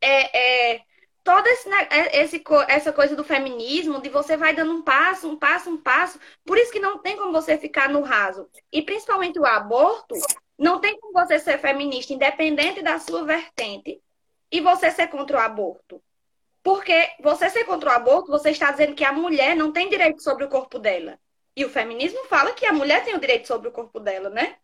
é, 0.00 0.74
é 0.74 0.82
toda 1.26 1.50
esse, 1.50 1.68
é, 1.68 2.22
essa 2.68 2.92
coisa 2.92 3.16
do 3.16 3.24
feminismo, 3.24 4.00
de 4.00 4.08
você 4.08 4.36
vai 4.36 4.54
dando 4.54 4.72
um 4.72 4.82
passo, 4.82 5.28
um 5.28 5.36
passo, 5.36 5.68
um 5.68 5.76
passo. 5.76 6.20
Por 6.44 6.56
isso 6.56 6.70
que 6.70 6.78
não 6.78 6.98
tem 6.98 7.16
como 7.16 7.32
você 7.32 7.58
ficar 7.58 7.88
no 7.88 8.02
raso. 8.02 8.48
E 8.72 8.80
principalmente 8.80 9.36
o 9.36 9.44
aborto, 9.44 10.14
não 10.56 10.80
tem 10.80 10.98
como 11.00 11.12
você 11.12 11.38
ser 11.40 11.58
feminista, 11.58 12.12
independente 12.12 12.80
da 12.80 13.00
sua 13.00 13.24
vertente, 13.24 14.00
e 14.52 14.60
você 14.60 14.90
ser 14.92 15.08
contra 15.08 15.36
o 15.36 15.40
aborto. 15.40 16.00
Porque 16.62 17.10
você 17.20 17.50
ser 17.50 17.64
contra 17.64 17.90
o 17.90 17.92
aborto, 17.92 18.30
você 18.30 18.50
está 18.50 18.70
dizendo 18.70 18.94
que 18.94 19.04
a 19.04 19.12
mulher 19.12 19.56
não 19.56 19.72
tem 19.72 19.88
direito 19.88 20.22
sobre 20.22 20.44
o 20.44 20.48
corpo 20.48 20.78
dela. 20.78 21.18
E 21.56 21.64
o 21.64 21.70
feminismo 21.70 22.24
fala 22.26 22.52
que 22.52 22.66
a 22.66 22.72
mulher 22.72 23.04
tem 23.04 23.14
o 23.14 23.20
direito 23.20 23.48
sobre 23.48 23.68
o 23.68 23.72
corpo 23.72 23.98
dela, 23.98 24.30
né? 24.30 24.56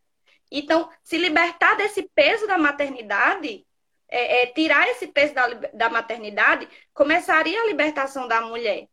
Então, 0.50 0.88
se 1.02 1.16
libertar 1.16 1.76
desse 1.76 2.02
peso 2.14 2.46
da 2.46 2.58
maternidade 2.58 3.66
é, 4.12 4.42
é, 4.42 4.46
tirar 4.48 4.86
esse 4.88 5.06
peso 5.06 5.34
da, 5.34 5.48
da 5.48 5.88
maternidade, 5.88 6.68
começaria 6.92 7.60
a 7.60 7.66
libertação 7.66 8.28
da 8.28 8.42
mulher. 8.42 8.86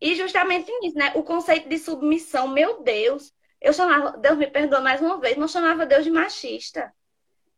E 0.00 0.14
justamente 0.14 0.72
nisso, 0.80 0.96
né? 0.96 1.12
O 1.14 1.22
conceito 1.22 1.68
de 1.68 1.78
submissão, 1.78 2.48
meu 2.48 2.82
Deus, 2.82 3.32
eu 3.60 3.72
chamava, 3.72 4.16
Deus 4.16 4.38
me 4.38 4.46
perdoa 4.46 4.80
mais 4.80 5.00
uma 5.00 5.20
vez, 5.20 5.36
não 5.36 5.46
chamava 5.46 5.86
Deus 5.86 6.04
de 6.04 6.10
machista. 6.10 6.92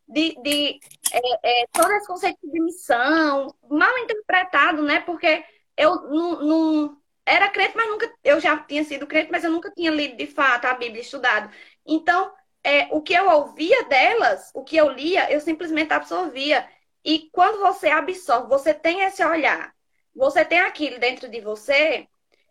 De, 0.08 0.36
de 0.42 0.80
é, 1.12 1.62
é, 1.62 1.66
todo 1.72 1.90
esse 1.92 2.06
conceito 2.06 2.38
de 2.42 2.60
missão, 2.60 3.54
mal 3.68 3.98
interpretado, 3.98 4.82
né? 4.82 5.00
Porque 5.00 5.44
eu 5.76 5.94
não, 6.08 6.42
não, 6.42 7.02
era 7.24 7.48
crente, 7.50 7.76
mas 7.76 7.88
nunca. 7.88 8.12
Eu 8.24 8.40
já 8.40 8.56
tinha 8.58 8.84
sido 8.84 9.06
crente, 9.06 9.30
mas 9.30 9.44
eu 9.44 9.50
nunca 9.50 9.70
tinha 9.70 9.90
lido 9.90 10.16
de 10.16 10.26
fato 10.26 10.66
a 10.66 10.74
Bíblia, 10.74 11.02
estudado. 11.02 11.52
Então, 11.84 12.32
é, 12.62 12.88
o 12.90 13.00
que 13.00 13.14
eu 13.14 13.28
ouvia 13.30 13.84
delas, 13.84 14.50
o 14.54 14.64
que 14.64 14.76
eu 14.76 14.90
lia, 14.90 15.30
eu 15.32 15.40
simplesmente 15.40 15.92
absorvia. 15.92 16.68
E 17.06 17.30
quando 17.30 17.60
você 17.60 17.88
absorve, 17.88 18.48
você 18.48 18.74
tem 18.74 19.02
esse 19.02 19.24
olhar, 19.24 19.72
você 20.12 20.44
tem 20.44 20.58
aquilo 20.58 20.98
dentro 20.98 21.28
de 21.28 21.40
você, 21.40 22.08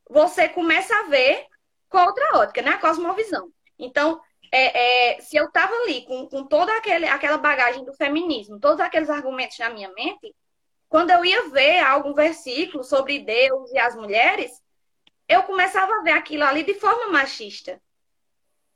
você 0.09 0.47
começa 0.47 0.95
a 0.95 1.03
ver 1.09 1.45
com 1.89 1.97
outra 1.97 2.37
ótica, 2.37 2.61
né? 2.61 2.71
A 2.71 2.77
cosmovisão. 2.77 3.51
Então, 3.77 4.21
é, 4.49 5.15
é, 5.17 5.19
se 5.19 5.35
eu 5.35 5.47
estava 5.47 5.73
ali 5.73 6.05
com, 6.05 6.29
com 6.29 6.45
toda 6.45 6.73
aquele, 6.77 7.05
aquela 7.05 7.37
bagagem 7.37 7.83
do 7.83 7.93
feminismo, 7.95 8.57
todos 8.57 8.79
aqueles 8.79 9.09
argumentos 9.09 9.59
na 9.59 9.69
minha 9.69 9.91
mente, 9.91 10.33
quando 10.87 11.11
eu 11.11 11.25
ia 11.25 11.49
ver 11.49 11.79
algum 11.79 12.13
versículo 12.13 12.81
sobre 12.81 13.19
Deus 13.19 13.69
e 13.73 13.77
as 13.77 13.93
mulheres, 13.93 14.63
eu 15.27 15.43
começava 15.43 15.93
a 15.95 16.01
ver 16.01 16.11
aquilo 16.11 16.45
ali 16.45 16.63
de 16.63 16.75
forma 16.75 17.11
machista. 17.11 17.81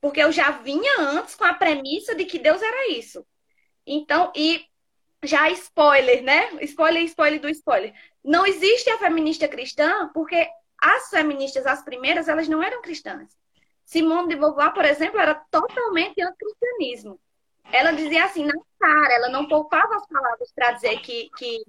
Porque 0.01 0.21
eu 0.21 0.31
já 0.31 0.51
vinha 0.51 0.99
antes 0.99 1.35
com 1.35 1.45
a 1.45 1.53
premissa 1.53 2.13
de 2.15 2.25
que 2.25 2.37
Deus 2.37 2.61
era 2.61 2.91
isso. 2.91 3.25
Então, 3.85 4.33
e 4.35 4.67
já 5.23 5.49
spoiler, 5.51 6.23
né? 6.23 6.49
Spoiler, 6.61 7.03
spoiler 7.03 7.39
do 7.39 7.49
spoiler. 7.49 7.93
Não 8.23 8.45
existe 8.45 8.89
a 8.89 8.97
feminista 8.97 9.47
cristã 9.47 10.09
porque 10.13 10.47
as 10.81 11.09
feministas, 11.09 11.65
as 11.65 11.83
primeiras, 11.83 12.27
elas 12.27 12.47
não 12.47 12.63
eram 12.63 12.81
cristãs. 12.81 13.37
Simone 13.85 14.29
de 14.29 14.35
Beauvoir, 14.35 14.73
por 14.73 14.85
exemplo, 14.85 15.19
era 15.19 15.35
totalmente 15.49 16.21
anticristianismo. 16.21 17.19
Ela 17.71 17.91
dizia 17.91 18.25
assim, 18.25 18.45
na 18.45 18.53
cara, 18.79 19.13
ela 19.15 19.29
não 19.29 19.47
poupava 19.47 19.95
as 19.95 20.07
palavras 20.07 20.51
para 20.53 20.71
dizer 20.71 20.99
que, 21.01 21.29
que 21.37 21.63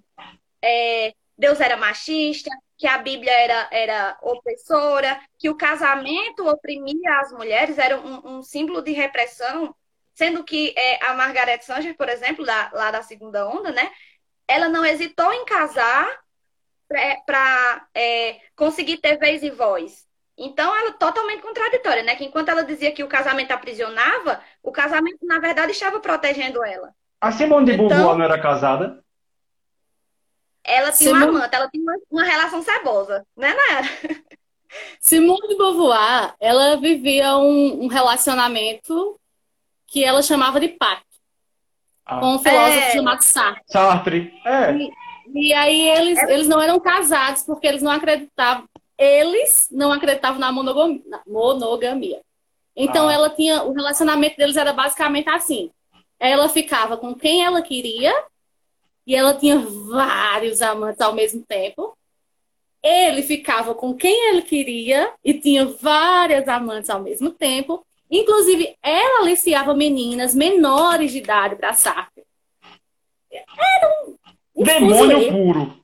é, 0.63 1.15
Deus 1.37 1.61
era 1.61 1.77
machista, 1.77 2.51
que 2.77 2.87
a 2.87 2.99
Bíblia 2.99 3.33
era, 3.33 3.69
era 3.73 4.19
opressora, 4.23 5.21
que 5.39 5.49
o 5.49 5.57
casamento 5.57 6.47
oprimia 6.47 7.21
as 7.21 7.33
mulheres, 7.33 7.79
era 7.79 7.99
um, 7.99 8.39
um 8.39 8.43
símbolo 8.43 8.83
de 8.83 8.93
repressão, 8.93 9.75
sendo 10.21 10.45
que 10.45 10.75
é, 10.77 11.03
a 11.07 11.15
Margaret 11.15 11.63
Sanger, 11.63 11.97
por 11.97 12.07
exemplo, 12.11 12.45
da, 12.45 12.71
lá 12.75 12.91
da 12.91 13.03
segunda 13.03 13.49
onda, 13.49 13.73
né, 13.73 13.91
ela 14.47 14.69
não 14.69 14.85
hesitou 14.85 15.33
em 15.33 15.47
casar 15.47 16.07
para 17.25 17.87
é, 17.95 18.39
conseguir 18.55 18.99
ter 18.99 19.17
vez 19.17 19.43
e 19.43 19.49
voz. 19.49 20.07
Então, 20.37 20.77
ela 20.77 20.91
é 20.91 20.93
totalmente 20.93 21.41
contraditória, 21.41 22.03
né? 22.03 22.17
Que 22.17 22.25
enquanto 22.25 22.49
ela 22.51 22.65
dizia 22.65 22.93
que 22.93 23.05
o 23.05 23.09
casamento 23.09 23.53
aprisionava, 23.53 24.43
o 24.63 24.73
casamento, 24.73 25.19
na 25.23 25.39
verdade, 25.39 25.73
estava 25.73 26.01
protegendo 26.01 26.63
ela. 26.65 26.91
A 27.21 27.33
Simone 27.33 27.67
de 27.67 27.77
Beauvoir 27.77 28.01
então, 28.01 28.19
não 28.19 28.25
era 28.25 28.41
casada? 28.41 29.03
Ela 30.65 30.93
tinha 30.93 31.15
Simone... 31.15 31.31
uma 31.31 31.39
amante, 31.39 31.55
ela 31.55 31.71
tinha 31.71 31.83
uma, 31.83 31.99
uma 32.11 32.25
relação 32.25 32.63
cebosa, 32.63 33.25
né, 33.37 33.55
Nara? 33.55 33.89
Simone 34.99 35.49
de 35.49 35.57
Beauvoir, 35.57 36.35
ela 36.41 36.77
vivia 36.77 37.37
um, 37.37 37.85
um 37.85 37.87
relacionamento 37.87 39.20
que 39.91 40.05
ela 40.05 40.23
chamava 40.23 40.61
de 40.61 40.69
pacto 40.69 41.05
ah. 42.07 42.21
com 42.21 42.37
um 42.37 42.39
filósofo 42.39 42.79
é... 42.79 42.93
chamado 42.93 43.23
Sartre. 43.23 43.65
Sartre, 43.67 44.35
é. 44.47 44.73
E, 44.73 44.93
e 45.35 45.53
aí 45.53 45.89
eles, 45.91 46.19
é... 46.19 46.33
eles 46.33 46.49
não 46.49 46.63
eram 46.63 46.79
casados 46.81 47.43
porque 47.43 47.67
eles 47.67 47.83
não 47.83 47.91
acreditavam, 47.91 48.65
eles 48.97 49.69
não 49.71 49.93
acreditavam 49.93 50.39
na 50.39 50.53
monogamia. 50.53 51.03
Na 51.07 51.21
monogamia. 51.27 52.21
Então 52.75 53.09
ah. 53.09 53.13
ela 53.13 53.31
tinha, 53.31 53.65
o 53.65 53.73
relacionamento 53.73 54.37
deles 54.37 54.57
era 54.57 54.73
basicamente 54.73 55.29
assim. 55.29 55.71
Ela 56.19 56.49
ficava 56.49 56.97
com 56.97 57.15
quem 57.15 57.45
ela 57.45 57.61
queria 57.61 58.15
e 59.07 59.17
ela 59.17 59.35
tinha 59.35 59.59
vários 59.59 60.63
amantes 60.63 61.01
ao 61.01 61.13
mesmo 61.13 61.43
tempo. 61.43 61.97
Ele 62.83 63.23
ficava 63.23 63.75
com 63.75 63.93
quem 63.95 64.31
ele 64.31 64.43
queria 64.43 65.13
e 65.25 65.35
tinha 65.35 65.67
várias 65.67 66.47
amantes 66.47 66.89
ao 66.89 67.01
mesmo 67.01 67.31
tempo. 67.31 67.85
Inclusive, 68.11 68.77
ela 68.83 69.23
aliciava 69.23 69.75
meninas 69.75 70.35
menores 70.35 71.13
de 71.13 71.19
idade 71.19 71.57
para 71.57 71.73
Sartre. 71.73 72.25
Era 73.31 74.05
um, 74.07 74.17
um 74.57 74.65
demônio 74.65 75.31
puro. 75.31 75.81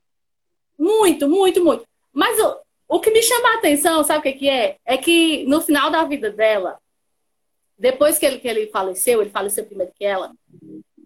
Muito, 0.79 1.29
muito, 1.29 1.65
muito. 1.65 1.85
Mas 2.13 2.39
o, 2.41 2.59
o 2.89 3.01
que 3.01 3.11
me 3.11 3.23
chama 3.23 3.51
a 3.51 3.55
atenção, 3.59 4.03
sabe 4.03 4.19
o 4.19 4.23
que, 4.23 4.33
que 4.33 4.49
é? 4.49 4.77
É 4.85 4.97
que 4.97 5.45
no 5.47 5.61
final 5.61 5.91
da 5.91 6.03
vida 6.05 6.31
dela, 6.31 6.79
depois 7.79 8.19
que 8.19 8.27
ele, 8.27 8.39
que 8.39 8.49
ele 8.49 8.67
faleceu, 8.69 9.21
ele 9.21 9.31
faleceu 9.31 9.65
primeiro 9.65 9.93
que 9.95 10.05
ela, 10.05 10.33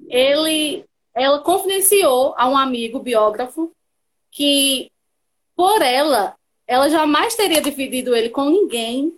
ele 0.08 0.84
ela 1.14 1.40
confidenciou 1.40 2.34
a 2.36 2.48
um 2.48 2.56
amigo 2.56 3.00
biógrafo 3.00 3.72
que, 4.30 4.90
por 5.56 5.82
ela, 5.82 6.36
ela 6.66 6.88
jamais 6.88 7.34
teria 7.34 7.60
dividido 7.60 8.14
ele 8.14 8.30
com 8.30 8.48
ninguém 8.48 9.14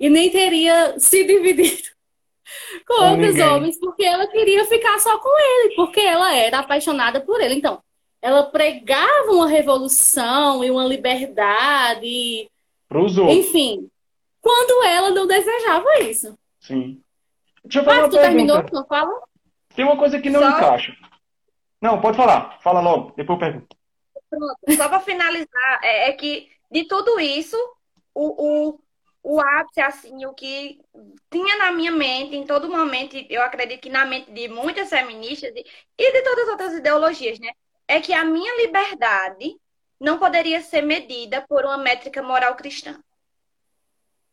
e 0.00 0.08
nem 0.08 0.30
teria 0.30 0.98
se 0.98 1.22
dividido 1.24 1.88
com, 2.88 2.94
com 2.96 3.10
outros 3.10 3.34
ninguém. 3.34 3.48
homens, 3.48 3.78
porque 3.78 4.02
ela 4.02 4.26
queria 4.26 4.64
ficar 4.64 4.98
só 4.98 5.18
com 5.18 5.28
ele, 5.38 5.74
porque 5.76 6.00
ela 6.00 6.34
era 6.34 6.60
apaixonada 6.60 7.20
por 7.20 7.40
ele. 7.40 7.54
Então, 7.54 7.82
ela 8.22 8.44
pregava 8.44 9.30
uma 9.30 9.46
revolução 9.46 10.64
e 10.64 10.70
uma 10.70 10.84
liberdade. 10.84 12.50
Pros 12.88 13.18
outros. 13.18 13.36
Enfim, 13.36 13.88
quando 14.40 14.84
ela 14.84 15.10
não 15.10 15.26
desejava 15.26 16.00
isso. 16.00 16.36
Sim. 16.58 17.00
Deixa 17.62 17.80
eu 17.80 17.84
fazer 17.84 18.00
Mas 18.00 18.10
tu 18.10 18.16
pergunta. 18.16 18.22
terminou? 18.22 18.64
Não 18.72 18.86
fala? 18.86 19.22
Tem 19.74 19.84
uma 19.84 19.96
coisa 19.96 20.20
que 20.20 20.30
não 20.30 20.40
só... 20.40 20.48
encaixa. 20.48 20.96
Não, 21.80 22.00
pode 22.00 22.16
falar. 22.16 22.58
Fala 22.60 22.80
logo, 22.80 23.12
depois 23.16 23.38
eu 23.38 23.38
pergunto. 23.38 23.76
Pronto, 24.28 24.76
só 24.76 24.88
para 24.88 25.00
finalizar, 25.00 25.80
é, 25.82 26.08
é, 26.08 26.12
que 26.12 26.48
de 26.70 26.84
tudo 26.84 27.18
isso, 27.18 27.56
o, 28.14 28.68
o, 28.70 28.80
o 29.22 29.40
ápice, 29.40 29.80
assim, 29.80 30.24
o 30.26 30.32
que 30.32 30.80
tinha 31.30 31.58
na 31.58 31.72
minha 31.72 31.92
mente, 31.92 32.36
em 32.36 32.46
todo 32.46 32.70
momento, 32.70 33.16
eu 33.28 33.42
acredito 33.42 33.80
que 33.80 33.90
na 33.90 34.04
mente 34.06 34.30
de 34.32 34.48
muitas 34.48 34.88
feministas 34.88 35.52
e, 35.54 36.12
de 36.12 36.22
todas 36.22 36.44
as 36.44 36.50
outras 36.50 36.74
ideologias, 36.74 37.38
né? 37.38 37.50
É 37.86 38.00
que 38.00 38.12
a 38.12 38.24
minha 38.24 38.56
liberdade 38.64 39.56
não 40.00 40.18
poderia 40.18 40.62
ser 40.62 40.82
medida 40.82 41.44
por 41.48 41.64
uma 41.64 41.76
métrica 41.76 42.22
moral 42.22 42.56
cristã. 42.56 42.98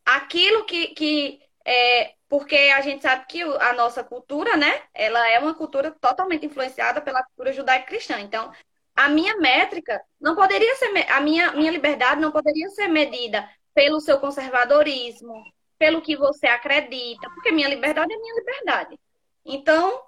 Aquilo 0.04 0.64
que, 0.64 0.88
que 0.88 1.40
é, 1.64 2.14
porque 2.28 2.56
a 2.56 2.80
gente 2.80 3.02
sabe 3.02 3.26
que 3.26 3.42
a 3.42 3.74
nossa 3.74 4.02
cultura, 4.02 4.56
né, 4.56 4.82
ela 4.94 5.28
é 5.30 5.38
uma 5.38 5.54
cultura 5.54 5.90
totalmente 6.00 6.46
influenciada 6.46 7.00
pela 7.02 7.22
cultura 7.22 7.52
judaico-cristã. 7.52 8.18
Então, 8.20 8.50
a 8.96 9.08
minha 9.08 9.36
métrica 9.36 10.02
não 10.20 10.34
poderia 10.34 10.74
ser, 10.76 11.12
a 11.12 11.20
minha, 11.20 11.52
minha 11.52 11.70
liberdade 11.70 12.20
não 12.20 12.32
poderia 12.32 12.68
ser 12.70 12.88
medida 12.88 13.48
pelo 13.78 14.00
seu 14.00 14.18
conservadorismo, 14.18 15.40
pelo 15.78 16.02
que 16.02 16.16
você 16.16 16.48
acredita, 16.48 17.30
porque 17.30 17.52
minha 17.52 17.68
liberdade 17.68 18.12
é 18.12 18.18
minha 18.18 18.34
liberdade. 18.34 18.98
Então, 19.46 20.00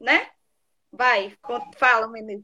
né, 0.00 0.26
vai, 0.92 1.32
fala, 1.76 2.08
menino. 2.08 2.42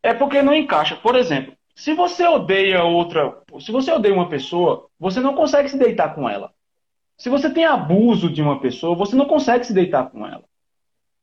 É 0.00 0.14
porque 0.14 0.40
não 0.40 0.54
encaixa. 0.54 0.94
Por 0.94 1.16
exemplo, 1.16 1.52
se 1.74 1.94
você 1.94 2.24
odeia 2.28 2.84
outra, 2.84 3.42
se 3.58 3.72
você 3.72 3.90
odeia 3.90 4.14
uma 4.14 4.28
pessoa, 4.28 4.88
você 5.00 5.18
não 5.18 5.34
consegue 5.34 5.68
se 5.68 5.76
deitar 5.76 6.14
com 6.14 6.28
ela. 6.28 6.52
Se 7.18 7.28
você 7.28 7.50
tem 7.50 7.64
abuso 7.64 8.30
de 8.30 8.40
uma 8.40 8.60
pessoa, 8.60 8.94
você 8.94 9.16
não 9.16 9.26
consegue 9.26 9.64
se 9.64 9.74
deitar 9.74 10.10
com 10.10 10.24
ela. 10.24 10.44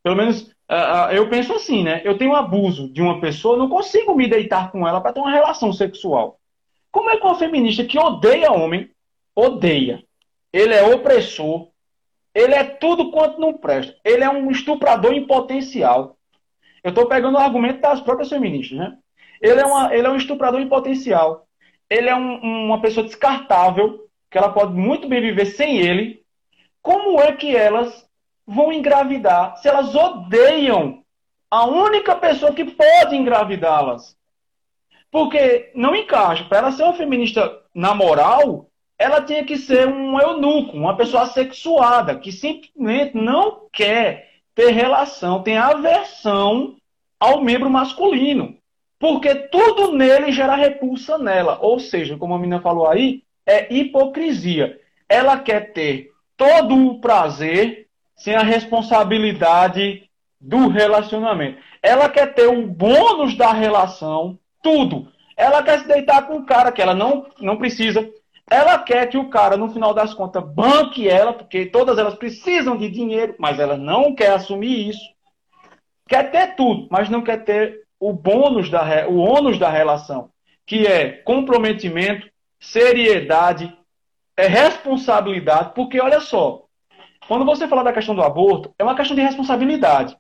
Pelo 0.04 0.18
menos 0.18 0.42
uh, 0.70 1.14
eu 1.14 1.30
penso 1.30 1.54
assim, 1.54 1.82
né? 1.82 2.02
Eu 2.04 2.18
tenho 2.18 2.36
abuso 2.36 2.92
de 2.92 3.02
uma 3.02 3.22
pessoa, 3.22 3.56
não 3.56 3.70
consigo 3.70 4.14
me 4.14 4.28
deitar 4.28 4.70
com 4.70 4.86
ela 4.86 5.00
para 5.00 5.14
ter 5.14 5.22
uma 5.22 5.32
relação 5.32 5.72
sexual. 5.72 6.38
Como 6.92 7.10
é 7.10 7.16
que 7.16 7.26
uma 7.26 7.40
feminista 7.40 7.86
que 7.86 7.98
odeia 7.98 8.52
homem, 8.52 8.92
odeia, 9.38 10.04
ele 10.52 10.74
é 10.74 10.84
opressor, 10.84 11.68
ele 12.34 12.56
é 12.56 12.64
tudo 12.64 13.12
quanto 13.12 13.40
não 13.40 13.54
presta, 13.54 13.96
ele 14.04 14.24
é 14.24 14.30
um 14.30 14.50
estuprador 14.50 15.14
em 15.14 15.28
potencial. 15.28 16.18
Eu 16.84 16.90
estou 16.90 17.08
pegando 17.08 17.36
o 17.36 17.40
argumento 17.40 17.82
das 17.82 18.02
próprias 18.02 18.30
feministas, 18.30 18.78
né? 18.78 18.98
Ele 19.40 19.60
é, 19.60 19.66
uma, 19.66 19.94
ele 19.94 20.08
é 20.08 20.10
um 20.10 20.16
estuprador 20.16 20.60
em 20.60 20.68
potencial. 20.68 21.48
Ele 21.88 22.10
é 22.10 22.16
um, 22.16 22.66
uma 22.66 22.82
pessoa 22.82 23.06
descartável 23.06 24.08
que 24.32 24.38
ela 24.38 24.52
pode 24.52 24.74
muito 24.74 25.08
bem 25.08 25.22
viver 25.22 25.46
sem 25.46 25.78
ele, 25.78 26.24
como 26.82 27.22
é 27.22 27.32
que 27.34 27.56
elas 27.56 28.08
vão 28.46 28.74
engravidar 28.74 29.58
se 29.58 29.68
elas 29.68 29.94
odeiam 29.94 31.04
a 31.52 31.66
única 31.66 32.16
pessoa 32.16 32.54
que 32.54 32.66
pode 32.66 33.16
engravidá-las? 33.16 34.18
Porque 35.12 35.72
não 35.76 35.96
encaixa. 35.96 36.46
Para 36.46 36.58
ela 36.60 36.72
ser 36.72 36.84
uma 36.84 36.94
feminista 36.94 37.62
na 37.74 37.94
moral, 37.94 38.67
ela 38.98 39.22
tinha 39.22 39.44
que 39.44 39.58
ser 39.58 39.88
um 39.88 40.20
eunuco, 40.20 40.76
uma 40.76 40.98
pessoa 40.98 41.24
assexuada, 41.24 42.16
que 42.16 42.32
simplesmente 42.32 43.16
não 43.16 43.68
quer 43.72 44.30
ter 44.56 44.72
relação, 44.72 45.44
tem 45.44 45.58
aversão 45.58 46.76
ao 47.20 47.42
membro 47.42 47.70
masculino. 47.70 48.58
Porque 49.00 49.36
tudo 49.36 49.92
nele 49.92 50.32
gera 50.32 50.56
repulsa 50.56 51.18
nela. 51.18 51.60
Ou 51.62 51.80
seja, 51.80 52.18
como 52.18 52.34
a 52.34 52.40
menina 52.40 52.60
falou 52.60 52.88
aí, 52.88 53.22
é 53.46 53.72
hipocrisia. 53.74 54.80
Ela 55.08 55.38
quer 55.38 55.72
ter 55.74 56.12
todo 56.36 56.76
o 56.76 57.00
prazer 57.00 57.88
sem 58.16 58.36
a 58.36 58.42
responsabilidade 58.42 60.10
do 60.42 60.68
relacionamento. 60.68 61.60
Ela 61.82 62.10
quer 62.10 62.34
ter 62.34 62.48
o 62.48 62.66
bônus 62.66 63.36
da 63.36 63.54
relação, 63.54 64.38
tudo. 64.62 65.12
Ela 65.36 65.62
quer 65.62 65.80
se 65.80 65.88
deitar 65.88 66.24
com 66.24 66.38
o 66.38 66.46
cara 66.46 66.72
que 66.72 66.82
ela 66.82 66.96
não, 66.96 67.28
não 67.40 67.58
precisa. 67.58 68.08
Ela 68.50 68.80
quer 68.80 69.08
que 69.08 69.18
o 69.18 69.30
cara, 69.30 69.58
no 69.58 69.70
final 69.70 69.94
das 69.94 70.14
contas, 70.14 70.44
banque 70.44 71.08
ela, 71.08 71.34
porque 71.34 71.66
todas 71.66 71.98
elas 71.98 72.16
precisam 72.16 72.78
de 72.78 72.90
dinheiro, 72.90 73.36
mas 73.38 73.60
ela 73.60 73.76
não 73.76 74.16
quer 74.16 74.32
assumir 74.32 74.90
isso. 74.90 75.06
Quer 76.08 76.32
ter 76.32 76.56
tudo, 76.56 76.88
mas 76.90 77.10
não 77.10 77.22
quer 77.22 77.44
ter 77.44 77.82
o 78.00 78.14
bônus 78.14 78.70
da 78.70 79.08
o 79.10 79.18
ônus 79.18 79.60
da 79.60 79.70
relação, 79.70 80.30
que 80.66 80.88
é 80.88 81.10
comprometimento, 81.10 82.30
seriedade, 82.60 83.76
é 84.38 84.48
responsabilidade, 84.48 85.72
porque 85.76 86.00
olha 86.00 86.22
só, 86.22 86.64
quando 87.28 87.44
você 87.44 87.68
fala 87.68 87.84
da 87.84 87.92
questão 87.92 88.16
do 88.16 88.22
aborto, 88.22 88.74
é 88.80 88.84
uma 88.84 88.96
questão 88.96 89.16
de 89.16 89.22
responsabilidade. 89.22 90.16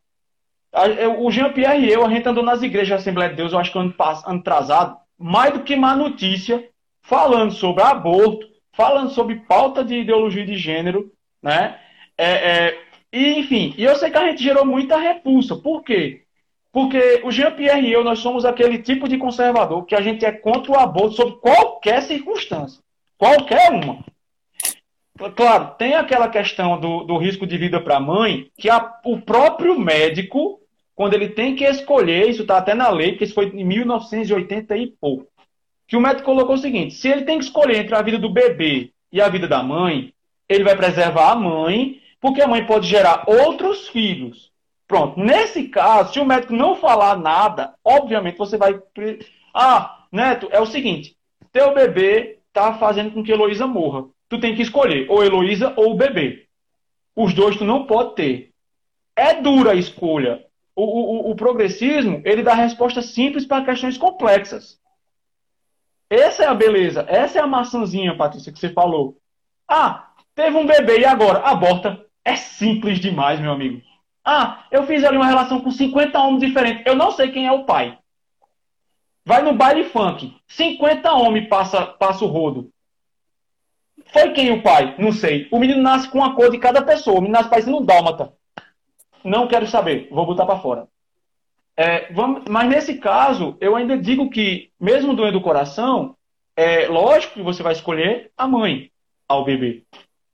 O 1.19 1.32
Jean-Pierre 1.32 1.86
e 1.86 1.91
eu, 1.91 2.05
a 2.05 2.09
gente 2.09 2.28
andou 2.28 2.43
nas 2.43 2.61
igrejas 2.61 2.89
da 2.89 2.95
Assembleia 2.95 3.30
de 3.30 3.38
Deus, 3.38 3.53
eu 3.53 3.59
acho 3.59 3.71
que 3.71 3.80
ano, 3.80 3.93
ano 4.25 4.39
atrasado, 4.39 4.97
mais 5.17 5.53
do 5.53 5.63
que 5.63 5.75
má 5.75 5.95
notícia, 5.95 6.67
falando 7.08 7.53
sobre 7.53 7.82
aborto, 7.84 8.45
falando 8.74 9.10
sobre 9.12 9.38
pauta 9.38 9.84
de 9.84 9.95
ideologia 9.95 10.45
de 10.45 10.55
gênero, 10.58 11.12
né? 11.41 11.80
É, 12.18 12.32
é, 12.32 12.80
e, 13.12 13.39
enfim, 13.39 13.74
e 13.78 13.84
eu 13.84 13.95
sei 13.95 14.12
que 14.12 14.18
a 14.18 14.30
gente 14.30 14.43
gerou 14.43 14.66
muita 14.66 14.97
repulsa. 14.97 15.55
Por 15.55 15.84
quê? 15.84 16.24
Porque 16.72 17.22
o 17.24 17.32
Jean-Pierre 17.32 17.88
e 17.88 17.93
eu, 17.93 18.03
nós 18.03 18.20
somos 18.20 18.43
aquele 18.43 18.80
tipo 18.80 19.08
de 19.08 19.18
conservador 19.18 19.86
que 19.86 19.95
a 19.95 20.01
gente 20.01 20.26
é 20.26 20.32
contra 20.32 20.72
o 20.72 20.78
aborto 20.78 21.16
sob 21.16 21.39
qualquer 21.39 22.01
circunstância. 22.03 22.82
Qualquer 23.18 23.72
uma. 23.72 24.03
Claro, 25.36 25.72
tem 25.78 25.95
aquela 25.95 26.28
questão 26.28 26.80
do, 26.80 27.03
do 27.03 27.18
risco 27.18 27.47
de 27.47 27.58
vida 27.58 27.82
para 27.82 27.97
a 27.97 28.01
mãe, 28.01 28.51
que 28.55 28.70
a, 28.70 28.99
o 29.05 29.20
próprio 29.20 29.80
médico, 29.80 30.60
quando 30.93 31.16
ele 31.16 31.30
tem 31.30 31.55
que 31.55 31.64
escolher, 31.64 32.30
isso 32.30 32.43
está 32.43 32.58
até 32.58 32.76
na 32.76 32.89
lei, 32.89 33.12
porque 33.12 33.24
isso 33.24 33.34
foi 33.34 33.47
em 33.47 33.64
1980 33.64 34.78
e 34.78 34.88
pouco, 34.88 35.28
que 35.88 35.95
o 35.95 36.01
médico 36.01 36.25
colocou 36.25 36.55
o 36.55 36.59
seguinte: 36.59 36.93
se 36.93 37.07
ele 37.07 37.23
tem 37.23 37.38
que 37.38 37.45
escolher 37.45 37.77
entre 37.77 37.95
a 37.95 38.01
vida 38.01 38.17
do 38.17 38.29
bebê 38.29 38.91
e 39.11 39.21
a 39.21 39.29
vida 39.29 39.47
da 39.47 39.63
mãe, 39.63 40.13
ele 40.49 40.63
vai 40.63 40.75
preservar 40.75 41.31
a 41.31 41.35
mãe, 41.35 42.01
porque 42.19 42.41
a 42.41 42.47
mãe 42.47 42.65
pode 42.65 42.88
gerar 42.88 43.23
outros 43.27 43.88
filhos. 43.88 44.51
Pronto. 44.88 45.19
Nesse 45.19 45.67
caso, 45.67 46.13
se 46.13 46.19
o 46.19 46.25
médico 46.25 46.53
não 46.53 46.75
falar 46.75 47.17
nada, 47.17 47.73
obviamente 47.83 48.38
você 48.38 48.57
vai. 48.57 48.79
Ah, 49.53 50.05
Neto, 50.11 50.47
é 50.51 50.59
o 50.59 50.65
seguinte: 50.65 51.15
teu 51.51 51.73
bebê 51.73 52.39
está 52.47 52.73
fazendo 52.73 53.11
com 53.11 53.23
que 53.23 53.31
Heloísa 53.31 53.67
morra 53.67 54.05
tu 54.29 54.39
tem 54.39 54.55
que 54.55 54.61
escolher 54.61 55.09
ou 55.09 55.23
Heloísa 55.23 55.73
ou 55.75 55.91
o 55.91 55.95
bebê. 55.95 56.45
Os 57.15 57.33
dois 57.33 57.57
tu 57.57 57.65
não 57.65 57.85
pode 57.85 58.15
ter. 58.15 58.51
É 59.15 59.41
dura 59.41 59.71
a 59.71 59.75
escolha. 59.75 60.45
O, 60.75 60.83
o, 60.83 61.31
o 61.31 61.35
progressismo, 61.35 62.21
ele 62.23 62.43
dá 62.43 62.53
respostas 62.53 63.05
simples 63.05 63.45
para 63.45 63.65
questões 63.65 63.97
complexas. 63.97 64.79
Essa 66.10 66.43
é 66.43 66.47
a 66.47 66.53
beleza. 66.53 67.05
Essa 67.08 67.39
é 67.39 67.41
a 67.41 67.47
maçãzinha, 67.47 68.16
Patrícia, 68.16 68.51
que 68.51 68.60
você 68.60 68.70
falou. 68.70 69.18
Ah, 69.68 70.10
teve 70.34 70.55
um 70.55 70.66
bebê 70.66 70.99
e 70.99 71.05
agora? 71.05 71.39
Aborta. 71.39 72.05
É 72.24 72.36
simples 72.36 72.99
demais, 72.99 73.39
meu 73.39 73.51
amigo. 73.51 73.82
Ah, 74.24 74.66
eu 74.72 74.86
fiz 74.86 75.03
ali 75.03 75.16
uma 75.16 75.26
relação 75.26 75.62
com 75.62 75.72
50 75.72 76.20
homens 76.20 76.41
diferentes. 76.41 76.86
Eu 76.86 76.95
não 76.95 77.12
sei 77.12 77.32
quem 77.32 77.47
é 77.47 77.51
o 77.51 77.64
pai. 77.64 77.97
Vai 79.26 79.41
no 79.41 79.53
baile 79.53 79.86
funk. 79.86 80.36
50 80.47 81.12
homens 81.14 81.47
passa, 81.47 81.86
passa 81.86 82.24
o 82.24 82.28
rodo. 82.28 82.72
Foi 84.08 84.32
quem 84.32 84.51
o 84.51 84.62
pai? 84.62 84.95
Não 84.97 85.12
sei. 85.12 85.47
O 85.51 85.60
menino 85.60 85.82
nasce 85.82 86.10
com 86.10 86.24
a 86.24 86.34
cor 86.34 86.49
de 86.49 86.58
cada 86.58 86.82
pessoa. 86.82 87.18
O 87.18 87.22
menino 87.22 87.38
nasce 87.38 87.49
parecendo 87.49 87.78
um 87.78 87.86
dálmata. 87.86 88.34
Não 89.24 89.47
quero 89.47 89.68
saber. 89.68 90.08
Vou 90.12 90.26
botar 90.26 90.45
para 90.45 90.60
fora. 90.60 90.88
É, 91.78 92.11
vamos, 92.11 92.43
mas 92.49 92.67
nesse 92.67 92.95
caso, 92.95 93.55
eu 93.61 93.75
ainda 93.75 93.95
digo 93.95 94.30
que, 94.32 94.71
mesmo 94.80 95.13
doendo 95.13 95.38
do 95.38 95.43
coração, 95.43 96.15
é 96.55 96.88
lógico 96.88 97.36
que 97.36 97.43
você 97.43 97.61
vai 97.61 97.73
escolher 97.73 98.32
a 98.36 98.47
mãe 98.47 98.89
ao 99.28 99.45
bebê. 99.45 99.84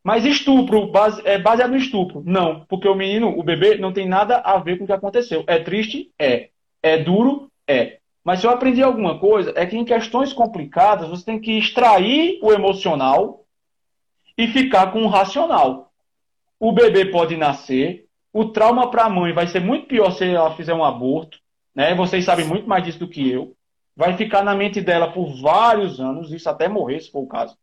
Mas 0.02 0.26
estupro, 0.26 0.88
base, 0.88 1.22
é 1.26 1.38
baseado 1.38 1.72
no 1.72 1.78
estupro? 1.78 2.24
Não, 2.26 2.66
porque 2.66 2.88
o 2.88 2.96
menino, 2.96 3.38
o 3.38 3.44
bebê, 3.44 3.78
não 3.78 3.92
tem 3.92 4.08
nada 4.08 4.38
a 4.38 4.58
ver 4.58 4.78
com 4.78 4.86
o 4.86 4.88
que 4.88 4.94
aconteceu. 4.94 5.44
É 5.46 5.60
triste? 5.60 6.12
É. 6.18 6.50
É 6.82 6.98
duro? 6.98 7.50
É. 7.68 8.00
Mas 8.24 8.40
se 8.40 8.48
eu 8.48 8.52
aprendi 8.52 8.82
alguma 8.82 9.20
coisa, 9.20 9.54
é 9.56 9.66
que 9.66 9.78
em 9.78 9.84
questões 9.84 10.32
complicadas 10.32 11.10
você 11.10 11.26
tem 11.26 11.40
que 11.40 11.58
extrair 11.58 12.40
o 12.42 12.54
emocional 12.54 13.46
e 14.38 14.48
ficar 14.48 14.92
com 14.92 15.04
o 15.04 15.10
racional. 15.10 15.92
O 16.60 16.72
bebê 16.72 17.06
pode 17.06 17.36
nascer, 17.36 18.03
o 18.34 18.46
trauma 18.46 18.90
para 18.90 19.06
a 19.06 19.10
mãe 19.10 19.32
vai 19.32 19.46
ser 19.48 19.62
muito 19.62 19.86
pior 19.86 20.12
se 20.12 20.26
ela 20.26 20.56
fizer 20.56 20.74
um 20.74 20.84
aborto, 20.84 21.38
né? 21.74 21.94
Vocês 21.94 22.26
sabem 22.26 22.46
muito 22.46 22.68
mais 22.68 22.84
disso 22.84 23.00
do 23.00 23.08
que 23.08 23.30
eu. 23.30 23.56
Vai 23.96 24.18
ficar 24.18 24.44
na 24.44 24.56
mente 24.56 24.82
dela 24.82 25.12
por 25.12 25.40
vários 25.40 26.00
anos, 26.00 26.34
isso 26.34 26.50
até 26.50 26.68
morrer, 26.68 27.00
se 27.00 27.12
for 27.12 27.20
o 27.20 27.28
caso. 27.28 27.56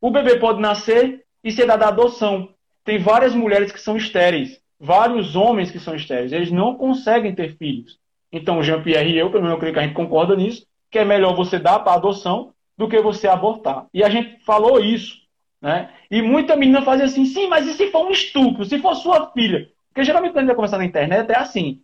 O 0.00 0.10
bebê 0.10 0.38
pode 0.38 0.60
nascer 0.60 1.24
e 1.42 1.50
ser 1.50 1.66
dado 1.66 1.82
à 1.82 1.88
adoção. 1.88 2.50
Tem 2.84 2.98
várias 2.98 3.34
mulheres 3.34 3.72
que 3.72 3.80
são 3.80 3.96
estéreis, 3.96 4.60
vários 4.78 5.34
homens 5.34 5.70
que 5.70 5.78
são 5.78 5.94
estéreis. 5.94 6.32
Eles 6.32 6.50
não 6.50 6.76
conseguem 6.76 7.34
ter 7.34 7.56
filhos. 7.56 7.98
Então, 8.30 8.62
Jean-Pierre 8.62 9.12
e 9.12 9.18
eu, 9.18 9.30
pelo 9.30 9.42
menos 9.42 9.54
eu 9.54 9.60
creio 9.60 9.72
que 9.72 9.80
a 9.80 9.82
gente 9.82 9.94
concorda 9.94 10.36
nisso, 10.36 10.66
que 10.90 10.98
é 10.98 11.04
melhor 11.04 11.34
você 11.34 11.58
dar 11.58 11.78
para 11.78 11.94
adoção 11.94 12.52
do 12.76 12.88
que 12.88 13.00
você 13.00 13.26
abortar. 13.26 13.86
E 13.94 14.04
a 14.04 14.10
gente 14.10 14.44
falou 14.44 14.78
isso 14.78 15.24
né? 15.64 15.88
E 16.10 16.20
muita 16.20 16.56
menina 16.56 16.82
fazia 16.82 17.06
assim, 17.06 17.24
sim, 17.24 17.48
mas 17.48 17.66
e 17.66 17.72
se 17.72 17.90
for 17.90 18.06
um 18.06 18.10
estupro? 18.10 18.66
Se 18.66 18.78
for 18.80 18.94
sua 18.94 19.32
filha? 19.32 19.70
Porque 19.94 20.04
geralmente 20.04 20.32
quando 20.32 20.38
a 20.38 20.40
gente 20.40 20.48
vai 20.48 20.56
conversar 20.56 20.78
na 20.78 20.84
internet 20.84 21.30
é 21.30 21.38
assim. 21.38 21.80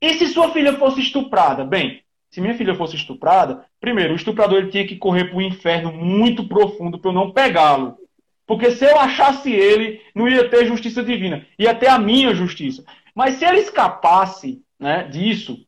E 0.00 0.14
se 0.14 0.28
sua 0.28 0.50
filha 0.50 0.72
fosse 0.78 1.00
estuprada? 1.00 1.62
Bem, 1.62 2.02
se 2.30 2.40
minha 2.40 2.54
filha 2.54 2.74
fosse 2.74 2.96
estuprada, 2.96 3.66
primeiro, 3.78 4.14
o 4.14 4.16
estuprador 4.16 4.60
ele 4.60 4.70
tinha 4.70 4.86
que 4.86 4.96
correr 4.96 5.26
para 5.26 5.36
o 5.36 5.42
inferno 5.42 5.92
muito 5.92 6.48
profundo 6.48 6.98
para 6.98 7.10
eu 7.10 7.14
não 7.14 7.32
pegá-lo. 7.32 7.98
Porque 8.46 8.70
se 8.70 8.84
eu 8.84 8.98
achasse 8.98 9.52
ele, 9.52 10.00
não 10.14 10.26
ia 10.26 10.48
ter 10.48 10.66
justiça 10.66 11.02
divina, 11.02 11.46
ia 11.58 11.74
ter 11.74 11.88
a 11.88 11.98
minha 11.98 12.34
justiça. 12.34 12.82
Mas 13.14 13.34
se 13.34 13.44
ele 13.44 13.58
escapasse 13.58 14.62
né, 14.78 15.04
disso, 15.04 15.58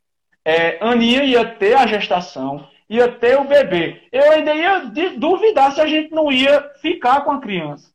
é, 0.44 0.78
Aninha 0.80 1.24
ia 1.24 1.44
ter 1.44 1.74
a 1.74 1.86
gestação, 1.86 2.66
ia 2.88 3.08
ter 3.08 3.38
o 3.38 3.44
bebê. 3.44 4.02
Eu 4.10 4.32
ainda 4.32 4.54
ia 4.54 4.90
duvidar 5.16 5.72
se 5.72 5.80
a 5.80 5.86
gente 5.86 6.10
não 6.10 6.32
ia 6.32 6.70
ficar 6.80 7.20
com 7.20 7.32
a 7.32 7.40
criança. 7.40 7.92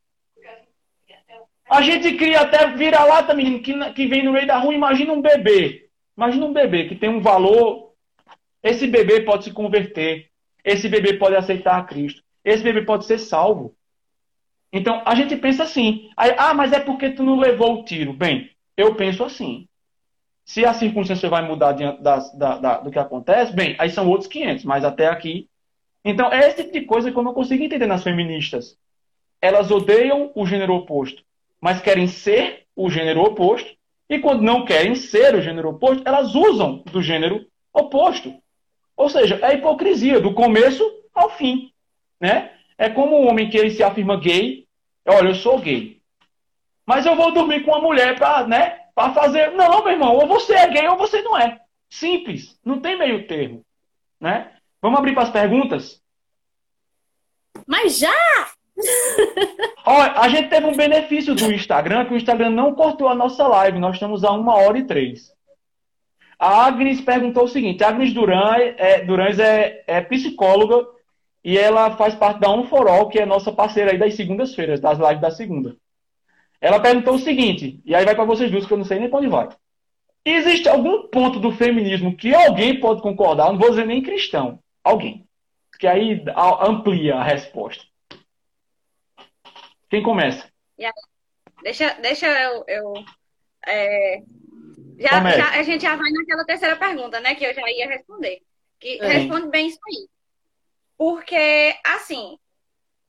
A 1.69 1.81
gente 1.81 2.15
cria 2.15 2.41
até 2.41 2.67
vira-lata, 2.67 3.33
menino, 3.33 3.61
que, 3.61 3.73
que 3.93 4.07
vem 4.07 4.23
no 4.23 4.31
meio 4.31 4.47
da 4.47 4.57
rua. 4.57 4.73
Imagina 4.73 5.13
um 5.13 5.21
bebê. 5.21 5.89
Imagina 6.15 6.45
um 6.45 6.53
bebê 6.53 6.87
que 6.87 6.95
tem 6.95 7.09
um 7.09 7.21
valor. 7.21 7.93
Esse 8.63 8.87
bebê 8.87 9.21
pode 9.21 9.43
se 9.43 9.51
converter. 9.51 10.29
Esse 10.63 10.89
bebê 10.89 11.13
pode 11.13 11.35
aceitar 11.35 11.77
a 11.77 11.83
Cristo. 11.83 12.21
Esse 12.43 12.63
bebê 12.63 12.83
pode 12.83 13.05
ser 13.05 13.17
salvo. 13.19 13.75
Então, 14.71 15.01
a 15.05 15.15
gente 15.15 15.35
pensa 15.35 15.63
assim. 15.63 16.09
Aí, 16.15 16.33
ah, 16.37 16.53
mas 16.53 16.71
é 16.71 16.79
porque 16.79 17.09
tu 17.09 17.23
não 17.23 17.39
levou 17.39 17.79
o 17.79 17.83
tiro. 17.83 18.13
Bem, 18.13 18.49
eu 18.75 18.95
penso 18.95 19.23
assim. 19.23 19.67
Se 20.45 20.65
a 20.65 20.73
circunstância 20.73 21.29
vai 21.29 21.45
mudar 21.45 21.73
diante 21.73 22.01
da, 22.01 22.17
da, 22.33 22.57
da, 22.57 22.77
do 22.79 22.91
que 22.91 22.99
acontece, 22.99 23.53
bem, 23.53 23.75
aí 23.77 23.89
são 23.89 24.07
outros 24.07 24.29
500, 24.29 24.63
mas 24.63 24.85
até 24.85 25.07
aqui. 25.07 25.49
Então, 26.05 26.31
é 26.31 26.47
esse 26.47 26.63
tipo 26.63 26.71
de 26.71 26.81
coisa 26.81 27.11
que 27.11 27.17
eu 27.17 27.23
não 27.23 27.33
consigo 27.33 27.63
entender 27.63 27.85
nas 27.85 28.03
feministas. 28.03 28.77
Elas 29.41 29.71
odeiam 29.71 30.31
o 30.33 30.45
gênero 30.45 30.73
oposto, 30.73 31.21
mas 31.61 31.81
querem 31.81 32.07
ser 32.07 32.65
o 32.75 32.89
gênero 32.89 33.21
oposto, 33.21 33.75
e 34.09 34.19
quando 34.19 34.41
não 34.41 34.63
querem 34.63 34.95
ser 34.95 35.35
o 35.35 35.41
gênero 35.41 35.69
oposto, 35.69 36.03
elas 36.05 36.33
usam 36.33 36.83
do 36.91 37.01
gênero 37.01 37.45
oposto. 37.73 38.33
Ou 38.95 39.09
seja, 39.09 39.39
é 39.43 39.55
hipocrisia, 39.55 40.19
do 40.19 40.33
começo 40.33 40.83
ao 41.13 41.29
fim. 41.31 41.71
Né? 42.19 42.51
É 42.77 42.89
como 42.89 43.19
um 43.19 43.27
homem 43.29 43.49
que 43.49 43.57
ele 43.57 43.71
se 43.71 43.83
afirma 43.83 44.19
gay, 44.19 44.65
olha, 45.05 45.29
eu 45.29 45.35
sou 45.35 45.59
gay. 45.59 46.01
Mas 46.85 47.05
eu 47.05 47.15
vou 47.15 47.33
dormir 47.33 47.63
com 47.63 47.71
uma 47.71 47.81
mulher 47.81 48.17
para 48.17 48.47
né, 48.47 48.79
para 48.95 49.13
fazer. 49.13 49.51
Não, 49.51 49.83
meu 49.83 49.93
irmão, 49.93 50.15
ou 50.15 50.25
você 50.25 50.53
é 50.53 50.67
gay 50.67 50.87
ou 50.87 50.97
você 50.97 51.21
não 51.21 51.37
é. 51.37 51.59
Simples. 51.89 52.57
Não 52.63 52.79
tem 52.79 52.97
meio 52.97 53.27
termo. 53.27 53.63
Né? 54.19 54.51
Vamos 54.81 54.99
abrir 54.99 55.13
para 55.13 55.23
as 55.23 55.29
perguntas? 55.29 56.01
Mas 57.67 57.99
já! 57.99 58.51
Olha, 59.85 60.13
a 60.19 60.27
gente 60.29 60.49
teve 60.49 60.65
um 60.65 60.75
benefício 60.75 61.33
do 61.33 61.51
Instagram, 61.51 62.05
que 62.05 62.13
o 62.13 62.17
Instagram 62.17 62.49
não 62.49 62.75
cortou 62.75 63.07
a 63.07 63.15
nossa 63.15 63.47
live. 63.47 63.79
Nós 63.79 63.95
estamos 63.95 64.23
a 64.23 64.31
uma 64.31 64.55
hora 64.55 64.77
e 64.77 64.85
três. 64.85 65.31
A 66.39 66.65
Agnes 66.65 67.01
perguntou 67.01 67.45
o 67.45 67.47
seguinte: 67.47 67.83
a 67.83 67.89
Agnes 67.89 68.13
Duran 68.13 68.55
é, 68.57 69.03
Durães 69.03 69.39
é, 69.39 69.83
é 69.87 70.01
psicóloga 70.01 70.85
e 71.43 71.57
ela 71.57 71.95
faz 71.95 72.13
parte 72.13 72.39
da 72.39 72.51
Unforol, 72.51 73.09
que 73.09 73.19
é 73.19 73.25
nossa 73.25 73.51
parceira 73.51 73.91
aí 73.91 73.97
das 73.97 74.15
segundas-feiras, 74.15 74.79
das 74.79 74.99
lives 74.99 75.21
da 75.21 75.31
segunda. 75.31 75.75
Ela 76.59 76.79
perguntou 76.79 77.15
o 77.15 77.19
seguinte, 77.19 77.79
e 77.85 77.95
aí 77.95 78.03
vai 78.03 78.15
para 78.15 78.25
vocês 78.25 78.51
duas, 78.51 78.65
que 78.65 78.73
eu 78.73 78.77
não 78.77 78.85
sei 78.85 78.99
nem 78.99 79.09
para 79.09 79.19
onde 79.19 79.29
vai. 79.29 79.47
Existe 80.25 80.67
algum 80.67 81.07
ponto 81.07 81.39
do 81.39 81.51
feminismo 81.51 82.17
que 82.17 82.35
alguém 82.35 82.79
pode 82.79 83.01
concordar, 83.01 83.51
não 83.51 83.59
vou 83.59 83.69
dizer 83.69 83.85
nem 83.85 84.01
cristão, 84.01 84.59
alguém, 84.83 85.25
que 85.79 85.87
aí 85.87 86.21
amplia 86.59 87.15
a 87.15 87.23
resposta. 87.23 87.85
Quem 89.89 90.03
começa? 90.03 90.49
Deixa, 91.61 91.93
deixa 91.95 92.27
eu. 92.27 92.63
eu 92.67 92.93
é, 93.65 94.21
já, 94.99 95.31
já, 95.31 95.49
a 95.59 95.63
gente 95.63 95.81
já 95.81 95.95
vai 95.95 96.09
naquela 96.11 96.45
terceira 96.45 96.75
pergunta, 96.75 97.19
né? 97.19 97.35
Que 97.35 97.45
eu 97.45 97.53
já 97.53 97.69
ia 97.69 97.87
responder. 97.87 98.41
Que 98.79 98.99
é. 99.01 99.07
responde 99.07 99.49
bem 99.49 99.67
isso 99.67 99.79
aí. 99.87 100.07
Porque, 100.97 101.77
assim, 101.85 102.37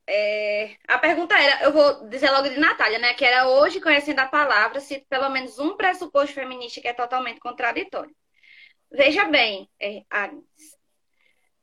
é, 0.06 0.76
a 0.86 0.98
pergunta 0.98 1.38
era, 1.38 1.64
eu 1.64 1.72
vou 1.72 2.08
dizer 2.08 2.30
logo 2.30 2.48
de 2.48 2.58
Natália, 2.58 2.98
né? 2.98 3.14
Que 3.14 3.24
era 3.24 3.48
hoje, 3.48 3.80
conhecendo 3.80 4.20
a 4.20 4.26
palavra, 4.26 4.80
se 4.80 5.00
pelo 5.08 5.28
menos 5.30 5.58
um 5.58 5.76
pressuposto 5.76 6.34
feminista 6.34 6.80
que 6.80 6.88
é 6.88 6.92
totalmente 6.92 7.40
contraditório. 7.40 8.14
Veja 8.90 9.24
bem, 9.26 9.68
é, 9.80 10.02
Agnes. 10.10 10.44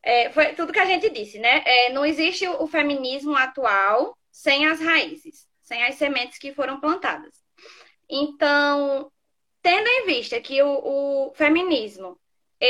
É, 0.03 0.31
foi 0.31 0.53
tudo 0.53 0.71
que 0.71 0.79
a 0.79 0.85
gente 0.85 1.09
disse, 1.09 1.39
né? 1.39 1.63
É, 1.65 1.91
não 1.91 2.05
existe 2.05 2.47
o 2.47 2.67
feminismo 2.67 3.35
atual 3.35 4.15
sem 4.35 4.67
as 4.67 4.81
raízes, 4.81 5.47
sem 5.61 5.81
as 5.85 5.95
sementes 5.95 6.37
que 6.37 6.53
foram 6.53 6.77
plantadas. 6.77 7.41
Então, 8.09 9.09
tendo 9.61 9.87
em 9.87 10.05
vista 10.07 10.41
que 10.41 10.61
o, 10.61 11.29
o 11.29 11.33
feminismo, 11.35 12.19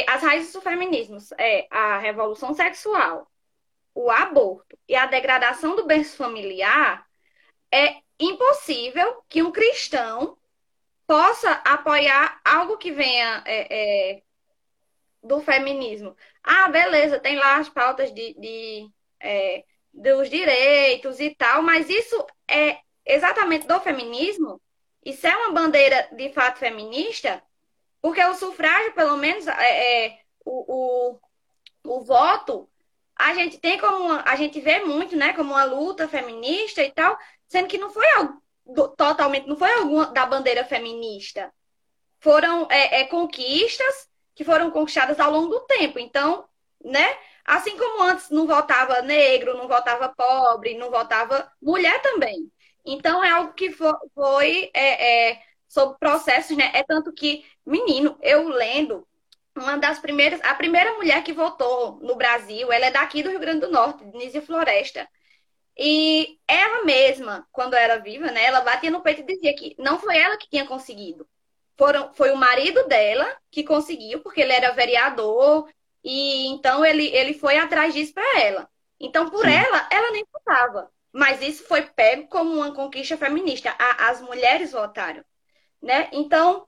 as 0.07 0.21
raízes 0.21 0.53
do 0.53 0.61
feminismo 0.61 1.17
é 1.39 1.67
a 1.71 1.97
revolução 1.97 2.53
sexual, 2.53 3.27
o 3.95 4.11
aborto 4.11 4.77
e 4.87 4.95
a 4.95 5.07
degradação 5.07 5.75
do 5.75 5.87
berço 5.87 6.15
familiar, 6.15 7.03
é 7.71 7.95
impossível 8.19 9.23
que 9.27 9.41
um 9.41 9.51
cristão 9.51 10.37
possa 11.07 11.51
apoiar 11.65 12.39
algo 12.45 12.77
que 12.77 12.91
venha 12.91 13.41
é, 13.43 14.13
é, 14.13 14.23
do 15.23 15.41
feminismo. 15.41 16.15
Ah, 16.43 16.67
beleza, 16.67 17.19
tem 17.19 17.35
lá 17.37 17.57
as 17.57 17.69
pautas 17.69 18.13
de, 18.13 18.35
de 18.35 18.87
é, 19.19 19.65
dos 19.95 20.29
direitos 20.29 21.19
e 21.19 21.33
tal, 21.33 21.61
mas 21.61 21.89
isso 21.89 22.25
é 22.47 22.77
exatamente 23.05 23.65
do 23.65 23.79
feminismo? 23.79 24.61
Isso 25.03 25.25
é 25.25 25.35
uma 25.37 25.53
bandeira 25.53 26.09
de 26.11 26.31
fato 26.33 26.59
feminista? 26.59 27.41
Porque 28.01 28.23
o 28.23 28.35
sufrágio, 28.35 28.93
pelo 28.93 29.17
menos, 29.17 29.47
é, 29.47 30.05
é 30.05 30.19
o, 30.43 31.15
o, 31.85 31.95
o 31.97 32.01
voto, 32.01 32.69
a 33.15 33.33
gente 33.33 33.57
tem 33.57 33.79
como 33.79 34.11
a 34.25 34.35
gente 34.35 34.59
vê 34.59 34.79
muito, 34.83 35.15
né, 35.15 35.33
como 35.33 35.51
uma 35.51 35.63
luta 35.63 36.07
feminista 36.07 36.83
e 36.83 36.91
tal, 36.91 37.17
sendo 37.47 37.67
que 37.67 37.77
não 37.77 37.89
foi 37.89 38.05
algo 38.11 38.41
totalmente, 38.97 39.47
não 39.47 39.55
foi 39.55 39.71
alguma 39.73 40.07
da 40.07 40.25
bandeira 40.25 40.65
feminista. 40.65 41.53
Foram 42.19 42.67
é, 42.69 43.01
é, 43.01 43.03
conquistas 43.05 44.09
que 44.33 44.43
foram 44.43 44.71
conquistadas 44.71 45.19
ao 45.19 45.31
longo 45.31 45.49
do 45.49 45.61
tempo. 45.61 45.99
Então, 45.99 46.45
né? 46.83 47.17
Assim 47.45 47.77
como 47.77 48.03
antes 48.03 48.29
não 48.31 48.47
votava 48.47 49.01
negro, 49.03 49.55
não 49.55 49.67
votava 49.67 50.09
pobre, 50.09 50.77
não 50.77 50.89
votava 50.89 51.51
mulher 51.61 52.01
também. 52.01 52.51
Então 52.85 53.23
é 53.23 53.29
algo 53.31 53.53
que 53.53 53.71
foi, 53.71 54.71
é, 54.73 55.31
é, 55.31 55.41
sobre 55.67 55.97
processos, 55.99 56.57
né? 56.57 56.71
É 56.73 56.83
tanto 56.83 57.13
que, 57.13 57.45
menino, 57.65 58.17
eu 58.21 58.47
lendo, 58.47 59.07
uma 59.55 59.77
das 59.77 59.99
primeiras, 59.99 60.39
a 60.43 60.53
primeira 60.55 60.93
mulher 60.95 61.23
que 61.23 61.33
votou 61.33 61.99
no 62.01 62.15
Brasil, 62.15 62.71
ela 62.71 62.87
é 62.87 62.91
daqui 62.91 63.23
do 63.23 63.29
Rio 63.29 63.39
Grande 63.39 63.61
do 63.61 63.71
Norte, 63.71 64.05
Denise 64.05 64.41
Floresta. 64.41 65.07
E 65.77 66.39
ela 66.47 66.83
mesma, 66.85 67.47
quando 67.51 67.73
era 67.73 67.97
viva, 67.99 68.31
né, 68.31 68.45
ela 68.45 68.61
batia 68.61 68.89
no 68.89 69.01
peito 69.01 69.21
e 69.21 69.25
dizia 69.25 69.55
que 69.55 69.75
não 69.77 69.99
foi 69.99 70.17
ela 70.17 70.37
que 70.37 70.49
tinha 70.49 70.65
conseguido. 70.65 71.27
Foram, 71.77 72.13
foi 72.13 72.31
o 72.31 72.37
marido 72.37 72.87
dela 72.87 73.37
que 73.51 73.63
conseguiu, 73.63 74.21
porque 74.21 74.41
ele 74.41 74.53
era 74.53 74.71
vereador, 74.71 75.69
e 76.05 76.47
então 76.49 76.85
ele, 76.85 77.07
ele 77.07 77.33
foi 77.33 77.57
atrás 77.57 77.93
disso 77.93 78.13
para 78.13 78.39
ela. 78.41 78.69
Então, 78.99 79.27
por 79.29 79.43
Sim. 79.43 79.53
ela, 79.53 79.89
ela 79.91 80.11
nem 80.11 80.23
votava. 80.31 80.91
Mas 81.11 81.41
isso 81.41 81.63
foi 81.67 81.81
pego 81.81 82.27
como 82.27 82.51
uma 82.55 82.73
conquista 82.75 83.17
feminista. 83.17 83.75
A, 83.79 84.09
as 84.09 84.21
mulheres 84.21 84.71
votaram. 84.71 85.23
Né? 85.81 86.09
Então, 86.13 86.67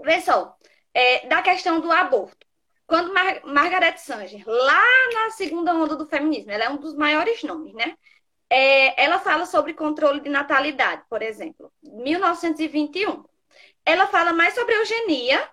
vê 0.00 0.20
só, 0.20 0.56
é, 0.94 1.26
da 1.26 1.42
questão 1.42 1.80
do 1.80 1.90
aborto. 1.90 2.46
Quando 2.86 3.12
Mar 3.12 3.40
Margaret 3.44 3.96
Sanger, 3.98 4.42
lá 4.46 4.82
na 5.14 5.30
segunda 5.30 5.74
onda 5.74 5.96
do 5.96 6.06
feminismo, 6.06 6.50
ela 6.50 6.64
é 6.64 6.70
um 6.70 6.76
dos 6.76 6.94
maiores 6.96 7.42
nomes, 7.42 7.72
né? 7.74 7.96
É, 8.48 9.04
ela 9.04 9.20
fala 9.20 9.46
sobre 9.46 9.74
controle 9.74 10.20
de 10.20 10.28
natalidade, 10.28 11.04
por 11.08 11.22
exemplo, 11.22 11.72
1921. 11.82 13.24
Ela 13.84 14.08
fala 14.08 14.32
mais 14.32 14.54
sobre 14.54 14.74
eugenia 14.74 15.48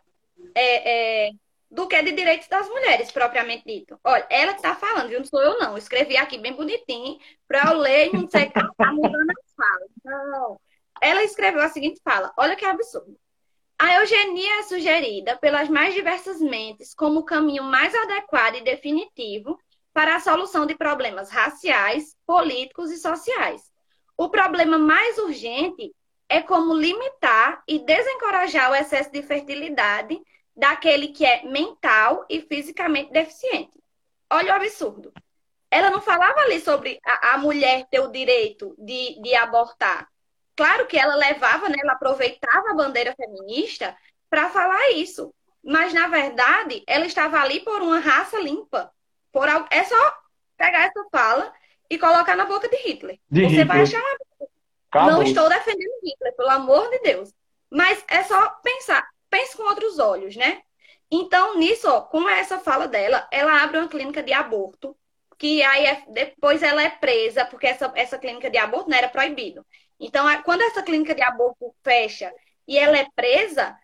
é, 0.56 1.28
é, 1.28 1.32
do 1.70 1.88
que 1.88 2.02
de 2.02 2.12
direitos 2.14 2.48
das 2.48 2.68
mulheres, 2.70 3.12
propriamente 3.12 3.64
dito. 3.66 4.00
Olha, 4.04 4.26
ela 4.30 4.54
está 4.54 4.76
falando, 4.76 5.10
viu? 5.10 5.20
Não 5.20 5.26
sou 5.26 5.42
eu, 5.42 5.60
não. 5.60 5.72
Eu 5.72 5.78
escrevi 5.78 6.16
aqui 6.18 6.38
bem 6.38 6.54
bonitinho 6.54 7.18
para 7.48 7.72
eu 7.72 7.78
ler 7.78 8.10
e 8.10 8.14
não 8.14 8.30
sei 8.30 8.50
que 8.50 8.60
está 8.60 8.92
mudando 8.94 9.32
as 9.32 9.56
falas. 9.56 9.90
Não. 10.04 10.60
Ela 11.02 11.24
escreveu 11.24 11.62
a 11.62 11.70
seguinte 11.70 12.02
fala: 12.04 12.34
olha 12.38 12.56
que 12.56 12.66
absurdo. 12.66 13.18
A 13.80 14.00
eugenia 14.00 14.60
é 14.60 14.64
sugerida 14.64 15.38
pelas 15.38 15.70
mais 15.70 15.94
diversas 15.94 16.42
mentes 16.42 16.96
como 16.96 17.20
o 17.20 17.26
caminho 17.26 17.64
mais 17.64 17.94
adequado 17.94 18.56
e 18.56 18.64
definitivo 18.64 19.60
para 19.94 20.16
a 20.16 20.20
solução 20.20 20.66
de 20.66 20.76
problemas 20.76 21.30
raciais, 21.30 22.16
políticos 22.26 22.90
e 22.92 22.98
sociais. 22.98 23.62
O 24.18 24.30
problema 24.30 24.80
mais 24.80 25.20
urgente 25.20 25.94
é 26.28 26.42
como 26.42 26.74
limitar 26.74 27.62
e 27.68 27.80
desencorajar 27.80 28.72
o 28.72 28.76
excesso 28.76 29.12
de 29.12 29.22
fertilidade 29.22 30.20
daquele 30.58 31.10
que 31.10 31.24
é 31.24 31.44
mental 31.44 32.26
e 32.28 32.42
fisicamente 32.42 33.12
deficiente. 33.12 33.80
Olha 34.32 34.54
o 34.54 34.56
absurdo. 34.56 35.14
Ela 35.70 35.92
não 35.92 36.02
falava 36.02 36.40
ali 36.42 36.60
sobre 36.60 37.00
a, 37.06 37.36
a 37.36 37.38
mulher 37.38 37.86
ter 37.92 38.00
o 38.00 38.12
direito 38.12 38.76
de, 38.78 39.22
de 39.22 39.36
abortar. 39.36 40.08
Claro 40.56 40.88
que 40.88 40.98
ela 40.98 41.14
levava, 41.16 41.70
né, 41.70 41.76
ela 41.80 41.94
aproveitava 41.94 42.72
a 42.72 42.74
bandeira 42.74 43.14
feminista 43.16 43.96
para 44.30 44.50
falar 44.50 44.92
isso. 44.92 45.32
Mas, 45.64 45.94
na 45.94 46.08
verdade, 46.08 46.84
ela 46.88 47.06
estava 47.06 47.40
ali 47.40 47.60
por 47.60 47.82
uma 47.82 48.00
raça 48.00 48.40
limpa. 48.40 48.92
Por 49.32 49.48
algo... 49.48 49.68
É 49.70 49.84
só 49.84 50.14
pegar 50.58 50.86
essa 50.86 51.06
fala 51.12 51.54
e 51.90 52.00
colocar 52.00 52.36
na 52.36 52.46
boca 52.46 52.68
de 52.68 52.78
Hitler. 52.78 53.20
De 53.30 53.42
Você 53.42 53.48
Hitler. 53.48 53.68
vai 53.68 53.82
achar. 53.82 54.02
Acabou. 54.90 55.12
Não 55.12 55.24
estou 55.24 55.48
defendendo 55.50 56.00
Hitler, 56.04 56.36
pelo 56.36 56.50
amor 56.50 56.90
de 56.90 57.00
Deus. 57.00 57.34
Mas 57.70 58.04
é 58.08 58.24
só 58.24 58.50
pensar. 58.64 59.08
Pense 59.30 59.56
com 59.56 59.64
outros 59.64 60.00
olhos, 60.00 60.36
né? 60.36 60.62
Então, 61.12 61.58
nisso, 61.58 61.90
ó, 61.90 62.02
com 62.02 62.28
essa 62.30 62.60
fala 62.60 62.88
dela, 62.88 63.28
ela 63.32 63.62
abre 63.64 63.78
uma 63.78 63.88
clínica 63.88 64.22
de 64.22 64.34
aborto, 64.34 64.96
que 65.38 65.64
aí 65.64 65.86
é, 65.86 66.04
depois 66.10 66.64
ela 66.64 66.82
é 66.82 66.90
presa, 66.90 67.46
porque 67.46 67.68
essa, 67.68 67.92
essa 67.96 68.18
clínica 68.18 68.50
de 68.50 68.58
aborto 68.58 68.90
não 68.90 68.98
era 68.98 69.10
proibido. 69.10 69.66
Então, 70.00 70.26
quando 70.44 70.62
essa 70.62 70.84
clínica 70.84 71.16
de 71.16 71.22
aborto 71.22 71.74
fecha 71.84 72.34
e 72.68 72.78
ela 72.78 72.98
é 72.98 73.08
presa, 73.16 73.78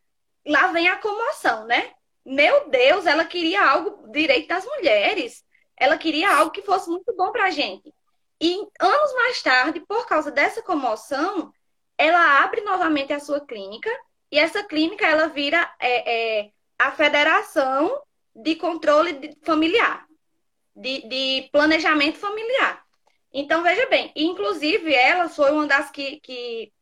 lá 0.45 0.67
vem 0.67 0.87
a 0.87 0.97
comoção, 0.97 1.65
né? 1.65 1.93
Meu 2.25 2.69
Deus, 2.69 3.05
ela 3.05 3.25
queria 3.25 3.63
algo 3.65 4.09
direito 4.11 4.47
das 4.47 4.65
mulheres. 4.65 5.43
Ela 5.77 5.97
queria 5.97 6.35
algo 6.35 6.51
que 6.51 6.61
fosse 6.61 6.89
muito 6.89 7.13
bom 7.15 7.31
para 7.31 7.45
a 7.45 7.51
gente. 7.51 7.93
E 8.39 8.55
anos 8.79 9.13
mais 9.15 9.41
tarde, 9.41 9.79
por 9.81 10.05
causa 10.05 10.31
dessa 10.31 10.61
comoção, 10.61 11.51
ela 11.97 12.43
abre 12.43 12.61
novamente 12.61 13.13
a 13.13 13.19
sua 13.19 13.45
clínica 13.45 13.89
e 14.33 14.39
essa 14.39 14.63
clínica 14.63 15.05
ela 15.05 15.27
vira 15.27 15.71
é, 15.79 16.39
é, 16.41 16.51
a 16.79 16.91
Federação 16.91 18.01
de 18.35 18.55
Controle 18.55 19.37
Familiar, 19.43 20.07
de, 20.75 21.07
de 21.07 21.49
Planejamento 21.51 22.17
Familiar. 22.17 22.83
Então, 23.31 23.61
veja 23.61 23.87
bem, 23.89 24.11
inclusive 24.15 24.91
ela 24.91 25.29
foi 25.29 25.51
uma 25.51 25.67
das 25.67 25.91
que, 25.91 26.19
que 26.19 26.73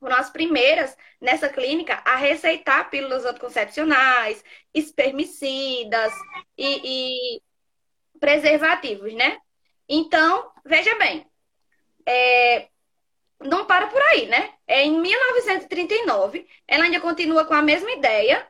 foram 0.00 0.16
as 0.16 0.28
primeiras 0.28 0.96
nessa 1.20 1.48
clínica 1.48 2.02
a 2.04 2.16
receitar 2.16 2.90
pílulas 2.90 3.24
anticoncepcionais, 3.24 4.42
espermicidas 4.74 6.12
e, 6.56 7.36
e 7.36 7.42
preservativos, 8.18 9.14
né? 9.14 9.38
Então, 9.88 10.50
veja 10.66 10.98
bem, 10.98 11.24
é, 12.04 12.68
não 13.40 13.64
para 13.64 13.86
por 13.86 14.00
aí, 14.02 14.26
né? 14.26 14.50
É, 14.66 14.84
em 14.84 15.00
1939, 15.00 16.46
ela 16.66 16.84
ainda 16.84 17.00
continua 17.00 17.44
com 17.44 17.54
a 17.54 17.62
mesma 17.62 17.90
ideia, 17.92 18.46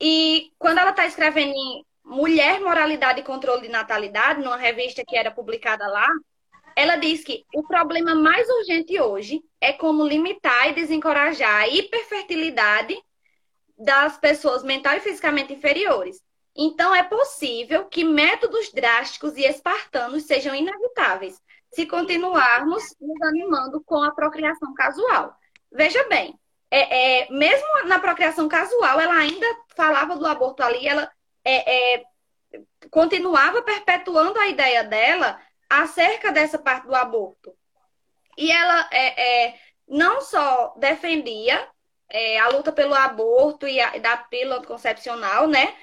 e 0.00 0.52
quando 0.58 0.78
ela 0.78 0.90
está 0.90 1.06
escrevendo 1.06 1.52
em 1.54 1.84
Mulher, 2.04 2.60
Moralidade 2.60 3.20
e 3.20 3.24
Controle 3.24 3.62
de 3.62 3.68
Natalidade, 3.68 4.42
numa 4.42 4.56
revista 4.56 5.04
que 5.06 5.16
era 5.16 5.30
publicada 5.30 5.86
lá, 5.86 6.08
ela 6.74 6.96
diz 6.96 7.22
que 7.22 7.44
o 7.54 7.62
problema 7.62 8.14
mais 8.14 8.48
urgente 8.48 8.98
hoje 9.00 9.42
é 9.60 9.72
como 9.72 10.06
limitar 10.06 10.70
e 10.70 10.74
desencorajar 10.74 11.62
a 11.62 11.68
hiperfertilidade 11.68 12.98
das 13.78 14.18
pessoas 14.18 14.62
mental 14.62 14.96
e 14.96 15.00
fisicamente 15.00 15.52
inferiores. 15.52 16.22
Então, 16.56 16.94
é 16.94 17.02
possível 17.02 17.86
que 17.86 18.04
métodos 18.04 18.70
drásticos 18.72 19.36
e 19.36 19.44
espartanos 19.44 20.24
sejam 20.24 20.54
inevitáveis 20.54 21.40
se 21.72 21.86
continuarmos 21.86 22.94
nos 23.00 23.22
animando 23.22 23.82
com 23.84 24.02
a 24.02 24.10
procriação 24.12 24.74
casual. 24.74 25.34
Veja 25.70 26.06
bem, 26.08 26.38
é, 26.70 27.24
é, 27.24 27.30
mesmo 27.30 27.66
na 27.86 27.98
procriação 27.98 28.48
casual, 28.48 29.00
ela 29.00 29.14
ainda 29.14 29.46
falava 29.74 30.16
do 30.16 30.26
aborto 30.26 30.62
ali, 30.62 30.86
ela 30.86 31.10
é, 31.44 31.94
é 31.96 32.04
continuava 32.90 33.62
perpetuando 33.62 34.38
a 34.38 34.48
ideia 34.48 34.84
dela 34.84 35.40
acerca 35.68 36.30
dessa 36.30 36.58
parte 36.58 36.86
do 36.86 36.94
aborto. 36.94 37.54
E 38.36 38.50
ela 38.50 38.88
é, 38.90 39.46
é 39.46 39.58
não 39.88 40.20
só 40.20 40.74
defendia 40.76 41.68
a 42.42 42.48
luta 42.48 42.70
pelo 42.70 42.94
aborto 42.94 43.66
e, 43.66 43.80
a, 43.80 43.96
da 43.98 44.18
pílula 44.18 44.58
anticoncepcional, 44.58 45.46
né? 45.46 45.74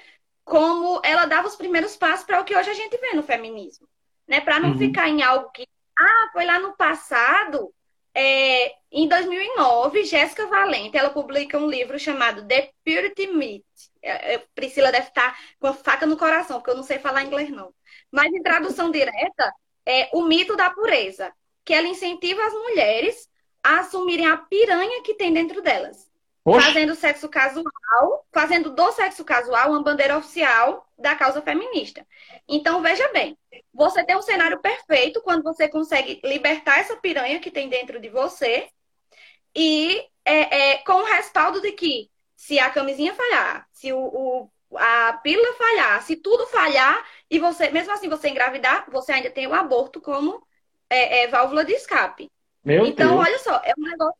Como 0.44 1.00
ela 1.04 1.26
dava 1.26 1.48
os 1.48 1.56
primeiros 1.56 1.96
passos 1.96 2.24
para 2.24 2.40
o 2.40 2.44
que 2.44 2.56
hoje 2.56 2.70
a 2.70 2.74
gente 2.74 2.96
vê 2.98 3.14
no 3.14 3.22
feminismo. 3.22 3.88
Né? 4.28 4.40
Para 4.40 4.60
não 4.60 4.70
uhum. 4.70 4.78
ficar 4.78 5.08
em 5.08 5.22
algo 5.22 5.50
que, 5.50 5.66
ah, 6.00 6.30
foi 6.32 6.44
lá 6.44 6.58
no 6.58 6.76
passado, 6.76 7.72
é, 8.14 8.72
em 8.90 9.06
2009, 9.08 10.04
Jéssica 10.04 10.46
Valente, 10.46 10.96
ela 10.96 11.10
publica 11.10 11.58
um 11.58 11.68
livro 11.68 11.98
chamado 11.98 12.46
The 12.46 12.70
Purity 12.84 13.28
Myth. 13.28 13.64
É, 14.02 14.34
é, 14.34 14.38
Priscila 14.54 14.90
deve 14.90 15.08
estar 15.08 15.38
com 15.58 15.68
a 15.68 15.74
faca 15.74 16.06
no 16.06 16.16
coração, 16.16 16.58
porque 16.58 16.70
eu 16.70 16.76
não 16.76 16.82
sei 16.82 16.98
falar 16.98 17.22
inglês, 17.22 17.50
não. 17.50 17.72
Mas 18.10 18.32
em 18.32 18.42
tradução 18.42 18.90
direta, 18.90 19.52
é 19.86 20.10
o 20.12 20.22
mito 20.22 20.56
da 20.56 20.70
pureza, 20.70 21.32
que 21.64 21.72
ela 21.72 21.86
incentiva 21.86 22.44
as 22.44 22.52
mulheres 22.52 23.28
a 23.62 23.80
assumirem 23.80 24.26
a 24.26 24.36
piranha 24.36 25.02
que 25.02 25.14
tem 25.14 25.32
dentro 25.32 25.62
delas. 25.62 26.08
Oxe. 26.44 26.66
Fazendo 26.66 26.94
sexo 26.94 27.28
casual, 27.28 28.26
fazendo 28.32 28.70
do 28.70 28.92
sexo 28.92 29.24
casual 29.24 29.70
uma 29.70 29.82
bandeira 29.82 30.16
oficial 30.16 30.89
da 31.00 31.14
causa 31.14 31.40
feminista. 31.42 32.06
Então, 32.48 32.82
veja 32.82 33.08
bem, 33.12 33.36
você 33.72 34.04
tem 34.04 34.16
um 34.16 34.22
cenário 34.22 34.60
perfeito 34.60 35.22
quando 35.22 35.42
você 35.42 35.68
consegue 35.68 36.20
libertar 36.22 36.78
essa 36.78 36.96
piranha 36.96 37.40
que 37.40 37.50
tem 37.50 37.68
dentro 37.68 37.98
de 37.98 38.08
você 38.08 38.68
e 39.56 40.04
é, 40.24 40.74
é, 40.74 40.78
com 40.78 40.92
o 40.92 41.04
respaldo 41.04 41.60
de 41.60 41.72
que 41.72 42.10
se 42.36 42.58
a 42.58 42.70
camisinha 42.70 43.14
falhar, 43.14 43.66
se 43.72 43.92
o, 43.92 43.98
o 43.98 44.50
a 44.76 45.14
pílula 45.22 45.52
falhar, 45.54 46.02
se 46.02 46.16
tudo 46.16 46.46
falhar 46.46 47.04
e 47.28 47.38
você, 47.38 47.70
mesmo 47.70 47.92
assim, 47.92 48.08
você 48.08 48.28
engravidar, 48.28 48.88
você 48.90 49.12
ainda 49.12 49.30
tem 49.30 49.46
o 49.46 49.54
aborto 49.54 50.00
como 50.00 50.46
é, 50.88 51.22
é 51.22 51.28
válvula 51.28 51.64
de 51.64 51.72
escape. 51.72 52.30
Meu 52.64 52.86
então, 52.86 53.16
Deus. 53.16 53.26
olha 53.26 53.38
só, 53.38 53.56
é 53.64 53.72
um 53.76 53.82
negócio 53.82 54.19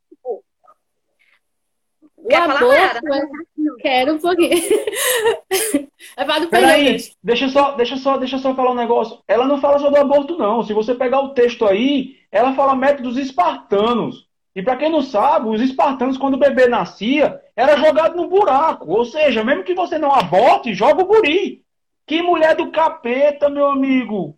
O 2.22 2.28
Quer 2.28 2.40
falar 2.40 2.56
aborto 2.56 3.14
é- 3.14 3.80
Quero 3.80 4.14
um 4.14 4.18
pouquinho. 4.18 4.50
é 6.16 6.24
para 6.24 6.40
do 6.40 6.48
Peraí, 6.48 6.96
deixa 7.22 7.44
eu 7.46 7.48
só, 7.48 7.72
deixa 7.72 7.96
só, 7.96 8.16
deixa 8.16 8.38
só 8.38 8.54
falar 8.54 8.72
um 8.72 8.76
negócio. 8.76 9.18
Ela 9.26 9.46
não 9.46 9.60
fala 9.60 9.78
só 9.78 9.90
do 9.90 9.96
aborto, 9.96 10.36
não. 10.36 10.62
Se 10.62 10.72
você 10.72 10.94
pegar 10.94 11.20
o 11.20 11.34
texto 11.34 11.66
aí, 11.66 12.16
ela 12.30 12.54
fala 12.54 12.74
métodos 12.74 13.16
espartanos. 13.16 14.28
E 14.54 14.62
para 14.62 14.76
quem 14.76 14.90
não 14.90 15.02
sabe, 15.02 15.48
os 15.48 15.60
espartanos, 15.60 16.18
quando 16.18 16.34
o 16.34 16.38
bebê 16.38 16.66
nascia, 16.66 17.40
era 17.54 17.76
jogado 17.76 18.16
no 18.16 18.28
buraco. 18.28 18.90
Ou 18.90 19.04
seja, 19.04 19.44
mesmo 19.44 19.64
que 19.64 19.74
você 19.74 19.98
não 19.98 20.12
aborte, 20.12 20.74
joga 20.74 21.02
o 21.02 21.06
guri. 21.06 21.62
Que 22.06 22.20
mulher 22.20 22.56
do 22.56 22.70
capeta, 22.70 23.48
meu 23.48 23.66
amigo. 23.66 24.36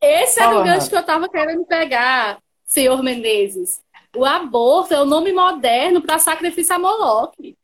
Esse 0.00 0.40
era 0.40 0.50
Fala, 0.50 0.60
o 0.60 0.64
gancho 0.64 0.88
que 0.88 0.94
eu 0.94 1.00
estava 1.00 1.28
querendo 1.28 1.64
pegar, 1.66 2.38
senhor 2.64 3.02
Menezes. 3.02 3.82
O 4.16 4.24
aborto 4.24 4.94
é 4.94 5.00
o 5.00 5.04
nome 5.04 5.32
moderno 5.32 6.00
para 6.00 6.18
sacrifício 6.18 6.74
a 6.74 6.78
Moloque. 6.78 7.56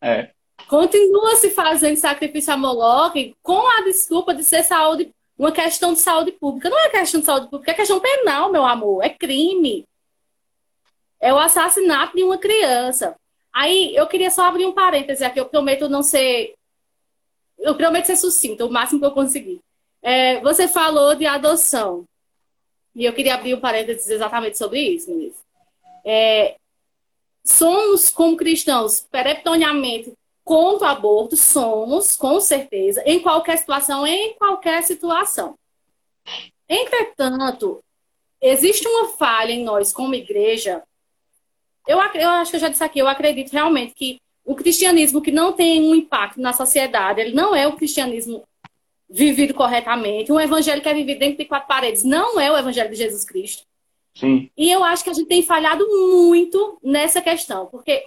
É. 0.00 0.30
Continua 0.68 1.36
se 1.36 1.50
fazendo 1.50 1.96
sacrifício 1.96 2.52
a 2.52 2.56
Moloque 2.56 3.36
com 3.42 3.66
a 3.66 3.82
desculpa 3.82 4.34
de 4.34 4.44
ser 4.44 4.62
saúde, 4.62 5.12
uma 5.36 5.52
questão 5.52 5.92
de 5.92 6.00
saúde 6.00 6.32
pública. 6.32 6.70
Não 6.70 6.78
é 6.78 6.88
questão 6.88 7.20
de 7.20 7.26
saúde 7.26 7.48
pública, 7.48 7.72
é 7.72 7.74
questão 7.74 8.00
penal, 8.00 8.50
meu 8.50 8.64
amor. 8.64 9.04
É 9.04 9.08
crime. 9.08 9.84
É 11.20 11.32
o 11.32 11.38
assassinato 11.38 12.16
de 12.16 12.22
uma 12.22 12.38
criança. 12.38 13.16
Aí 13.52 13.94
eu 13.94 14.06
queria 14.06 14.30
só 14.30 14.44
abrir 14.46 14.66
um 14.66 14.72
parêntese 14.72 15.24
aqui. 15.24 15.40
Eu 15.40 15.46
prometo 15.46 15.88
não 15.88 16.02
ser. 16.02 16.54
Eu 17.58 17.74
prometo 17.74 18.06
ser 18.06 18.16
sucinta, 18.16 18.64
o 18.64 18.70
máximo 18.70 19.00
que 19.00 19.06
eu 19.06 19.12
conseguir. 19.12 19.60
É, 20.02 20.40
você 20.40 20.68
falou 20.68 21.14
de 21.14 21.24
adoção. 21.24 22.04
E 22.94 23.04
eu 23.04 23.12
queria 23.12 23.34
abrir 23.34 23.54
um 23.54 23.60
parênteses 23.60 24.08
exatamente 24.08 24.58
sobre 24.58 24.80
isso, 24.80 25.10
Ministro. 25.10 25.43
É, 26.04 26.56
somos, 27.44 28.08
como 28.10 28.36
cristãos, 28.36 29.00
peremptoriamente 29.10 30.12
contra 30.44 30.88
o 30.88 30.90
aborto, 30.90 31.36
somos, 31.36 32.16
com 32.16 32.38
certeza, 32.40 33.02
em 33.06 33.20
qualquer 33.20 33.56
situação, 33.58 34.06
em 34.06 34.34
qualquer 34.34 34.82
situação. 34.82 35.56
Entretanto, 36.68 37.82
existe 38.40 38.86
uma 38.86 39.08
falha 39.08 39.52
em 39.52 39.64
nós, 39.64 39.92
como 39.92 40.14
igreja. 40.14 40.82
Eu, 41.86 41.98
eu 41.98 42.30
acho 42.30 42.50
que 42.50 42.56
eu 42.56 42.60
já 42.60 42.68
disse 42.68 42.84
aqui, 42.84 42.98
eu 42.98 43.08
acredito 43.08 43.52
realmente 43.52 43.94
que 43.94 44.20
o 44.44 44.54
cristianismo 44.54 45.22
que 45.22 45.32
não 45.32 45.52
tem 45.52 45.82
um 45.82 45.94
impacto 45.94 46.40
na 46.40 46.52
sociedade, 46.52 47.20
ele 47.20 47.34
não 47.34 47.54
é 47.54 47.66
o 47.66 47.76
cristianismo 47.76 48.44
vivido 49.08 49.54
corretamente. 49.54 50.30
Um 50.30 50.40
evangelho 50.40 50.82
que 50.82 50.88
é 50.88 50.94
vivido 50.94 51.18
dentro 51.18 51.38
de 51.38 51.44
quatro 51.46 51.68
paredes 51.68 52.04
não 52.04 52.38
é 52.38 52.50
o 52.50 52.56
evangelho 52.56 52.90
de 52.90 52.96
Jesus 52.96 53.24
Cristo. 53.24 53.64
Sim. 54.14 54.50
E 54.56 54.70
eu 54.70 54.84
acho 54.84 55.02
que 55.02 55.10
a 55.10 55.14
gente 55.14 55.26
tem 55.26 55.42
falhado 55.42 55.84
muito 55.86 56.78
nessa 56.82 57.20
questão, 57.20 57.66
porque 57.66 58.04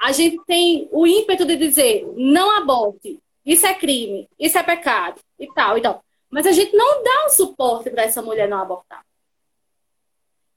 a 0.00 0.10
gente 0.10 0.40
tem 0.46 0.88
o 0.90 1.06
ímpeto 1.06 1.44
de 1.44 1.56
dizer 1.56 2.06
não 2.16 2.56
aborte, 2.56 3.18
isso 3.44 3.66
é 3.66 3.74
crime, 3.74 4.28
isso 4.38 4.56
é 4.56 4.62
pecado 4.62 5.20
e 5.38 5.46
tal, 5.52 5.76
e 5.76 5.82
tal. 5.82 6.02
Mas 6.30 6.46
a 6.46 6.52
gente 6.52 6.74
não 6.74 7.02
dá 7.02 7.26
o 7.26 7.30
suporte 7.30 7.90
para 7.90 8.04
essa 8.04 8.22
mulher 8.22 8.48
não 8.48 8.58
abortar. 8.58 9.04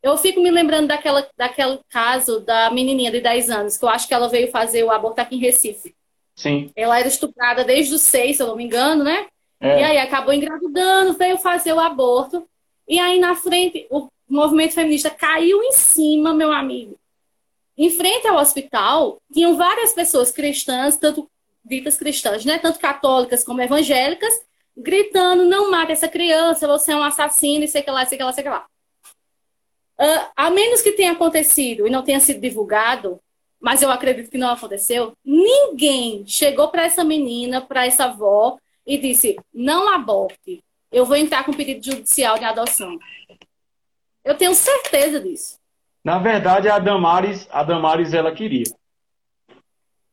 Eu 0.02 0.18
fico 0.18 0.40
me 0.40 0.52
lembrando 0.52 0.88
daquela, 0.88 1.28
daquele 1.36 1.80
caso 1.90 2.40
da 2.40 2.70
menininha 2.70 3.12
de 3.12 3.20
10 3.20 3.50
anos, 3.50 3.78
que 3.78 3.84
eu 3.84 3.90
acho 3.90 4.08
que 4.08 4.14
ela 4.14 4.30
veio 4.30 4.50
fazer 4.52 4.84
o 4.84 4.92
aborto 4.92 5.20
aqui 5.20 5.36
em 5.36 5.40
Recife. 5.40 5.96
Sim. 6.36 6.72
Ela 6.76 7.00
era 7.00 7.08
estuprada 7.08 7.64
desde 7.64 7.96
os 7.96 8.02
seis, 8.02 8.38
se 8.38 8.44
eu 8.44 8.48
não 8.48 8.56
me 8.56 8.64
engano, 8.64 9.04
né? 9.04 9.28
É. 9.60 9.80
E 9.80 9.84
aí 9.84 9.98
acabou 9.98 10.34
engravidando, 10.34 11.14
veio 11.14 11.38
fazer 11.38 11.74
o 11.74 11.80
aborto. 11.80 12.48
E 12.88 13.00
aí 13.00 13.20
na 13.20 13.36
frente, 13.36 13.88
o 13.90 14.08
movimento 14.28 14.74
feminista 14.74 15.10
caiu 15.10 15.62
em 15.64 15.72
cima, 15.72 16.34
meu 16.34 16.52
amigo. 16.52 16.98
Em 17.78 17.90
frente 17.90 18.28
ao 18.28 18.38
hospital, 18.38 19.22
tinham 19.32 19.58
várias 19.58 19.94
pessoas 19.94 20.32
cristãs, 20.32 20.98
tanto 20.98 21.30
ditas 21.64 21.98
cristãs, 21.98 22.46
né? 22.46 22.58
Tanto 22.58 22.80
católicas 22.80 23.44
como 23.44 23.62
evangélicas, 23.62 24.34
gritando: 24.76 25.46
não 25.46 25.70
mate 25.70 25.92
essa 25.92 26.08
criança, 26.08 26.68
você 26.68 26.92
é 26.92 26.96
um 26.96 27.04
assassino, 27.04 27.64
e 27.64 27.68
sei 27.68 27.82
que 27.82 27.92
lá, 27.92 28.06
sei 28.06 28.18
que 28.18 28.24
lá, 28.24 28.32
sei 28.32 28.44
que 28.44 28.50
lá. 28.50 28.66
Ah, 29.98 30.32
a 30.36 30.50
menos 30.50 30.82
que 30.82 30.92
tenha 30.92 31.14
acontecido 31.14 31.88
e 31.88 31.90
não 31.90 32.04
tenha 32.04 32.20
sido 32.20 32.40
divulgado, 32.40 33.20
mas 33.60 33.82
eu 33.82 33.90
acredito 33.90 34.30
que 34.30 34.38
não 34.38 34.50
aconteceu, 34.50 35.14
ninguém 35.24 36.26
chegou 36.28 36.68
para 36.70 36.86
essa 36.86 37.04
menina, 37.04 37.62
para 37.62 37.86
essa 37.86 38.06
avó, 38.06 38.58
e 38.86 38.98
disse: 38.98 39.36
não 39.54 39.90
aborte, 39.90 40.64
eu 40.92 41.06
vou 41.06 41.16
entrar 41.16 41.44
com 41.44 41.54
pedido 41.54 41.84
judicial 41.84 42.38
de 42.38 42.46
adoção. 42.46 43.00
Eu 44.26 44.36
tenho 44.36 44.54
certeza 44.56 45.22
disso. 45.22 45.60
Na 46.04 46.18
verdade, 46.20 46.68
a 46.68 46.80
Damares, 46.80 47.48
a 47.52 47.64
Damares 47.64 48.14
ela 48.14 48.34
queria. 48.34 48.66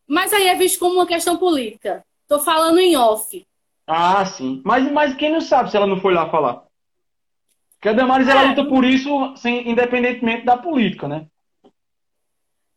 Mas 0.07 0.33
aí 0.33 0.47
é 0.49 0.55
visto 0.55 0.79
como 0.79 0.95
uma 0.97 1.07
questão 1.07 1.37
política. 1.39 2.05
Estou 2.23 2.39
falando 2.41 2.79
em 2.79 2.97
off. 2.97 3.45
Ah, 3.87 4.25
sim. 4.25 4.61
Mas, 4.65 4.91
mas 4.93 5.15
quem 5.17 5.33
não 5.33 5.41
sabe 5.41 5.71
se 5.71 5.77
ela 5.77 5.87
não 5.87 6.01
foi 6.01 6.15
lá 6.15 6.29
falar? 6.31 6.63
Porque 7.75 7.89
a 7.89 7.93
Damares 7.93 8.29
ela 8.29 8.45
É. 8.45 8.49
luta 8.49 8.65
por 8.67 8.85
isso 8.85 9.35
sem, 9.37 9.69
independentemente 9.69 10.45
da 10.45 10.57
política, 10.57 11.09
né? 11.09 11.27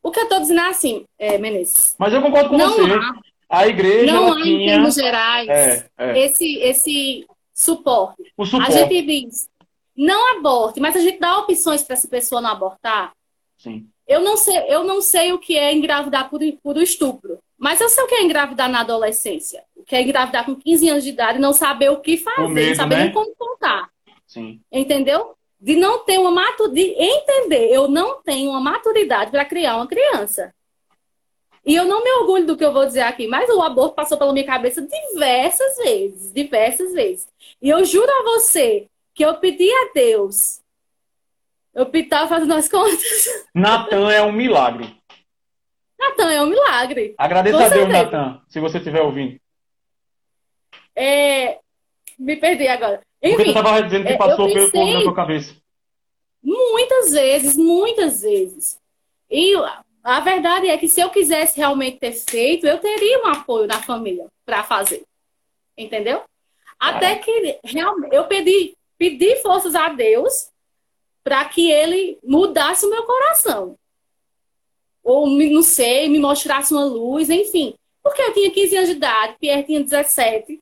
O 0.02 0.12
que 0.12 0.20
eu 0.20 0.24
estou 0.24 0.40
dizendo 0.40 0.62
é 0.62 0.68
assim, 0.70 1.06
é, 1.18 1.38
Menezes. 1.38 1.96
Mas 1.98 2.14
eu 2.14 2.22
concordo 2.22 2.50
com 2.50 2.58
Não 2.58 2.70
você. 2.70 2.94
há, 2.94 3.14
A 3.50 3.68
igreja 3.68 4.12
não 4.14 4.28
ela 4.28 4.36
há 4.36 4.40
em 4.40 4.44
tinha 4.44 4.72
termos 4.74 4.96
gerais 4.96 5.48
é, 5.50 5.86
é, 5.98 6.20
esse, 6.26 6.58
esse 6.60 7.28
suporte. 7.54 8.22
o 8.38 8.44
A 8.44 8.46
suporte. 8.46 8.74
gente 8.74 9.02
diz, 9.02 9.50
não 9.96 10.38
aborte, 10.38 10.80
mas 10.80 10.96
a 10.96 11.00
gente 11.00 11.20
dá 11.20 11.38
opções 11.40 11.84
para 11.84 11.94
essa 11.94 12.08
pessoa 12.08 12.42
não 12.42 12.50
abortar. 12.50 13.14
Sim. 13.58 13.88
Eu 14.08 14.22
não 14.22 14.38
sei, 14.38 14.58
eu 14.68 14.84
não 14.84 15.02
sei 15.02 15.34
o 15.34 15.40
que 15.40 15.58
é 15.58 15.74
engravidar 15.74 16.30
por, 16.30 16.40
por 16.62 16.78
estupro, 16.78 17.40
mas 17.58 17.82
eu 17.82 17.90
sei 17.90 18.04
o 18.04 18.08
que 18.08 18.16
é 18.16 18.24
engravidar 18.24 18.70
na 18.70 18.82
adolescência. 18.82 19.64
O 19.76 19.84
que 19.84 19.96
é 19.96 20.02
engravidar 20.02 20.46
com 20.46 20.56
15 20.56 20.90
anos 20.90 21.04
de 21.04 21.10
idade 21.10 21.38
e 21.38 21.42
não 21.42 21.54
saber 21.54 21.90
o 21.90 22.02
que 22.02 22.18
fazer, 22.18 22.48
medo, 22.48 22.70
não 22.70 22.76
saber 22.76 22.96
né? 22.96 23.04
nem 23.06 23.14
como 23.14 23.34
contar. 23.36 23.90
Sim. 24.28 24.60
Entendeu? 24.72 25.36
De 25.60 25.76
não 25.76 26.04
ter 26.04 26.20
uma 26.20 26.32
maturidade, 26.32 26.76
de 26.76 26.96
entender, 27.00 27.70
eu 27.72 27.88
não 27.88 28.22
tenho 28.22 28.52
uma 28.52 28.60
maturidade 28.60 29.32
para 29.32 29.46
criar 29.46 29.78
uma 29.78 29.88
criança. 29.88 30.54
E 31.66 31.74
eu 31.74 31.86
não 31.86 32.04
me 32.04 32.12
orgulho 32.12 32.46
do 32.46 32.56
que 32.56 32.64
eu 32.64 32.72
vou 32.72 32.86
dizer 32.86 33.02
aqui, 33.02 33.26
mas 33.26 33.50
o 33.50 33.62
aborto 33.62 33.96
passou 33.96 34.18
pela 34.18 34.32
minha 34.32 34.46
cabeça 34.46 34.84
diversas 34.84 35.78
vezes, 35.78 36.32
diversas 36.32 36.94
vezes. 36.94 37.28
E 37.60 37.70
eu 37.70 37.84
juro 37.84 38.08
a 38.08 38.24
você 38.24 38.88
que 39.16 39.24
eu 39.24 39.36
pedi 39.40 39.70
a 39.72 39.92
Deus. 39.94 40.62
Eu 41.74 41.90
estava 41.92 42.28
fazendo 42.28 42.54
as 42.54 42.68
contas. 42.70 43.46
Natan 43.54 44.12
é 44.12 44.22
um 44.22 44.32
milagre. 44.32 44.96
Natan, 45.98 46.32
é 46.32 46.42
um 46.44 46.48
milagre. 46.48 47.16
Agradeça 47.18 47.66
a 47.66 47.70
Deus. 47.70 47.88
Natan, 47.90 48.42
se 48.50 48.60
você 48.60 48.78
estiver 48.78 49.02
ouvindo. 49.02 49.40
É, 50.96 51.60
Me 52.20 52.36
perdi 52.36 52.68
agora. 52.68 53.02
Porque 53.22 53.36
tu 53.36 53.42
Enfim, 53.42 53.50
estava 53.50 53.82
dizendo 53.82 54.06
que 54.06 54.14
é, 54.14 54.18
passou 54.18 54.48
eu 54.48 54.54
pelo 54.54 54.72
povo 54.72 54.94
na 54.94 55.02
tua 55.02 55.16
cabeça. 55.16 55.56
muitas 56.44 57.12
vezes, 57.12 57.56
muitas 57.58 58.22
vezes. 58.22 58.80
E 59.30 59.54
a 60.04 60.20
verdade 60.20 60.68
é 60.68 60.78
que 60.78 60.88
se 60.88 61.02
eu 61.02 61.10
quisesse 61.10 61.58
realmente 61.58 61.98
ter 61.98 62.12
feito, 62.12 62.68
eu 62.68 62.78
teria 62.78 63.24
um 63.24 63.28
apoio 63.28 63.68
da 63.68 63.82
família 63.82 64.28
para 64.46 64.64
fazer. 64.64 65.04
Entendeu? 65.78 66.22
Até 66.80 67.16
que 67.16 67.60
realmente 67.64 68.14
eu 68.16 68.26
pedi, 68.26 68.76
pedi 68.98 69.36
forças 69.38 69.76
a 69.76 69.90
Deus 69.90 70.50
para 71.24 71.44
que 71.46 71.72
ele 71.72 72.20
mudasse 72.24 72.86
o 72.86 72.90
meu 72.90 73.04
coração. 73.04 73.78
Ou, 75.04 75.28
não 75.28 75.62
sei, 75.62 76.10
me 76.10 76.20
mostrasse 76.20 76.74
uma 76.74 76.86
luz, 76.86 77.30
enfim. 77.30 77.76
Porque 78.04 78.22
eu 78.22 78.34
tinha 78.34 78.52
15 78.52 78.78
anos 78.78 78.90
de 78.90 78.96
idade, 78.96 79.38
Pierre 79.40 79.64
tinha 79.64 79.84
17. 79.84 80.60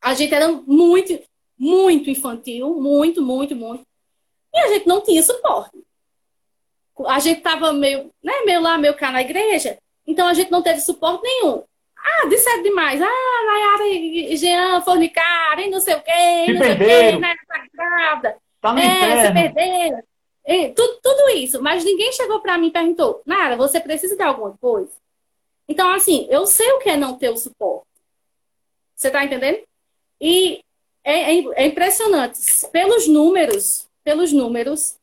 A 0.00 0.14
gente 0.14 0.34
era 0.34 0.48
muito, 0.50 1.20
muito 1.56 2.10
infantil, 2.10 2.74
muito, 2.74 3.22
muito, 3.22 3.54
muito. 3.54 3.84
E 4.52 4.58
a 4.58 4.68
gente 4.68 4.86
não 4.86 5.00
tinha 5.00 5.22
suporte. 5.22 5.76
A 7.06 7.18
gente 7.20 7.40
tava 7.40 7.72
meio, 7.72 8.10
né, 8.22 8.32
meio 8.44 8.60
lá, 8.60 8.76
meio 8.76 8.96
cá 8.96 9.12
na 9.12 9.20
igreja, 9.20 9.78
então 10.04 10.26
a 10.26 10.34
gente 10.34 10.50
não 10.50 10.62
teve 10.62 10.80
suporte 10.80 11.22
nenhum. 11.22 11.62
Ah, 12.10 12.26
disseram 12.28 12.62
demais. 12.62 13.00
Ah, 13.02 13.44
Nayara 13.46 13.86
e 13.88 14.36
Jean 14.36 14.80
fornicaram 14.82 15.62
e 15.62 15.70
não 15.70 15.80
sei 15.80 15.94
o 15.94 16.00
quê, 16.02 16.44
Se 16.46 16.52
não 16.52 16.62
sei 16.62 16.72
o 16.72 16.78
quê, 16.78 16.84
perderam. 16.84 17.20
né, 17.20 17.34
tá. 17.76 18.36
Tá 18.60 18.72
no 18.72 18.78
É, 18.80 19.26
se 19.26 19.32
perderam. 19.32 20.02
É, 20.44 20.68
tudo, 20.70 20.98
tudo 21.02 21.28
isso. 21.30 21.60
Mas 21.62 21.84
ninguém 21.84 22.10
chegou 22.12 22.40
pra 22.40 22.56
mim 22.56 22.68
e 22.68 22.72
perguntou, 22.72 23.20
Nara, 23.26 23.56
você 23.56 23.78
precisa 23.80 24.16
de 24.16 24.22
alguma 24.22 24.56
coisa? 24.58 24.90
Então, 25.68 25.90
assim, 25.90 26.26
eu 26.30 26.46
sei 26.46 26.70
o 26.72 26.78
que 26.78 26.88
é 26.88 26.96
não 26.96 27.18
ter 27.18 27.28
o 27.28 27.36
suporte. 27.36 27.86
Você 28.96 29.10
tá 29.10 29.22
entendendo? 29.24 29.60
E 30.20 30.60
é, 31.04 31.34
é- 31.36 31.44
é 31.62 31.66
impressionante. 31.66 32.38
Pelos 32.72 33.06
números, 33.06 33.86
pelos 34.02 34.32
números, 34.32 34.96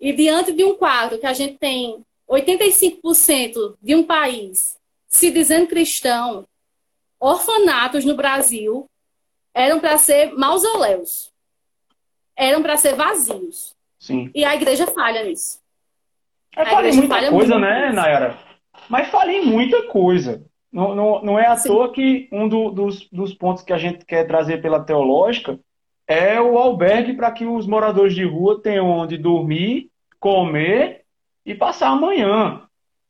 e 0.00 0.12
diante 0.12 0.52
de 0.52 0.64
um 0.64 0.76
quadro 0.76 1.18
que 1.18 1.26
a 1.26 1.32
gente 1.34 1.58
tem 1.58 2.02
85% 2.28 3.76
de 3.82 3.94
um 3.94 4.04
país 4.04 4.78
se 5.10 5.30
dizendo 5.32 5.66
cristão, 5.66 6.46
orfanatos 7.18 8.04
no 8.04 8.14
Brasil 8.14 8.88
eram 9.52 9.80
para 9.80 9.98
ser 9.98 10.32
mausoléus. 10.34 11.32
Eram 12.36 12.62
para 12.62 12.76
ser 12.76 12.94
vazios. 12.94 13.74
Sim. 13.98 14.30
E 14.34 14.44
a 14.44 14.54
igreja 14.54 14.86
falha 14.86 15.24
nisso. 15.24 15.60
É, 16.56 16.64
falha 16.64 16.88
em 16.88 16.94
muita 16.94 17.14
falha 17.14 17.30
coisa, 17.30 17.58
né, 17.58 17.92
Nayara? 17.92 18.38
Mas 18.88 19.08
falha 19.08 19.32
em 19.32 19.44
muita 19.44 19.82
coisa. 19.88 20.42
Não, 20.72 20.94
não, 20.94 21.22
não 21.22 21.38
é 21.38 21.46
à 21.46 21.56
Sim. 21.56 21.68
toa 21.68 21.92
que 21.92 22.28
um 22.32 22.48
do, 22.48 22.70
dos, 22.70 23.08
dos 23.10 23.34
pontos 23.34 23.64
que 23.64 23.72
a 23.72 23.78
gente 23.78 24.04
quer 24.04 24.26
trazer 24.26 24.62
pela 24.62 24.82
teológica 24.82 25.58
é 26.06 26.40
o 26.40 26.56
albergue 26.56 27.14
para 27.14 27.32
que 27.32 27.44
os 27.44 27.66
moradores 27.66 28.14
de 28.14 28.24
rua 28.24 28.60
tenham 28.62 28.88
onde 28.88 29.18
dormir, 29.18 29.90
comer 30.18 31.04
e 31.44 31.54
passar 31.54 31.88
amanhã. 31.88 32.62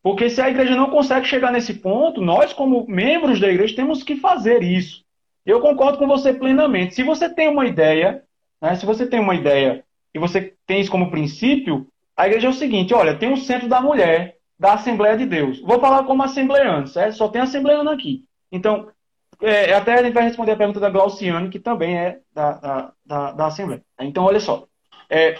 Porque 0.03 0.31
se 0.31 0.41
a 0.41 0.49
igreja 0.49 0.75
não 0.75 0.91
consegue 0.91 1.27
chegar 1.27 1.53
nesse 1.53 1.75
ponto, 1.75 2.21
nós, 2.21 2.53
como 2.53 2.87
membros 2.89 3.39
da 3.39 3.49
igreja, 3.49 3.77
temos 3.77 4.03
que 4.03 4.17
fazer 4.17 4.63
isso. 4.63 5.05
Eu 5.45 5.61
concordo 5.61 5.99
com 5.99 6.07
você 6.07 6.33
plenamente. 6.33 6.95
Se 6.95 7.03
você 7.03 7.29
tem 7.29 7.49
uma 7.49 7.67
ideia, 7.67 8.23
né, 8.61 8.75
se 8.77 8.87
você 8.87 9.07
tem 9.07 9.21
uma 9.21 9.35
ideia 9.35 9.85
e 10.15 10.19
você 10.19 10.55
tem 10.67 10.81
isso 10.81 10.91
como 10.91 11.11
princípio, 11.11 11.87
a 12.17 12.27
igreja 12.27 12.47
é 12.47 12.51
o 12.51 12.55
seguinte: 12.55 12.95
olha, 12.95 13.17
tem 13.17 13.33
o 13.33 13.37
centro 13.37 13.69
da 13.69 13.81
mulher, 13.81 14.39
da 14.59 14.75
Assembleia 14.75 15.17
de 15.17 15.27
Deus. 15.27 15.61
Vou 15.61 15.79
falar 15.79 16.05
como 16.05 16.23
assembleano, 16.23 16.87
certo? 16.87 17.17
Só 17.17 17.29
tem 17.29 17.43
assembleano 17.43 17.91
aqui. 17.91 18.25
Então, 18.51 18.89
é, 19.43 19.73
até 19.75 19.95
a 19.95 20.03
gente 20.03 20.15
vai 20.15 20.25
responder 20.25 20.53
a 20.53 20.57
pergunta 20.57 20.81
da 20.81 20.91
Glauciane, 20.91 21.51
que 21.51 21.59
também 21.59 21.97
é 21.97 22.21
da, 22.33 22.53
da, 22.53 22.93
da, 23.05 23.33
da 23.33 23.47
Assembleia. 23.47 23.83
Então, 24.01 24.25
olha 24.25 24.41
só. 24.41 24.67
É, 25.11 25.35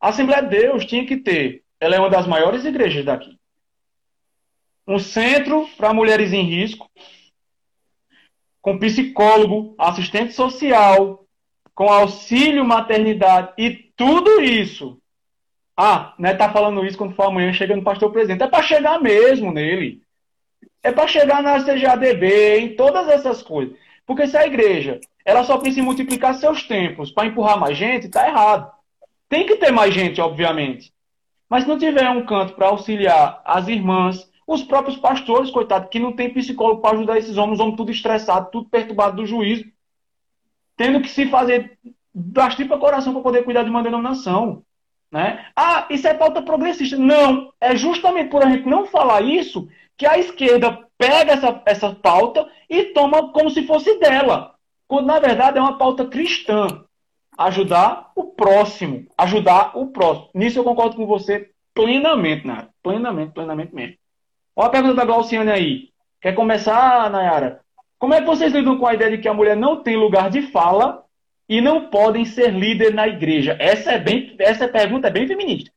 a 0.00 0.08
Assembleia 0.08 0.42
de 0.42 0.48
Deus 0.48 0.84
tinha 0.84 1.06
que 1.06 1.16
ter, 1.16 1.62
ela 1.78 1.94
é 1.94 1.98
uma 1.98 2.10
das 2.10 2.26
maiores 2.26 2.64
igrejas 2.64 3.04
daqui 3.04 3.39
um 4.90 4.98
centro 4.98 5.68
para 5.76 5.94
mulheres 5.94 6.32
em 6.32 6.42
risco, 6.42 6.90
com 8.60 8.76
psicólogo, 8.76 9.74
assistente 9.78 10.32
social, 10.32 11.24
com 11.72 11.88
auxílio 11.88 12.64
maternidade 12.64 13.52
e 13.56 13.70
tudo 13.96 14.42
isso. 14.42 15.00
Ah, 15.76 16.12
né, 16.18 16.34
tá 16.34 16.52
falando 16.52 16.84
isso 16.84 16.98
quando 16.98 17.14
for 17.14 17.28
amanhã 17.28 17.52
chegando 17.52 17.78
no 17.78 17.84
pastor 17.84 18.10
presidente. 18.10 18.42
É 18.42 18.48
para 18.48 18.64
chegar 18.64 19.00
mesmo 19.00 19.52
nele. 19.52 20.02
É 20.82 20.90
para 20.90 21.06
chegar 21.06 21.40
na 21.40 21.62
CGADB, 21.62 22.58
em 22.58 22.74
todas 22.74 23.08
essas 23.08 23.42
coisas. 23.42 23.76
Porque 24.04 24.26
se 24.26 24.36
a 24.36 24.44
igreja 24.44 25.00
ela 25.24 25.44
só 25.44 25.56
pensa 25.56 25.78
em 25.78 25.84
multiplicar 25.84 26.34
seus 26.34 26.64
tempos 26.64 27.12
para 27.12 27.28
empurrar 27.28 27.58
mais 27.58 27.78
gente, 27.78 28.08
tá 28.08 28.26
errado. 28.26 28.72
Tem 29.28 29.46
que 29.46 29.56
ter 29.56 29.70
mais 29.70 29.94
gente, 29.94 30.20
obviamente. 30.20 30.92
Mas 31.48 31.62
se 31.62 31.68
não 31.68 31.78
tiver 31.78 32.10
um 32.10 32.26
canto 32.26 32.54
para 32.54 32.66
auxiliar 32.66 33.40
as 33.44 33.68
irmãs, 33.68 34.29
os 34.52 34.64
próprios 34.64 34.96
pastores, 34.96 35.48
coitado, 35.48 35.88
que 35.88 36.00
não 36.00 36.12
tem 36.12 36.34
psicólogo 36.34 36.82
para 36.82 36.96
ajudar 36.96 37.16
esses 37.16 37.36
homens, 37.36 37.60
homens 37.60 37.76
tudo 37.76 37.92
estressado, 37.92 38.50
tudo 38.50 38.68
perturbado 38.68 39.14
do 39.14 39.24
juízo, 39.24 39.64
tendo 40.76 41.00
que 41.00 41.08
se 41.08 41.26
fazer 41.26 41.78
das 42.12 42.56
tripas 42.56 42.80
coração 42.80 43.12
para 43.12 43.22
poder 43.22 43.44
cuidar 43.44 43.62
de 43.62 43.70
uma 43.70 43.82
denominação. 43.82 44.64
Né? 45.08 45.46
Ah, 45.54 45.86
isso 45.88 46.08
é 46.08 46.14
pauta 46.14 46.42
progressista. 46.42 46.96
Não, 46.96 47.52
é 47.60 47.76
justamente 47.76 48.28
por 48.28 48.42
a 48.42 48.50
gente 48.50 48.68
não 48.68 48.86
falar 48.86 49.20
isso 49.20 49.68
que 49.96 50.04
a 50.04 50.18
esquerda 50.18 50.84
pega 50.98 51.34
essa, 51.34 51.62
essa 51.64 51.94
pauta 51.94 52.44
e 52.68 52.86
toma 52.86 53.32
como 53.32 53.50
se 53.50 53.64
fosse 53.64 54.00
dela. 54.00 54.56
Quando 54.88 55.06
na 55.06 55.20
verdade 55.20 55.58
é 55.58 55.60
uma 55.60 55.78
pauta 55.78 56.06
cristã. 56.06 56.84
Ajudar 57.38 58.10
o 58.16 58.24
próximo. 58.24 59.06
Ajudar 59.16 59.78
o 59.78 59.86
próximo. 59.92 60.30
Nisso 60.34 60.58
eu 60.58 60.64
concordo 60.64 60.96
com 60.96 61.06
você 61.06 61.50
plenamente, 61.72 62.44
Nara. 62.44 62.68
Plenamente, 62.82 63.32
plenamente 63.32 63.72
mesmo. 63.72 63.99
Olha 64.60 64.68
a 64.68 64.72
pergunta 64.72 64.94
da 64.94 65.06
Glauciane 65.06 65.50
aí. 65.50 65.88
Quer 66.20 66.34
começar, 66.34 67.08
Nayara? 67.08 67.62
Como 67.98 68.12
é 68.12 68.20
que 68.20 68.26
vocês 68.26 68.52
lidam 68.52 68.78
com 68.78 68.86
a 68.86 68.92
ideia 68.92 69.16
de 69.16 69.16
que 69.16 69.26
a 69.26 69.32
mulher 69.32 69.56
não 69.56 69.82
tem 69.82 69.96
lugar 69.96 70.28
de 70.28 70.42
fala 70.52 71.02
e 71.48 71.62
não 71.62 71.88
podem 71.88 72.26
ser 72.26 72.52
líder 72.52 72.92
na 72.92 73.08
igreja? 73.08 73.56
Essa 73.58 73.92
é 73.92 73.98
bem, 73.98 74.36
essa 74.38 74.68
pergunta 74.68 75.08
é 75.08 75.10
bem 75.10 75.26
feminista. 75.26 75.72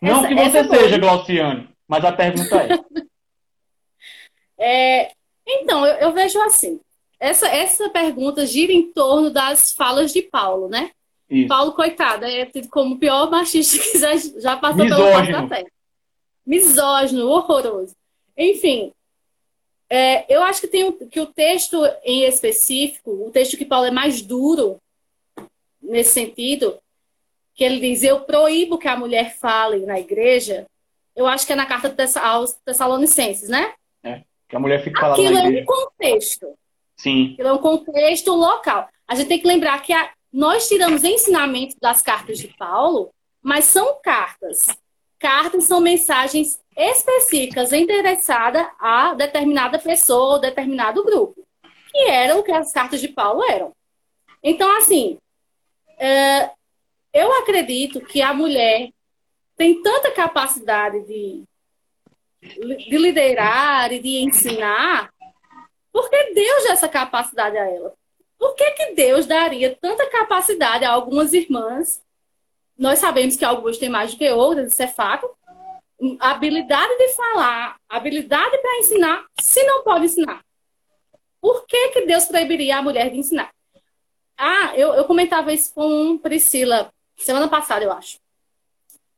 Não 0.00 0.24
essa, 0.24 0.28
que 0.28 0.34
você 0.34 0.64
seja, 0.64 0.96
Glauciane, 0.96 1.68
mas 1.86 2.02
a 2.02 2.12
pergunta 2.12 2.56
é. 2.56 2.78
é 4.58 5.12
então, 5.46 5.84
eu, 5.84 5.96
eu, 5.96 6.12
vejo 6.12 6.40
assim. 6.40 6.80
Essa, 7.20 7.46
essa 7.46 7.90
pergunta 7.90 8.46
gira 8.46 8.72
em 8.72 8.90
torno 8.90 9.28
das 9.28 9.70
falas 9.74 10.14
de 10.14 10.22
Paulo, 10.22 10.66
né? 10.66 10.92
Isso. 11.28 11.46
Paulo, 11.46 11.72
coitado, 11.72 12.24
é 12.24 12.46
tido 12.46 12.70
como 12.70 12.94
o 12.94 12.98
pior 12.98 13.30
machista 13.30 13.76
que 13.84 13.98
já, 13.98 14.16
já 14.40 14.56
passou 14.56 14.82
Misógino. 14.82 15.26
pelo 15.26 15.42
da 15.42 15.56
terra 15.56 15.81
misógino, 16.44 17.28
horroroso. 17.28 17.94
Enfim, 18.36 18.92
é, 19.88 20.24
eu 20.34 20.42
acho 20.42 20.60
que 20.60 20.66
tem 20.66 20.90
que 21.08 21.20
o 21.20 21.26
texto 21.26 21.76
em 22.02 22.24
específico, 22.24 23.10
o 23.10 23.30
texto 23.30 23.56
que 23.56 23.64
Paulo 23.64 23.86
é 23.86 23.90
mais 23.90 24.22
duro 24.22 24.78
nesse 25.82 26.12
sentido, 26.14 26.78
que 27.54 27.62
ele 27.62 27.78
diz: 27.80 28.02
Eu 28.02 28.20
proíbo 28.20 28.78
que 28.78 28.88
a 28.88 28.96
mulher 28.96 29.36
fale 29.36 29.84
na 29.84 30.00
igreja. 30.00 30.66
Eu 31.14 31.26
acho 31.26 31.46
que 31.46 31.52
é 31.52 31.56
na 31.56 31.66
carta 31.66 31.94
aos 32.22 32.54
Tessalonicenses, 32.64 33.50
né? 33.50 33.74
É, 34.02 34.22
que 34.48 34.56
a 34.56 34.58
mulher 34.58 34.82
fica 34.82 34.98
falando 34.98 35.18
Aquilo 35.20 35.34
na 35.34 35.44
igreja. 35.44 35.58
é 35.58 35.62
um 35.62 35.66
contexto. 35.66 36.58
Sim. 36.96 37.32
Aquilo 37.34 37.48
é 37.48 37.52
um 37.52 37.58
contexto 37.58 38.32
local. 38.32 38.88
A 39.06 39.14
gente 39.14 39.28
tem 39.28 39.38
que 39.38 39.46
lembrar 39.46 39.82
que 39.82 39.92
a, 39.92 40.10
nós 40.32 40.68
tiramos 40.68 41.04
ensinamentos 41.04 41.76
das 41.78 42.00
cartas 42.00 42.38
de 42.38 42.48
Paulo, 42.48 43.10
mas 43.42 43.66
são 43.66 44.00
cartas 44.02 44.60
Cartas 45.22 45.64
são 45.64 45.80
mensagens 45.80 46.60
específicas 46.76 47.72
endereçadas 47.72 48.66
a 48.76 49.14
determinada 49.14 49.78
pessoa 49.78 50.34
ou 50.34 50.40
determinado 50.40 51.04
grupo, 51.04 51.46
que 51.92 52.10
era 52.10 52.36
o 52.36 52.42
que 52.42 52.50
as 52.50 52.72
cartas 52.72 53.00
de 53.00 53.06
Paulo 53.06 53.40
eram. 53.44 53.72
Então, 54.42 54.76
assim, 54.76 55.16
é, 55.96 56.50
eu 57.12 57.32
acredito 57.34 58.00
que 58.00 58.20
a 58.20 58.34
mulher 58.34 58.90
tem 59.56 59.80
tanta 59.80 60.10
capacidade 60.10 61.00
de, 61.06 61.44
de 62.40 62.98
liderar 62.98 63.92
e 63.92 64.00
de 64.00 64.24
ensinar, 64.24 65.14
porque 65.92 66.34
Deus 66.34 66.64
dá 66.64 66.72
essa 66.72 66.88
capacidade 66.88 67.56
a 67.56 67.70
ela. 67.70 67.94
Por 68.36 68.56
que, 68.56 68.68
que 68.72 68.94
Deus 68.96 69.24
daria 69.24 69.78
tanta 69.80 70.10
capacidade 70.10 70.84
a 70.84 70.90
algumas 70.90 71.32
irmãs 71.32 72.02
nós 72.82 72.98
sabemos 72.98 73.36
que 73.36 73.44
alguns 73.44 73.78
têm 73.78 73.88
mais 73.88 74.10
do 74.10 74.18
que 74.18 74.28
outras, 74.32 74.72
isso 74.72 74.82
é 74.82 74.88
fato. 74.88 75.30
Habilidade 76.18 76.98
de 76.98 77.08
falar, 77.10 77.76
habilidade 77.88 78.58
para 78.58 78.78
ensinar, 78.80 79.24
se 79.40 79.62
não 79.62 79.84
pode 79.84 80.06
ensinar. 80.06 80.44
Por 81.40 81.64
que, 81.64 81.90
que 81.90 82.06
Deus 82.06 82.24
proibiria 82.24 82.78
a 82.78 82.82
mulher 82.82 83.08
de 83.08 83.18
ensinar? 83.18 83.52
Ah, 84.36 84.72
eu, 84.74 84.94
eu 84.94 85.04
comentava 85.04 85.52
isso 85.52 85.72
com 85.72 86.18
Priscila 86.18 86.92
semana 87.16 87.46
passada, 87.46 87.84
eu 87.84 87.92
acho. 87.92 88.18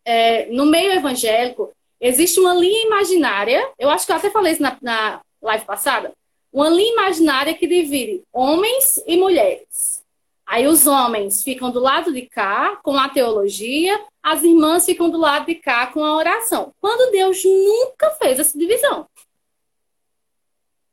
É, 0.05 0.45
no 0.53 0.66
meio 0.66 0.93
evangélico, 0.93 1.73
existe 1.99 2.39
uma 2.39 2.53
linha 2.53 2.86
imaginária, 2.86 3.66
eu 3.78 3.89
acho 3.89 4.05
que 4.05 4.12
eu 4.12 4.16
até 4.16 4.28
falei 4.28 4.53
isso 4.53 4.62
na, 4.62 4.77
na 4.82 5.23
live 5.41 5.65
passada, 5.65 6.12
uma 6.53 6.69
linha 6.69 6.93
imaginária 6.93 7.55
que 7.55 7.66
divide 7.66 8.23
homens 8.31 9.03
e 9.07 9.16
mulheres. 9.16 10.03
Aí 10.47 10.66
os 10.66 10.87
homens 10.87 11.43
ficam 11.43 11.71
do 11.71 11.81
lado 11.81 12.12
de 12.12 12.23
cá 12.23 12.77
com 12.83 12.97
a 12.97 13.09
teologia, 13.09 13.99
as 14.23 14.43
irmãs 14.43 14.85
ficam 14.85 15.09
do 15.09 15.19
lado 15.19 15.47
de 15.47 15.55
cá 15.55 15.87
com 15.87 16.05
a 16.05 16.16
oração. 16.16 16.73
Quando 16.81 17.11
Deus 17.11 17.43
nunca 17.45 18.11
fez 18.12 18.39
essa 18.39 18.59
divisão. 18.59 19.07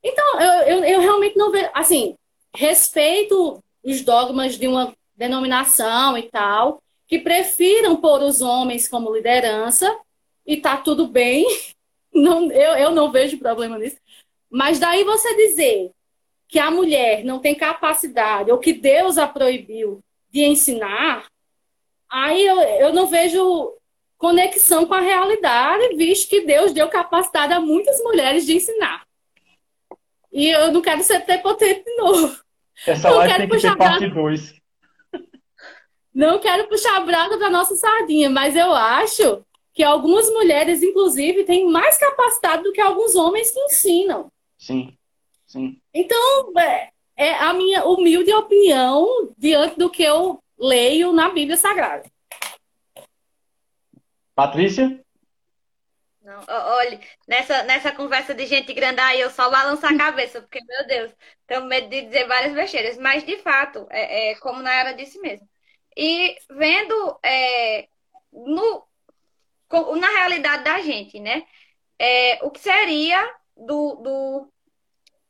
Então, 0.04 0.40
eu, 0.40 0.64
eu, 0.64 0.84
eu 0.86 1.00
realmente 1.02 1.38
não 1.38 1.52
vejo. 1.52 1.70
Assim, 1.74 2.16
respeito 2.56 3.62
os 3.84 4.02
dogmas 4.02 4.58
de 4.58 4.68
uma 4.68 4.94
denominação 5.16 6.18
e 6.18 6.24
tal, 6.24 6.82
que 7.08 7.20
prefiram 7.20 7.98
pôr 7.98 8.22
os 8.24 8.42
homens 8.42 8.88
como 8.88 9.14
liderança, 9.14 9.96
e 10.46 10.58
tá 10.58 10.78
tudo 10.78 11.08
bem. 11.08 11.46
Não, 12.14 12.52
eu, 12.52 12.74
eu 12.74 12.92
não 12.92 13.10
vejo 13.10 13.38
problema 13.38 13.78
nisso. 13.78 13.96
Mas 14.50 14.80
daí 14.80 15.02
você 15.06 15.34
dizer 15.34 15.92
que 16.52 16.60
a 16.60 16.70
mulher 16.70 17.24
não 17.24 17.40
tem 17.40 17.56
capacidade, 17.56 18.52
ou 18.52 18.58
que 18.58 18.74
Deus 18.74 19.18
a 19.18 19.26
proibiu 19.26 20.04
de 20.30 20.44
ensinar, 20.44 21.26
aí 22.10 22.46
eu, 22.46 22.60
eu 22.60 22.94
não 22.94 23.08
vejo 23.08 23.74
conexão 24.18 24.86
com 24.86 24.94
a 24.94 25.00
realidade, 25.00 25.96
visto 25.96 26.30
que 26.30 26.42
Deus 26.42 26.74
deu 26.74 26.90
capacidade 26.90 27.54
a 27.54 27.62
muitas 27.62 28.04
mulheres 28.04 28.46
de 28.46 28.58
ensinar. 28.58 29.08
E 30.30 30.50
eu 30.50 30.74
não 30.74 30.82
quero 30.82 31.02
ser 31.04 31.22
prepotente 31.22 31.86
de 31.86 31.96
novo. 31.96 32.38
Essa 32.86 33.10
não 33.10 33.18
live 33.20 33.38
tem 33.38 33.50
que 33.50 33.58
ter 33.62 33.78
parte 33.78 34.08
2. 34.10 34.54
Não 36.14 36.38
quero 36.38 36.68
puxar 36.68 36.98
a 36.98 37.06
brasa 37.06 37.38
da 37.38 37.50
nossa 37.50 37.78
sardinha, 37.78 38.30
mas 38.30 38.58
eu 38.58 38.74
acho 38.74 39.42
que 39.74 39.84
algumas 39.84 40.30
mulheres, 40.30 40.84
inclusive, 40.84 41.46
têm 41.46 41.72
mais 41.72 41.98
capacidade 41.98 42.64
do 42.64 42.74
que 42.74 42.82
alguns 42.82 43.16
homens 43.16 43.52
que 43.52 43.60
ensinam. 43.62 44.30
Sim. 44.58 44.98
Sim. 45.52 45.82
Então, 45.94 46.58
é, 46.58 46.94
é 47.18 47.34
a 47.34 47.54
minha 47.54 47.84
humilde 47.84 48.32
opinião 48.34 49.06
diante 49.38 49.78
do 49.78 49.90
que 49.90 50.02
eu 50.02 50.42
leio 50.58 51.12
na 51.12 51.28
Bíblia 51.28 51.58
Sagrada. 51.58 52.10
Patrícia? 54.34 55.04
Não, 56.22 56.42
olha, 56.48 57.02
nessa, 57.28 57.64
nessa 57.64 57.92
conversa 57.92 58.34
de 58.34 58.46
gente 58.46 58.74
grande 58.74 59.02
aí, 59.02 59.20
eu 59.20 59.30
só 59.30 59.50
balanço 59.50 59.86
a 59.86 59.98
cabeça, 59.98 60.42
porque, 60.42 60.64
meu 60.64 60.88
Deus, 60.88 61.14
tenho 61.46 61.66
medo 61.66 61.90
de 61.90 62.04
dizer 62.04 62.28
várias 62.28 62.54
besteiras. 62.54 62.98
Mas, 62.98 63.26
de 63.26 63.36
fato, 63.40 63.86
é, 63.90 64.32
é 64.32 64.36
como 64.36 64.62
Nayara 64.62 64.94
disse 64.94 65.20
mesmo. 65.20 65.46
E 65.98 66.38
vendo 66.50 67.20
é, 67.22 67.90
no, 68.32 68.88
na 70.00 70.08
realidade 70.12 70.64
da 70.64 70.80
gente, 70.80 71.20
né? 71.20 71.46
É, 72.00 72.40
o 72.42 72.50
que 72.50 72.62
seria 72.62 73.20
do, 73.58 73.96
do, 73.96 74.54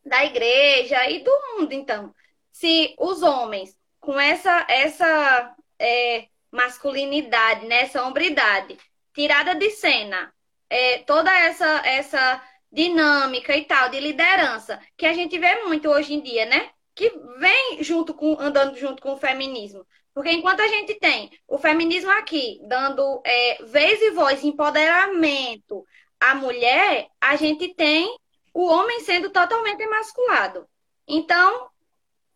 da 0.06 0.26
igreja 0.26 1.10
e 1.10 1.23
do 1.23 1.32
mundo, 1.53 1.73
então. 1.73 2.14
Se 2.52 2.95
os 2.98 3.22
homens, 3.22 3.78
com 3.99 4.19
essa, 4.19 4.65
essa 4.69 5.56
é, 5.80 6.28
masculinidade, 6.52 7.65
né, 7.65 7.82
essa 7.82 8.03
hombridade, 8.03 8.78
tirada 9.14 9.56
de 9.56 9.69
cena, 9.72 10.34
é, 10.69 10.99
toda 10.99 11.32
essa, 11.32 11.82
essa 11.86 12.44
dinâmica 12.72 13.56
e 13.56 13.65
tal, 13.65 13.90
de 13.90 13.99
liderança, 13.99 14.80
que 14.98 15.06
a 15.06 15.14
gente 15.14 15.38
vê 15.38 15.64
muito 15.64 15.90
hoje 15.90 16.14
em 16.14 16.22
dia, 16.22 16.45
né? 16.45 16.69
Que 16.95 17.10
vem 17.40 17.84
junto 17.84 18.14
com, 18.14 18.40
andando 18.40 18.78
junto 18.78 19.02
com 19.02 19.14
o 19.14 19.18
feminismo. 19.18 19.86
Porque 20.14 20.32
enquanto 20.32 20.61
a 20.61 20.68
gente 20.68 20.95
tem 20.95 21.30
o 21.48 21.57
feminismo 21.57 22.11
aqui, 22.11 22.60
dando 22.64 23.22
é, 23.26 23.64
vez 23.64 24.02
e 24.02 24.11
voz, 24.11 24.44
empoderamento 24.44 25.86
à 26.19 26.36
mulher, 26.36 27.07
a 27.19 27.36
gente 27.36 27.73
tem 27.73 28.14
o 28.53 28.65
homem 28.65 29.02
sendo 29.02 29.30
totalmente 29.30 29.82
emasculado. 29.82 30.68
Então, 31.07 31.69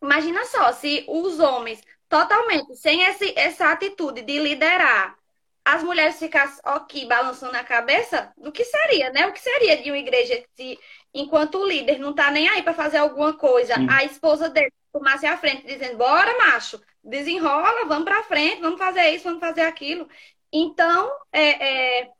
imagina 0.02 0.44
só, 0.46 0.72
se 0.72 1.04
os 1.08 1.38
homens 1.40 1.82
totalmente 2.08 2.76
sem 2.76 3.02
esse, 3.02 3.32
essa 3.36 3.70
atitude 3.70 4.22
de 4.22 4.38
liderar, 4.38 5.16
as 5.64 5.82
mulheres 5.82 6.18
ficassem 6.18 6.60
aqui 6.64 7.04
balançando 7.06 7.56
a 7.56 7.64
cabeça, 7.64 8.32
do 8.36 8.52
que 8.52 8.64
seria, 8.64 9.10
né? 9.10 9.26
O 9.26 9.32
que 9.32 9.40
seria 9.40 9.76
de 9.82 9.90
uma 9.90 9.98
igreja 9.98 10.44
se, 10.54 10.78
enquanto 11.12 11.58
o 11.58 11.66
líder 11.66 11.98
não 11.98 12.14
tá 12.14 12.30
nem 12.30 12.48
aí 12.48 12.62
para 12.62 12.72
fazer 12.72 12.98
alguma 12.98 13.32
coisa, 13.36 13.74
Sim. 13.74 13.86
a 13.90 14.04
esposa 14.04 14.48
dele 14.48 14.72
tomasse 14.92 15.26
à 15.26 15.36
frente 15.36 15.66
dizendo: 15.66 15.96
bora, 15.96 16.38
macho, 16.38 16.80
desenrola, 17.02 17.84
vamos 17.86 18.04
para 18.04 18.22
frente, 18.22 18.60
vamos 18.60 18.78
fazer 18.78 19.10
isso, 19.10 19.24
vamos 19.24 19.40
fazer 19.40 19.62
aquilo. 19.62 20.08
Então, 20.52 21.10
é, 21.32 22.02
é, 22.02 22.10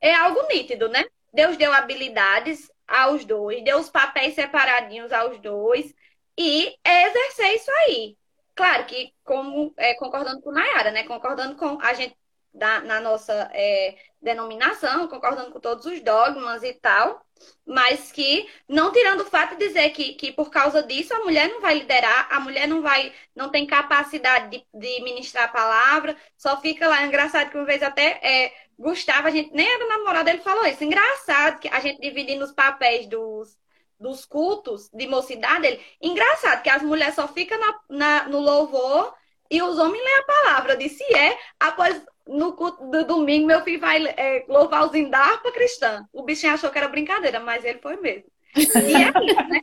é 0.00 0.14
algo 0.14 0.40
nítido, 0.48 0.88
né? 0.88 1.04
Deus 1.32 1.56
deu 1.58 1.70
habilidades 1.72 2.70
aos 2.88 3.24
dois, 3.24 3.62
deu 3.62 3.78
os 3.78 3.90
papéis 3.90 4.34
separadinhos 4.34 5.12
aos 5.12 5.38
dois, 5.40 5.94
e 6.36 6.76
exercer 6.84 7.56
isso 7.56 7.70
aí. 7.70 8.16
Claro 8.54 8.86
que, 8.86 9.12
como 9.24 9.74
é, 9.76 9.94
concordando 9.94 10.40
com 10.40 10.52
Nayara, 10.52 10.90
né? 10.90 11.04
Concordando 11.04 11.56
com 11.56 11.80
a 11.80 11.94
gente 11.94 12.16
da, 12.52 12.80
na 12.80 13.00
nossa 13.00 13.50
é, 13.52 13.96
denominação, 14.20 15.08
concordando 15.08 15.50
com 15.52 15.60
todos 15.60 15.84
os 15.86 16.00
dogmas 16.00 16.62
e 16.62 16.72
tal, 16.74 17.24
mas 17.64 18.10
que 18.10 18.48
não 18.68 18.92
tirando 18.92 19.20
o 19.20 19.26
fato 19.26 19.56
de 19.56 19.66
dizer 19.66 19.90
que, 19.90 20.14
que 20.14 20.32
por 20.32 20.50
causa 20.50 20.82
disso 20.82 21.14
a 21.14 21.20
mulher 21.20 21.48
não 21.48 21.60
vai 21.60 21.78
liderar, 21.78 22.26
a 22.30 22.40
mulher 22.40 22.66
não 22.66 22.82
vai, 22.82 23.12
não 23.34 23.50
tem 23.50 23.66
capacidade 23.66 24.50
de, 24.50 24.66
de 24.74 25.02
ministrar 25.02 25.44
a 25.44 25.48
palavra, 25.48 26.16
só 26.36 26.60
fica 26.60 26.88
lá. 26.88 27.04
Engraçado 27.04 27.50
que 27.50 27.56
uma 27.56 27.66
vez 27.66 27.82
até 27.82 28.18
é, 28.22 28.52
Gustavo, 28.78 29.26
a 29.26 29.30
gente 29.30 29.52
nem 29.52 29.68
era 29.68 29.88
namorado, 29.88 30.30
ele 30.30 30.38
falou 30.38 30.64
isso. 30.66 30.84
Engraçado 30.84 31.58
que 31.58 31.68
a 31.68 31.80
gente 31.80 32.00
dividindo 32.00 32.44
os 32.44 32.52
papéis 32.52 33.06
dos, 33.06 33.58
dos 33.98 34.24
cultos 34.24 34.88
de 34.92 35.06
mocidade, 35.06 35.66
ele, 35.66 35.80
engraçado 36.00 36.62
que 36.62 36.70
as 36.70 36.82
mulheres 36.82 37.14
só 37.14 37.26
ficam 37.26 37.58
na, 37.58 37.80
na, 37.88 38.28
no 38.28 38.38
louvor 38.38 39.12
e 39.50 39.60
os 39.60 39.78
homens 39.78 40.04
lêem 40.04 40.18
a 40.18 40.22
palavra. 40.22 40.72
Eu 40.74 40.78
disse, 40.78 41.02
é, 41.14 41.36
após 41.58 42.00
no 42.26 42.52
culto 42.52 42.86
do 42.86 43.04
domingo, 43.04 43.46
meu 43.46 43.62
filho 43.62 43.80
vai 43.80 44.06
é, 44.06 44.44
louvar 44.46 44.86
os 44.86 44.94
indarpa 44.94 45.50
cristã. 45.50 46.06
O 46.12 46.22
bichinho 46.22 46.52
achou 46.52 46.70
que 46.70 46.78
era 46.78 46.88
brincadeira, 46.88 47.40
mas 47.40 47.64
ele 47.64 47.80
foi 47.80 47.96
mesmo. 47.96 48.30
E 48.54 48.60
é 48.60 49.08
isso, 49.24 49.48
né? 49.48 49.60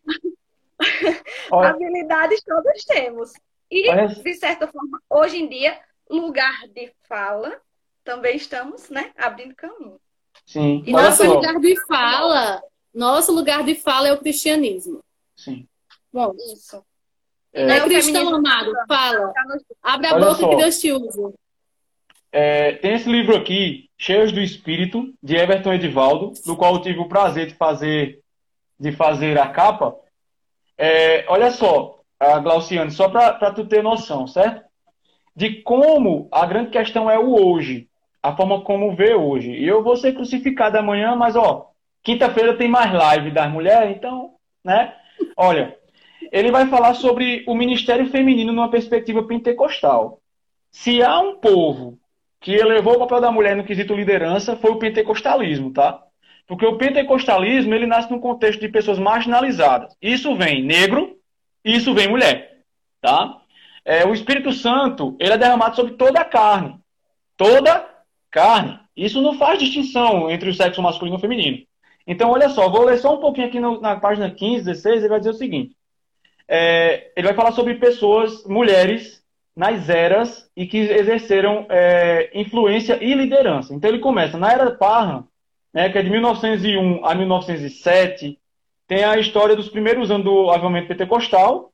Habilidades 1.51 2.43
todas 2.43 2.83
temos. 2.83 3.31
E, 3.71 3.89
Olha... 3.89 4.07
de 4.07 4.33
certa 4.33 4.67
forma, 4.67 5.01
hoje 5.09 5.37
em 5.37 5.47
dia, 5.47 5.79
lugar 6.09 6.67
de 6.73 6.91
fala, 7.07 7.61
também 8.05 8.37
estamos, 8.37 8.89
né, 8.89 9.11
abrindo 9.17 9.55
caminho. 9.55 9.99
Sim. 10.45 10.83
E 10.85 10.91
nosso 10.91 11.25
só. 11.25 11.33
lugar 11.33 11.59
de 11.59 11.75
fala, 11.87 12.61
nosso 12.93 13.33
lugar 13.33 13.63
de 13.63 13.75
fala 13.75 14.07
é 14.07 14.13
o 14.13 14.19
cristianismo. 14.19 15.03
Sim. 15.35 15.67
Bom, 16.13 16.33
isso. 16.53 16.81
É, 17.51 17.63
é 17.63 17.81
cristão, 17.81 18.35
amado, 18.35 18.71
fala. 18.87 19.33
Abre 19.81 20.07
a 20.07 20.15
Olha 20.15 20.25
boca 20.25 20.39
só. 20.39 20.49
que 20.49 20.55
Deus 20.55 20.79
te 20.79 20.91
usa. 20.91 21.33
É, 22.31 22.73
tem 22.73 22.93
esse 22.93 23.09
livro 23.09 23.35
aqui, 23.35 23.89
Cheios 23.97 24.31
do 24.31 24.41
Espírito, 24.41 25.13
de 25.23 25.35
Everton 25.35 25.73
Edivaldo, 25.73 26.33
no 26.45 26.57
qual 26.57 26.75
eu 26.75 26.81
tive 26.81 26.99
o 26.99 27.07
prazer 27.07 27.47
de 27.47 27.55
fazer, 27.55 28.19
de 28.79 28.91
fazer 28.91 29.39
a 29.39 29.47
capa. 29.47 29.95
É, 30.77 31.25
olha 31.29 31.49
só, 31.49 32.01
a 32.19 32.39
Glauciane, 32.39 32.91
só 32.91 33.09
para 33.09 33.51
tu 33.51 33.65
ter 33.65 33.81
noção, 33.81 34.27
certo? 34.27 34.65
De 35.33 35.61
como 35.61 36.27
a 36.31 36.45
grande 36.45 36.71
questão 36.71 37.09
é 37.09 37.17
o 37.17 37.33
hoje, 37.33 37.89
a 38.25 38.35
forma 38.35 38.61
como 38.61 38.95
vê 38.95 39.13
hoje. 39.13 39.51
E 39.51 39.67
eu 39.67 39.83
vou 39.83 39.95
ser 39.95 40.13
crucificado 40.13 40.77
amanhã, 40.77 41.15
mas 41.15 41.35
ó, 41.35 41.69
quinta-feira 42.03 42.57
tem 42.57 42.67
mais 42.67 42.91
live 42.91 43.29
das 43.29 43.51
mulheres, 43.51 43.95
então, 43.95 44.31
né? 44.63 44.95
Olha, 45.37 45.77
ele 46.31 46.49
vai 46.49 46.67
falar 46.67 46.95
sobre 46.95 47.43
o 47.47 47.53
ministério 47.53 48.09
feminino 48.09 48.51
numa 48.51 48.69
perspectiva 48.69 49.23
pentecostal. 49.23 50.19
Se 50.71 51.03
há 51.03 51.19
um 51.19 51.35
povo 51.35 51.99
que 52.41 52.55
elevou 52.55 52.95
o 52.95 52.99
papel 52.99 53.21
da 53.21 53.31
mulher 53.31 53.55
no 53.55 53.63
quesito 53.63 53.93
liderança 53.93 54.55
foi 54.55 54.71
o 54.71 54.79
pentecostalismo, 54.79 55.71
tá? 55.71 56.01
Porque 56.47 56.65
o 56.65 56.77
pentecostalismo 56.77 57.75
ele 57.75 57.85
nasce 57.85 58.09
num 58.09 58.19
contexto 58.19 58.59
de 58.59 58.69
pessoas 58.69 58.97
marginalizadas. 58.97 59.95
Isso 60.01 60.35
vem 60.35 60.63
negro, 60.63 61.15
isso 61.63 61.93
vem 61.93 62.07
mulher, 62.07 62.57
tá? 63.01 63.39
É, 63.83 64.03
o 64.03 64.13
Espírito 64.13 64.51
Santo 64.51 65.15
ele 65.19 65.33
é 65.33 65.37
derramado 65.37 65.75
sobre 65.75 65.93
toda 65.93 66.21
a 66.21 66.25
carne, 66.25 66.75
toda 67.37 67.94
carne. 68.35 68.77
Isso 68.97 69.21
não 69.21 69.37
faz 69.37 69.57
distinção 69.57 70.29
entre 70.29 70.49
o 70.49 70.53
sexo 70.53 70.81
masculino 70.81 71.17
e 71.17 71.21
feminino. 71.21 71.57
Então, 72.05 72.29
olha 72.29 72.49
só, 72.49 72.69
vou 72.69 72.83
ler 72.83 72.97
só 72.97 73.15
um 73.15 73.21
pouquinho 73.21 73.47
aqui 73.47 73.61
no, 73.61 73.79
na 73.79 73.95
página 73.95 74.29
15, 74.29 74.65
16, 74.65 74.97
ele 74.97 75.07
vai 75.07 75.19
dizer 75.19 75.31
o 75.31 75.35
seguinte. 75.35 75.73
É, 76.45 77.11
ele 77.15 77.27
vai 77.27 77.35
falar 77.35 77.53
sobre 77.53 77.75
pessoas, 77.75 78.43
mulheres, 78.45 79.23
nas 79.55 79.89
eras 79.89 80.51
e 80.55 80.67
que 80.67 80.77
exerceram 80.77 81.65
é, 81.69 82.29
influência 82.37 83.01
e 83.01 83.13
liderança. 83.13 83.73
Então 83.73 83.89
ele 83.89 83.99
começa 83.99 84.37
na 84.37 84.51
era 84.51 84.69
Parra, 84.69 85.23
né, 85.73 85.89
que 85.89 85.97
é 85.97 86.03
de 86.03 86.09
1901 86.09 87.05
a 87.05 87.15
1907, 87.15 88.37
tem 88.85 89.03
a 89.05 89.17
história 89.17 89.55
dos 89.55 89.69
primeiros 89.69 90.11
anos 90.11 90.25
do 90.25 90.49
avivamento 90.51 90.89
pentecostal, 90.89 91.71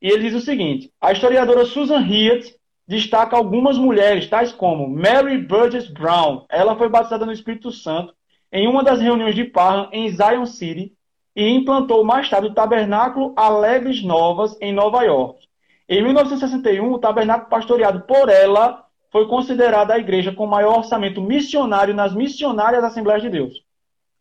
e 0.00 0.08
ele 0.08 0.22
diz 0.22 0.34
o 0.34 0.44
seguinte: 0.44 0.90
a 1.00 1.10
historiadora 1.12 1.66
Susan 1.66 1.98
Hyatt 1.98 2.54
destaca 2.86 3.36
algumas 3.36 3.76
mulheres, 3.76 4.28
tais 4.28 4.52
como 4.52 4.88
Mary 4.88 5.38
Burgess 5.38 5.88
Brown. 5.88 6.44
Ela 6.48 6.76
foi 6.76 6.88
batizada 6.88 7.26
no 7.26 7.32
Espírito 7.32 7.72
Santo 7.72 8.14
em 8.52 8.68
uma 8.68 8.84
das 8.84 9.00
reuniões 9.00 9.34
de 9.34 9.44
Parra 9.44 9.88
em 9.92 10.08
Zion 10.10 10.46
City 10.46 10.92
e 11.34 11.48
implantou 11.48 12.04
mais 12.04 12.28
tarde 12.30 12.48
o 12.48 12.54
Tabernáculo 12.54 13.34
Alegres 13.36 14.02
Novas 14.02 14.56
em 14.60 14.72
Nova 14.72 15.02
York. 15.02 15.46
Em 15.88 16.02
1961, 16.02 16.92
o 16.92 16.98
tabernáculo 16.98 17.48
pastoreado 17.48 18.00
por 18.00 18.28
ela 18.28 18.84
foi 19.12 19.28
considerada 19.28 19.94
a 19.94 19.98
igreja 19.98 20.32
com 20.32 20.46
maior 20.46 20.78
orçamento 20.78 21.20
missionário 21.20 21.94
nas 21.94 22.14
missionárias 22.14 22.82
Assembleias 22.82 23.22
de 23.22 23.30
Deus. 23.30 23.62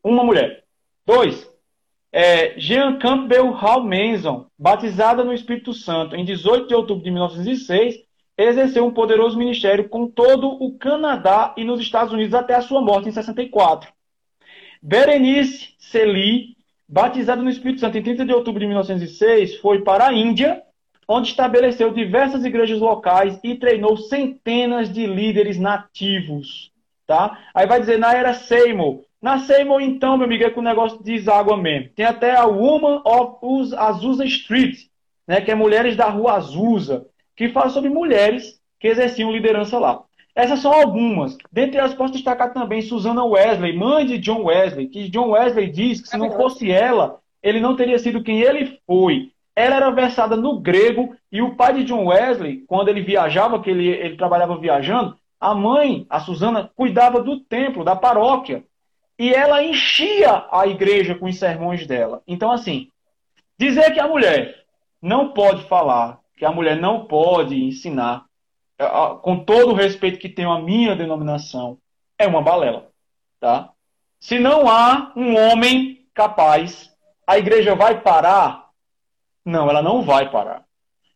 Uma 0.04 0.24
mulher. 0.24 0.64
Dois, 1.06 1.50
é, 2.12 2.60
Jean 2.60 3.00
Campbell 3.00 3.52
Hall 3.52 3.84
Manson, 3.84 4.46
batizada 4.58 5.24
no 5.24 5.34
Espírito 5.34 5.74
Santo 5.74 6.16
em 6.16 6.24
18 6.24 6.68
de 6.68 6.76
outubro 6.76 7.04
de 7.04 7.12
1906, 7.12 7.96
exerceu 8.38 8.86
um 8.86 8.94
poderoso 8.94 9.38
ministério 9.38 9.88
com 9.88 10.08
todo 10.08 10.48
o 10.48 10.78
Canadá 10.78 11.54
e 11.58 11.64
nos 11.64 11.80
Estados 11.80 12.14
Unidos 12.14 12.34
até 12.34 12.56
a 12.56 12.62
sua 12.62 12.82
morte 12.82 13.10
em 13.10 13.12
64. 13.12 13.92
Berenice 14.82 15.74
Celi, 15.80 16.56
batizada 16.88 17.42
no 17.42 17.50
Espírito 17.50 17.80
Santo 17.80 17.98
em 17.98 18.04
30 18.04 18.26
de 18.26 18.34
outubro 18.34 18.60
de 18.60 18.68
1906, 18.68 19.58
foi 19.58 19.82
para 19.82 20.08
a 20.08 20.14
Índia 20.14 20.62
onde 21.08 21.30
estabeleceu 21.30 21.94
diversas 21.94 22.44
igrejas 22.44 22.80
locais 22.80 23.40
e 23.44 23.56
treinou 23.56 23.96
centenas 23.98 24.92
de 24.92 25.06
líderes 25.06 25.58
nativos. 25.58 26.72
Tá? 27.06 27.40
Aí 27.54 27.68
vai 27.68 27.80
dizer, 27.80 28.00
na 28.00 28.14
era 28.14 28.34
Seymour. 28.34 29.04
Na 29.22 29.40
Seymour, 29.40 29.82
então, 29.82 30.18
meu 30.18 30.26
amigo, 30.26 30.44
é 30.44 30.50
com 30.50 30.60
o 30.60 30.64
negócio 30.64 30.98
de 30.98 31.04
deságua 31.04 31.56
mesmo. 31.56 31.90
Tem 31.96 32.06
até 32.06 32.36
a 32.36 32.46
Woman 32.46 33.02
of 33.06 33.76
Azusa 33.76 34.26
Street, 34.26 34.86
né, 35.28 35.42
que 35.42 35.52
é 35.52 35.56
Mulheres 35.56 35.96
da 35.96 36.10
Rua 36.10 36.34
Azusa, 36.34 37.06
que 37.36 37.50
fala 37.50 37.70
sobre 37.70 37.90
mulheres 37.90 38.60
que 38.80 38.88
exerciam 38.88 39.32
liderança 39.32 39.80
lá. 39.80 40.04
Essas 40.36 40.60
são 40.60 40.74
algumas. 40.74 41.38
Dentre 41.52 41.80
elas, 41.80 41.94
posso 41.94 42.14
destacar 42.14 42.54
também 42.54 42.82
Susana 42.82 43.24
Wesley, 43.24 43.76
mãe 43.76 44.06
de 44.06 44.18
John 44.18 44.44
Wesley, 44.44 44.88
que 44.88 45.10
John 45.10 45.30
Wesley 45.30 45.70
diz 45.70 46.02
que 46.02 46.10
se 46.10 46.18
não 46.18 46.32
fosse 46.32 46.72
ela, 46.72 47.20
ele 47.42 47.60
não 47.60 47.76
teria 47.76 47.98
sido 47.98 48.24
quem 48.24 48.42
ele 48.42 48.80
foi 48.86 49.32
ela 49.56 49.78
era 49.78 49.90
versada 49.90 50.36
no 50.36 50.60
grego 50.60 51.16
e 51.32 51.42
o 51.42 51.56
pai 51.56 51.74
de 51.74 51.86
John 51.86 52.06
Wesley, 52.06 52.66
quando 52.68 52.90
ele 52.90 53.02
viajava, 53.02 53.62
que 53.62 53.70
ele, 53.70 53.88
ele 53.88 54.18
trabalhava 54.18 54.58
viajando, 54.58 55.18
a 55.40 55.56
mãe, 55.56 56.06
a 56.10 56.20
Susana, 56.20 56.70
cuidava 56.76 57.22
do 57.22 57.40
templo, 57.40 57.84
da 57.84 57.96
paróquia. 57.96 58.64
E 59.18 59.34
ela 59.34 59.64
enchia 59.64 60.46
a 60.52 60.68
igreja 60.68 61.16
com 61.16 61.28
os 61.28 61.40
sermões 61.40 61.88
dela. 61.88 62.22
Então, 62.28 62.52
assim, 62.52 62.90
dizer 63.58 63.94
que 63.94 64.00
a 64.00 64.08
mulher 64.08 64.66
não 65.02 65.30
pode 65.30 65.64
falar, 65.70 66.20
que 66.36 66.46
a 66.46 66.52
mulher 66.52 66.76
não 66.78 67.06
pode 67.06 67.56
ensinar, 67.56 68.26
com 69.22 69.40
todo 69.40 69.72
o 69.72 69.76
respeito 69.76 70.20
que 70.20 70.30
tenho 70.30 70.52
à 70.52 70.60
minha 70.60 70.96
denominação, 70.96 71.78
é 72.18 72.28
uma 72.28 72.42
balela. 72.42 72.90
Tá? 73.40 73.70
Se 74.20 74.40
não 74.40 74.68
há 74.70 75.14
um 75.16 75.38
homem 75.38 76.06
capaz, 76.14 76.92
a 77.26 77.38
igreja 77.38 77.76
vai 77.76 78.02
parar? 78.02 78.70
Não, 79.46 79.70
ela 79.70 79.82
não 79.82 80.02
vai 80.02 80.30
parar. 80.30 80.66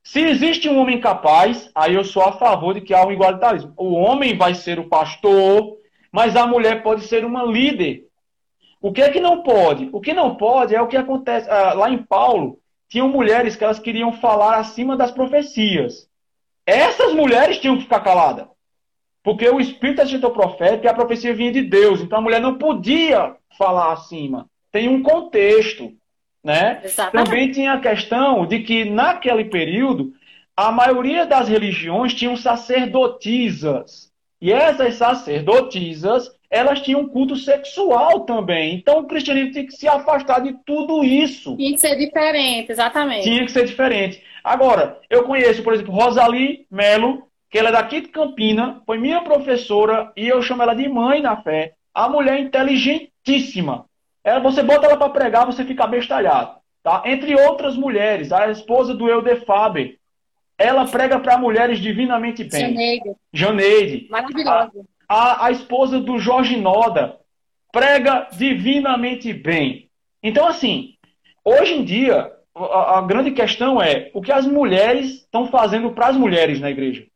Se 0.03 0.21
existe 0.21 0.69
um 0.69 0.79
homem 0.79 0.99
capaz, 0.99 1.69
aí 1.75 1.93
eu 1.93 2.03
sou 2.03 2.23
a 2.23 2.31
favor 2.31 2.73
de 2.73 2.81
que 2.81 2.93
há 2.93 3.05
um 3.05 3.11
igualitarismo. 3.11 3.73
O 3.77 3.93
homem 3.93 4.37
vai 4.37 4.55
ser 4.55 4.79
o 4.79 4.87
pastor, 4.87 5.77
mas 6.11 6.35
a 6.35 6.47
mulher 6.47 6.81
pode 6.81 7.03
ser 7.03 7.25
uma 7.25 7.43
líder. 7.43 8.07
O 8.81 8.93
que 8.93 9.01
é 9.01 9.09
que 9.09 9.19
não 9.19 9.43
pode? 9.43 9.89
O 9.91 9.99
que 9.99 10.13
não 10.13 10.35
pode 10.35 10.73
é 10.73 10.81
o 10.81 10.87
que 10.87 10.95
acontece. 10.95 11.49
Ah, 11.49 11.73
lá 11.73 11.89
em 11.89 12.01
Paulo, 12.01 12.59
tinham 12.89 13.07
mulheres 13.07 13.55
que 13.55 13.63
elas 13.63 13.79
queriam 13.79 14.11
falar 14.11 14.57
acima 14.57 14.97
das 14.97 15.11
profecias. 15.11 16.09
Essas 16.65 17.13
mulheres 17.13 17.59
tinham 17.59 17.77
que 17.77 17.83
ficar 17.83 18.01
caladas. 18.01 18.47
Porque 19.23 19.47
o 19.47 19.59
Espírito 19.59 20.01
agitou 20.01 20.31
o 20.31 20.33
profeta 20.33 20.85
e 20.85 20.89
a 20.89 20.93
profecia 20.93 21.33
vinha 21.33 21.51
de 21.51 21.61
Deus. 21.61 22.01
Então 22.01 22.17
a 22.17 22.21
mulher 22.21 22.41
não 22.41 22.57
podia 22.57 23.35
falar 23.57 23.93
acima. 23.93 24.49
Tem 24.71 24.89
um 24.89 25.03
contexto. 25.03 25.93
Né? 26.43 26.81
Também 27.11 27.51
tinha 27.51 27.73
a 27.73 27.79
questão 27.79 28.45
de 28.45 28.59
que, 28.59 28.85
naquele 28.85 29.45
período, 29.45 30.13
a 30.55 30.71
maioria 30.71 31.25
das 31.25 31.47
religiões 31.47 32.13
tinham 32.13 32.35
sacerdotisas. 32.35 34.09
E 34.41 34.51
essas 34.51 34.95
sacerdotisas, 34.95 36.31
elas 36.49 36.81
tinham 36.81 37.07
culto 37.07 37.35
sexual 37.35 38.21
também. 38.21 38.75
Então 38.75 38.99
o 38.99 39.05
cristianismo 39.05 39.51
tinha 39.51 39.65
que 39.65 39.73
se 39.73 39.87
afastar 39.87 40.39
de 40.39 40.53
tudo 40.65 41.03
isso. 41.03 41.55
Tinha 41.55 41.73
que 41.73 41.81
ser 41.81 41.95
diferente, 41.95 42.71
exatamente. 42.71 43.23
Tinha 43.23 43.45
que 43.45 43.51
ser 43.51 43.65
diferente. 43.65 44.23
Agora, 44.43 44.99
eu 45.09 45.23
conheço, 45.23 45.61
por 45.63 45.73
exemplo, 45.73 45.93
Rosalie 45.93 46.65
Melo, 46.71 47.27
que 47.49 47.57
ela 47.57 47.69
é 47.69 47.73
daqui 47.73 48.01
de 48.01 48.07
Campina, 48.07 48.81
foi 48.85 48.97
minha 48.97 49.21
professora 49.21 50.11
e 50.15 50.27
eu 50.27 50.41
chamo 50.41 50.63
ela 50.63 50.73
de 50.73 50.87
mãe 50.87 51.21
na 51.21 51.41
fé. 51.41 51.73
A 51.93 52.07
mulher 52.07 52.39
inteligentíssima. 52.39 53.85
Ela, 54.23 54.39
você 54.39 54.63
bota 54.63 54.85
ela 54.85 54.97
para 54.97 55.09
pregar, 55.09 55.45
você 55.45 55.63
fica 55.63 55.87
bestalhado. 55.87 56.59
Tá? 56.83 57.03
Entre 57.05 57.35
outras 57.35 57.75
mulheres, 57.75 58.31
a 58.31 58.49
esposa 58.49 58.93
do 58.93 59.09
Eude 59.09 59.35
Faber, 59.45 59.97
ela 60.57 60.85
prega 60.85 61.19
para 61.19 61.37
mulheres 61.37 61.79
divinamente 61.79 62.43
bem. 62.43 62.61
Janeide. 62.61 63.15
Janeide. 63.33 64.07
Maravilhosa. 64.09 64.71
A, 64.75 64.98
a, 65.09 65.47
a, 65.47 65.51
esposa 65.51 65.99
do 65.99 66.19
Jorge 66.19 66.55
Noda 66.55 67.17
prega 67.71 68.27
divinamente 68.31 69.33
bem. 69.33 69.89
Então, 70.21 70.47
assim, 70.47 70.93
hoje 71.43 71.73
em 71.73 71.83
dia, 71.83 72.31
a, 72.55 72.99
a 72.99 73.01
grande 73.01 73.31
questão 73.31 73.81
é 73.81 74.11
o 74.13 74.21
que 74.21 74.31
as 74.31 74.45
mulheres 74.45 75.15
estão 75.15 75.47
fazendo 75.47 75.91
para 75.91 76.07
as 76.07 76.15
mulheres 76.15 76.59
na 76.59 76.69
igreja. 76.69 77.07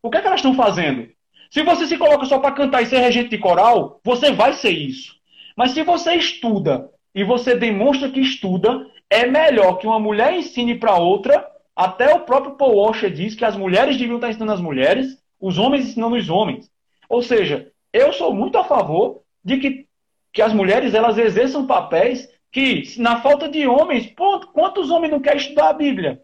O 0.00 0.10
que, 0.10 0.18
é 0.18 0.20
que 0.20 0.26
elas 0.28 0.38
estão 0.38 0.54
fazendo? 0.54 1.08
Se 1.50 1.62
você 1.62 1.86
se 1.86 1.98
coloca 1.98 2.24
só 2.26 2.38
para 2.38 2.54
cantar 2.54 2.82
e 2.82 2.86
ser 2.86 2.98
regente 2.98 3.30
de 3.30 3.38
coral, 3.38 4.00
você 4.04 4.30
vai 4.30 4.52
ser 4.52 4.70
isso. 4.70 5.16
Mas 5.56 5.72
se 5.72 5.82
você 5.82 6.14
estuda 6.14 6.88
e 7.14 7.24
você 7.24 7.56
demonstra 7.56 8.10
que 8.10 8.20
estuda, 8.20 8.86
é 9.10 9.26
melhor 9.26 9.78
que 9.78 9.86
uma 9.86 9.98
mulher 9.98 10.34
ensine 10.34 10.76
para 10.76 10.96
outra. 10.96 11.44
Até 11.74 12.14
o 12.14 12.20
próprio 12.20 12.54
Paul 12.54 12.76
Washer 12.76 13.10
diz 13.10 13.34
que 13.34 13.44
as 13.44 13.56
mulheres 13.56 13.96
deviam 13.96 14.16
estar 14.16 14.28
ensinando 14.28 14.52
as 14.52 14.60
mulheres, 14.60 15.18
os 15.40 15.58
homens 15.58 15.88
ensinando 15.88 16.16
os 16.16 16.28
homens. 16.28 16.70
Ou 17.08 17.22
seja, 17.22 17.72
eu 17.92 18.12
sou 18.12 18.34
muito 18.34 18.58
a 18.58 18.64
favor 18.64 19.22
de 19.42 19.58
que, 19.58 19.86
que 20.32 20.42
as 20.42 20.52
mulheres 20.52 20.94
elas 20.94 21.16
exerçam 21.16 21.66
papéis 21.66 22.28
que, 22.50 22.82
na 22.98 23.20
falta 23.20 23.48
de 23.48 23.66
homens, 23.66 24.06
pô, 24.06 24.40
quantos 24.52 24.90
homens 24.90 25.10
não 25.10 25.20
querem 25.20 25.38
estudar 25.38 25.68
a 25.68 25.72
Bíblia? 25.72 26.22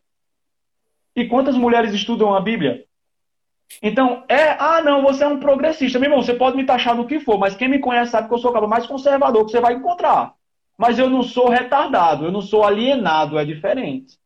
E 1.16 1.26
quantas 1.26 1.56
mulheres 1.56 1.92
estudam 1.94 2.34
a 2.34 2.40
Bíblia? 2.40 2.84
Então, 3.82 4.24
é, 4.28 4.56
ah, 4.58 4.82
não, 4.82 5.02
você 5.02 5.24
é 5.24 5.28
um 5.28 5.40
progressista. 5.40 5.98
Meu 5.98 6.08
irmão, 6.08 6.22
você 6.22 6.34
pode 6.34 6.56
me 6.56 6.64
taxar 6.64 6.94
no 6.94 7.06
que 7.06 7.20
for, 7.20 7.38
mas 7.38 7.56
quem 7.56 7.68
me 7.68 7.78
conhece 7.78 8.12
sabe 8.12 8.28
que 8.28 8.34
eu 8.34 8.38
sou 8.38 8.50
o 8.50 8.54
cara 8.54 8.66
mais 8.66 8.86
conservador 8.86 9.44
que 9.44 9.50
você 9.50 9.60
vai 9.60 9.74
encontrar. 9.74 10.34
Mas 10.76 10.98
eu 10.98 11.08
não 11.08 11.22
sou 11.22 11.48
retardado, 11.48 12.24
eu 12.24 12.32
não 12.32 12.42
sou 12.42 12.64
alienado, 12.64 13.38
é 13.38 13.44
diferente. 13.44 14.18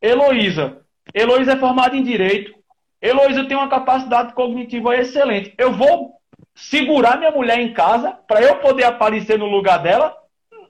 Heloísa. 0.00 0.82
Heloísa 1.14 1.52
é 1.52 1.56
formada 1.56 1.96
em 1.96 2.02
Direito. 2.02 2.54
Heloísa 3.00 3.44
tem 3.44 3.56
uma 3.56 3.68
capacidade 3.68 4.34
cognitiva 4.34 4.96
excelente. 4.96 5.54
Eu 5.56 5.72
vou 5.72 6.20
segurar 6.54 7.18
minha 7.18 7.30
mulher 7.30 7.58
em 7.58 7.72
casa 7.72 8.12
para 8.12 8.42
eu 8.42 8.56
poder 8.56 8.84
aparecer 8.84 9.38
no 9.38 9.46
lugar 9.46 9.78
dela? 9.82 10.14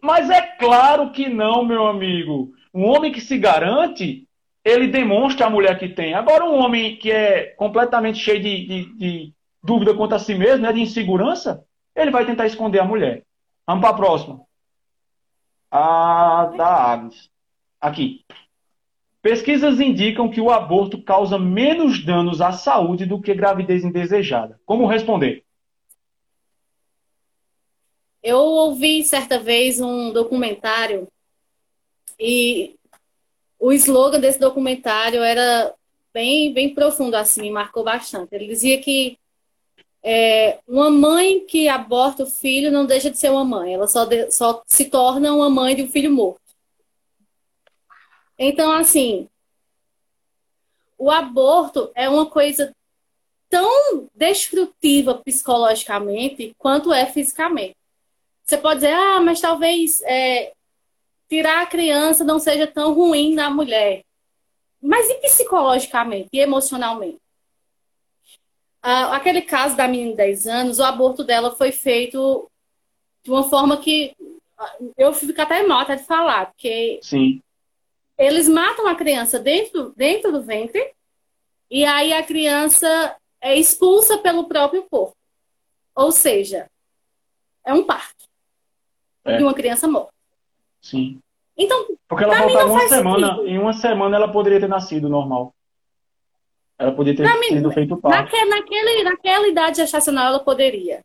Mas 0.00 0.30
é 0.30 0.40
claro 0.40 1.10
que 1.10 1.28
não, 1.28 1.64
meu 1.64 1.86
amigo. 1.86 2.52
Um 2.72 2.86
homem 2.86 3.12
que 3.12 3.20
se 3.20 3.36
garante, 3.36 4.26
ele 4.64 4.86
demonstra 4.86 5.46
a 5.46 5.50
mulher 5.50 5.78
que 5.78 5.88
tem. 5.88 6.14
Agora, 6.14 6.44
um 6.44 6.58
homem 6.58 6.96
que 6.96 7.10
é 7.10 7.46
completamente 7.56 8.18
cheio 8.18 8.40
de, 8.40 8.66
de, 8.66 8.94
de 8.96 9.32
dúvida 9.62 9.94
quanto 9.94 10.14
a 10.14 10.18
si 10.18 10.34
mesmo, 10.34 10.62
né, 10.62 10.72
de 10.72 10.80
insegurança, 10.80 11.64
ele 11.94 12.10
vai 12.10 12.24
tentar 12.24 12.46
esconder 12.46 12.78
a 12.80 12.84
mulher. 12.84 13.24
Vamos 13.66 13.82
para 13.82 13.90
a 13.90 13.96
próxima. 13.96 14.40
A 15.70 16.52
da 16.56 16.66
Agnes. 16.66 17.28
Aqui. 17.80 18.24
Pesquisas 19.22 19.78
indicam 19.80 20.30
que 20.30 20.40
o 20.40 20.50
aborto 20.50 21.02
causa 21.02 21.38
menos 21.38 22.04
danos 22.04 22.40
à 22.40 22.52
saúde 22.52 23.04
do 23.04 23.20
que 23.20 23.34
gravidez 23.34 23.84
indesejada. 23.84 24.58
Como 24.64 24.86
responder? 24.86 25.44
Eu 28.22 28.38
ouvi 28.38 29.04
certa 29.04 29.38
vez 29.38 29.80
um 29.80 30.12
documentário 30.12 31.08
e 32.18 32.76
o 33.58 33.72
slogan 33.72 34.20
desse 34.20 34.38
documentário 34.38 35.22
era 35.22 35.74
bem, 36.12 36.52
bem 36.52 36.74
profundo, 36.74 37.14
assim, 37.14 37.42
me 37.42 37.50
marcou 37.50 37.84
bastante. 37.84 38.34
Ele 38.34 38.46
dizia 38.46 38.80
que 38.80 39.18
é, 40.02 40.58
uma 40.66 40.90
mãe 40.90 41.44
que 41.46 41.68
aborta 41.68 42.22
o 42.22 42.30
filho 42.30 42.72
não 42.72 42.86
deixa 42.86 43.10
de 43.10 43.18
ser 43.18 43.30
uma 43.30 43.44
mãe, 43.44 43.74
ela 43.74 43.86
só, 43.86 44.06
de, 44.06 44.30
só 44.30 44.62
se 44.66 44.86
torna 44.86 45.32
uma 45.34 45.50
mãe 45.50 45.76
de 45.76 45.82
um 45.82 45.90
filho 45.90 46.10
morto. 46.10 46.40
Então, 48.42 48.72
assim, 48.72 49.28
o 50.96 51.10
aborto 51.10 51.92
é 51.94 52.08
uma 52.08 52.24
coisa 52.24 52.74
tão 53.50 54.08
destrutiva 54.14 55.14
psicologicamente 55.14 56.54
quanto 56.56 56.90
é 56.90 57.04
fisicamente. 57.04 57.76
Você 58.42 58.56
pode 58.56 58.80
dizer, 58.80 58.94
ah, 58.94 59.20
mas 59.20 59.42
talvez 59.42 60.00
é, 60.04 60.54
tirar 61.28 61.60
a 61.60 61.66
criança 61.66 62.24
não 62.24 62.38
seja 62.38 62.66
tão 62.66 62.94
ruim 62.94 63.34
na 63.34 63.50
mulher. 63.50 64.02
Mas 64.80 65.10
e 65.10 65.16
psicologicamente 65.16 66.30
e 66.32 66.40
emocionalmente? 66.40 67.18
Ah, 68.82 69.16
aquele 69.16 69.42
caso 69.42 69.76
da 69.76 69.86
menina 69.86 70.12
de 70.12 70.16
10 70.16 70.46
anos, 70.46 70.78
o 70.78 70.84
aborto 70.84 71.22
dela 71.22 71.54
foi 71.54 71.72
feito 71.72 72.50
de 73.22 73.30
uma 73.30 73.44
forma 73.44 73.76
que 73.76 74.16
eu 74.96 75.12
fico 75.12 75.38
até 75.38 75.62
mal 75.66 75.80
até 75.80 75.96
de 75.96 76.04
falar, 76.04 76.46
porque 76.46 77.00
Sim. 77.02 77.42
Eles 78.20 78.46
matam 78.46 78.86
a 78.86 78.94
criança 78.94 79.38
dentro, 79.38 79.94
dentro 79.96 80.30
do 80.30 80.42
ventre 80.42 80.92
e 81.70 81.86
aí 81.86 82.12
a 82.12 82.22
criança 82.22 83.16
é 83.40 83.56
expulsa 83.56 84.18
pelo 84.18 84.46
próprio 84.46 84.82
corpo. 84.90 85.16
Ou 85.96 86.12
seja, 86.12 86.68
é 87.64 87.72
um 87.72 87.82
parto 87.82 88.24
é. 89.24 89.38
de 89.38 89.42
uma 89.42 89.54
criança 89.54 89.88
morta. 89.88 90.12
Sim. 90.82 91.18
Então, 91.56 91.86
porque 92.06 92.24
ela 92.24 92.36
faltava 92.36 92.72
uma 92.72 92.88
semana, 92.88 93.28
sentido. 93.28 93.48
em 93.48 93.58
uma 93.58 93.72
semana 93.72 94.16
ela 94.16 94.30
poderia 94.30 94.60
ter 94.60 94.68
nascido 94.68 95.08
normal. 95.08 95.54
Ela 96.78 96.92
poderia 96.92 97.26
ter 97.26 97.44
sido 97.44 97.72
feito 97.72 97.96
parto. 97.96 98.18
Naquele, 98.18 98.50
naquele, 98.50 99.02
naquela 99.02 99.48
idade 99.48 99.78
gestacional 99.78 100.26
ela 100.26 100.40
poderia. 100.40 101.02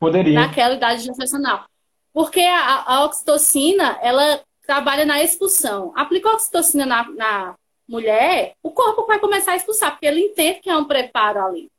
Poderia. 0.00 0.34
Naquela 0.34 0.74
idade 0.74 1.02
gestacional. 1.02 1.64
Porque 2.12 2.40
a, 2.40 2.94
a 2.94 3.04
oxitocina, 3.04 3.98
ela 4.02 4.40
trabalha 4.66 5.06
na 5.06 5.22
expulsão. 5.22 5.92
Aplicou 5.94 6.30
a 6.30 6.34
oxitocina 6.34 6.84
na, 6.84 7.08
na 7.10 7.54
mulher, 7.88 8.54
o 8.62 8.70
corpo 8.70 9.06
vai 9.06 9.18
começar 9.18 9.52
a 9.52 9.56
expulsar, 9.56 9.92
porque 9.92 10.06
ele 10.06 10.20
entende 10.20 10.60
que 10.60 10.70
é 10.70 10.76
um 10.76 10.84
preparo 10.84 11.44
ali. 11.44 11.70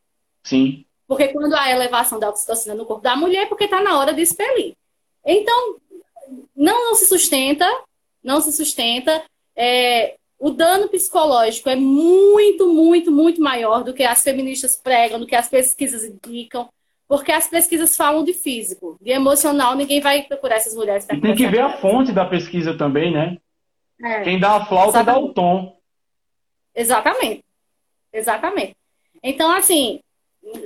Sim. 0.43 0.85
Porque 1.07 1.29
quando 1.29 1.53
há 1.53 1.69
elevação 1.69 2.19
da 2.19 2.29
oxitocina 2.29 2.75
no 2.75 2.85
corpo 2.85 3.03
da 3.03 3.15
mulher, 3.15 3.43
é 3.43 3.45
porque 3.45 3.65
está 3.65 3.81
na 3.81 3.97
hora 3.97 4.13
de 4.13 4.21
expelir. 4.21 4.73
Então, 5.25 5.77
não, 6.55 6.89
não 6.89 6.95
se 6.95 7.05
sustenta, 7.05 7.65
não 8.23 8.41
se 8.41 8.51
sustenta. 8.51 9.23
É, 9.55 10.15
o 10.39 10.51
dano 10.51 10.87
psicológico 10.87 11.69
é 11.69 11.75
muito, 11.75 12.67
muito, 12.67 13.11
muito 13.11 13.41
maior 13.41 13.83
do 13.83 13.93
que 13.93 14.03
as 14.03 14.21
feministas 14.21 14.75
pregam, 14.75 15.19
do 15.19 15.25
que 15.25 15.35
as 15.35 15.49
pesquisas 15.49 16.03
indicam, 16.03 16.69
porque 17.07 17.31
as 17.31 17.47
pesquisas 17.47 17.95
falam 17.95 18.23
de 18.23 18.33
físico, 18.33 18.97
de 19.01 19.11
emocional, 19.11 19.75
ninguém 19.75 20.01
vai 20.01 20.23
procurar 20.23 20.55
essas 20.57 20.75
mulheres. 20.75 21.05
E 21.11 21.21
tem 21.21 21.35
que 21.35 21.47
ver 21.47 21.61
a 21.61 21.77
fonte 21.77 22.11
da 22.11 22.25
pesquisa 22.25 22.77
também, 22.77 23.11
né? 23.11 23.37
É, 24.03 24.21
Quem 24.21 24.39
dá 24.39 24.57
a 24.57 24.65
flauta 24.65 24.99
exatamente. 24.99 25.23
dá 25.23 25.25
o 25.25 25.33
tom. 25.33 25.77
Exatamente. 26.75 27.43
Exatamente. 28.11 28.75
Então, 29.23 29.51
assim, 29.51 29.99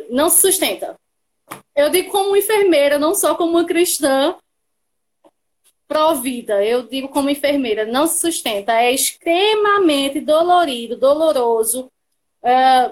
não 0.10 0.30
se 0.30 0.42
sustenta. 0.42 0.96
Eu 1.76 1.90
digo 1.90 2.12
como 2.12 2.36
enfermeira, 2.36 2.98
não 2.98 3.14
só 3.14 3.36
como 3.36 3.52
uma 3.52 3.66
cristã, 3.66 4.36
pró-vida, 5.88 6.64
eu 6.64 6.84
digo 6.84 7.10
como 7.10 7.30
enfermeira, 7.30 7.86
não 7.86 8.08
se 8.08 8.20
sustenta, 8.20 8.74
é 8.74 8.94
extremamente 8.94 10.22
dolorido, 10.22 10.96
doloroso, 10.96 11.92
é, 12.42 12.92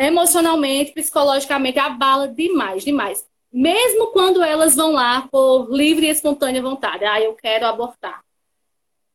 emocionalmente, 0.00 0.92
psicologicamente, 0.92 1.78
abala 1.78 2.26
demais, 2.26 2.82
demais. 2.82 3.28
Mesmo 3.52 4.08
quando 4.12 4.42
elas 4.42 4.74
vão 4.74 4.92
lá 4.92 5.28
por 5.28 5.68
livre 5.70 6.06
e 6.06 6.10
espontânea 6.10 6.62
vontade, 6.62 7.04
ah, 7.04 7.20
eu 7.20 7.34
quero 7.34 7.66
abortar. 7.66 8.24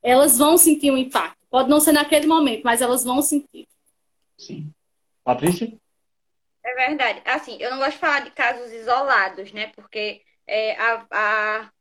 Elas 0.04 0.38
vão 0.38 0.58
sentir 0.58 0.92
um 0.92 0.98
impacto. 0.98 1.38
Pode 1.50 1.70
não 1.70 1.80
ser 1.80 1.92
naquele 1.92 2.28
momento, 2.28 2.62
mas 2.64 2.82
elas 2.82 3.04
vão 3.04 3.22
sentir. 3.22 3.68
Sim. 4.38 4.72
Patrícia? 5.24 5.74
É 6.64 6.76
verdade. 6.76 7.22
Assim, 7.26 7.58
eu 7.60 7.72
não 7.72 7.80
gosto 7.80 7.94
de 7.94 7.98
falar 7.98 8.20
de 8.20 8.32
casos 8.32 8.72
isolados, 8.72 9.52
né? 9.52 9.72
Porque 9.76 10.22
é, 10.46 10.80
a, 10.80 11.06
a 11.10 11.72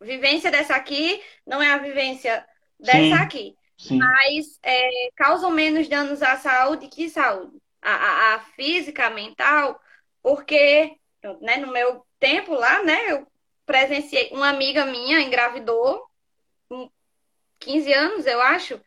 vivência 0.00 0.50
dessa 0.50 0.74
aqui 0.74 1.20
não 1.46 1.62
é 1.62 1.72
a 1.72 1.78
vivência 1.78 2.46
dessa 2.80 2.98
Sim. 2.98 3.12
aqui. 3.12 3.56
Sim. 3.76 3.98
Mas 3.98 4.58
é, 4.62 5.10
causam 5.16 5.50
menos 5.50 5.86
danos 5.88 6.22
à 6.22 6.36
saúde 6.36 6.88
que 6.88 7.10
saúde. 7.10 7.58
A, 7.82 8.34
a, 8.34 8.40
física, 8.56 9.06
a 9.06 9.10
mental, 9.10 9.80
porque 10.22 10.96
né, 11.40 11.58
no 11.58 11.72
meu 11.72 12.04
tempo 12.18 12.52
lá, 12.54 12.82
né, 12.82 13.12
eu 13.12 13.26
presenciei, 13.64 14.30
uma 14.32 14.48
amiga 14.48 14.84
minha 14.86 15.20
engravidou, 15.20 16.04
com 16.68 16.90
15 17.60 17.92
anos, 17.92 18.26
eu 18.26 18.40
acho, 18.40 18.80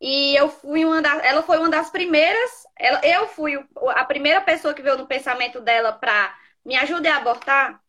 e 0.00 0.34
eu 0.34 0.48
fui 0.48 0.84
uma 0.84 1.02
das, 1.02 1.22
ela 1.24 1.42
foi 1.42 1.58
uma 1.58 1.68
das 1.68 1.90
primeiras, 1.90 2.50
ela, 2.78 3.00
eu 3.04 3.28
fui 3.28 3.62
a 3.88 4.04
primeira 4.04 4.40
pessoa 4.40 4.72
que 4.72 4.82
veio 4.82 4.96
no 4.96 5.06
pensamento 5.06 5.60
dela 5.60 5.92
para 5.92 6.34
me 6.64 6.74
ajudar 6.76 7.14
a 7.14 7.18
abortar. 7.18 7.82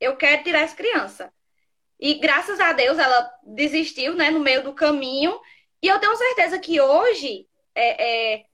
Eu 0.00 0.16
quero 0.16 0.42
tirar 0.42 0.60
essa 0.60 0.76
criança. 0.76 1.32
E 2.00 2.14
graças 2.14 2.60
a 2.60 2.72
Deus 2.72 2.98
ela 2.98 3.30
desistiu, 3.42 4.14
né, 4.14 4.30
no 4.30 4.40
meio 4.40 4.64
do 4.64 4.74
caminho. 4.74 5.40
E 5.82 5.86
eu 5.86 5.98
tenho 6.00 6.16
certeza 6.16 6.58
que 6.58 6.80
hoje 6.80 7.46
é, 7.74 8.34
é, 8.34 8.44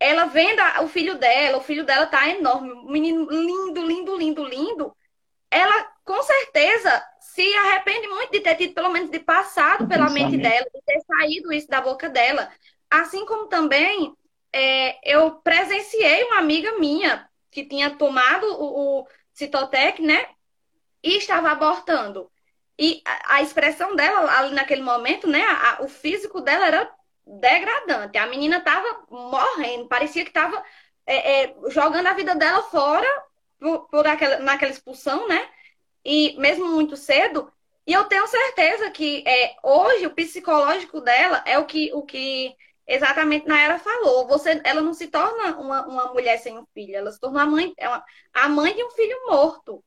ela 0.00 0.24
vendo 0.24 0.62
o 0.82 0.88
filho 0.88 1.18
dela, 1.18 1.58
o 1.58 1.62
filho 1.62 1.84
dela 1.84 2.06
tá 2.06 2.26
enorme, 2.26 2.72
um 2.72 2.90
menino 2.90 3.30
lindo, 3.30 3.86
lindo, 3.86 4.16
lindo, 4.16 4.44
lindo. 4.44 4.96
Ela 5.50 5.84
com 6.04 6.22
certeza 6.22 7.04
se 7.20 7.54
arrepende 7.54 8.08
muito 8.08 8.32
de 8.32 8.40
ter 8.40 8.56
tido, 8.56 8.72
pelo 8.74 8.90
menos, 8.90 9.10
de 9.10 9.20
passado 9.20 9.86
pela 9.86 10.08
mente 10.08 10.38
dela, 10.38 10.66
de 10.74 10.80
ter 10.86 11.00
saído 11.02 11.52
isso 11.52 11.68
da 11.68 11.82
boca 11.82 12.08
dela. 12.08 12.50
Assim 12.90 13.26
como 13.26 13.46
também 13.46 14.16
é, 14.52 14.98
eu 15.04 15.32
presenciei 15.36 16.24
uma 16.24 16.38
amiga 16.38 16.78
minha 16.78 17.28
que 17.50 17.64
tinha 17.64 17.90
tomado 17.90 18.46
o, 18.46 19.00
o 19.00 19.06
Citotec, 19.34 20.00
né? 20.00 20.26
E 21.02 21.18
estava 21.18 21.50
abortando. 21.50 22.30
E 22.78 23.02
a, 23.04 23.36
a 23.36 23.42
expressão 23.42 23.94
dela 23.94 24.38
ali 24.38 24.54
naquele 24.54 24.82
momento, 24.82 25.26
né? 25.28 25.44
A, 25.44 25.82
o 25.82 25.88
físico 25.88 26.40
dela 26.40 26.66
era 26.66 26.90
degradante. 27.38 28.18
A 28.18 28.26
menina 28.26 28.58
estava 28.58 29.04
morrendo, 29.08 29.88
parecia 29.88 30.24
que 30.24 30.30
estava 30.30 30.62
é, 31.06 31.44
é, 31.44 31.54
jogando 31.68 32.06
a 32.06 32.14
vida 32.14 32.34
dela 32.34 32.62
fora 32.62 33.06
por, 33.58 33.88
por 33.88 34.06
aquela, 34.06 34.38
naquela 34.40 34.72
expulsão, 34.72 35.28
né? 35.28 35.48
E 36.04 36.36
mesmo 36.38 36.66
muito 36.66 36.96
cedo. 36.96 37.52
E 37.86 37.92
eu 37.92 38.04
tenho 38.04 38.26
certeza 38.26 38.90
que 38.90 39.24
é, 39.26 39.56
hoje 39.62 40.06
o 40.06 40.14
psicológico 40.14 41.00
dela 41.00 41.42
é 41.46 41.58
o 41.58 41.66
que, 41.66 41.92
o 41.94 42.02
que 42.02 42.54
exatamente 42.86 43.46
Nayara 43.46 43.78
falou. 43.78 44.26
Você, 44.28 44.60
ela 44.64 44.80
não 44.80 44.94
se 44.94 45.08
torna 45.08 45.56
uma, 45.58 45.86
uma 45.86 46.12
mulher 46.12 46.38
sem 46.38 46.58
um 46.58 46.66
filho, 46.74 46.96
ela 46.96 47.12
se 47.12 47.20
torna 47.20 47.42
a 47.42 47.46
mãe, 47.46 47.72
é 47.76 47.88
uma, 47.88 48.04
a 48.32 48.48
mãe 48.48 48.74
de 48.74 48.84
um 48.84 48.90
filho 48.90 49.16
morto. 49.28 49.84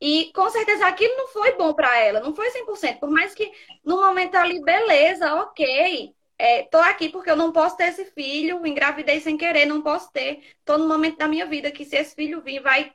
E 0.00 0.30
com 0.34 0.48
certeza 0.50 0.86
aquilo 0.86 1.16
não 1.16 1.28
foi 1.28 1.52
bom 1.52 1.72
para 1.72 1.98
ela, 1.98 2.20
não 2.20 2.34
foi 2.34 2.50
100%. 2.50 2.98
Por 3.00 3.10
mais 3.10 3.34
que 3.34 3.50
no 3.84 3.96
momento 3.96 4.34
ali, 4.34 4.60
beleza, 4.62 5.34
ok, 5.36 6.14
é, 6.38 6.64
tô 6.64 6.78
aqui 6.78 7.08
porque 7.08 7.30
eu 7.30 7.36
não 7.36 7.50
posso 7.52 7.76
ter 7.76 7.88
esse 7.88 8.04
filho, 8.06 8.66
engravidei 8.66 9.20
sem 9.20 9.36
querer, 9.36 9.66
não 9.66 9.80
posso 9.82 10.10
ter. 10.12 10.42
Tô 10.64 10.76
no 10.76 10.86
momento 10.88 11.16
da 11.18 11.28
minha 11.28 11.46
vida 11.46 11.70
que 11.70 11.84
se 11.84 11.96
esse 11.96 12.14
filho 12.14 12.42
vir, 12.42 12.60
vai 12.60 12.92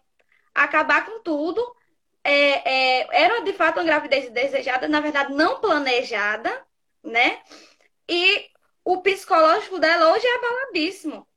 acabar 0.54 1.06
com 1.06 1.22
tudo. 1.24 1.62
É, 2.24 3.00
é, 3.02 3.24
era 3.24 3.42
de 3.42 3.54
fato 3.54 3.78
uma 3.80 3.86
gravidez 3.86 4.30
desejada, 4.30 4.88
na 4.88 5.00
verdade, 5.02 5.34
não 5.34 5.60
planejada, 5.60 6.66
né? 7.04 7.42
E 8.08 8.50
o 8.86 9.02
psicológico 9.02 9.80
dela 9.80 10.14
hoje 10.14 10.26
é 10.28 10.36
abaladíssimo. 10.36 11.28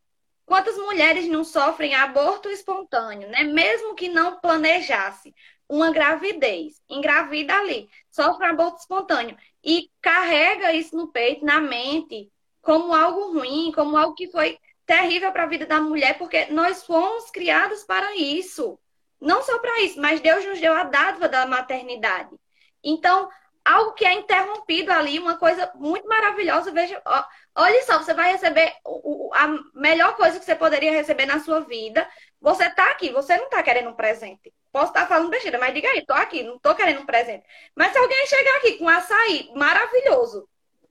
Quantas 0.44 0.76
mulheres 0.76 1.26
não 1.26 1.42
sofrem 1.42 1.94
aborto 1.94 2.50
espontâneo, 2.50 3.30
né? 3.30 3.44
Mesmo 3.44 3.94
que 3.94 4.08
não 4.08 4.40
planejasse 4.40 5.34
uma 5.66 5.90
gravidez, 5.90 6.82
engravida 6.88 7.56
ali, 7.56 7.88
sofre 8.10 8.46
aborto 8.46 8.80
espontâneo 8.80 9.36
e 9.64 9.90
carrega 10.02 10.72
isso 10.72 10.94
no 10.94 11.08
peito, 11.08 11.44
na 11.44 11.60
mente, 11.60 12.30
como 12.60 12.94
algo 12.94 13.32
ruim, 13.32 13.72
como 13.74 13.96
algo 13.96 14.14
que 14.14 14.30
foi 14.30 14.58
terrível 14.86 15.32
para 15.32 15.44
a 15.44 15.48
vida 15.48 15.64
da 15.64 15.80
mulher, 15.80 16.18
porque 16.18 16.46
nós 16.46 16.84
fomos 16.84 17.30
criados 17.30 17.82
para 17.84 18.14
isso. 18.16 18.78
Não 19.20 19.42
só 19.42 19.58
para 19.58 19.80
isso, 19.80 19.98
mas 20.00 20.20
Deus 20.20 20.44
nos 20.44 20.60
deu 20.60 20.74
a 20.74 20.84
dádiva 20.84 21.28
da 21.28 21.46
maternidade. 21.46 22.36
Então, 22.82 23.30
algo 23.64 23.94
que 23.94 24.04
é 24.04 24.12
interrompido 24.12 24.92
ali, 24.92 25.18
uma 25.18 25.38
coisa 25.38 25.72
muito 25.76 26.06
maravilhosa. 26.06 26.70
Veja, 26.70 27.00
ó, 27.06 27.24
olha 27.54 27.82
só, 27.84 27.98
você 27.98 28.12
vai 28.12 28.32
receber 28.32 28.74
o, 28.84 29.30
a 29.32 29.48
melhor 29.74 30.14
coisa 30.16 30.38
que 30.38 30.44
você 30.44 30.54
poderia 30.54 30.92
receber 30.92 31.24
na 31.24 31.40
sua 31.40 31.60
vida. 31.60 32.06
Você 32.38 32.64
está 32.66 32.90
aqui, 32.90 33.10
você 33.10 33.36
não 33.38 33.44
está 33.44 33.62
querendo 33.62 33.88
um 33.88 33.94
presente. 33.94 34.52
Posso 34.74 34.86
estar 34.86 35.06
falando 35.06 35.30
besteira, 35.30 35.56
mas 35.56 35.72
diga 35.72 35.88
aí, 35.88 36.04
tô 36.04 36.12
aqui, 36.12 36.42
não 36.42 36.58
tô 36.58 36.74
querendo 36.74 37.00
um 37.00 37.06
presente. 37.06 37.44
Mas 37.76 37.92
se 37.92 37.98
alguém 37.98 38.26
chegar 38.26 38.56
aqui 38.56 38.72
com 38.72 38.86
um 38.86 38.88
açaí 38.88 39.48
maravilhoso. 39.54 40.48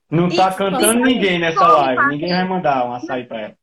Não 0.10 0.34
tá 0.34 0.54
cantando 0.54 1.04
ninguém 1.04 1.38
nessa 1.38 1.60
tome, 1.60 1.74
live. 1.74 1.96
Patrícia. 1.98 2.18
Ninguém 2.18 2.34
vai 2.34 2.48
mandar 2.48 2.86
um 2.86 2.94
açaí 2.94 3.26
para 3.26 3.42
ela. 3.42 3.58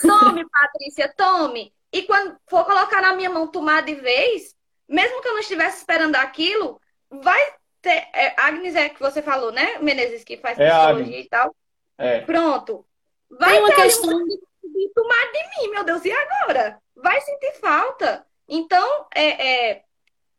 Tome, 0.00 0.46
Patrícia, 0.48 1.12
tome. 1.16 1.74
E 1.92 2.02
quando 2.02 2.36
for 2.46 2.64
colocar 2.64 3.02
na 3.02 3.12
minha 3.12 3.28
mão 3.28 3.48
tomar 3.48 3.82
de 3.82 3.96
vez, 3.96 4.54
mesmo 4.88 5.20
que 5.20 5.26
eu 5.26 5.32
não 5.32 5.40
estivesse 5.40 5.78
esperando 5.78 6.14
aquilo, 6.14 6.80
vai 7.10 7.44
ter. 7.82 8.06
É, 8.14 8.32
Agnes 8.36 8.76
é 8.76 8.88
que 8.88 9.00
você 9.00 9.20
falou, 9.20 9.50
né, 9.50 9.78
Menezes, 9.80 10.22
que 10.22 10.36
faz 10.36 10.56
é 10.60 10.70
psicologia 10.70 11.18
e 11.18 11.28
tal. 11.28 11.52
É. 11.98 12.20
Pronto. 12.20 12.86
Vai 13.28 13.50
Tem 13.50 13.58
uma 13.58 13.68
ter 13.70 13.82
questão 13.82 14.16
de, 14.24 14.36
de 14.36 14.92
tomar 14.94 15.32
de 15.32 15.42
mim, 15.42 15.70
meu 15.72 15.82
Deus, 15.82 16.04
e 16.04 16.12
agora? 16.12 16.78
Vai 16.94 17.20
sentir 17.20 17.54
falta. 17.60 18.29
Então, 18.50 19.06
é, 19.14 19.70
é, 19.70 19.82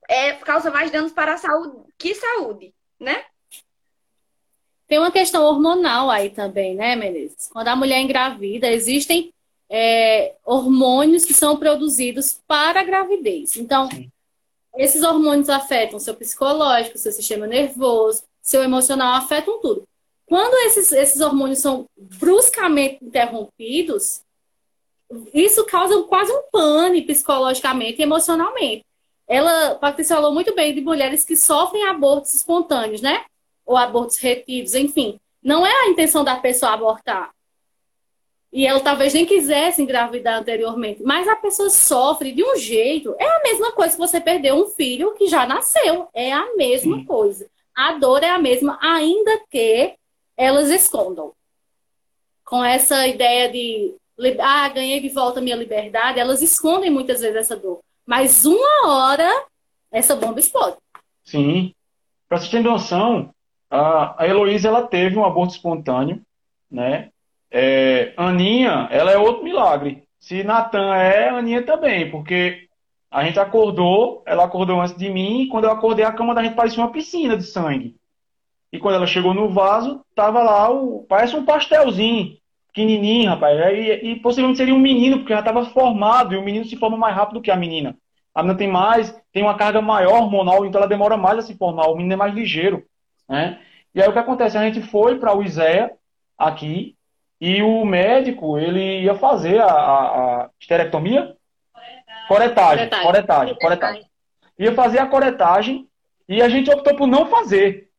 é, 0.10 0.34
causa 0.34 0.70
mais 0.70 0.92
danos 0.92 1.14
para 1.14 1.34
a 1.34 1.38
saúde 1.38 1.92
que 1.98 2.14
saúde, 2.14 2.74
né? 3.00 3.24
Tem 4.86 5.00
uma 5.00 5.12
questão 5.12 5.46
hormonal 5.46 6.10
aí 6.10 6.30
também, 6.30 6.76
né, 6.76 6.96
Menezes? 6.98 7.48
Quando 7.48 7.70
a 7.70 7.76
mulher 7.76 8.02
engravida, 8.02 8.68
existem 8.68 9.34
é, 9.70 10.36
hormônios 10.44 11.24
que 11.24 11.34
são 11.34 11.56
produzidos 11.56 12.42
para 12.46 12.82
a 12.82 12.84
gravidez. 12.84 13.56
Então, 13.56 13.90
Sim. 13.90 14.12
esses 14.76 15.02
hormônios 15.02 15.48
afetam 15.48 15.98
seu 15.98 16.14
psicológico, 16.14 16.98
seu 16.98 17.14
sistema 17.14 17.48
nervoso, 17.48 18.24
seu 18.42 18.62
emocional, 18.64 19.14
afetam 19.14 19.62
tudo. 19.62 19.88
Quando 20.26 20.54
esses, 20.66 20.92
esses 20.92 21.22
hormônios 21.22 21.60
são 21.60 21.86
bruscamente 21.96 22.98
interrompidos, 23.02 24.24
isso 25.34 25.66
causa 25.66 26.02
quase 26.04 26.32
um 26.32 26.44
pane 26.52 27.02
psicologicamente 27.02 28.00
e 28.00 28.04
emocionalmente. 28.04 28.86
Ela, 29.28 29.76
Patrícia 29.76 30.16
falou 30.16 30.34
muito 30.34 30.54
bem 30.54 30.74
de 30.74 30.82
mulheres 30.82 31.24
que 31.24 31.36
sofrem 31.36 31.88
abortos 31.88 32.34
espontâneos, 32.34 33.02
né? 33.02 33.24
Ou 33.66 33.78
abortos 33.78 34.18
retidos, 34.18 34.76
enfim. 34.76 35.20
Não 35.42 35.66
é 35.66 35.72
a 35.72 35.88
intenção 35.88 36.24
da 36.24 36.36
pessoa 36.36 36.74
abortar. 36.74 37.32
E 38.52 38.68
ela 38.68 38.82
talvez 38.82 39.14
nem 39.14 39.26
quisesse 39.26 39.82
engravidar 39.82 40.38
anteriormente. 40.38 41.02
Mas 41.04 41.28
a 41.28 41.36
pessoa 41.38 41.70
sofre 41.70 42.34
de 42.34 42.44
um 42.44 42.58
jeito. 42.58 43.16
É 43.18 43.26
a 43.26 43.42
mesma 43.44 43.72
coisa 43.72 43.94
que 43.94 44.00
você 44.00 44.20
perder 44.20 44.54
um 44.54 44.68
filho 44.68 45.14
que 45.14 45.28
já 45.28 45.46
nasceu. 45.46 46.10
É 46.14 46.34
a 46.34 46.54
mesma 46.58 46.98
Sim. 46.98 47.06
coisa. 47.06 47.50
A 47.74 47.94
dor 47.94 48.22
é 48.24 48.30
a 48.30 48.38
mesma, 48.38 48.78
ainda 48.82 49.40
que 49.50 49.94
elas 50.36 50.70
escondam. 50.70 51.32
Com 52.44 52.62
essa 52.66 53.08
ideia 53.08 53.50
de 53.50 53.96
ah, 54.40 54.70
ganhei 54.70 55.00
de 55.00 55.10
volta 55.10 55.42
minha 55.42 55.56
liberdade, 55.56 56.20
elas 56.20 56.42
escondem 56.42 56.90
muitas 56.90 57.22
vezes 57.22 57.36
essa 57.36 57.56
dor. 57.56 57.80
Mas 58.06 58.46
uma 58.46 58.88
hora, 58.88 59.30
essa 59.92 60.16
bomba 60.16 60.40
explode. 60.40 60.78
Sim. 61.24 61.74
Para 62.28 62.40
você 62.40 62.50
ter 62.50 62.62
noção, 62.62 63.34
a, 63.70 64.24
a 64.24 64.28
Heloísa 64.28 64.68
ela 64.68 64.88
teve 64.88 65.18
um 65.18 65.26
aborto 65.26 65.54
espontâneo, 65.54 66.22
né? 66.70 67.10
É, 67.50 68.14
Aninha, 68.16 68.88
ela 68.92 69.12
é 69.12 69.18
outro 69.18 69.44
milagre. 69.44 70.04
Se 70.20 70.44
Natan 70.44 70.96
é, 70.96 71.30
Aninha 71.30 71.64
também, 71.64 72.10
porque 72.10 72.68
a 73.10 73.24
gente 73.24 73.40
acordou, 73.40 74.24
ela 74.26 74.46
acordou 74.46 74.80
antes 74.80 74.96
de 74.96 75.10
mim, 75.10 75.42
e 75.42 75.48
quando 75.48 75.66
eu 75.66 75.72
acordei, 75.72 76.06
a 76.06 76.14
cama 76.14 76.34
da 76.34 76.44
gente 76.44 76.56
parecia 76.56 76.82
uma 76.82 76.92
piscina 76.92 77.36
de 77.36 77.44
sangue. 77.44 77.96
E 78.72 78.80
quando 78.80 78.96
ela 78.96 79.08
chegou 79.08 79.34
no 79.34 79.50
vaso, 79.50 80.02
tava 80.16 80.42
lá, 80.42 80.70
o, 80.72 81.06
parece 81.10 81.36
um 81.36 81.44
pastelzinho 81.44 82.38
pequenininho, 82.74 83.30
rapaz. 83.30 83.60
E, 83.74 84.12
e 84.12 84.16
possivelmente 84.20 84.58
seria 84.58 84.74
um 84.74 84.80
menino, 84.80 85.20
porque 85.20 85.34
já 85.34 85.40
estava 85.40 85.66
formado, 85.66 86.34
e 86.34 86.38
o 86.38 86.42
menino 86.42 86.66
se 86.66 86.76
forma 86.76 86.98
mais 86.98 87.16
rápido 87.16 87.42
que 87.42 87.52
a 87.52 87.56
menina. 87.56 87.96
A 88.34 88.42
menina 88.42 88.58
tem 88.58 88.68
mais, 88.68 89.16
tem 89.32 89.44
uma 89.44 89.56
carga 89.56 89.82
maior 89.82 90.22
hormonal, 90.22 90.66
então 90.66 90.80
ela 90.80 90.88
demora 90.88 91.18
mais 91.18 91.40
a 91.40 91.42
se 91.42 91.56
formar. 91.58 91.88
O 91.88 91.96
menino 91.96 92.14
é 92.14 92.18
mais 92.18 92.34
ligeiro, 92.34 92.84
né? 93.28 93.60
E 93.94 94.02
aí 94.02 94.08
o 94.08 94.14
que 94.14 94.20
acontece? 94.20 94.58
A 94.58 94.64
gente 94.64 94.82
foi 94.82 95.20
para 95.20 95.36
o 95.36 95.44
ISEA, 95.44 95.92
aqui, 96.38 96.96
e 97.40 97.62
o 97.62 97.84
médico, 97.84 98.58
ele 98.58 99.02
ia 99.02 99.16
fazer 99.16 99.60
a, 99.60 99.66
a, 99.66 100.44
a 100.44 100.50
esterectomia? 100.60 101.36
Coretagem. 102.28 102.88
Coretagem. 102.88 103.04
Coretagem. 103.04 103.56
Coretagem. 103.56 104.06
Ia 104.60 104.74
fazer 104.74 105.00
a 105.00 105.08
coretagem 105.08 105.88
e 106.30 106.42
a 106.42 106.48
gente 106.48 106.70
optou 106.70 106.96
por 106.96 107.08
não 107.08 107.26
fazer. 107.26 107.90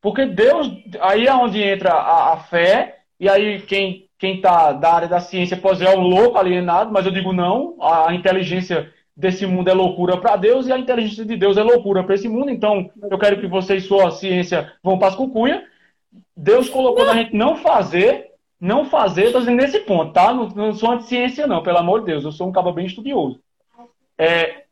Porque 0.00 0.26
Deus, 0.26 0.68
aí 1.00 1.28
é 1.28 1.32
onde 1.32 1.62
entra 1.62 1.92
a, 1.92 2.32
a 2.32 2.36
fé, 2.38 3.01
e 3.22 3.28
aí 3.28 3.62
quem 3.62 4.08
quem 4.18 4.36
está 4.36 4.72
da 4.72 4.92
área 4.92 5.08
da 5.08 5.20
ciência 5.20 5.56
pode 5.56 5.78
ser 5.78 5.88
um 5.88 6.00
louco 6.00 6.38
alienado, 6.38 6.92
mas 6.92 7.06
eu 7.06 7.12
digo 7.12 7.32
não, 7.32 7.76
a 7.80 8.14
inteligência 8.14 8.92
desse 9.16 9.46
mundo 9.46 9.68
é 9.68 9.72
loucura 9.72 10.16
para 10.16 10.36
Deus 10.36 10.66
e 10.66 10.72
a 10.72 10.78
inteligência 10.78 11.24
de 11.24 11.36
Deus 11.36 11.56
é 11.56 11.62
loucura 11.62 12.04
para 12.04 12.14
esse 12.14 12.28
mundo. 12.28 12.50
Então, 12.50 12.88
eu 13.10 13.18
quero 13.18 13.40
que 13.40 13.48
vocês, 13.48 13.84
sua 13.84 14.12
ciência, 14.12 14.72
vão 14.80 14.96
para 14.96 15.08
as 15.08 15.16
cucunhas. 15.16 15.62
Deus 16.36 16.68
colocou 16.68 17.08
a 17.08 17.14
gente 17.14 17.34
não 17.34 17.56
fazer, 17.56 18.30
não 18.60 18.84
fazer, 18.84 19.26
estou 19.26 19.40
dizendo 19.40 19.60
nesse 19.60 19.80
ponto, 19.80 20.12
tá? 20.12 20.32
Não, 20.32 20.48
não 20.50 20.72
sou 20.72 20.92
anti-ciência, 20.92 21.46
não, 21.46 21.62
pelo 21.62 21.78
amor 21.78 22.00
de 22.00 22.06
Deus, 22.06 22.24
eu 22.24 22.30
sou 22.30 22.48
um 22.48 22.52
cabo 22.52 22.72
bem 22.72 22.86
estudioso. 22.86 23.40
É, 24.16 24.66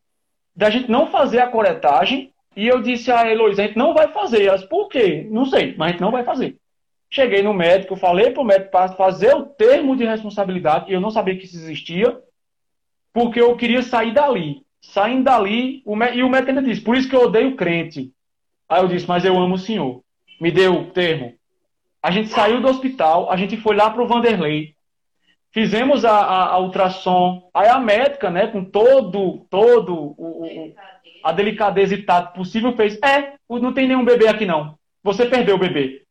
da 0.54 0.70
gente 0.70 0.88
não 0.88 1.08
fazer 1.08 1.40
a 1.40 1.48
coretagem, 1.48 2.32
e 2.54 2.68
eu 2.68 2.80
disse 2.80 3.10
a 3.10 3.28
Heloísa, 3.28 3.62
a 3.62 3.66
gente 3.66 3.78
não 3.78 3.94
vai 3.94 4.08
fazer. 4.08 4.44
Elas, 4.44 4.64
por 4.64 4.88
quê? 4.88 5.26
Não 5.28 5.44
sei, 5.44 5.74
mas 5.76 5.88
a 5.88 5.90
gente 5.90 6.00
não 6.00 6.12
vai 6.12 6.22
fazer. 6.22 6.59
Cheguei 7.12 7.42
no 7.42 7.52
médico, 7.52 7.96
falei 7.96 8.30
para 8.30 8.42
o 8.42 8.44
médico 8.44 8.70
para 8.70 8.92
fazer 8.92 9.34
o 9.34 9.44
termo 9.44 9.96
de 9.96 10.04
responsabilidade, 10.04 10.90
e 10.90 10.94
eu 10.94 11.00
não 11.00 11.10
sabia 11.10 11.36
que 11.36 11.44
isso 11.44 11.56
existia, 11.56 12.16
porque 13.12 13.40
eu 13.40 13.56
queria 13.56 13.82
sair 13.82 14.14
dali. 14.14 14.62
Saindo 14.80 15.24
dali, 15.24 15.82
o 15.84 15.96
e 16.04 16.22
o 16.22 16.28
médico 16.28 16.50
ainda 16.50 16.62
disse, 16.62 16.80
por 16.80 16.96
isso 16.96 17.08
que 17.08 17.16
eu 17.16 17.24
odeio 17.24 17.56
crente. 17.56 18.12
Aí 18.68 18.80
eu 18.80 18.88
disse, 18.88 19.08
mas 19.08 19.24
eu 19.24 19.36
amo 19.36 19.56
o 19.56 19.58
senhor. 19.58 20.02
Me 20.40 20.52
deu 20.52 20.72
o 20.74 20.90
termo. 20.92 21.34
A 22.00 22.12
gente 22.12 22.28
saiu 22.28 22.60
do 22.60 22.68
hospital, 22.68 23.30
a 23.30 23.36
gente 23.36 23.56
foi 23.56 23.74
lá 23.74 23.90
para 23.90 24.02
o 24.02 24.06
Vanderlei, 24.06 24.74
fizemos 25.52 26.04
a, 26.04 26.12
a, 26.12 26.44
a, 26.52 26.58
ultrassom, 26.58 27.50
aí 27.52 27.68
a 27.68 27.78
médica, 27.78 28.30
né, 28.30 28.46
com 28.46 28.64
todo, 28.64 29.46
todo 29.50 29.94
o, 29.94 30.44
o, 30.44 30.74
a 31.24 31.32
delicadeza 31.32 31.94
e 31.94 32.02
tato 32.02 32.34
possível, 32.34 32.74
fez, 32.74 32.98
é, 33.02 33.34
não 33.48 33.74
tem 33.74 33.86
nenhum 33.86 34.04
bebê 34.04 34.28
aqui 34.28 34.46
não. 34.46 34.78
Você 35.02 35.26
perdeu 35.26 35.56
o 35.56 35.58
bebê. 35.58 36.04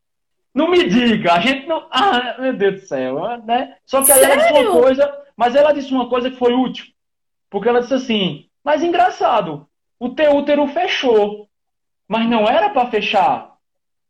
Não 0.53 0.69
me 0.69 0.87
diga, 0.87 1.33
a 1.33 1.39
gente 1.39 1.67
não. 1.67 1.87
Ah, 1.91 2.35
meu 2.39 2.53
Deus 2.53 2.81
do 2.81 2.87
céu, 2.87 3.37
né? 3.45 3.75
Só 3.85 4.03
que 4.03 4.11
aí 4.11 4.19
Sério? 4.19 4.33
ela 4.33 4.51
disse 4.51 4.67
uma 4.67 4.81
coisa, 4.81 5.23
mas 5.37 5.55
ela 5.55 5.71
disse 5.71 5.93
uma 5.93 6.09
coisa 6.09 6.31
que 6.31 6.37
foi 6.37 6.53
útil. 6.53 6.85
Porque 7.49 7.69
ela 7.69 7.81
disse 7.81 7.93
assim: 7.93 8.45
Mas 8.63 8.83
engraçado, 8.83 9.67
o 9.99 10.09
teu 10.09 10.35
útero 10.35 10.67
fechou. 10.67 11.47
Mas 12.07 12.27
não 12.27 12.47
era 12.47 12.69
para 12.69 12.89
fechar. 12.89 13.53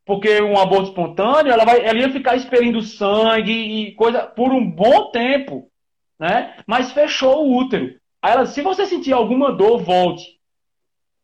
Porque 0.06 0.42
um 0.42 0.58
aborto 0.58 0.90
espontâneo, 0.90 1.52
ela, 1.52 1.66
vai, 1.66 1.86
ela 1.86 2.00
ia 2.00 2.10
ficar 2.12 2.36
expelindo 2.36 2.82
sangue 2.82 3.52
e 3.52 3.92
coisa 3.96 4.24
por 4.24 4.52
um 4.52 4.72
bom 4.72 5.12
tempo. 5.12 5.70
Né? 6.18 6.56
Mas 6.66 6.92
fechou 6.92 7.46
o 7.46 7.58
útero. 7.58 8.00
Aí 8.22 8.32
ela 8.32 8.44
disse: 8.44 8.56
Se 8.56 8.62
você 8.62 8.86
sentir 8.86 9.12
alguma 9.12 9.52
dor, 9.52 9.84
volte. 9.84 10.40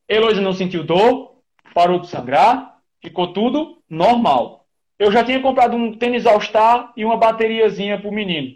Heloísa 0.08 0.42
não 0.42 0.54
sentiu 0.54 0.84
dor, 0.84 1.38
parou 1.74 2.00
de 2.00 2.08
sangrar, 2.08 2.78
ficou 3.02 3.34
tudo 3.34 3.82
normal 3.90 4.55
eu 4.97 5.11
já 5.11 5.23
tinha 5.23 5.41
comprado 5.41 5.76
um 5.76 5.97
tênis 5.97 6.26
All-Star 6.26 6.93
e 6.95 7.03
uma 7.03 7.17
bateriazinha 7.17 7.99
pro 7.99 8.11
menino. 8.11 8.55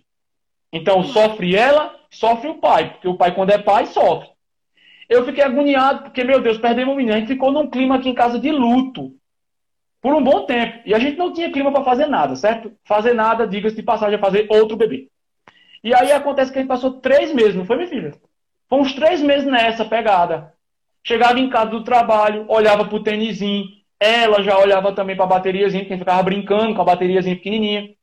Então 0.71 1.03
sofre 1.03 1.55
ela, 1.55 1.95
sofre 2.09 2.49
o 2.49 2.55
pai, 2.55 2.91
porque 2.91 3.07
o 3.07 3.15
pai, 3.15 3.33
quando 3.33 3.51
é 3.51 3.57
pai, 3.57 3.85
sofre. 3.87 4.29
Eu 5.09 5.25
fiquei 5.25 5.43
agoniado, 5.43 6.03
porque, 6.03 6.23
meu 6.23 6.39
Deus, 6.39 6.59
perdemos 6.59 6.93
o 6.93 6.97
menino. 6.97 7.15
A 7.15 7.19
gente 7.19 7.27
ficou 7.27 7.51
num 7.51 7.67
clima 7.67 7.95
aqui 7.95 8.09
em 8.09 8.13
casa 8.13 8.37
de 8.37 8.51
luto. 8.51 9.15
Por 9.99 10.13
um 10.13 10.23
bom 10.23 10.45
tempo. 10.45 10.81
E 10.85 10.93
a 10.93 10.99
gente 10.99 11.17
não 11.17 11.33
tinha 11.33 11.51
clima 11.51 11.71
para 11.71 11.83
fazer 11.83 12.05
nada, 12.05 12.35
certo? 12.35 12.71
Fazer 12.85 13.13
nada, 13.13 13.47
diga-se 13.47 13.75
de 13.75 13.81
passagem, 13.81 14.15
é 14.15 14.19
fazer 14.19 14.45
outro 14.49 14.77
bebê. 14.77 15.09
E 15.83 15.95
aí 15.95 16.11
acontece 16.11 16.51
que 16.51 16.59
a 16.59 16.61
gente 16.61 16.69
passou 16.69 16.93
três 17.01 17.33
meses, 17.33 17.55
não 17.55 17.65
foi, 17.65 17.77
minha 17.77 17.89
filha? 17.89 18.13
Foi 18.69 18.79
uns 18.79 18.93
três 18.93 19.19
meses 19.21 19.45
nessa 19.45 19.83
pegada. 19.83 20.53
Chegava 21.03 21.39
em 21.39 21.49
casa 21.49 21.71
do 21.71 21.83
trabalho, 21.83 22.45
olhava 22.47 22.85
pro 22.85 23.01
tênisinho, 23.01 23.65
ela 23.99 24.41
já 24.41 24.57
olhava 24.57 24.93
também 24.93 25.15
para 25.15 25.25
a 25.25 25.29
bateriazinha, 25.29 25.83
porque 25.83 25.97
ficava 25.97 26.23
brincando 26.23 26.73
com 26.73 26.81
a 26.81 26.85
bateriazinha 26.85 27.35
pequenininha. 27.35 27.93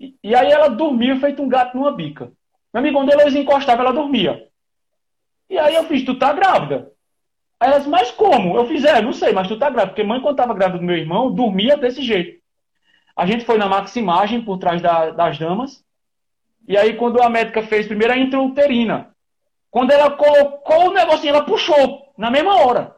E, 0.00 0.14
e, 0.22 0.34
aí 0.34 0.50
ela 0.50 0.68
dormia 0.68 1.18
feito 1.20 1.42
um 1.42 1.48
gato 1.48 1.76
numa 1.76 1.92
bica. 1.92 2.32
Meu 2.72 2.80
amigo, 2.80 2.98
quando 2.98 3.12
eles 3.12 3.34
encostava, 3.34 3.82
ela 3.82 3.92
dormia. 3.92 4.48
E 5.48 5.58
aí 5.58 5.74
eu 5.74 5.84
fiz, 5.84 6.04
tu 6.04 6.18
tá 6.18 6.32
grávida? 6.32 6.90
Aí 7.60 7.68
ela 7.68 7.78
disse, 7.78 7.90
mas 7.90 8.10
como? 8.10 8.56
Eu 8.56 8.66
fiz, 8.66 8.84
é, 8.84 9.00
não 9.00 9.12
sei, 9.12 9.32
mas 9.32 9.48
tu 9.48 9.58
tá 9.58 9.70
grávida. 9.70 9.92
Porque 9.92 10.02
mãe, 10.02 10.20
quando 10.20 10.36
tava 10.36 10.54
grávida 10.54 10.78
do 10.78 10.84
meu 10.84 10.96
irmão, 10.96 11.32
dormia 11.32 11.76
desse 11.76 12.02
jeito. 12.02 12.42
A 13.14 13.26
gente 13.26 13.44
foi 13.44 13.56
na 13.56 13.68
maximagem, 13.68 14.42
por 14.42 14.58
trás 14.58 14.82
da, 14.82 15.10
das 15.10 15.38
damas. 15.38 15.84
E 16.68 16.76
aí, 16.76 16.96
quando 16.96 17.22
a 17.22 17.28
médica 17.28 17.62
fez 17.62 17.86
primeiro 17.86 18.12
a 18.12 18.18
intrauterina, 18.18 19.14
quando 19.70 19.90
ela 19.90 20.10
colocou 20.10 20.88
o 20.88 20.92
negocinho, 20.92 21.34
ela 21.34 21.44
puxou, 21.44 22.12
na 22.16 22.30
mesma 22.30 22.56
hora. 22.56 22.96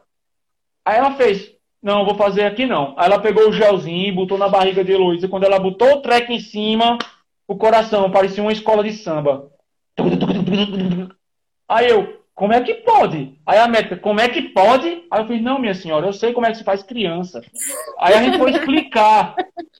Aí 0.83 0.97
ela 0.97 1.15
fez, 1.15 1.53
não, 1.81 2.05
vou 2.05 2.15
fazer 2.15 2.43
aqui 2.43 2.65
não. 2.65 2.93
Aí 2.97 3.05
ela 3.05 3.19
pegou 3.19 3.49
o 3.49 3.53
gelzinho, 3.53 4.15
botou 4.15 4.37
na 4.37 4.49
barriga 4.49 4.83
de 4.83 4.91
Heloísa. 4.91 5.27
Quando 5.27 5.45
ela 5.45 5.59
botou 5.59 5.93
o 5.93 6.01
treco 6.01 6.31
em 6.31 6.39
cima, 6.39 6.97
o 7.47 7.55
coração 7.55 8.11
parecia 8.11 8.43
uma 8.43 8.51
escola 8.51 8.83
de 8.83 8.93
samba. 8.93 9.49
Aí 11.67 11.89
eu, 11.89 12.19
como 12.35 12.53
é 12.53 12.61
que 12.61 12.73
pode? 12.75 13.33
Aí 13.45 13.59
a 13.59 13.67
médica, 13.67 13.95
como 13.95 14.19
é 14.19 14.27
que 14.27 14.41
pode? 14.41 15.03
Aí 15.09 15.21
eu 15.21 15.27
fiz, 15.27 15.41
não, 15.41 15.59
minha 15.59 15.73
senhora, 15.73 16.07
eu 16.07 16.13
sei 16.13 16.33
como 16.33 16.45
é 16.45 16.51
que 16.51 16.57
se 16.57 16.63
faz 16.63 16.83
criança. 16.83 17.41
Aí 17.97 18.13
a 18.13 18.23
gente 18.23 18.37
foi 18.37 18.51
explicar. 18.51 19.35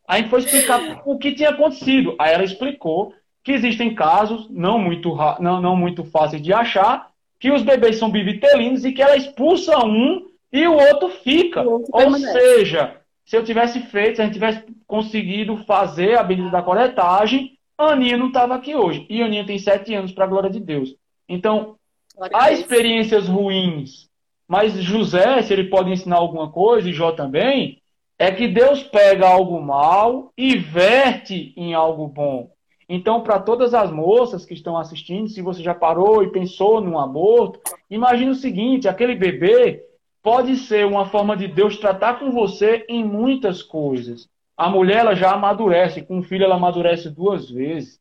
A 0.07 0.17
gente 0.17 0.29
foi 0.29 0.39
explicar 0.39 1.01
o 1.05 1.17
que 1.17 1.33
tinha 1.33 1.49
acontecido. 1.49 2.15
Aí 2.17 2.33
ela 2.33 2.43
explicou 2.43 3.13
que 3.43 3.51
existem 3.51 3.93
casos, 3.93 4.47
não 4.49 4.79
muito, 4.79 5.15
não, 5.39 5.61
não 5.61 5.75
muito 5.75 6.03
fáceis 6.03 6.41
de 6.41 6.53
achar, 6.53 7.09
que 7.39 7.51
os 7.51 7.61
bebês 7.61 7.97
são 7.97 8.09
bivitelinos 8.09 8.85
e 8.85 8.91
que 8.91 9.01
ela 9.01 9.15
expulsa 9.15 9.77
um 9.85 10.27
e 10.51 10.67
o 10.67 10.73
outro 10.73 11.09
fica. 11.09 11.61
O 11.61 11.71
outro 11.73 11.91
Ou 11.93 12.13
seja, 12.15 12.97
se 13.25 13.37
eu 13.37 13.43
tivesse 13.43 13.79
feito, 13.81 14.15
se 14.15 14.21
a 14.21 14.25
gente 14.25 14.33
tivesse 14.33 14.63
conseguido 14.87 15.57
fazer 15.65 16.17
a 16.17 16.23
bendita 16.23 16.49
da 16.49 16.61
coletagem, 16.61 17.57
a 17.77 17.91
Aninha 17.91 18.17
não 18.17 18.27
estava 18.27 18.55
aqui 18.55 18.75
hoje. 18.75 19.05
E 19.09 19.21
a 19.21 19.25
Aninha 19.25 19.45
tem 19.45 19.59
sete 19.59 19.93
anos, 19.93 20.11
para 20.11 20.25
a 20.25 20.27
glória 20.27 20.49
de 20.49 20.59
Deus. 20.59 20.95
Então, 21.27 21.75
glória 22.15 22.35
há 22.35 22.51
experiências 22.51 23.27
ruins. 23.27 24.09
Mas 24.47 24.73
José, 24.73 25.41
se 25.43 25.53
ele 25.53 25.65
pode 25.65 25.91
ensinar 25.91 26.17
alguma 26.17 26.49
coisa, 26.49 26.89
e 26.89 26.93
Jó 26.93 27.11
também, 27.11 27.79
é 28.17 28.31
que 28.31 28.47
Deus 28.47 28.81
pega 28.81 29.29
algo 29.29 29.61
mal 29.61 30.33
e 30.35 30.57
verte 30.57 31.53
em 31.55 31.75
algo 31.75 32.07
bom. 32.07 32.51
Então, 32.89 33.21
para 33.21 33.39
todas 33.39 33.75
as 33.75 33.91
moças 33.91 34.43
que 34.43 34.55
estão 34.55 34.75
assistindo, 34.75 35.29
se 35.29 35.43
você 35.43 35.61
já 35.61 35.75
parou 35.75 36.23
e 36.23 36.31
pensou 36.31 36.81
num 36.81 36.97
aborto, 36.97 37.59
imagine 37.87 38.31
o 38.31 38.35
seguinte: 38.35 38.87
aquele 38.87 39.13
bebê 39.13 39.85
pode 40.21 40.57
ser 40.57 40.85
uma 40.85 41.05
forma 41.09 41.35
de 41.35 41.47
Deus 41.47 41.77
tratar 41.77 42.19
com 42.19 42.31
você 42.31 42.85
em 42.89 43.03
muitas 43.03 43.63
coisas. 43.63 44.27
A 44.57 44.69
mulher 44.69 44.97
ela 44.97 45.15
já 45.15 45.31
amadurece, 45.31 46.01
com 46.01 46.19
o 46.19 46.23
filho 46.23 46.43
ela 46.43 46.55
amadurece 46.55 47.09
duas 47.09 47.49
vezes. 47.49 47.99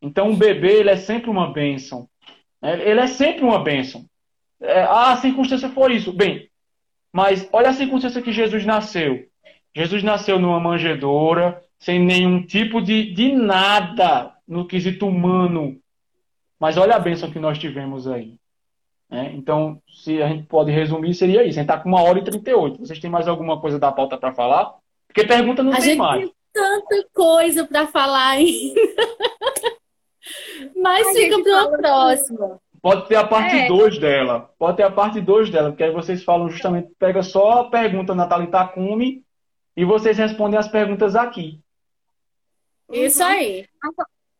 Então 0.00 0.30
o 0.30 0.36
bebê 0.36 0.80
ele 0.80 0.90
é 0.90 0.96
sempre 0.96 1.30
uma 1.30 1.52
bênção. 1.52 2.08
Né? 2.60 2.88
Ele 2.88 3.00
é 3.00 3.06
sempre 3.06 3.42
uma 3.42 3.62
bênção. 3.62 4.04
É, 4.60 4.82
a 4.82 5.16
circunstância 5.16 5.68
foi 5.70 5.94
isso. 5.94 6.12
Bem, 6.12 6.48
mas 7.12 7.48
olha 7.52 7.70
a 7.70 7.74
circunstância 7.74 8.22
que 8.22 8.32
Jesus 8.32 8.64
nasceu. 8.64 9.26
Jesus 9.74 10.02
nasceu 10.02 10.38
numa 10.38 10.60
manjedoura, 10.60 11.62
sem 11.78 11.98
nenhum 11.98 12.42
tipo 12.44 12.80
de, 12.82 13.12
de 13.12 13.32
nada 13.32 14.34
no 14.46 14.66
quesito 14.66 15.06
humano. 15.06 15.80
Mas 16.58 16.76
olha 16.76 16.96
a 16.96 17.00
bênção 17.00 17.30
que 17.30 17.38
nós 17.38 17.58
tivemos 17.58 18.08
aí. 18.08 18.36
Né? 19.10 19.32
Então, 19.34 19.80
se 19.88 20.22
a 20.22 20.28
gente 20.28 20.46
pode 20.46 20.70
resumir, 20.70 21.14
seria 21.14 21.42
isso. 21.42 21.58
A 21.58 21.62
gente 21.62 21.70
está 21.70 21.78
com 21.78 21.88
uma 21.88 22.02
hora 22.02 22.18
e 22.18 22.24
38. 22.24 22.78
Vocês 22.78 22.98
têm 22.98 23.10
mais 23.10 23.26
alguma 23.26 23.60
coisa 23.60 23.78
da 23.78 23.90
pauta 23.90 24.18
para 24.18 24.34
falar? 24.34 24.74
Porque 25.06 25.26
pergunta 25.26 25.62
não 25.62 25.72
a 25.72 25.76
tem 25.76 25.96
mais. 25.96 26.24
Tem 26.24 26.34
tanta 26.52 27.08
coisa 27.14 27.66
para 27.66 27.86
falar 27.86 28.30
ainda. 28.30 28.80
Mas 30.76 31.06
a 31.06 31.12
fica 31.12 31.42
para 31.42 31.64
o 31.64 31.78
próximo. 31.78 32.60
Pode 32.82 33.08
ter 33.08 33.16
a 33.16 33.26
parte 33.26 33.66
2 33.66 33.96
é. 33.96 34.00
dela. 34.00 34.50
Pode 34.58 34.76
ter 34.76 34.82
a 34.82 34.90
parte 34.90 35.20
2 35.20 35.50
dela, 35.50 35.70
porque 35.70 35.84
aí 35.84 35.90
vocês 35.90 36.22
falam 36.22 36.48
justamente, 36.48 36.92
pega 36.98 37.22
só 37.22 37.62
a 37.62 37.70
pergunta 37.70 38.14
Natália 38.14 38.46
Takumi 38.50 39.24
e 39.76 39.84
vocês 39.84 40.16
respondem 40.18 40.58
as 40.58 40.68
perguntas 40.68 41.16
aqui. 41.16 41.60
Isso 42.90 43.22
aí. 43.22 43.66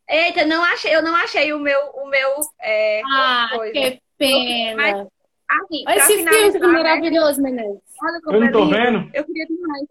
Eita, 0.08 0.46
não 0.46 0.62
achei, 0.62 0.94
eu 0.94 1.02
não 1.02 1.14
achei 1.14 1.52
o 1.52 1.58
meu, 1.58 1.78
o 1.94 2.08
meu 2.08 2.40
é, 2.60 3.02
ah, 3.04 3.48
coisa. 3.52 3.72
que 3.72 4.00
pena. 4.18 4.76
Mas, 4.76 5.06
assim, 5.48 5.84
Olha 5.86 5.98
esse 5.98 6.28
filme 6.28 6.58
né? 6.58 6.66
maravilhoso, 6.66 7.40
Menezes. 7.40 7.80
Olha 8.02 8.20
como 8.22 8.36
eu 8.36 8.40
não 8.40 8.52
tô 8.52 8.66
vendo. 8.66 9.10
Eu 9.14 9.24
queria 9.24 9.46
demais. 9.46 9.86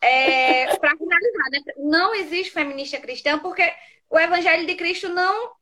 É, 0.00 0.76
para 0.76 0.96
finalizar, 0.96 1.50
né? 1.50 1.58
não 1.78 2.14
existe 2.14 2.52
feminista 2.52 3.00
cristã 3.00 3.36
porque 3.38 3.62
o 4.08 4.18
evangelho 4.18 4.64
de 4.64 4.76
Cristo 4.76 5.08
não 5.08 5.52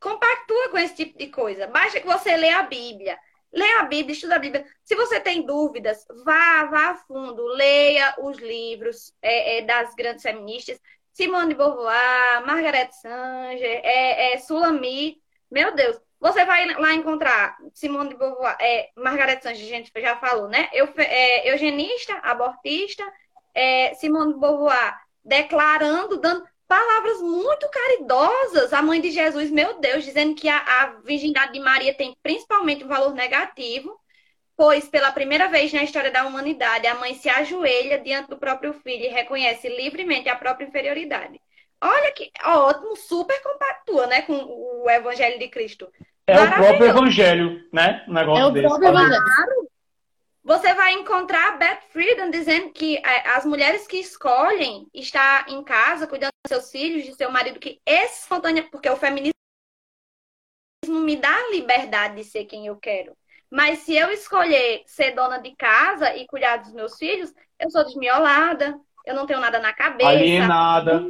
compactua 0.00 0.70
com 0.70 0.78
esse 0.78 0.94
tipo 0.94 1.18
de 1.18 1.28
coisa. 1.28 1.66
Basta 1.66 2.00
que 2.00 2.06
você 2.06 2.36
lê 2.36 2.50
a 2.50 2.62
Bíblia. 2.62 3.18
Lê 3.52 3.68
a 3.78 3.82
Bíblia, 3.84 4.12
estuda 4.12 4.36
a 4.36 4.38
Bíblia. 4.38 4.64
Se 4.84 4.94
você 4.94 5.20
tem 5.20 5.44
dúvidas, 5.44 6.04
vá, 6.24 6.64
vá 6.64 6.90
a 6.90 6.94
fundo, 6.94 7.44
leia 7.48 8.14
os 8.18 8.38
livros 8.38 9.12
é, 9.20 9.58
é, 9.58 9.62
das 9.62 9.94
grandes 9.94 10.22
feministas. 10.22 10.80
Simone 11.12 11.48
de 11.48 11.54
Beauvoir, 11.56 12.46
Margaret 12.46 12.90
Sanger, 12.92 13.80
é, 13.84 14.32
é 14.32 14.38
Sulami. 14.38 15.20
Meu 15.50 15.74
Deus, 15.74 16.00
você 16.20 16.44
vai 16.44 16.66
lá 16.74 16.92
encontrar 16.92 17.56
Simone 17.72 18.10
de 18.10 18.16
Beauvoir, 18.16 18.56
é, 18.60 18.90
Margaret 18.94 19.40
Sanger, 19.40 19.64
a 19.64 19.68
gente 19.68 19.92
já 19.96 20.16
falou, 20.16 20.48
né? 20.48 20.68
Eu, 20.72 20.88
é, 20.98 21.50
eugenista, 21.50 22.14
abortista, 22.22 23.02
é, 23.54 23.94
Simone 23.94 24.34
de 24.34 24.40
Beauvoir 24.40 25.00
declarando, 25.24 26.18
dando 26.18 26.44
palavras 26.68 27.20
muito 27.20 27.68
caridosas 27.68 28.72
à 28.72 28.80
mãe 28.80 29.00
de 29.00 29.10
Jesus, 29.10 29.50
meu 29.50 29.80
Deus, 29.80 30.04
dizendo 30.04 30.34
que 30.34 30.48
a, 30.48 30.58
a 30.58 30.86
virgindade 31.04 31.52
de 31.52 31.60
Maria 31.60 31.94
tem 31.94 32.16
principalmente 32.22 32.84
um 32.84 32.88
valor 32.88 33.12
negativo, 33.12 33.98
pois 34.56 34.88
pela 34.88 35.10
primeira 35.10 35.48
vez 35.48 35.72
na 35.72 35.82
história 35.82 36.10
da 36.10 36.24
humanidade 36.26 36.86
a 36.86 36.94
mãe 36.94 37.14
se 37.14 37.28
ajoelha 37.28 37.98
diante 37.98 38.28
do 38.28 38.38
próprio 38.38 38.72
filho 38.72 39.04
e 39.04 39.08
reconhece 39.08 39.68
livremente 39.68 40.28
a 40.28 40.36
própria 40.36 40.66
inferioridade. 40.66 41.40
Olha 41.80 42.12
que 42.12 42.30
ótimo, 42.44 42.94
super 42.94 43.42
compactua, 43.42 44.06
né, 44.06 44.22
com 44.22 44.34
o 44.34 44.88
Evangelho 44.88 45.38
de 45.38 45.48
Cristo. 45.48 45.90
É 46.30 46.42
o 46.42 46.52
próprio 46.52 46.86
Evangelho, 46.86 47.68
né? 47.72 48.04
Um 48.08 48.12
negócio 48.12 48.42
é 48.42 48.46
o 48.46 48.50
desse. 48.50 48.66
próprio 48.66 48.88
Evangelho. 48.88 49.70
Você 50.42 50.74
vai 50.74 50.94
encontrar 50.94 51.58
Beth 51.58 51.80
Friedan 51.90 52.30
dizendo 52.30 52.72
que 52.72 52.96
é, 52.96 53.28
as 53.30 53.44
mulheres 53.44 53.86
que 53.86 53.98
escolhem 53.98 54.88
estar 54.92 55.48
em 55.48 55.62
casa, 55.62 56.06
cuidando 56.06 56.32
dos 56.44 56.48
seus 56.48 56.70
filhos, 56.70 57.04
de 57.04 57.14
seu 57.14 57.30
marido, 57.30 57.60
que 57.60 57.80
espontânea, 57.86 58.66
porque 58.70 58.88
o 58.88 58.96
feminismo 58.96 59.34
me 60.88 61.16
dá 61.16 61.36
liberdade 61.50 62.16
de 62.16 62.24
ser 62.24 62.46
quem 62.46 62.66
eu 62.66 62.76
quero. 62.76 63.12
Mas 63.50 63.80
se 63.80 63.94
eu 63.94 64.10
escolher 64.10 64.82
ser 64.86 65.14
dona 65.14 65.38
de 65.38 65.54
casa 65.56 66.16
e 66.16 66.26
cuidar 66.26 66.58
dos 66.58 66.72
meus 66.72 66.96
filhos, 66.96 67.32
eu 67.58 67.70
sou 67.70 67.84
desmiolada, 67.84 68.78
eu 69.04 69.14
não 69.14 69.26
tenho 69.26 69.40
nada 69.40 69.58
na 69.58 69.72
cabeça. 69.72 70.08
Alienada. 70.08 71.06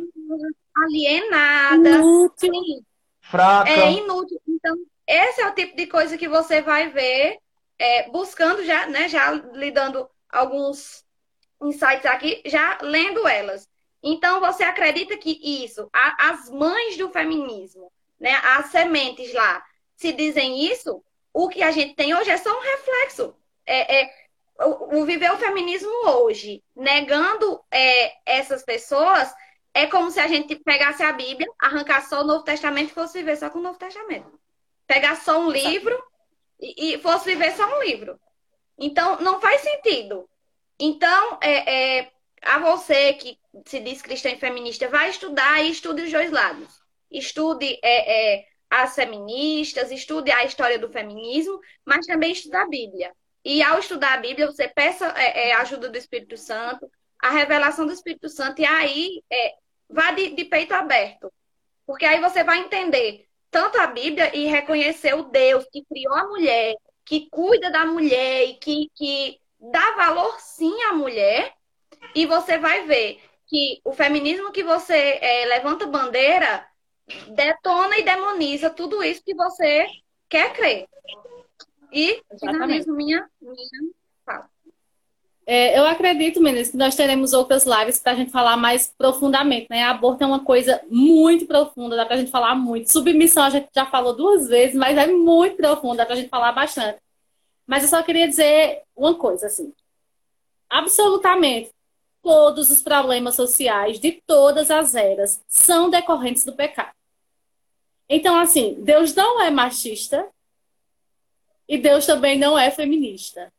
Alienada. 0.76 1.90
Inútil. 1.90 2.84
Fraca. 3.20 3.70
É 3.70 3.92
inútil. 3.92 4.40
Então, 4.48 4.76
esse 5.10 5.40
é 5.40 5.48
o 5.48 5.54
tipo 5.54 5.76
de 5.76 5.86
coisa 5.86 6.16
que 6.16 6.28
você 6.28 6.62
vai 6.62 6.88
ver 6.88 7.38
é, 7.78 8.08
buscando 8.10 8.64
já, 8.64 8.86
né, 8.86 9.08
já 9.08 9.32
lhe 9.32 9.70
dando 9.70 10.08
alguns 10.30 11.04
insights 11.60 12.06
aqui, 12.06 12.42
já 12.46 12.78
lendo 12.80 13.26
elas. 13.26 13.68
Então, 14.02 14.40
você 14.40 14.62
acredita 14.62 15.16
que 15.16 15.64
isso, 15.64 15.88
a, 15.92 16.30
as 16.30 16.48
mães 16.48 16.96
do 16.96 17.10
feminismo, 17.10 17.90
né, 18.20 18.34
as 18.56 18.66
sementes 18.66 19.32
lá, 19.34 19.64
se 19.96 20.12
dizem 20.12 20.64
isso, 20.70 21.02
o 21.32 21.48
que 21.48 21.62
a 21.62 21.70
gente 21.70 21.94
tem 21.94 22.14
hoje 22.14 22.30
é 22.30 22.36
só 22.36 22.56
um 22.56 22.62
reflexo. 22.62 23.34
É, 23.66 24.02
é 24.02 24.14
o, 24.60 25.00
o, 25.00 25.04
viver 25.04 25.32
o 25.32 25.38
feminismo 25.38 25.90
hoje, 26.06 26.62
negando 26.76 27.60
é, 27.70 28.12
essas 28.24 28.62
pessoas, 28.62 29.32
é 29.74 29.86
como 29.86 30.10
se 30.10 30.20
a 30.20 30.26
gente 30.28 30.54
pegasse 30.56 31.02
a 31.02 31.12
Bíblia, 31.12 31.48
arrancasse 31.58 32.10
só 32.10 32.20
o 32.20 32.26
Novo 32.26 32.44
Testamento 32.44 32.90
e 32.90 32.94
fosse 32.94 33.18
viver 33.18 33.36
só 33.36 33.50
com 33.50 33.58
o 33.58 33.62
Novo 33.62 33.78
Testamento. 33.78 34.38
Pegar 34.90 35.14
só 35.14 35.38
um 35.38 35.48
livro 35.48 35.96
e, 36.60 36.98
fosse 36.98 37.26
viver 37.26 37.52
só 37.52 37.64
um 37.78 37.80
livro. 37.80 38.18
Então, 38.76 39.20
não 39.20 39.40
faz 39.40 39.60
sentido. 39.60 40.28
Então, 40.80 41.38
é, 41.40 41.98
é, 42.00 42.10
a 42.42 42.58
você 42.58 43.12
que 43.12 43.38
se 43.66 43.78
diz 43.78 44.02
cristã 44.02 44.30
e 44.30 44.40
feminista, 44.40 44.88
vai 44.88 45.08
estudar 45.08 45.62
e 45.62 45.70
estude 45.70 46.02
os 46.02 46.10
dois 46.10 46.32
lados. 46.32 46.82
Estude 47.08 47.78
é, 47.84 48.38
é, 48.40 48.46
as 48.68 48.96
feministas, 48.96 49.92
estude 49.92 50.32
a 50.32 50.44
história 50.44 50.76
do 50.76 50.90
feminismo, 50.90 51.60
mas 51.84 52.04
também 52.04 52.32
estude 52.32 52.56
a 52.56 52.66
Bíblia. 52.66 53.12
E 53.44 53.62
ao 53.62 53.78
estudar 53.78 54.14
a 54.14 54.20
Bíblia, 54.20 54.48
você 54.48 54.66
peça 54.66 55.06
é, 55.16 55.50
é, 55.50 55.52
a 55.52 55.60
ajuda 55.60 55.88
do 55.88 55.96
Espírito 55.96 56.36
Santo, 56.36 56.90
a 57.22 57.30
revelação 57.30 57.86
do 57.86 57.92
Espírito 57.92 58.28
Santo, 58.28 58.60
e 58.60 58.66
aí 58.66 59.22
vá 59.88 60.10
de, 60.10 60.30
de 60.30 60.46
peito 60.46 60.74
aberto. 60.74 61.32
Porque 61.86 62.04
aí 62.04 62.20
você 62.20 62.42
vai 62.42 62.58
entender 62.58 63.29
tanto 63.50 63.78
a 63.78 63.86
Bíblia 63.86 64.34
e 64.36 64.46
reconhecer 64.46 65.14
o 65.14 65.24
Deus 65.24 65.64
que 65.72 65.84
criou 65.84 66.14
a 66.14 66.26
mulher, 66.26 66.74
que 67.04 67.28
cuida 67.30 67.70
da 67.70 67.84
mulher 67.84 68.44
e 68.44 68.54
que, 68.54 68.90
que 68.94 69.40
dá 69.58 69.92
valor 69.96 70.38
sim 70.40 70.82
à 70.84 70.92
mulher, 70.92 71.52
e 72.14 72.26
você 72.26 72.58
vai 72.58 72.86
ver 72.86 73.20
que 73.46 73.80
o 73.84 73.92
feminismo 73.92 74.52
que 74.52 74.62
você 74.62 75.18
é, 75.20 75.44
levanta 75.46 75.86
bandeira 75.86 76.66
detona 77.28 77.98
e 77.98 78.04
demoniza 78.04 78.70
tudo 78.70 79.02
isso 79.02 79.24
que 79.24 79.34
você 79.34 79.86
quer 80.28 80.52
crer. 80.52 80.86
E 81.92 82.22
finalizo 82.38 82.92
minha, 82.92 83.28
minha. 83.40 83.92
É, 85.52 85.76
eu 85.76 85.84
acredito, 85.84 86.40
meninas, 86.40 86.70
que 86.70 86.76
nós 86.76 86.94
teremos 86.94 87.32
outras 87.32 87.66
lives 87.66 87.98
para 87.98 88.12
a 88.12 88.14
gente 88.14 88.30
falar 88.30 88.56
mais 88.56 88.94
profundamente, 88.96 89.66
né? 89.68 89.82
Aborto 89.82 90.22
é 90.22 90.26
uma 90.28 90.44
coisa 90.44 90.80
muito 90.88 91.44
profunda, 91.44 91.96
dá 91.96 92.06
para 92.06 92.14
a 92.14 92.18
gente 92.18 92.30
falar 92.30 92.54
muito. 92.54 92.92
Submissão 92.92 93.42
a 93.42 93.50
gente 93.50 93.68
já 93.74 93.84
falou 93.84 94.14
duas 94.14 94.46
vezes, 94.46 94.76
mas 94.76 94.96
é 94.96 95.08
muito 95.08 95.56
profunda, 95.56 95.96
dá 95.96 96.06
para 96.06 96.14
a 96.14 96.18
gente 96.18 96.28
falar 96.28 96.52
bastante. 96.52 97.00
Mas 97.66 97.82
eu 97.82 97.88
só 97.88 98.00
queria 98.00 98.28
dizer 98.28 98.82
uma 98.94 99.16
coisa, 99.16 99.46
assim. 99.46 99.74
Absolutamente 100.68 101.72
todos 102.22 102.70
os 102.70 102.80
problemas 102.80 103.34
sociais 103.34 103.98
de 103.98 104.22
todas 104.24 104.70
as 104.70 104.94
eras 104.94 105.42
são 105.48 105.90
decorrentes 105.90 106.44
do 106.44 106.52
pecado. 106.52 106.92
Então, 108.08 108.38
assim, 108.38 108.76
Deus 108.78 109.12
não 109.16 109.42
é 109.42 109.50
machista 109.50 110.28
e 111.68 111.76
Deus 111.76 112.06
também 112.06 112.38
não 112.38 112.56
é 112.56 112.70
feminista 112.70 113.52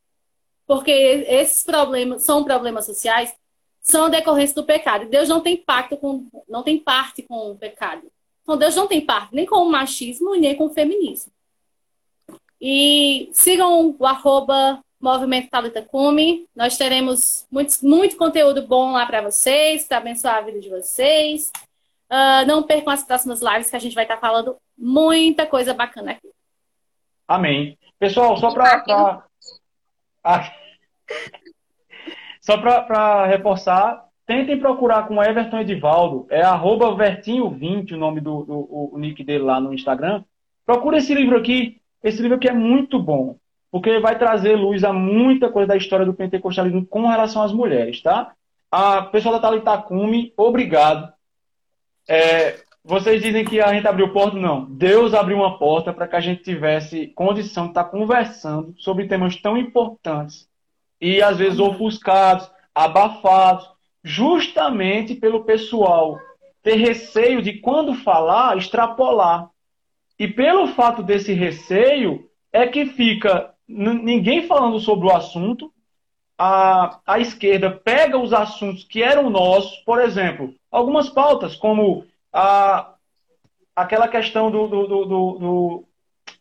porque 0.66 0.90
esses 0.90 1.62
problemas 1.64 2.22
são 2.22 2.44
problemas 2.44 2.86
sociais, 2.86 3.34
são 3.80 4.08
decorrência 4.08 4.54
do 4.54 4.64
pecado. 4.64 5.08
Deus 5.08 5.28
não 5.28 5.40
tem 5.40 5.56
pacto 5.56 5.96
com, 5.96 6.26
não 6.48 6.62
tem 6.62 6.78
parte 6.78 7.22
com 7.22 7.50
o 7.50 7.56
pecado. 7.56 8.02
Então 8.42 8.56
Deus 8.56 8.74
não 8.74 8.86
tem 8.86 9.00
parte 9.00 9.34
nem 9.34 9.46
com 9.46 9.56
o 9.56 9.70
machismo 9.70 10.34
e 10.34 10.40
nem 10.40 10.54
com 10.54 10.66
o 10.66 10.70
feminismo. 10.70 11.32
E 12.60 13.28
sigam 13.32 13.96
o 13.98 14.06
arroba 14.06 14.80
Movimento 15.00 15.50
Talita 15.50 15.82
Cume. 15.82 16.46
Nós 16.54 16.76
teremos 16.76 17.44
muito, 17.50 17.74
muito 17.82 18.16
conteúdo 18.16 18.62
bom 18.64 18.92
lá 18.92 19.04
para 19.04 19.20
vocês, 19.20 19.84
para 19.84 19.96
abençoar 19.96 20.36
a 20.36 20.42
vida 20.42 20.60
de 20.60 20.70
vocês. 20.70 21.50
Uh, 22.08 22.46
não 22.46 22.62
percam 22.62 22.92
as 22.92 23.02
próximas 23.02 23.40
lives 23.40 23.68
que 23.68 23.76
a 23.76 23.80
gente 23.80 23.94
vai 23.94 24.04
estar 24.04 24.18
falando 24.18 24.56
muita 24.78 25.44
coisa 25.44 25.74
bacana 25.74 26.12
aqui. 26.12 26.30
Amém. 27.26 27.76
Pessoal, 27.98 28.36
só 28.36 28.52
para 28.52 29.24
só 32.40 32.58
para 32.58 33.26
reforçar, 33.26 34.04
tentem 34.26 34.58
procurar 34.58 35.06
com 35.06 35.22
Everton 35.22 35.60
Edivaldo, 35.60 36.26
é 36.30 36.42
arroba 36.42 36.96
Vertinho20, 36.96 37.92
o 37.92 37.96
nome 37.96 38.20
do, 38.20 38.44
do 38.44 38.90
o 38.92 38.98
nick 38.98 39.22
dele 39.24 39.44
lá 39.44 39.60
no 39.60 39.74
Instagram. 39.74 40.24
Procura 40.64 40.98
esse 40.98 41.14
livro 41.14 41.36
aqui. 41.36 41.80
Esse 42.02 42.20
livro 42.20 42.36
aqui 42.36 42.48
é 42.48 42.52
muito 42.52 42.98
bom, 42.98 43.36
porque 43.70 44.00
vai 44.00 44.18
trazer 44.18 44.56
luz 44.56 44.82
a 44.82 44.92
muita 44.92 45.50
coisa 45.50 45.68
da 45.68 45.76
história 45.76 46.04
do 46.04 46.14
pentecostalismo 46.14 46.84
com 46.86 47.06
relação 47.06 47.42
às 47.42 47.52
mulheres, 47.52 48.02
tá? 48.02 48.32
A 48.70 49.02
pessoa 49.02 49.34
da 49.34 49.40
Talitacume, 49.40 50.32
obrigado. 50.36 51.12
É, 52.08 52.58
vocês 52.84 53.22
dizem 53.22 53.44
que 53.44 53.60
a 53.60 53.72
gente 53.72 53.86
abriu 53.86 54.12
porta? 54.12 54.36
Não. 54.36 54.64
Deus 54.64 55.14
abriu 55.14 55.36
uma 55.36 55.58
porta 55.58 55.92
para 55.92 56.08
que 56.08 56.16
a 56.16 56.20
gente 56.20 56.42
tivesse 56.42 57.08
condição 57.08 57.64
de 57.64 57.70
estar 57.70 57.84
conversando 57.84 58.74
sobre 58.76 59.06
temas 59.06 59.36
tão 59.36 59.56
importantes 59.56 60.48
e 61.00 61.22
às 61.22 61.38
vezes 61.38 61.58
ofuscados, 61.58 62.50
abafados, 62.74 63.68
justamente 64.02 65.14
pelo 65.14 65.44
pessoal 65.44 66.18
ter 66.62 66.76
receio 66.76 67.42
de 67.42 67.54
quando 67.54 67.94
falar, 67.94 68.56
extrapolar. 68.56 69.50
E 70.18 70.28
pelo 70.28 70.68
fato 70.68 71.02
desse 71.02 71.32
receio, 71.32 72.28
é 72.52 72.66
que 72.66 72.86
fica 72.86 73.52
ninguém 73.66 74.46
falando 74.46 74.78
sobre 74.78 75.06
o 75.06 75.12
assunto, 75.12 75.72
a, 76.38 77.00
a 77.06 77.18
esquerda 77.18 77.70
pega 77.70 78.18
os 78.18 78.32
assuntos 78.32 78.84
que 78.84 79.02
eram 79.02 79.30
nossos, 79.30 79.78
por 79.78 80.00
exemplo, 80.00 80.54
algumas 80.70 81.08
pautas, 81.08 81.56
como 81.56 82.04
a, 82.32 82.94
aquela 83.76 84.08
questão 84.08 84.50
do, 84.50 84.66
do, 84.66 84.86
do, 84.86 85.04
do, 85.04 85.84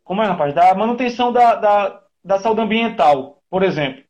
Como 0.03 0.21
é, 0.21 0.25
rapaz? 0.25 0.53
Da 0.53 0.73
manutenção 0.73 1.31
da, 1.31 1.55
da, 1.55 2.01
da 2.23 2.39
saúde 2.39 2.61
ambiental, 2.61 3.41
por 3.49 3.63
exemplo. 3.63 4.03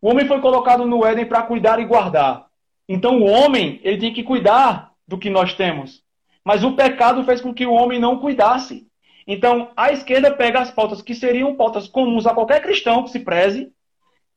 O 0.00 0.10
homem 0.10 0.26
foi 0.26 0.40
colocado 0.40 0.84
no 0.84 1.04
Éden 1.04 1.26
para 1.26 1.42
cuidar 1.42 1.78
e 1.78 1.84
guardar. 1.84 2.46
Então 2.88 3.20
o 3.20 3.26
homem, 3.26 3.80
ele 3.82 3.98
tem 3.98 4.12
que 4.12 4.22
cuidar 4.22 4.92
do 5.06 5.16
que 5.16 5.30
nós 5.30 5.54
temos. 5.54 6.02
Mas 6.44 6.64
o 6.64 6.74
pecado 6.74 7.24
fez 7.24 7.40
com 7.40 7.54
que 7.54 7.64
o 7.64 7.72
homem 7.72 8.00
não 8.00 8.18
cuidasse. 8.18 8.86
Então 9.26 9.70
a 9.76 9.92
esquerda 9.92 10.34
pega 10.34 10.60
as 10.60 10.70
pautas 10.70 11.00
que 11.00 11.14
seriam 11.14 11.54
pautas 11.54 11.86
comuns 11.86 12.26
a 12.26 12.34
qualquer 12.34 12.60
cristão 12.60 13.04
que 13.04 13.10
se 13.10 13.20
preze 13.20 13.72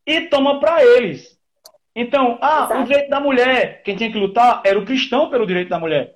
e 0.05 0.21
toma 0.21 0.59
para 0.59 0.83
eles. 0.83 1.35
Então, 1.95 2.37
ah, 2.41 2.65
Exato. 2.65 2.81
o 2.81 2.83
direito 2.83 3.09
da 3.09 3.19
mulher, 3.19 3.81
quem 3.83 3.95
tinha 3.95 4.11
que 4.11 4.19
lutar 4.19 4.61
era 4.65 4.77
o 4.77 4.85
cristão 4.85 5.29
pelo 5.29 5.47
direito 5.47 5.69
da 5.69 5.79
mulher. 5.79 6.15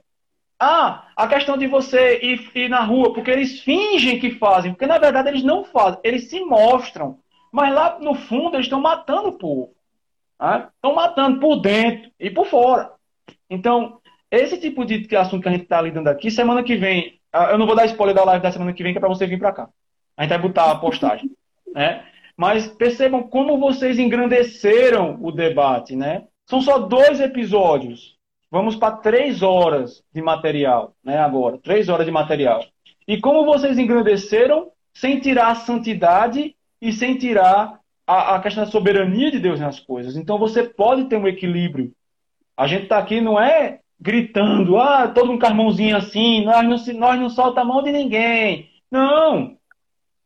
Ah, 0.60 1.07
a 1.15 1.27
questão 1.27 1.57
de 1.57 1.68
você 1.68 2.19
ir, 2.22 2.52
ir, 2.53 2.69
na 2.69 2.81
rua, 2.81 3.14
porque 3.14 3.31
eles 3.31 3.61
fingem 3.61 4.19
que 4.19 4.31
fazem, 4.31 4.73
porque 4.73 4.86
na 4.86 4.98
verdade 4.98 5.30
eles 5.30 5.44
não 5.44 5.64
fazem, 5.64 5.99
eles 6.03 6.30
se 6.30 6.41
mostram. 6.41 7.19
Mas 7.52 7.73
lá 7.73 7.98
no 7.99 8.14
fundo 8.14 8.56
eles 8.56 8.65
estão 8.65 8.81
matando 8.81 9.30
o 9.30 9.38
povo. 9.38 9.73
Estão 10.34 10.91
né? 10.91 10.95
matando 10.95 11.40
por 11.40 11.57
dentro 11.57 12.11
e 12.19 12.30
por 12.30 12.45
fora. 12.45 12.91
Então, 13.49 13.99
esse 14.30 14.60
tipo 14.60 14.86
de 14.86 15.15
assunto 15.15 15.41
que 15.41 15.49
a 15.49 15.52
gente 15.52 15.64
está 15.64 15.81
lidando 15.81 16.10
aqui, 16.10 16.30
semana 16.30 16.61
que 16.61 16.76
vem, 16.76 17.19
ah, 17.31 17.52
eu 17.52 17.57
não 17.57 17.65
vou 17.65 17.76
dar 17.76 17.86
spoiler 17.86 18.15
da 18.15 18.26
live 18.26 18.44
da 18.44 18.52
semana 18.52 18.73
que 18.73 18.84
vem, 18.84 18.91
que 18.91 18.98
é 18.98 19.02
para 19.02 19.10
você 19.10 19.26
vir 19.26 19.40
para 19.40 19.53
cá. 19.53 19.69
A 20.18 20.23
gente 20.23 20.30
vai 20.30 20.40
botar 20.40 20.72
a 20.72 20.76
postagem, 20.76 21.31
né? 21.73 22.06
Mas 22.36 22.68
percebam 22.68 23.23
como 23.23 23.57
vocês 23.57 23.98
engrandeceram 23.98 25.18
o 25.22 25.31
debate, 25.31 25.95
né? 25.95 26.26
São 26.45 26.61
só 26.61 26.80
dois 26.80 27.19
episódios. 27.19 28.18
Vamos 28.51 28.76
para 28.76 28.97
três 28.97 29.43
horas 29.43 30.03
de 30.13 30.21
material, 30.21 30.93
né? 31.03 31.19
Agora, 31.19 31.57
três 31.57 31.88
horas 31.88 32.05
de 32.05 32.11
material. 32.11 32.65
E 33.07 33.19
como 33.19 33.45
vocês 33.45 33.77
engrandeceram 33.77 34.71
sem 34.93 35.19
tirar 35.19 35.47
a 35.47 35.55
santidade 35.55 36.55
e 36.81 36.91
sem 36.91 37.17
tirar 37.17 37.80
a, 38.05 38.35
a 38.35 38.39
questão 38.39 38.63
da 38.65 38.71
soberania 38.71 39.30
de 39.31 39.39
Deus 39.39 39.59
nas 39.59 39.80
coisas. 39.80 40.15
Então 40.15 40.39
você 40.39 40.63
pode 40.63 41.05
ter 41.05 41.17
um 41.17 41.27
equilíbrio. 41.27 41.91
A 42.57 42.65
gente 42.65 42.84
está 42.84 42.97
aqui 42.97 43.21
não 43.21 43.39
é 43.39 43.80
gritando, 43.99 44.77
ah, 44.77 45.07
todo 45.07 45.38
a 45.45 45.53
mãozinha 45.53 45.97
assim, 45.97 46.43
nós 46.43 46.63
não, 46.63 46.99
nós 46.99 47.19
não 47.19 47.30
solta 47.30 47.61
a 47.61 47.65
mão 47.65 47.84
de 47.84 47.91
ninguém. 47.91 48.69
Não! 48.89 49.57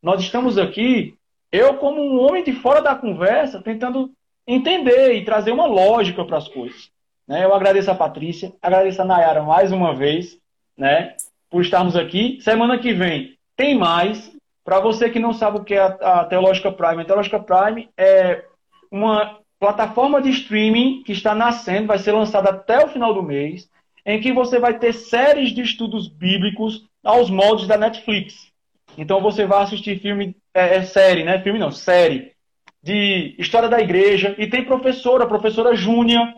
Nós 0.01 0.21
estamos 0.21 0.57
aqui, 0.57 1.15
eu 1.51 1.75
como 1.75 2.01
um 2.01 2.19
homem 2.19 2.43
de 2.43 2.53
fora 2.53 2.81
da 2.81 2.95
conversa, 2.95 3.61
tentando 3.61 4.11
entender 4.45 5.13
e 5.13 5.25
trazer 5.25 5.51
uma 5.51 5.65
lógica 5.65 6.23
para 6.23 6.37
as 6.37 6.47
coisas. 6.47 6.89
Né? 7.27 7.43
Eu 7.43 7.53
agradeço 7.53 7.89
a 7.89 7.95
Patrícia, 7.95 8.53
agradeço 8.61 9.01
a 9.01 9.05
Nayara 9.05 9.43
mais 9.43 9.71
uma 9.71 9.93
vez, 9.95 10.37
né? 10.77 11.15
por 11.53 11.61
estarmos 11.61 11.95
aqui. 11.95 12.39
Semana 12.41 12.79
que 12.79 12.91
vem 12.93 13.37
tem 13.55 13.77
mais. 13.77 14.33
Para 14.65 14.79
você 14.79 15.09
que 15.09 15.19
não 15.19 15.33
sabe 15.33 15.59
o 15.59 15.63
que 15.63 15.75
é 15.75 15.79
a, 15.79 16.21
a 16.21 16.25
Teológica 16.25 16.71
Prime, 16.71 17.03
a 17.03 17.05
Teológica 17.05 17.39
Prime 17.39 17.89
é 17.95 18.43
uma 18.89 19.39
plataforma 19.59 20.21
de 20.21 20.29
streaming 20.29 21.03
que 21.03 21.11
está 21.11 21.35
nascendo, 21.35 21.87
vai 21.87 21.99
ser 21.99 22.11
lançada 22.11 22.49
até 22.49 22.83
o 22.83 22.87
final 22.87 23.13
do 23.13 23.21
mês, 23.21 23.69
em 24.05 24.19
que 24.19 24.33
você 24.33 24.59
vai 24.59 24.79
ter 24.79 24.93
séries 24.93 25.51
de 25.51 25.61
estudos 25.61 26.07
bíblicos 26.07 26.85
aos 27.03 27.29
moldes 27.29 27.67
da 27.67 27.77
Netflix. 27.77 28.51
Então 28.97 29.21
você 29.21 29.45
vai 29.45 29.63
assistir 29.63 29.99
filme, 29.99 30.35
é, 30.53 30.77
é 30.77 30.83
série, 30.83 31.23
né? 31.23 31.39
Filme 31.41 31.59
não, 31.59 31.71
série 31.71 32.33
de 32.81 33.35
história 33.37 33.69
da 33.69 33.79
igreja 33.79 34.35
e 34.37 34.47
tem 34.47 34.65
professora, 34.65 35.27
professora 35.27 35.75
Júnia, 35.75 36.35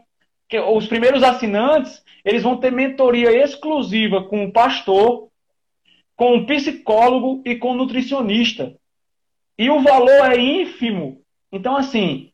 que 0.47 0.59
os 0.59 0.87
primeiros 0.87 1.23
assinantes 1.23 2.03
eles 2.23 2.43
vão 2.43 2.57
ter 2.57 2.71
mentoria 2.71 3.31
exclusiva 3.31 4.23
com 4.23 4.45
o 4.45 4.51
pastor, 4.51 5.29
com 6.15 6.37
o 6.37 6.45
psicólogo 6.45 7.43
e 7.45 7.55
com 7.55 7.71
o 7.71 7.75
nutricionista. 7.75 8.75
E 9.57 9.69
o 9.69 9.81
valor 9.81 10.31
é 10.31 10.37
ínfimo. 10.37 11.21
Então, 11.51 11.75
assim, 11.75 12.31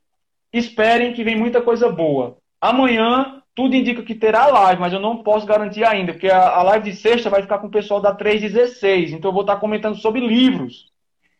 esperem 0.54 1.14
que 1.14 1.24
vem 1.24 1.36
muita 1.36 1.62
coisa 1.62 1.90
boa. 1.92 2.38
Amanhã, 2.60 3.42
tudo 3.54 3.76
indica 3.76 4.02
que 4.02 4.16
terá 4.16 4.48
live, 4.48 4.80
mas 4.80 4.94
eu 4.94 5.00
não 5.00 5.24
posso 5.24 5.46
garantir 5.46 5.84
ainda, 5.84 6.14
porque 6.14 6.30
a, 6.30 6.64
live 6.64 6.90
de 6.90 6.96
sexta 6.96 7.30
vai 7.30 7.42
ficar 7.42 7.60
com 7.60 7.68
o 7.68 7.72
pessoal 7.72 8.00
da 8.00 8.16
316. 8.16 9.12
Então, 9.12 9.30
eu 9.30 9.34
vou 9.34 9.42
estar 9.42 9.58
comentando 9.58 9.98
sobre 9.98 10.26
livros. 10.26 10.90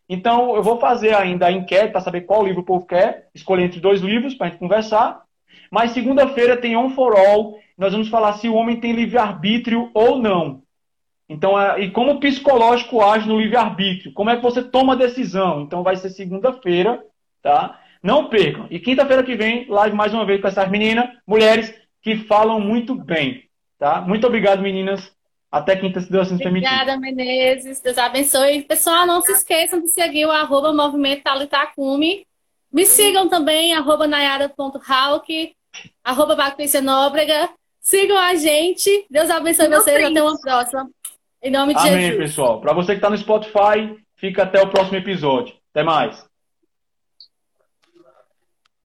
Então, 0.10 0.56
eu 0.58 0.62
vou 0.62 0.78
fazer 0.78 1.16
ainda 1.16 1.48
a 1.48 1.52
enquete 1.52 1.92
para 1.92 2.02
saber 2.02 2.22
qual 2.22 2.44
livro 2.46 2.62
o 2.62 2.66
povo 2.66 2.86
quer, 2.86 3.30
escolher 3.34 3.64
entre 3.64 3.80
dois 3.80 4.02
livros 4.02 4.36
para 4.36 4.48
a 4.48 4.50
gente 4.50 4.60
conversar. 4.60 5.24
Mas 5.72 5.92
segunda-feira 5.92 6.58
tem 6.58 6.76
On 6.76 6.90
for 6.90 7.18
All, 7.18 7.58
nós 7.78 7.94
vamos 7.94 8.10
falar 8.10 8.34
se 8.34 8.50
o 8.50 8.54
homem 8.56 8.80
tem 8.80 8.92
livre-arbítrio 8.92 9.90
ou 9.94 10.20
não. 10.20 10.62
Então, 11.30 11.60
é, 11.60 11.80
e 11.80 11.90
como 11.90 12.12
o 12.12 12.20
psicológico 12.20 13.02
age 13.02 13.26
no 13.26 13.40
livre-arbítrio? 13.40 14.12
Como 14.12 14.30
é 14.30 14.36
que 14.36 14.44
você 14.44 14.62
toma 14.62 14.94
a 14.94 14.98
decisão? 14.98 15.62
Então, 15.62 15.82
vai 15.82 15.96
ser 15.96 16.10
segunda-feira, 16.10 17.02
tá? 17.42 17.80
Não 18.04 18.28
percam. 18.28 18.68
E 18.70 18.80
quinta-feira 18.80 19.24
que 19.24 19.36
vem, 19.36 19.66
live 19.70 19.96
mais 19.96 20.14
uma 20.14 20.26
vez 20.26 20.42
com 20.42 20.48
essas 20.50 20.70
meninas, 20.70 21.10
mulheres 21.26 21.74
que 22.02 22.18
falam 22.18 22.60
muito 22.60 22.94
bem, 22.94 23.46
tá? 23.80 24.02
Muito 24.02 24.28
obrigado, 24.28 24.62
meninas. 24.62 25.10
Até 25.50 25.76
quinta, 25.76 26.02
se 26.02 26.12
Deus 26.12 26.28
assim 26.28 26.38
permitir. 26.38 26.68
Obrigada, 26.68 26.98
Menezes. 27.00 27.80
Deus 27.82 27.98
abençoe. 27.98 28.64
Pessoal, 28.64 29.06
não 29.06 29.22
se 29.22 29.32
esqueçam 29.32 29.82
de 29.82 29.88
seguir 29.90 30.26
o 30.26 30.32
arroba 30.32 30.74
Movimento. 30.74 31.24
Me 32.72 32.86
sigam 32.86 33.28
também, 33.28 33.74
arroba 33.74 34.08
nayara.halk, 34.08 35.54
arroba 36.04 36.36
Patrícia 36.36 36.82
Nóbrega. 36.82 37.50
Sigam 37.80 38.18
a 38.18 38.36
gente. 38.36 39.06
Deus 39.10 39.30
abençoe 39.30 39.68
Não 39.68 39.82
vocês. 39.82 40.04
Até 40.04 40.22
uma 40.22 40.40
próxima. 40.40 40.90
Em 41.42 41.52
nome 41.52 41.74
de 41.74 41.80
Amém, 41.80 41.92
Jesus. 41.92 42.10
Amém, 42.10 42.18
pessoal. 42.20 42.62
Para 42.62 42.74
você 42.74 42.92
que 42.94 42.98
está 42.98 43.10
no 43.10 43.18
Spotify, 43.18 43.98
fica 44.16 44.44
até 44.44 44.62
o 44.62 44.70
próximo 44.70 44.98
episódio. 44.98 45.56
Até 45.72 45.84
mais. 45.84 46.24